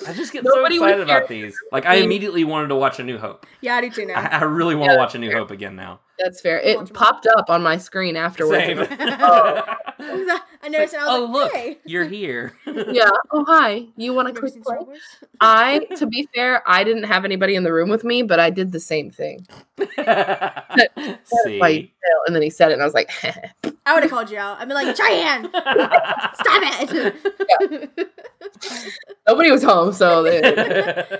I 0.06 0.12
just 0.12 0.32
get 0.32 0.44
Nobody 0.44 0.78
so 0.78 0.84
excited 0.84 1.02
about 1.04 1.28
these. 1.28 1.58
Like, 1.72 1.86
I 1.86 1.96
immediately 1.96 2.44
wanted 2.44 2.68
to 2.68 2.76
watch 2.76 2.98
A 3.00 3.04
New 3.04 3.18
Hope. 3.18 3.46
Yeah, 3.60 3.76
I 3.76 3.80
do 3.80 3.90
too 3.90 4.06
now. 4.06 4.14
I, 4.14 4.38
I 4.38 4.42
really 4.44 4.74
want 4.74 4.92
to 4.92 4.96
watch 4.96 5.14
A 5.14 5.18
New 5.18 5.32
Hope 5.32 5.50
again 5.50 5.74
now. 5.74 6.00
that's 6.18 6.40
fair 6.40 6.58
it 6.60 6.92
popped 6.94 7.26
up 7.36 7.50
on 7.50 7.62
my 7.62 7.76
screen 7.76 8.16
afterwards 8.16 8.64
Same. 8.64 8.78
Oh. 10.00 10.44
I 10.60 10.68
noticed, 10.68 10.94
and 10.94 11.02
I 11.02 11.06
was 11.06 11.18
oh 11.18 11.24
like, 11.24 11.32
look, 11.32 11.52
hey. 11.52 11.78
you're 11.84 12.04
here. 12.04 12.52
yeah. 12.66 13.10
Oh 13.32 13.44
hi. 13.44 13.86
You 13.96 14.14
want 14.14 14.32
to 14.32 14.40
quick 14.40 14.62
play? 14.62 14.76
I, 15.40 15.80
to 15.96 16.06
be 16.06 16.28
fair, 16.34 16.62
I 16.68 16.84
didn't 16.84 17.04
have 17.04 17.24
anybody 17.24 17.54
in 17.54 17.64
the 17.64 17.72
room 17.72 17.88
with 17.88 18.04
me, 18.04 18.22
but 18.22 18.38
I 18.38 18.50
did 18.50 18.70
the 18.72 18.80
same 18.80 19.10
thing. 19.10 19.46
That 19.96 20.90
is 20.96 21.60
why 21.60 21.68
you 21.68 21.82
See. 21.82 21.92
And 22.26 22.34
then 22.34 22.42
he 22.42 22.50
said 22.50 22.70
it, 22.70 22.74
and 22.74 22.82
I 22.82 22.84
was 22.84 22.94
like, 22.94 23.10
I 23.86 23.94
would 23.94 24.02
have 24.02 24.10
called 24.10 24.30
you 24.30 24.38
out. 24.38 24.58
I'd 24.60 24.68
be 24.68 24.74
like, 24.74 24.94
Cheyenne, 24.96 25.48
stop 25.50 26.62
it! 26.62 27.38
Nobody 29.28 29.50
was 29.50 29.62
home, 29.62 29.92
so 29.92 30.22
they, 30.22 30.40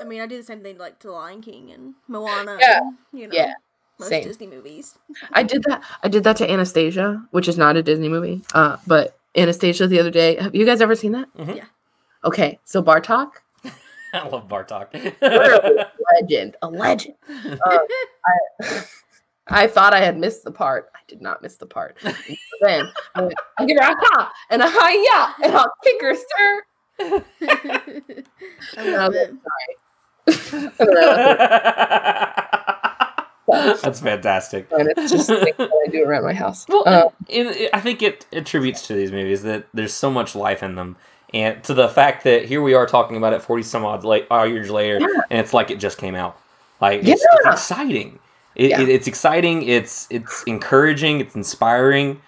I 0.00 0.04
mean, 0.06 0.20
I 0.20 0.26
do 0.26 0.36
the 0.36 0.42
same 0.42 0.62
thing 0.62 0.78
like 0.78 0.98
to 1.00 1.10
Lion 1.12 1.40
King 1.42 1.72
and 1.72 1.94
Moana. 2.08 2.56
Yeah. 2.60 2.78
and, 2.80 2.96
you 3.12 3.26
know, 3.28 3.34
yeah, 3.34 3.52
most 3.98 4.08
same. 4.10 4.24
Disney 4.24 4.46
movies. 4.46 4.96
I 5.32 5.42
did 5.42 5.62
that. 5.64 5.82
I 6.02 6.08
did 6.08 6.24
that 6.24 6.36
to 6.38 6.50
Anastasia, 6.50 7.22
which 7.30 7.48
is 7.48 7.58
not 7.58 7.76
a 7.76 7.82
Disney 7.82 8.08
movie. 8.08 8.42
Uh, 8.54 8.76
but 8.86 9.18
Anastasia 9.36 9.86
the 9.86 9.98
other 10.00 10.10
day. 10.10 10.36
Have 10.36 10.54
you 10.54 10.64
guys 10.64 10.80
ever 10.80 10.94
seen 10.94 11.12
that? 11.12 11.28
Mhm. 11.36 11.56
Yeah. 11.56 11.64
Okay, 12.24 12.58
so 12.64 12.82
Bartok, 12.82 13.32
I 14.14 14.26
love 14.28 14.48
Bartok. 14.48 14.92
literally 15.20 15.78
a 15.80 15.90
legend, 16.20 16.56
a 16.62 16.68
legend. 16.68 17.16
Uh, 17.28 17.78
I, 18.62 18.84
I 19.48 19.66
thought 19.66 19.92
I 19.92 20.00
had 20.00 20.16
missed 20.16 20.42
the 20.44 20.50
part. 20.50 20.90
I 20.94 21.00
did 21.06 21.20
not 21.20 21.42
miss 21.42 21.56
the 21.56 21.66
part. 21.66 21.98
And 22.02 22.16
then 22.62 22.90
I 23.14 23.22
went, 23.22 23.34
I'll 23.58 23.66
give 23.66 23.76
her 23.78 23.92
a 23.92 23.94
ha 23.94 24.32
and 24.48 24.62
a 24.62 24.66
hi 24.68 24.92
yeah, 24.94 25.46
and 25.46 25.54
I'll 25.54 25.70
kick 25.82 26.00
her, 26.00 26.14
sir. 26.14 26.62
I 27.00 28.02
love 28.78 29.14
it. 29.14 29.34
That's 33.46 34.00
fantastic. 34.00 34.68
And 34.72 34.88
it's 34.96 35.10
just 35.12 35.28
things 35.28 35.56
that 35.58 35.70
I 35.86 35.90
do 35.90 36.02
around 36.04 36.24
my 36.24 36.32
house. 36.32 36.66
Well, 36.68 36.82
Uh, 36.86 37.08
it, 37.28 37.46
it- 37.48 37.70
I 37.74 37.80
think 37.80 38.02
it 38.02 38.26
attributes 38.32 38.86
to 38.88 38.94
these 38.94 39.12
movies 39.12 39.42
that 39.42 39.66
there's 39.74 39.92
so 39.92 40.10
much 40.10 40.34
life 40.34 40.62
in 40.62 40.76
them, 40.76 40.96
and 41.34 41.62
to 41.64 41.74
the 41.74 41.88
fact 41.88 42.24
that 42.24 42.46
here 42.46 42.62
we 42.62 42.74
are 42.74 42.86
talking 42.86 43.16
about 43.16 43.32
it 43.34 43.42
forty 43.42 43.62
some 43.62 43.84
odd 43.84 44.02
late, 44.04 44.26
years 44.30 44.70
later, 44.70 44.96
and 45.30 45.40
it's 45.40 45.52
like 45.52 45.70
it 45.70 45.78
just 45.78 45.98
came 45.98 46.14
out. 46.14 46.38
Like 46.80 47.00
it's, 47.04 47.22
it's 47.22 47.46
exciting. 47.46 48.18
It, 48.56 48.70
Yeah. 48.70 48.80
it- 48.80 48.88
it's 48.88 49.06
exciting. 49.06 49.62
It's 49.64 50.06
it's 50.10 50.42
encouraging. 50.44 51.20
It's 51.20 51.34
inspiring. 51.34 52.20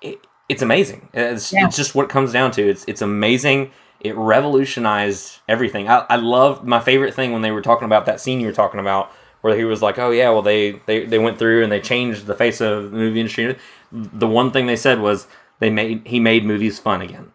It, 0.00 0.20
it's 0.52 0.62
amazing. 0.62 1.08
It's, 1.12 1.52
Yeah. 1.52 1.66
it's 1.66 1.76
just 1.76 1.94
what 1.94 2.04
it 2.04 2.08
comes 2.10 2.32
down 2.32 2.50
to. 2.52 2.62
It's 2.68 2.84
it's 2.86 3.02
amazing. 3.02 3.70
It 4.00 4.16
revolutionized 4.16 5.38
everything. 5.48 5.88
I, 5.88 6.04
I 6.08 6.16
love 6.16 6.66
my 6.66 6.80
favorite 6.80 7.14
thing 7.14 7.32
when 7.32 7.42
they 7.42 7.50
were 7.50 7.62
talking 7.62 7.86
about 7.86 8.06
that 8.06 8.20
scene 8.20 8.40
you 8.40 8.46
were 8.46 8.52
talking 8.52 8.80
about, 8.80 9.10
where 9.40 9.56
he 9.56 9.64
was 9.64 9.82
like, 9.82 9.98
"Oh 9.98 10.10
yeah, 10.10 10.30
well 10.30 10.42
they 10.42 10.80
they, 10.86 11.04
they 11.04 11.18
went 11.18 11.38
through 11.38 11.62
and 11.62 11.70
they 11.72 11.80
changed 11.80 12.26
the 12.26 12.34
face 12.34 12.60
of 12.60 12.90
the 12.90 12.96
movie 12.96 13.20
industry." 13.20 13.56
The 13.92 14.26
one 14.28 14.50
thing 14.50 14.66
they 14.66 14.76
said 14.76 15.00
was 15.00 15.26
they 15.60 15.70
made 15.70 16.02
he 16.06 16.20
made 16.20 16.44
movies 16.44 16.78
fun 16.78 17.02
again, 17.02 17.32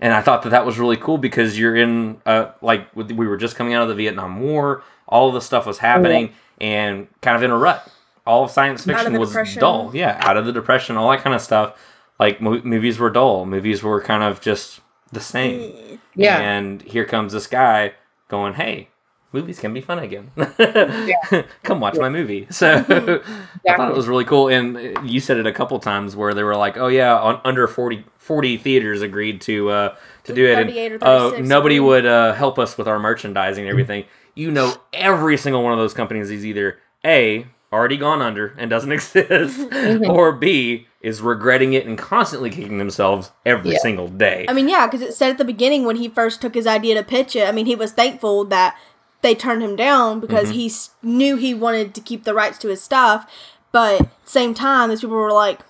and 0.00 0.12
I 0.12 0.20
thought 0.22 0.42
that 0.42 0.50
that 0.50 0.64
was 0.66 0.78
really 0.78 0.96
cool 0.96 1.18
because 1.18 1.58
you're 1.58 1.76
in 1.76 2.20
uh 2.26 2.52
like 2.62 2.86
we 2.94 3.26
were 3.26 3.36
just 3.36 3.56
coming 3.56 3.74
out 3.74 3.82
of 3.82 3.88
the 3.88 3.94
Vietnam 3.94 4.40
War, 4.40 4.82
all 5.06 5.28
of 5.28 5.34
the 5.34 5.40
stuff 5.40 5.66
was 5.66 5.78
happening, 5.78 6.32
and 6.60 7.08
kind 7.20 7.36
of 7.36 7.42
in 7.42 7.50
a 7.50 7.56
rut. 7.56 7.88
All 8.26 8.44
of 8.44 8.50
science 8.50 8.84
fiction 8.84 9.18
was 9.18 9.30
depression. 9.30 9.60
dull. 9.60 9.90
Yeah, 9.94 10.18
out 10.22 10.36
of 10.36 10.44
the 10.44 10.52
depression, 10.52 10.96
all 10.96 11.10
that 11.10 11.22
kind 11.22 11.34
of 11.34 11.40
stuff. 11.40 11.76
Like 12.18 12.40
mo- 12.40 12.62
movies 12.64 12.98
were 12.98 13.10
dull. 13.10 13.46
Movies 13.46 13.82
were 13.82 14.00
kind 14.00 14.22
of 14.22 14.40
just 14.40 14.80
the 15.12 15.20
same. 15.20 15.98
Yeah. 16.14 16.38
And 16.38 16.82
here 16.82 17.04
comes 17.04 17.32
this 17.32 17.46
guy 17.46 17.94
going, 18.28 18.54
"Hey, 18.54 18.88
movies 19.32 19.60
can 19.60 19.72
be 19.72 19.80
fun 19.80 20.00
again. 20.00 20.30
Come 21.62 21.80
watch 21.80 21.96
my 21.96 22.08
movie." 22.08 22.48
So 22.50 22.76
I 23.68 23.76
thought 23.76 23.90
it 23.90 23.96
was 23.96 24.08
really 24.08 24.24
cool. 24.24 24.48
And 24.48 24.76
uh, 24.76 25.02
you 25.02 25.20
said 25.20 25.36
it 25.36 25.46
a 25.46 25.52
couple 25.52 25.78
times 25.78 26.16
where 26.16 26.34
they 26.34 26.42
were 26.42 26.56
like, 26.56 26.76
"Oh 26.76 26.88
yeah, 26.88 27.16
on, 27.16 27.40
under 27.44 27.68
40, 27.68 28.04
40 28.18 28.56
theaters 28.56 29.00
agreed 29.02 29.40
to 29.42 29.70
uh, 29.70 29.96
to 30.24 30.34
do 30.34 30.44
it, 30.46 30.58
and 30.58 31.02
oh 31.02 31.36
nobody 31.40 31.78
would 31.78 32.04
uh, 32.06 32.32
help 32.34 32.58
us 32.58 32.76
with 32.76 32.88
our 32.88 32.98
merchandising 32.98 33.62
and 33.62 33.70
everything." 33.70 34.04
You 34.34 34.50
know, 34.50 34.74
every 34.92 35.36
single 35.36 35.62
one 35.62 35.72
of 35.72 35.78
those 35.78 35.94
companies 35.94 36.30
is 36.30 36.44
either 36.44 36.78
a 37.04 37.46
already 37.72 37.96
gone 37.96 38.22
under 38.22 38.54
and 38.58 38.70
doesn't 38.70 38.90
exist, 38.92 39.60
or 40.08 40.32
b 40.32 40.87
is 41.00 41.20
regretting 41.20 41.72
it 41.74 41.86
and 41.86 41.96
constantly 41.96 42.50
kicking 42.50 42.78
themselves 42.78 43.30
every 43.46 43.72
Yeah. 43.72 43.78
single 43.78 44.08
day. 44.08 44.46
I 44.48 44.52
mean, 44.52 44.68
yeah, 44.68 44.86
because 44.86 45.00
it 45.02 45.14
said 45.14 45.30
at 45.30 45.38
the 45.38 45.44
beginning 45.44 45.84
when 45.84 45.96
he 45.96 46.08
first 46.08 46.40
took 46.40 46.54
his 46.54 46.66
idea 46.66 46.94
to 46.96 47.04
pitch 47.04 47.36
it. 47.36 47.48
I 47.48 47.52
mean, 47.52 47.66
he 47.66 47.76
was 47.76 47.92
thankful 47.92 48.44
that 48.46 48.76
they 49.22 49.34
turned 49.34 49.62
him 49.62 49.76
down 49.76 50.18
because 50.20 50.48
Mhm. 50.50 50.52
he 50.52 50.72
knew 51.02 51.36
he 51.36 51.54
wanted 51.54 51.94
to 51.94 52.00
keep 52.00 52.24
the 52.24 52.34
rights 52.34 52.58
to 52.58 52.68
his 52.68 52.80
stuff. 52.80 53.26
But 53.70 54.06
same 54.24 54.54
time, 54.54 54.88
those 54.88 55.00
people 55.02 55.16
were 55.16 55.30
like, 55.32 55.60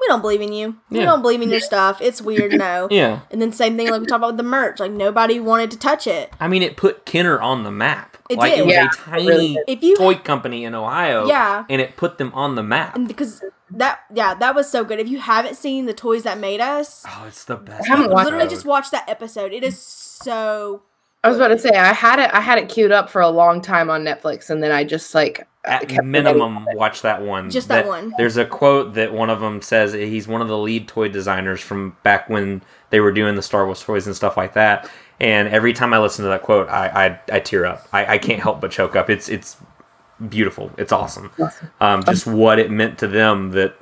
"We 0.00 0.06
don't 0.08 0.20
believe 0.22 0.40
in 0.40 0.52
you. 0.52 0.76
We 0.90 0.98
Yeah. 1.00 1.04
don't 1.06 1.22
believe 1.22 1.40
in 1.42 1.50
your 1.50 1.60
stuff. 1.60 2.00
It's 2.00 2.20
weird, 2.20 2.52
no." 2.52 2.88
Yeah. 2.90 3.20
And 3.30 3.40
then 3.40 3.52
same 3.52 3.76
thing 3.76 3.90
like 3.90 4.00
we 4.00 4.06
talked 4.06 4.18
about 4.18 4.28
with 4.28 4.36
the 4.38 4.42
merch. 4.42 4.80
Like 4.80 4.90
nobody 4.92 5.38
wanted 5.40 5.70
to 5.72 5.78
touch 5.78 6.06
it. 6.06 6.32
I 6.40 6.48
mean, 6.48 6.62
it 6.62 6.76
put 6.76 7.04
Kenner 7.06 7.40
on 7.40 7.62
the 7.64 7.70
map. 7.70 8.09
It 8.30 8.38
like 8.38 8.52
did. 8.52 8.60
it 8.60 8.64
was 8.66 8.74
Yeah, 8.74 8.86
a 8.86 8.96
tiny 8.96 9.26
really 9.26 9.58
you- 9.80 9.96
toy 9.96 10.14
company 10.16 10.64
in 10.64 10.74
Ohio. 10.74 11.26
Yeah. 11.26 11.64
And 11.68 11.80
it 11.80 11.96
put 11.96 12.18
them 12.18 12.30
on 12.34 12.54
the 12.54 12.62
map. 12.62 12.94
And 12.96 13.06
because 13.08 13.42
that, 13.70 14.00
yeah, 14.14 14.34
that 14.34 14.54
was 14.54 14.70
so 14.70 14.84
good. 14.84 14.98
If 15.00 15.08
you 15.08 15.18
haven't 15.20 15.56
seen 15.56 15.86
the 15.86 15.94
toys 15.94 16.22
that 16.24 16.38
made 16.38 16.60
us, 16.60 17.04
Oh, 17.08 17.24
it's 17.26 17.44
the 17.44 17.56
best. 17.56 17.86
haven't 17.88 18.10
watched 18.10 18.24
literally 18.26 18.48
just 18.48 18.64
watched 18.64 18.90
that 18.92 19.08
episode. 19.08 19.52
It 19.52 19.62
is 19.64 19.78
so. 19.80 20.82
I 21.22 21.28
was 21.28 21.36
about 21.36 21.48
to 21.48 21.58
say 21.58 21.70
I 21.70 21.92
had 21.92 22.18
it. 22.18 22.30
I 22.32 22.40
had 22.40 22.56
it 22.56 22.70
queued 22.70 22.92
up 22.92 23.10
for 23.10 23.20
a 23.20 23.28
long 23.28 23.60
time 23.60 23.90
on 23.90 24.02
Netflix, 24.04 24.48
and 24.48 24.62
then 24.62 24.72
I 24.72 24.84
just 24.84 25.14
like 25.14 25.46
uh, 25.66 25.72
At 25.72 26.02
minimum, 26.02 26.66
watch 26.72 27.02
that 27.02 27.20
one. 27.20 27.50
Just 27.50 27.68
that 27.68 27.86
one. 27.86 28.14
There's 28.16 28.38
a 28.38 28.46
quote 28.46 28.94
that 28.94 29.12
one 29.12 29.28
of 29.28 29.40
them 29.40 29.60
says 29.60 29.92
he's 29.92 30.26
one 30.26 30.40
of 30.40 30.48
the 30.48 30.56
lead 30.56 30.88
toy 30.88 31.08
designers 31.08 31.60
from 31.60 31.94
back 32.04 32.30
when 32.30 32.62
they 32.88 33.00
were 33.00 33.12
doing 33.12 33.34
the 33.34 33.42
Star 33.42 33.66
Wars 33.66 33.82
toys 33.82 34.06
and 34.06 34.16
stuff 34.16 34.38
like 34.38 34.54
that. 34.54 34.88
And 35.20 35.48
every 35.48 35.72
time 35.74 35.92
I 35.92 35.98
listen 35.98 36.24
to 36.24 36.30
that 36.30 36.42
quote, 36.42 36.68
I 36.68 37.20
I, 37.30 37.36
I 37.36 37.40
tear 37.40 37.66
up. 37.66 37.86
I, 37.92 38.14
I 38.14 38.18
can't 38.18 38.40
help 38.40 38.60
but 38.60 38.70
choke 38.70 38.96
up. 38.96 39.10
It's 39.10 39.28
it's 39.28 39.56
beautiful. 40.28 40.70
It's 40.78 40.92
awesome. 40.92 41.30
Um, 41.80 42.02
just 42.04 42.26
what 42.26 42.58
it 42.58 42.70
meant 42.70 42.98
to 43.00 43.06
them 43.06 43.50
that 43.50 43.74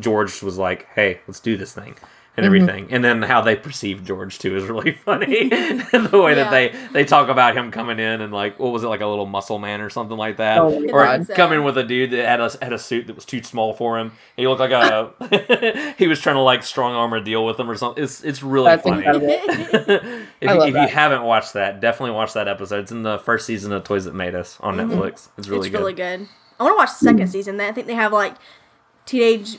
George 0.00 0.42
was 0.42 0.58
like, 0.58 0.88
"Hey, 0.94 1.20
let's 1.28 1.40
do 1.40 1.56
this 1.56 1.72
thing." 1.72 1.96
And 2.36 2.42
Mhm. 2.42 2.46
everything, 2.48 2.86
and 2.90 3.04
then 3.04 3.22
how 3.22 3.42
they 3.42 3.54
perceive 3.54 4.04
George 4.04 4.40
too 4.40 4.56
is 4.56 4.64
really 4.64 4.90
funny. 5.04 5.48
the 5.48 6.20
way 6.20 6.34
that 6.34 6.50
they 6.50 6.74
they 6.92 7.04
talk 7.04 7.28
about 7.28 7.56
him 7.56 7.70
coming 7.70 8.00
in 8.00 8.20
and 8.20 8.32
like 8.32 8.58
what 8.58 8.72
was 8.72 8.82
it 8.82 8.88
like 8.88 9.02
a 9.02 9.06
little 9.06 9.24
muscle 9.26 9.60
man 9.60 9.80
or 9.80 9.88
something 9.88 10.16
like 10.16 10.38
that, 10.38 10.58
Oh 10.58 10.80
my 10.80 10.88
or 10.92 11.04
God. 11.04 11.28
come 11.36 11.52
in 11.52 11.62
with 11.62 11.78
a 11.78 11.84
dude 11.84 12.10
that 12.10 12.26
had 12.26 12.40
a 12.40 12.50
had 12.60 12.72
a 12.72 12.78
suit 12.78 13.06
that 13.06 13.14
was 13.14 13.24
too 13.24 13.40
small 13.44 13.72
for 13.72 14.00
him. 14.00 14.10
He 14.36 14.48
looked 14.48 14.58
like 14.58 14.72
a 14.72 15.94
he 15.96 16.08
was 16.08 16.18
trying 16.20 16.34
to 16.34 16.40
like 16.42 16.64
strong 16.64 16.94
arm 16.94 17.12
a 17.12 17.20
deal 17.20 17.46
with 17.46 17.58
him 17.60 17.70
or 17.70 17.76
something. 17.76 18.02
It's 18.02 18.24
it's 18.24 18.42
really 18.42 18.70
That's 18.70 18.82
funny. 18.82 19.02
if 19.06 19.06
I 19.06 19.12
you, 20.52 20.58
love 20.58 20.68
if 20.68 20.74
that. 20.74 20.82
you 20.82 20.88
haven't 20.94 21.22
watched 21.22 21.52
that, 21.52 21.80
definitely 21.80 22.16
watch 22.16 22.32
that 22.32 22.48
episode. 22.48 22.80
It's 22.80 22.90
in 22.90 23.04
the 23.04 23.18
first 23.20 23.46
season 23.46 23.72
of 23.72 23.84
Toys 23.84 24.06
That 24.06 24.14
Made 24.16 24.34
Us 24.34 24.58
on 24.60 24.76
Mhm. 24.76 24.90
Netflix. 24.90 25.28
It's 25.38 25.46
really 25.46 25.68
it's 25.68 25.72
good. 25.72 25.78
really 25.78 25.92
good. 25.92 26.26
I 26.58 26.62
want 26.64 26.74
to 26.74 26.78
watch 26.78 26.98
the 26.98 27.04
second 27.04 27.28
season. 27.28 27.60
I 27.60 27.70
think 27.70 27.86
they 27.86 27.94
have 27.94 28.12
like 28.12 28.34
teenage. 29.06 29.56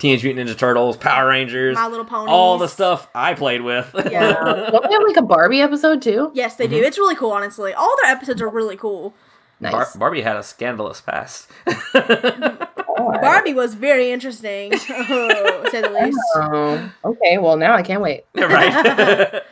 Teenage 0.00 0.24
Mutant 0.24 0.48
Ninja 0.50 0.56
Turtles, 0.58 0.96
Power 0.96 1.28
Rangers, 1.28 1.76
My 1.76 1.86
Little 1.86 2.04
Ponies. 2.04 2.30
all 2.30 2.58
the 2.58 2.66
stuff 2.66 3.06
I 3.14 3.34
played 3.34 3.60
with. 3.62 3.88
Yeah. 4.10 4.32
Don't 4.70 4.82
they 4.82 4.92
have 4.92 5.02
like 5.06 5.16
a 5.18 5.22
Barbie 5.22 5.60
episode 5.60 6.02
too? 6.02 6.32
Yes, 6.34 6.56
they 6.56 6.64
Mm-hmm. 6.64 6.74
do. 6.74 6.82
It's 6.82 6.98
really 6.98 7.14
cool, 7.16 7.30
honestly. 7.30 7.72
All 7.74 7.94
their 8.02 8.10
episodes 8.10 8.40
are 8.42 8.48
really 8.48 8.76
cool. 8.76 9.14
Bar- 9.60 9.88
Barbie 9.96 10.22
had 10.22 10.36
a 10.36 10.42
scandalous 10.42 11.00
past. 11.00 11.48
Barbie 11.92 13.54
was 13.54 13.74
very 13.74 14.10
interesting, 14.10 14.70
to 14.72 14.78
say 14.78 15.80
the 15.80 15.90
least. 16.02 16.18
Oh, 16.34 16.92
okay. 17.04 17.38
Well, 17.38 17.56
now 17.56 17.74
I 17.74 17.82
can't 17.82 18.00
wait. 18.02 18.24
right? 18.34 19.42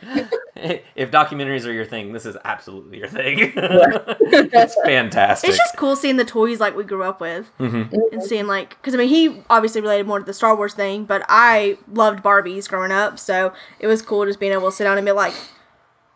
if 0.95 1.11
documentaries 1.11 1.65
are 1.65 1.71
your 1.71 1.85
thing, 1.85 2.13
this 2.13 2.25
is 2.25 2.35
absolutely 2.45 2.97
your 2.99 3.07
thing. 3.07 3.51
it's 3.55 4.75
fantastic. 4.83 5.49
It's 5.49 5.57
just 5.57 5.75
cool 5.77 5.95
seeing 5.95 6.17
the 6.17 6.25
toys 6.25 6.59
like 6.59 6.75
we 6.75 6.83
grew 6.83 7.03
up 7.03 7.21
with, 7.21 7.49
Mhm. 7.59 7.91
and 8.11 8.23
seeing 8.23 8.47
like 8.47 8.69
because 8.81 8.93
I 8.93 8.97
mean 8.97 9.09
he 9.09 9.43
obviously 9.49 9.81
related 9.81 10.07
more 10.07 10.19
to 10.19 10.25
the 10.25 10.33
Star 10.33 10.55
Wars 10.55 10.73
thing, 10.73 11.05
but 11.05 11.23
I 11.27 11.77
loved 11.91 12.23
Barbies 12.23 12.67
growing 12.67 12.91
up, 12.91 13.19
so 13.19 13.53
it 13.79 13.87
was 13.87 14.01
cool 14.01 14.25
just 14.25 14.39
being 14.39 14.53
able 14.53 14.69
to 14.71 14.75
sit 14.75 14.83
down 14.85 14.97
and 14.97 15.05
be 15.05 15.11
like, 15.11 15.33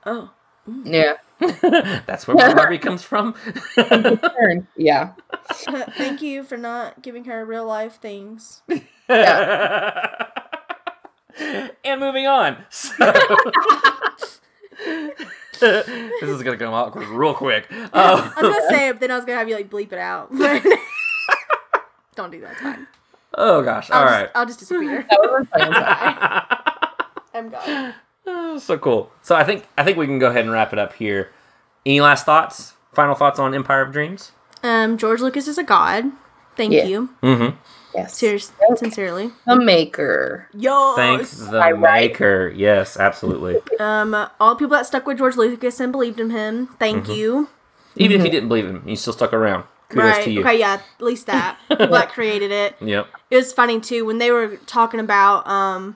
oh, 0.06 0.32
Yeah. 0.84 1.14
That's 1.62 2.28
where 2.28 2.36
my 2.36 2.54
Barbie 2.58 2.78
comes 2.78 3.04
from. 3.04 3.36
yeah. 4.78 5.14
thank 5.98 6.22
you 6.22 6.44
for 6.44 6.58
not 6.58 7.02
giving 7.02 7.26
her 7.26 7.44
real 7.46 7.66
life 7.66 8.00
things. 8.00 8.62
and 9.10 10.30
moving 12.00 12.28
on. 12.28 12.58
So- 12.70 12.94
this 15.60 16.24
is 16.24 16.44
gonna 16.44 16.58
come 16.58 16.74
awkward 16.74 17.08
real 17.08 17.34
quick. 17.34 17.68
I 17.72 17.90
Uh, 17.94 18.16
was 18.24 18.34
gonna 18.36 18.70
say 18.70 18.92
but 18.92 19.00
then 19.00 19.12
I 19.12 19.16
was 19.16 19.26
gonna 19.26 19.38
have 19.38 19.48
you 19.50 19.56
like 19.56 19.70
bleep 19.70 19.92
it 19.94 20.00
out. 20.00 20.30
Don't 22.16 22.32
do 22.32 22.42
that. 22.42 22.52
It's 22.52 22.62
fine. 22.62 22.88
oh 23.36 23.62
gosh! 23.64 23.90
I'll 23.90 24.02
All 24.02 24.06
just, 24.08 24.22
right. 24.22 24.30
I'll 24.36 24.46
just 24.46 24.60
disappear. 24.60 25.06
I'm 27.34 27.50
gone. 27.50 27.94
Oh, 28.26 28.58
so 28.58 28.78
cool. 28.78 29.12
So 29.22 29.36
I 29.36 29.44
think 29.44 29.66
I 29.78 29.84
think 29.84 29.98
we 29.98 30.06
can 30.06 30.20
go 30.20 30.30
ahead 30.30 30.44
and 30.44 30.52
wrap 30.52 30.74
it 30.74 30.80
up 30.80 30.94
here. 30.94 31.32
Any 31.86 32.02
last 32.02 32.26
thoughts? 32.26 32.74
Final 32.94 33.16
thoughts 33.16 33.40
on 33.40 33.54
Empire 33.54 33.82
of 33.82 33.92
Dreams? 33.92 34.32
Um, 34.64 34.98
George 34.98 35.20
Lucas 35.22 35.48
is 35.48 35.58
a 35.58 35.64
god. 35.64 36.06
Thank 36.56 36.72
Yeah. 36.74 36.86
you. 36.86 37.10
Mm-hmm. 37.22 37.58
Yes. 37.96 38.16
Serious, 38.16 38.52
sincerely. 38.76 39.32
The 39.46 39.56
maker. 39.56 40.48
Yo. 40.54 40.94
Thank 40.96 41.28
the 41.28 41.76
maker. 41.78 42.52
Yes, 42.56 42.98
absolutely. 42.98 43.58
Um, 43.80 44.14
all 44.40 44.52
the 44.56 44.60
people 44.60 44.76
that 44.78 44.86
stuck 44.86 45.06
with 45.06 45.18
George 45.18 45.36
Lucas 45.36 45.80
and 45.80 45.92
believed 45.92 46.20
in 46.20 46.30
him. 46.30 46.68
Thank 46.80 47.06
Mhm. 47.06 47.16
you. 47.18 47.50
Even 47.96 48.20
if 48.20 48.26
you 48.26 48.32
didn't 48.32 48.48
believe 48.48 48.66
him, 48.66 48.82
you 48.88 48.96
still 48.96 49.14
stuck 49.14 49.34
around. 49.34 49.66
Kudos 49.90 50.06
right. 50.06 50.24
to 50.24 50.32
you. 50.32 50.40
Okay. 50.42 50.58
Yeah. 50.60 50.74
At 50.76 50.84
least 51.04 51.28
that. 51.28 51.58
People 51.70 51.88
that 51.92 52.10
created 52.10 52.52
it. 52.52 52.76
Yep. 52.82 53.08
It 53.30 53.36
was 53.36 53.52
funny 53.54 53.80
too 53.80 54.06
when 54.06 54.18
they 54.20 54.32
were 54.32 54.58
talking 54.66 55.00
about 55.00 55.46
um 55.48 55.96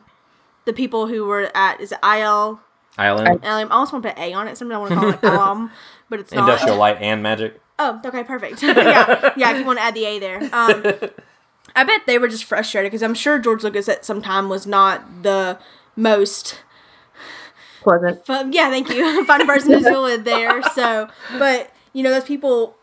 the 0.67 0.73
people 0.73 1.07
who 1.07 1.25
were 1.25 1.49
at 1.55 1.81
is 1.81 1.91
it 1.91 1.99
IL. 2.03 2.59
Island, 2.99 3.39
I 3.43 3.63
almost 3.63 3.93
want 3.93 4.03
to 4.03 4.09
put 4.09 4.19
A 4.19 4.33
on 4.33 4.47
it. 4.47 4.57
Sometimes 4.57 4.75
I 4.75 4.79
want 4.79 4.91
to 4.91 4.95
call 4.99 5.09
it 5.09 5.21
ILM, 5.37 5.71
but 6.09 6.19
it's 6.19 6.31
not. 6.31 6.49
Industrial 6.49 6.77
Light, 6.77 6.97
and 6.99 7.23
Magic. 7.23 7.59
Oh, 7.79 8.01
okay, 8.03 8.23
perfect. 8.23 8.61
yeah, 8.63 9.33
yeah. 9.37 9.51
If 9.51 9.59
you 9.59 9.65
want 9.65 9.79
to 9.79 9.83
add 9.83 9.93
the 9.93 10.05
A 10.05 10.19
there, 10.19 10.37
um, 10.51 10.83
I 11.75 11.83
bet 11.83 12.01
they 12.07 12.17
were 12.17 12.27
just 12.27 12.43
frustrated 12.43 12.91
because 12.91 13.03
I'm 13.03 13.13
sure 13.13 13.37
George 13.39 13.63
Lucas 13.63 13.87
at 13.87 14.03
some 14.03 14.21
time 14.21 14.49
was 14.49 14.65
not 14.65 15.23
the 15.23 15.59
most 15.95 16.59
pleasant. 17.81 18.25
fun. 18.25 18.51
Yeah, 18.51 18.69
thank 18.69 18.89
you. 18.89 19.25
Fun 19.25 19.45
person 19.45 19.71
to 19.71 19.79
deal 19.79 20.03
with 20.03 20.25
there. 20.25 20.63
So, 20.73 21.07
but 21.37 21.71
you 21.93 22.01
know, 22.01 22.09
those 22.09 22.23
people, 22.23 22.75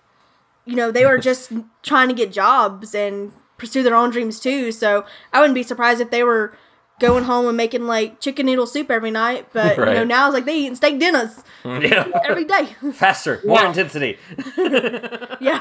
you 0.64 0.76
know, 0.76 0.92
they 0.92 1.04
were 1.04 1.18
just 1.18 1.52
trying 1.82 2.08
to 2.08 2.14
get 2.14 2.30
jobs 2.30 2.94
and 2.94 3.32
pursue 3.58 3.82
their 3.82 3.96
own 3.96 4.10
dreams 4.10 4.38
too. 4.38 4.70
So 4.70 5.04
I 5.32 5.40
wouldn't 5.40 5.56
be 5.56 5.64
surprised 5.64 6.00
if 6.00 6.10
they 6.10 6.22
were 6.22 6.56
going 7.00 7.24
home 7.24 7.46
and 7.48 7.56
making 7.56 7.86
like 7.86 8.20
chicken 8.20 8.46
noodle 8.46 8.66
soup 8.66 8.90
every 8.90 9.10
night. 9.10 9.48
But 9.52 9.76
you 9.76 9.84
know 9.84 10.04
now 10.04 10.26
it's 10.26 10.34
like 10.34 10.44
they 10.44 10.56
eating 10.56 10.76
steak 10.76 10.98
dinners 10.98 11.42
mm-hmm. 11.62 11.84
Yeah. 11.84 12.20
every 12.24 12.44
day. 12.44 12.66
Faster, 12.92 13.40
more 13.44 13.60
Yeah. 13.60 13.68
intensity. 13.68 14.18
yeah, 15.38 15.60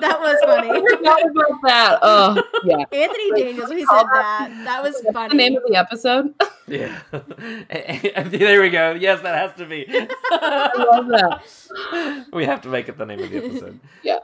that 0.00 0.16
was 0.20 0.40
funny. 0.44 0.70
I 0.70 0.96
forgot 0.96 1.30
about 1.30 1.62
that. 1.64 1.98
Oh, 2.02 2.42
yeah. 2.64 2.84
Anthony 2.92 3.30
Daniels, 3.42 3.68
when 3.68 3.78
he 3.78 3.86
said 3.86 4.04
that, 4.12 4.62
that 4.64 4.82
was 4.82 4.94
funny. 4.96 5.06
The 5.06 5.12
funny. 5.12 5.36
name 5.36 5.56
of 5.56 5.62
the 5.66 5.76
episode. 5.76 6.34
Yeah. 6.66 6.98
there 7.10 8.60
we 8.60 8.70
go. 8.70 8.92
Yes, 8.92 9.20
that 9.22 9.34
has 9.36 9.56
to 9.58 9.66
be. 9.66 9.86
I 9.90 10.70
love 10.92 11.08
that. 11.08 12.26
we 12.32 12.44
have 12.44 12.62
to 12.62 12.68
make 12.68 12.88
it 12.88 12.98
the 12.98 13.06
name 13.06 13.20
of 13.20 13.30
the 13.30 13.38
episode. 13.38 13.80
Yeah. 14.02 14.18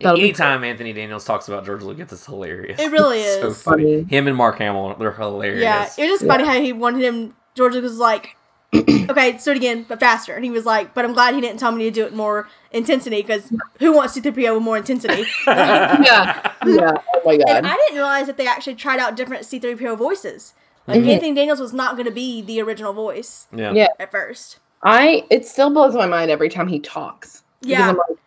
That'll 0.00 0.16
be 0.16 0.24
Anytime 0.24 0.64
Anthony 0.64 0.92
Daniels 0.92 1.24
talks 1.24 1.46
about 1.48 1.64
George 1.64 1.82
Lucas, 1.82 2.10
it's 2.12 2.26
hilarious. 2.26 2.80
It 2.80 2.90
really 2.90 3.20
It's 3.22 3.40
So 3.40 3.52
funny. 3.52 4.02
Him 4.04 4.26
and 4.26 4.36
Mark 4.36 4.58
Hamill, 4.58 4.96
they're 4.96 5.12
hilarious. 5.12 5.62
Yeah, 5.62 5.82
it 5.98 6.10
was 6.10 6.20
just 6.20 6.26
funny 6.26 6.44
how 6.44 6.60
he 6.60 6.72
wanted 6.72 7.02
him. 7.02 7.34
George 7.54 7.74
Lucas 7.74 7.90
was 7.92 7.98
like, 8.00 8.36
"Okay, 8.74 9.12
let's 9.32 9.44
do 9.44 9.52
it 9.52 9.56
again, 9.56 9.86
but 9.88 10.00
faster." 10.00 10.34
And 10.34 10.44
he 10.44 10.50
was 10.50 10.66
like, 10.66 10.94
"But 10.94 11.04
I'm 11.04 11.12
glad 11.12 11.34
he 11.36 11.40
didn't 11.40 11.60
tell 11.60 11.70
me 11.70 11.84
to 11.84 11.90
do 11.92 12.04
it 12.04 12.12
more 12.12 12.48
intensity 12.72 13.22
because 13.22 13.52
who 13.78 13.92
wants 13.94 14.14
C-3PO 14.14 14.54
with 14.54 14.62
more 14.64 14.76
intensity?" 14.76 15.24
yeah. 15.46 16.52
Yeah. 16.66 16.92
Oh 17.14 17.22
my 17.24 17.36
god. 17.36 17.48
And 17.48 17.66
I 17.68 17.74
didn't 17.76 17.94
realize 17.94 18.26
that 18.26 18.36
they 18.36 18.48
actually 18.48 18.74
tried 18.74 18.98
out 18.98 19.14
different 19.16 19.44
C-3PO 19.44 19.96
voices. 19.96 20.54
Like 20.88 21.02
Mhm. 21.02 21.08
Anthony 21.08 21.34
Daniels 21.34 21.60
was 21.60 21.72
not 21.72 21.94
going 21.94 22.06
to 22.06 22.10
be 22.12 22.42
the 22.42 22.60
original 22.60 22.92
voice. 22.92 23.46
Yeah. 23.54 23.72
Yeah. 23.72 23.86
At 24.00 24.10
first, 24.10 24.58
I 24.82 25.24
it 25.30 25.46
still 25.46 25.70
blows 25.70 25.94
my 25.94 26.06
mind 26.06 26.32
every 26.32 26.48
time 26.48 26.66
he 26.66 26.80
talks. 26.80 27.44
Because 27.60 27.70
Yeah. 27.78 27.88
I'm 27.90 27.96
like, 27.96 28.18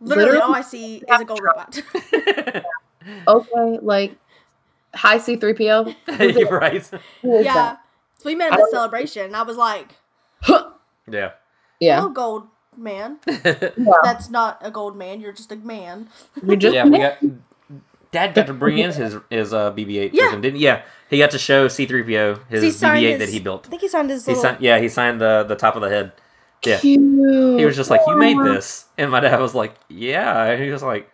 literally, 0.00 0.38
all 0.38 0.54
I 0.54 0.60
see 0.72 0.96
is 0.98 1.20
a 1.20 1.24
gold 1.24 1.40
robot. 1.42 1.80
okay, 3.28 3.78
like 3.82 4.16
hi 4.94 5.18
C 5.18 5.36
three 5.36 5.54
PO. 5.54 5.94
Right. 6.50 6.90
yeah. 7.22 7.76
So 8.18 8.24
we 8.30 8.34
met 8.34 8.52
I 8.52 8.54
at 8.56 8.58
don't- 8.60 8.70
celebration, 8.70 9.24
and 9.26 9.36
I 9.36 9.42
was 9.42 9.56
like, 9.56 9.94
huh. 10.42 10.70
Yeah. 11.10 11.32
Yeah. 11.80 12.02
"Oh, 12.02 12.08
gold 12.08 12.48
man. 12.76 13.18
That's 14.02 14.30
not 14.30 14.58
a 14.62 14.70
gold 14.70 14.96
man. 14.96 15.20
You're 15.20 15.32
just 15.32 15.52
a 15.52 15.56
man." 15.56 16.08
You 16.42 16.56
just 16.56 16.74
yeah, 16.74 16.84
we 16.86 16.98
got 16.98 17.18
Dad 18.12 18.34
got 18.34 18.46
to 18.46 18.54
bring 18.54 18.78
in 18.78 18.92
his 18.92 19.16
his 19.30 19.52
uh, 19.52 19.72
BB-8 19.72 20.10
Yeah. 20.12 20.24
with 20.26 20.34
him, 20.34 20.40
didn't? 20.40 20.60
Yeah, 20.60 20.82
he 21.10 21.18
got 21.18 21.30
to 21.32 21.38
show 21.38 21.68
C-3PO 21.68 22.48
his 22.48 22.62
BB-8 22.74 23.00
his- 23.02 23.18
that 23.18 23.28
he 23.28 23.38
built. 23.40 23.66
I 23.66 23.70
think 23.70 23.82
he 23.82 23.88
signed 23.88 24.08
his 24.10 24.24
He 24.24 24.32
little. 24.32 24.42
signed, 24.42 24.60
yeah, 24.62 24.78
he 24.78 24.88
signed 24.88 25.20
the 25.20 25.44
the 25.46 25.54
top 25.56 25.76
of 25.76 25.82
the 25.82 25.90
head. 25.90 26.12
Yeah, 26.64 26.78
Cute. 26.78 27.60
he 27.60 27.64
was 27.64 27.76
just 27.76 27.90
like, 27.90 28.00
"You 28.06 28.16
made 28.16 28.38
this," 28.38 28.86
and 28.98 29.10
my 29.10 29.20
dad 29.20 29.38
was 29.40 29.54
like, 29.54 29.74
"Yeah," 29.88 30.44
and 30.44 30.62
he 30.62 30.70
was 30.70 30.82
like, 30.82 31.08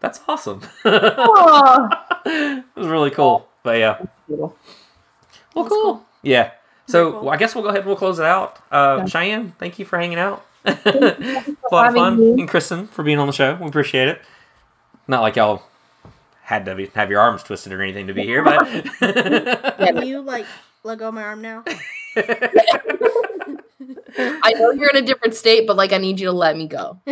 "That's 0.00 0.20
awesome." 0.26 0.62
it 0.84 2.64
was 2.74 2.86
really 2.86 3.10
cool, 3.10 3.48
but 3.62 3.78
yeah. 3.78 4.00
Well, 4.28 4.54
cool. 5.54 6.06
Yeah. 6.22 6.52
So 6.86 7.20
well, 7.20 7.30
I 7.30 7.36
guess 7.36 7.54
we'll 7.54 7.64
go 7.64 7.68
ahead 7.68 7.80
and 7.80 7.86
we'll 7.86 7.96
close 7.96 8.18
it 8.18 8.24
out. 8.24 8.58
Uh, 8.70 9.04
Cheyenne, 9.06 9.54
thank 9.58 9.78
you 9.78 9.84
for 9.84 9.98
hanging 9.98 10.18
out. 10.18 10.44
it's 10.64 10.86
a 10.86 11.54
lot 11.70 11.88
of 11.88 11.94
fun. 11.94 12.18
me. 12.18 12.40
And 12.40 12.48
Kristen 12.48 12.86
for 12.86 13.02
being 13.02 13.18
on 13.18 13.26
the 13.26 13.32
show. 13.32 13.56
We 13.60 13.66
appreciate 13.66 14.08
it. 14.08 14.22
Not 15.06 15.20
like 15.20 15.36
y'all 15.36 15.62
had 16.42 16.64
to 16.64 16.74
be, 16.74 16.86
have 16.94 17.10
your 17.10 17.20
arms 17.20 17.42
twisted 17.42 17.72
or 17.74 17.82
anything 17.82 18.06
to 18.06 18.14
be 18.14 18.22
here, 18.22 18.42
but 18.42 18.64
Can 19.78 20.06
you 20.06 20.22
like 20.22 20.46
let 20.82 20.98
go 20.98 21.08
of 21.08 21.14
my 21.14 21.22
arm 21.22 21.42
now? 21.42 21.62
I 24.18 24.52
know 24.54 24.72
you're 24.72 24.90
in 24.90 24.96
a 24.96 25.02
different 25.02 25.34
state, 25.34 25.66
but 25.66 25.76
like 25.76 25.92
I 25.92 25.98
need 25.98 26.18
you 26.18 26.26
to 26.26 26.32
let 26.32 26.56
me 26.56 26.66
go. 26.66 26.98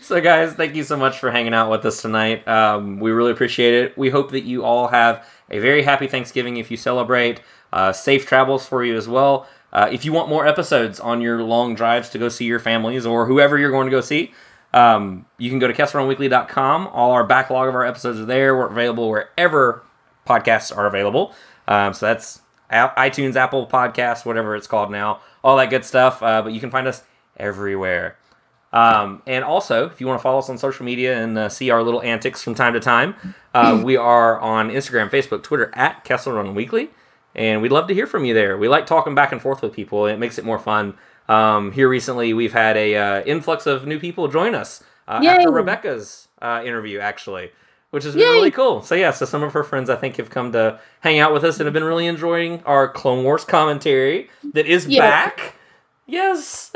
so 0.00 0.20
guys 0.20 0.54
thank 0.54 0.74
you 0.74 0.82
so 0.82 0.96
much 0.96 1.18
for 1.18 1.30
hanging 1.30 1.52
out 1.52 1.70
with 1.70 1.84
us 1.84 2.00
tonight. 2.00 2.46
Um, 2.48 2.98
we 2.98 3.10
really 3.10 3.32
appreciate 3.32 3.74
it. 3.74 3.98
We 3.98 4.10
hope 4.10 4.30
that 4.30 4.44
you 4.44 4.64
all 4.64 4.88
have 4.88 5.26
a 5.50 5.58
very 5.58 5.82
happy 5.82 6.06
thanksgiving 6.06 6.56
if 6.56 6.70
you 6.70 6.76
celebrate 6.76 7.40
uh, 7.72 7.92
safe 7.92 8.26
travels 8.26 8.66
for 8.66 8.84
you 8.84 8.96
as 8.96 9.06
well. 9.06 9.46
Uh, 9.72 9.88
if 9.92 10.04
you 10.04 10.12
want 10.12 10.30
more 10.30 10.46
episodes 10.46 10.98
on 10.98 11.20
your 11.20 11.42
long 11.42 11.74
drives 11.74 12.08
to 12.10 12.18
go 12.18 12.30
see 12.30 12.46
your 12.46 12.60
families 12.60 13.04
or 13.04 13.26
whoever 13.26 13.58
you're 13.58 13.70
going 13.70 13.86
to 13.86 13.90
go 13.90 14.00
see 14.00 14.32
um, 14.72 15.26
you 15.38 15.50
can 15.50 15.58
go 15.58 15.66
to 15.66 15.74
kesselrunweekly.com 15.74 16.86
all 16.88 17.12
our 17.12 17.24
backlog 17.24 17.68
of 17.68 17.74
our 17.74 17.84
episodes 17.84 18.18
are 18.18 18.24
there. 18.24 18.56
We're 18.56 18.70
available 18.70 19.10
wherever 19.10 19.82
podcasts 20.26 20.76
are 20.76 20.86
available. 20.86 21.34
Um, 21.68 21.94
so 21.94 22.06
that's 22.06 22.42
itunes 22.70 23.36
apple 23.36 23.66
podcasts 23.66 24.24
whatever 24.24 24.56
it's 24.56 24.66
called 24.66 24.90
now 24.90 25.20
all 25.44 25.56
that 25.56 25.70
good 25.70 25.84
stuff 25.84 26.22
uh, 26.22 26.42
but 26.42 26.52
you 26.52 26.60
can 26.60 26.70
find 26.70 26.86
us 26.86 27.02
everywhere 27.36 28.16
um, 28.72 29.22
and 29.26 29.42
also, 29.42 29.86
if 29.86 30.02
you 30.02 30.06
want 30.06 30.18
to 30.18 30.22
follow 30.22 30.38
us 30.38 30.50
on 30.50 30.58
social 30.58 30.84
media 30.84 31.16
and 31.22 31.38
uh, 31.38 31.48
see 31.48 31.70
our 31.70 31.82
little 31.82 32.02
antics 32.02 32.42
from 32.42 32.54
time 32.54 32.74
to 32.74 32.80
time, 32.80 33.14
uh, 33.54 33.80
we 33.84 33.96
are 33.96 34.38
on 34.38 34.68
Instagram, 34.68 35.08
Facebook, 35.08 35.42
Twitter 35.42 35.70
at 35.74 36.04
Kessel 36.04 36.34
Run 36.34 36.54
Weekly, 36.54 36.90
and 37.34 37.62
we'd 37.62 37.72
love 37.72 37.88
to 37.88 37.94
hear 37.94 38.06
from 38.06 38.26
you 38.26 38.34
there. 38.34 38.58
We 38.58 38.68
like 38.68 38.84
talking 38.84 39.14
back 39.14 39.32
and 39.32 39.40
forth 39.40 39.62
with 39.62 39.72
people, 39.72 40.06
it 40.06 40.18
makes 40.18 40.38
it 40.38 40.44
more 40.44 40.58
fun. 40.58 40.94
Um, 41.28 41.72
here 41.72 41.88
recently, 41.88 42.34
we've 42.34 42.52
had 42.52 42.76
a 42.76 42.96
uh, 42.96 43.22
influx 43.22 43.66
of 43.66 43.86
new 43.86 43.98
people 43.98 44.28
join 44.28 44.54
us 44.54 44.84
uh, 45.08 45.22
after 45.24 45.50
Rebecca's 45.50 46.28
uh, 46.42 46.62
interview, 46.64 46.98
actually, 46.98 47.52
which 47.96 48.04
has 48.04 48.12
been 48.12 48.24
Yay. 48.24 48.28
really 48.32 48.50
cool. 48.50 48.82
So 48.82 48.94
yeah, 48.94 49.10
so 49.10 49.24
some 49.24 49.42
of 49.42 49.54
her 49.54 49.64
friends 49.64 49.88
I 49.88 49.96
think 49.96 50.16
have 50.16 50.28
come 50.28 50.52
to 50.52 50.78
hang 51.00 51.18
out 51.18 51.32
with 51.32 51.44
us 51.44 51.58
and 51.58 51.64
have 51.66 51.72
been 51.72 51.82
really 51.82 52.06
enjoying 52.06 52.62
our 52.64 52.86
Clone 52.88 53.24
Wars 53.24 53.42
commentary 53.42 54.28
that 54.52 54.66
is 54.66 54.86
Yeah. 54.86 55.00
back. 55.00 55.54
Yes. 56.06 56.70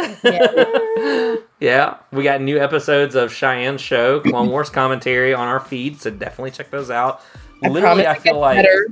yeah, 1.61 1.99
we 2.11 2.23
got 2.25 2.41
new 2.41 2.59
episodes 2.59 3.15
of 3.15 3.31
Cheyenne's 3.35 3.83
show, 3.83 4.21
Clone 4.21 4.49
Wars 4.49 4.71
commentary 4.71 5.35
on 5.35 5.47
our 5.47 5.61
feed, 5.61 6.01
so 6.01 6.09
definitely 6.11 6.53
check 6.53 6.71
those 6.71 6.91
out. 6.91 7.21
I 7.63 7.69
Literally, 7.69 8.07
I 8.07 8.15
feel 8.19 8.39
like 8.39 8.57
better. 8.57 8.87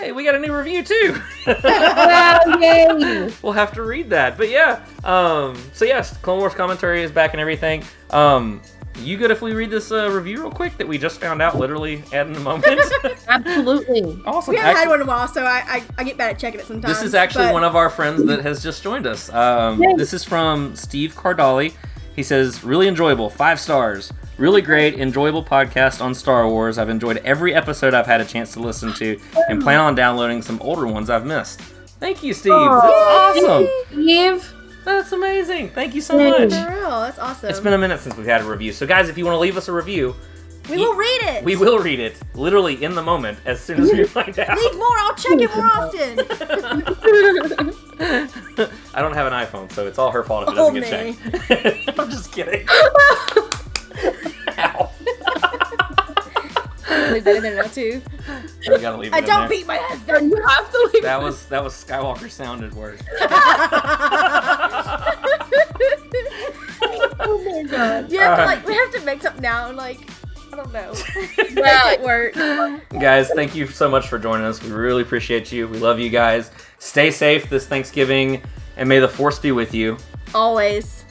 hey, 0.00 0.10
we 0.10 0.24
got 0.24 0.34
a 0.34 0.40
new 0.40 0.52
review 0.56 0.82
too. 0.82 1.16
Yay. 1.46 3.32
we'll 3.42 3.52
have 3.52 3.72
to 3.74 3.82
read 3.84 4.10
that, 4.10 4.36
but 4.36 4.48
yeah. 4.50 4.84
Um, 5.04 5.56
so 5.72 5.84
yes, 5.84 6.16
Clone 6.18 6.40
Wars 6.40 6.54
commentary 6.54 7.04
is 7.04 7.12
back 7.12 7.32
and 7.32 7.40
everything. 7.40 7.84
Um, 8.10 8.60
you 9.02 9.16
good 9.16 9.30
if 9.30 9.40
we 9.42 9.52
read 9.52 9.70
this 9.70 9.90
uh, 9.92 10.10
review 10.10 10.40
real 10.40 10.50
quick 10.50 10.76
that 10.78 10.86
we 10.86 10.98
just 10.98 11.20
found 11.20 11.40
out 11.42 11.58
literally 11.58 12.02
at 12.12 12.26
in 12.26 12.32
the 12.32 12.40
moment? 12.40 12.80
Absolutely. 13.28 14.20
awesome. 14.26 14.54
We 14.54 14.60
haven't 14.60 14.76
had 14.76 14.88
one 14.88 15.00
in 15.00 15.06
a 15.06 15.08
while, 15.08 15.28
so 15.28 15.44
I, 15.44 15.62
I, 15.66 15.84
I 15.98 16.04
get 16.04 16.16
bad 16.16 16.30
at 16.34 16.38
checking 16.38 16.60
it 16.60 16.66
sometimes. 16.66 16.94
This 16.94 17.02
is 17.04 17.14
actually 17.14 17.46
but- 17.46 17.54
one 17.54 17.64
of 17.64 17.76
our 17.76 17.90
friends 17.90 18.24
that 18.26 18.40
has 18.40 18.62
just 18.62 18.82
joined 18.82 19.06
us. 19.06 19.30
Um, 19.30 19.82
Yay. 19.82 19.94
this 19.96 20.12
is 20.12 20.24
from 20.24 20.74
Steve 20.76 21.14
Cardali. 21.14 21.72
He 22.16 22.22
says, 22.22 22.64
really 22.64 22.88
enjoyable, 22.88 23.30
five 23.30 23.60
stars. 23.60 24.12
Really 24.38 24.62
great, 24.62 24.94
enjoyable 24.98 25.44
podcast 25.44 26.00
on 26.00 26.14
Star 26.14 26.48
Wars. 26.48 26.78
I've 26.78 26.88
enjoyed 26.88 27.18
every 27.18 27.54
episode 27.54 27.94
I've 27.94 28.06
had 28.06 28.20
a 28.20 28.24
chance 28.24 28.52
to 28.54 28.60
listen 28.60 28.92
to 28.94 29.20
and 29.48 29.62
plan 29.62 29.80
on 29.80 29.94
downloading 29.94 30.42
some 30.42 30.60
older 30.60 30.86
ones 30.86 31.10
I've 31.10 31.26
missed. 31.26 31.60
Thank 32.00 32.22
you, 32.22 32.32
Steve. 32.32 32.52
Aw. 32.52 32.80
That's 33.34 33.44
awesome. 33.44 33.68
Steve. 33.92 34.54
That's 34.88 35.12
amazing. 35.12 35.68
Thank 35.70 35.94
you 35.94 36.00
so 36.00 36.14
For 36.16 36.30
much. 36.30 36.50
real, 36.50 37.00
that's 37.02 37.18
awesome. 37.18 37.50
It's 37.50 37.60
been 37.60 37.74
a 37.74 37.78
minute 37.78 38.00
since 38.00 38.16
we've 38.16 38.26
had 38.26 38.40
a 38.40 38.44
review. 38.44 38.72
So, 38.72 38.86
guys, 38.86 39.10
if 39.10 39.18
you 39.18 39.24
want 39.26 39.34
to 39.34 39.38
leave 39.38 39.58
us 39.58 39.68
a 39.68 39.72
review, 39.72 40.16
we 40.70 40.78
will 40.78 40.94
read 40.94 41.20
it. 41.24 41.44
we 41.44 41.56
will 41.56 41.78
read 41.78 42.00
it 42.00 42.16
literally 42.34 42.82
in 42.82 42.94
the 42.94 43.02
moment 43.02 43.38
as 43.44 43.60
soon 43.60 43.80
as 43.82 43.92
we 43.92 44.04
find 44.16 44.38
out. 44.38 44.56
Leave 44.56 44.74
more. 44.76 44.98
I'll 44.98 45.14
check 45.14 45.38
it 45.40 45.54
more 45.54 45.70
often. 45.74 46.20
I 48.94 49.00
don't 49.02 49.12
have 49.14 49.30
an 49.30 49.34
iPhone, 49.34 49.70
so 49.72 49.86
it's 49.86 49.98
all 49.98 50.10
her 50.10 50.22
fault 50.24 50.48
if 50.48 50.54
it 50.54 50.58
Oh, 50.58 50.72
doesn't 50.72 50.90
get 50.90 51.50
oh, 51.50 51.74
checked. 51.84 51.88
I'm 52.00 52.10
just 52.10 52.32
kidding. 52.32 52.66
Leave 56.90 57.24
that 57.24 57.36
in 57.36 57.42
there 57.42 57.56
now 57.56 57.68
too. 57.68 58.00
You 58.62 58.78
gotta 58.78 58.96
leave 58.96 59.12
it 59.12 59.16
I 59.16 59.18
in 59.18 59.24
don't 59.24 59.40
there. 59.40 59.48
beat 59.48 59.66
my 59.66 59.76
husband. 59.76 60.30
You 60.30 60.42
have 60.46 60.70
to 60.70 60.90
leave. 60.92 61.02
That 61.02 61.20
was 61.22 61.46
that 61.46 61.62
was 61.62 61.72
Skywalker 61.74 62.30
sounded 62.30 62.74
words. 62.74 63.02
oh 67.20 67.42
my 67.44 67.62
god. 67.70 68.10
Yeah, 68.10 68.30
Alright. 68.30 68.46
like 68.46 68.66
we 68.66 68.74
have 68.74 68.92
to 68.92 69.00
make 69.02 69.22
something 69.22 69.42
now. 69.42 69.70
Like 69.72 70.00
I 70.52 70.56
don't 70.56 70.72
know. 70.72 70.92
Yeah. 71.16 71.82
Make 71.92 72.00
it 72.00 72.02
work. 72.02 72.34
guys, 73.00 73.30
thank 73.34 73.54
you 73.54 73.66
so 73.66 73.88
much 73.88 74.08
for 74.08 74.18
joining 74.18 74.46
us. 74.46 74.62
We 74.62 74.70
really 74.70 75.02
appreciate 75.02 75.52
you. 75.52 75.68
We 75.68 75.78
love 75.78 76.00
you 76.00 76.08
guys. 76.10 76.50
Stay 76.78 77.10
safe 77.10 77.48
this 77.50 77.66
Thanksgiving, 77.66 78.42
and 78.76 78.88
may 78.88 78.98
the 78.98 79.08
force 79.08 79.38
be 79.38 79.52
with 79.52 79.74
you. 79.74 79.98
Always. 80.34 81.04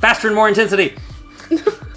Faster 0.00 0.28
and 0.28 0.36
more 0.36 0.48
intensity. 0.48 0.96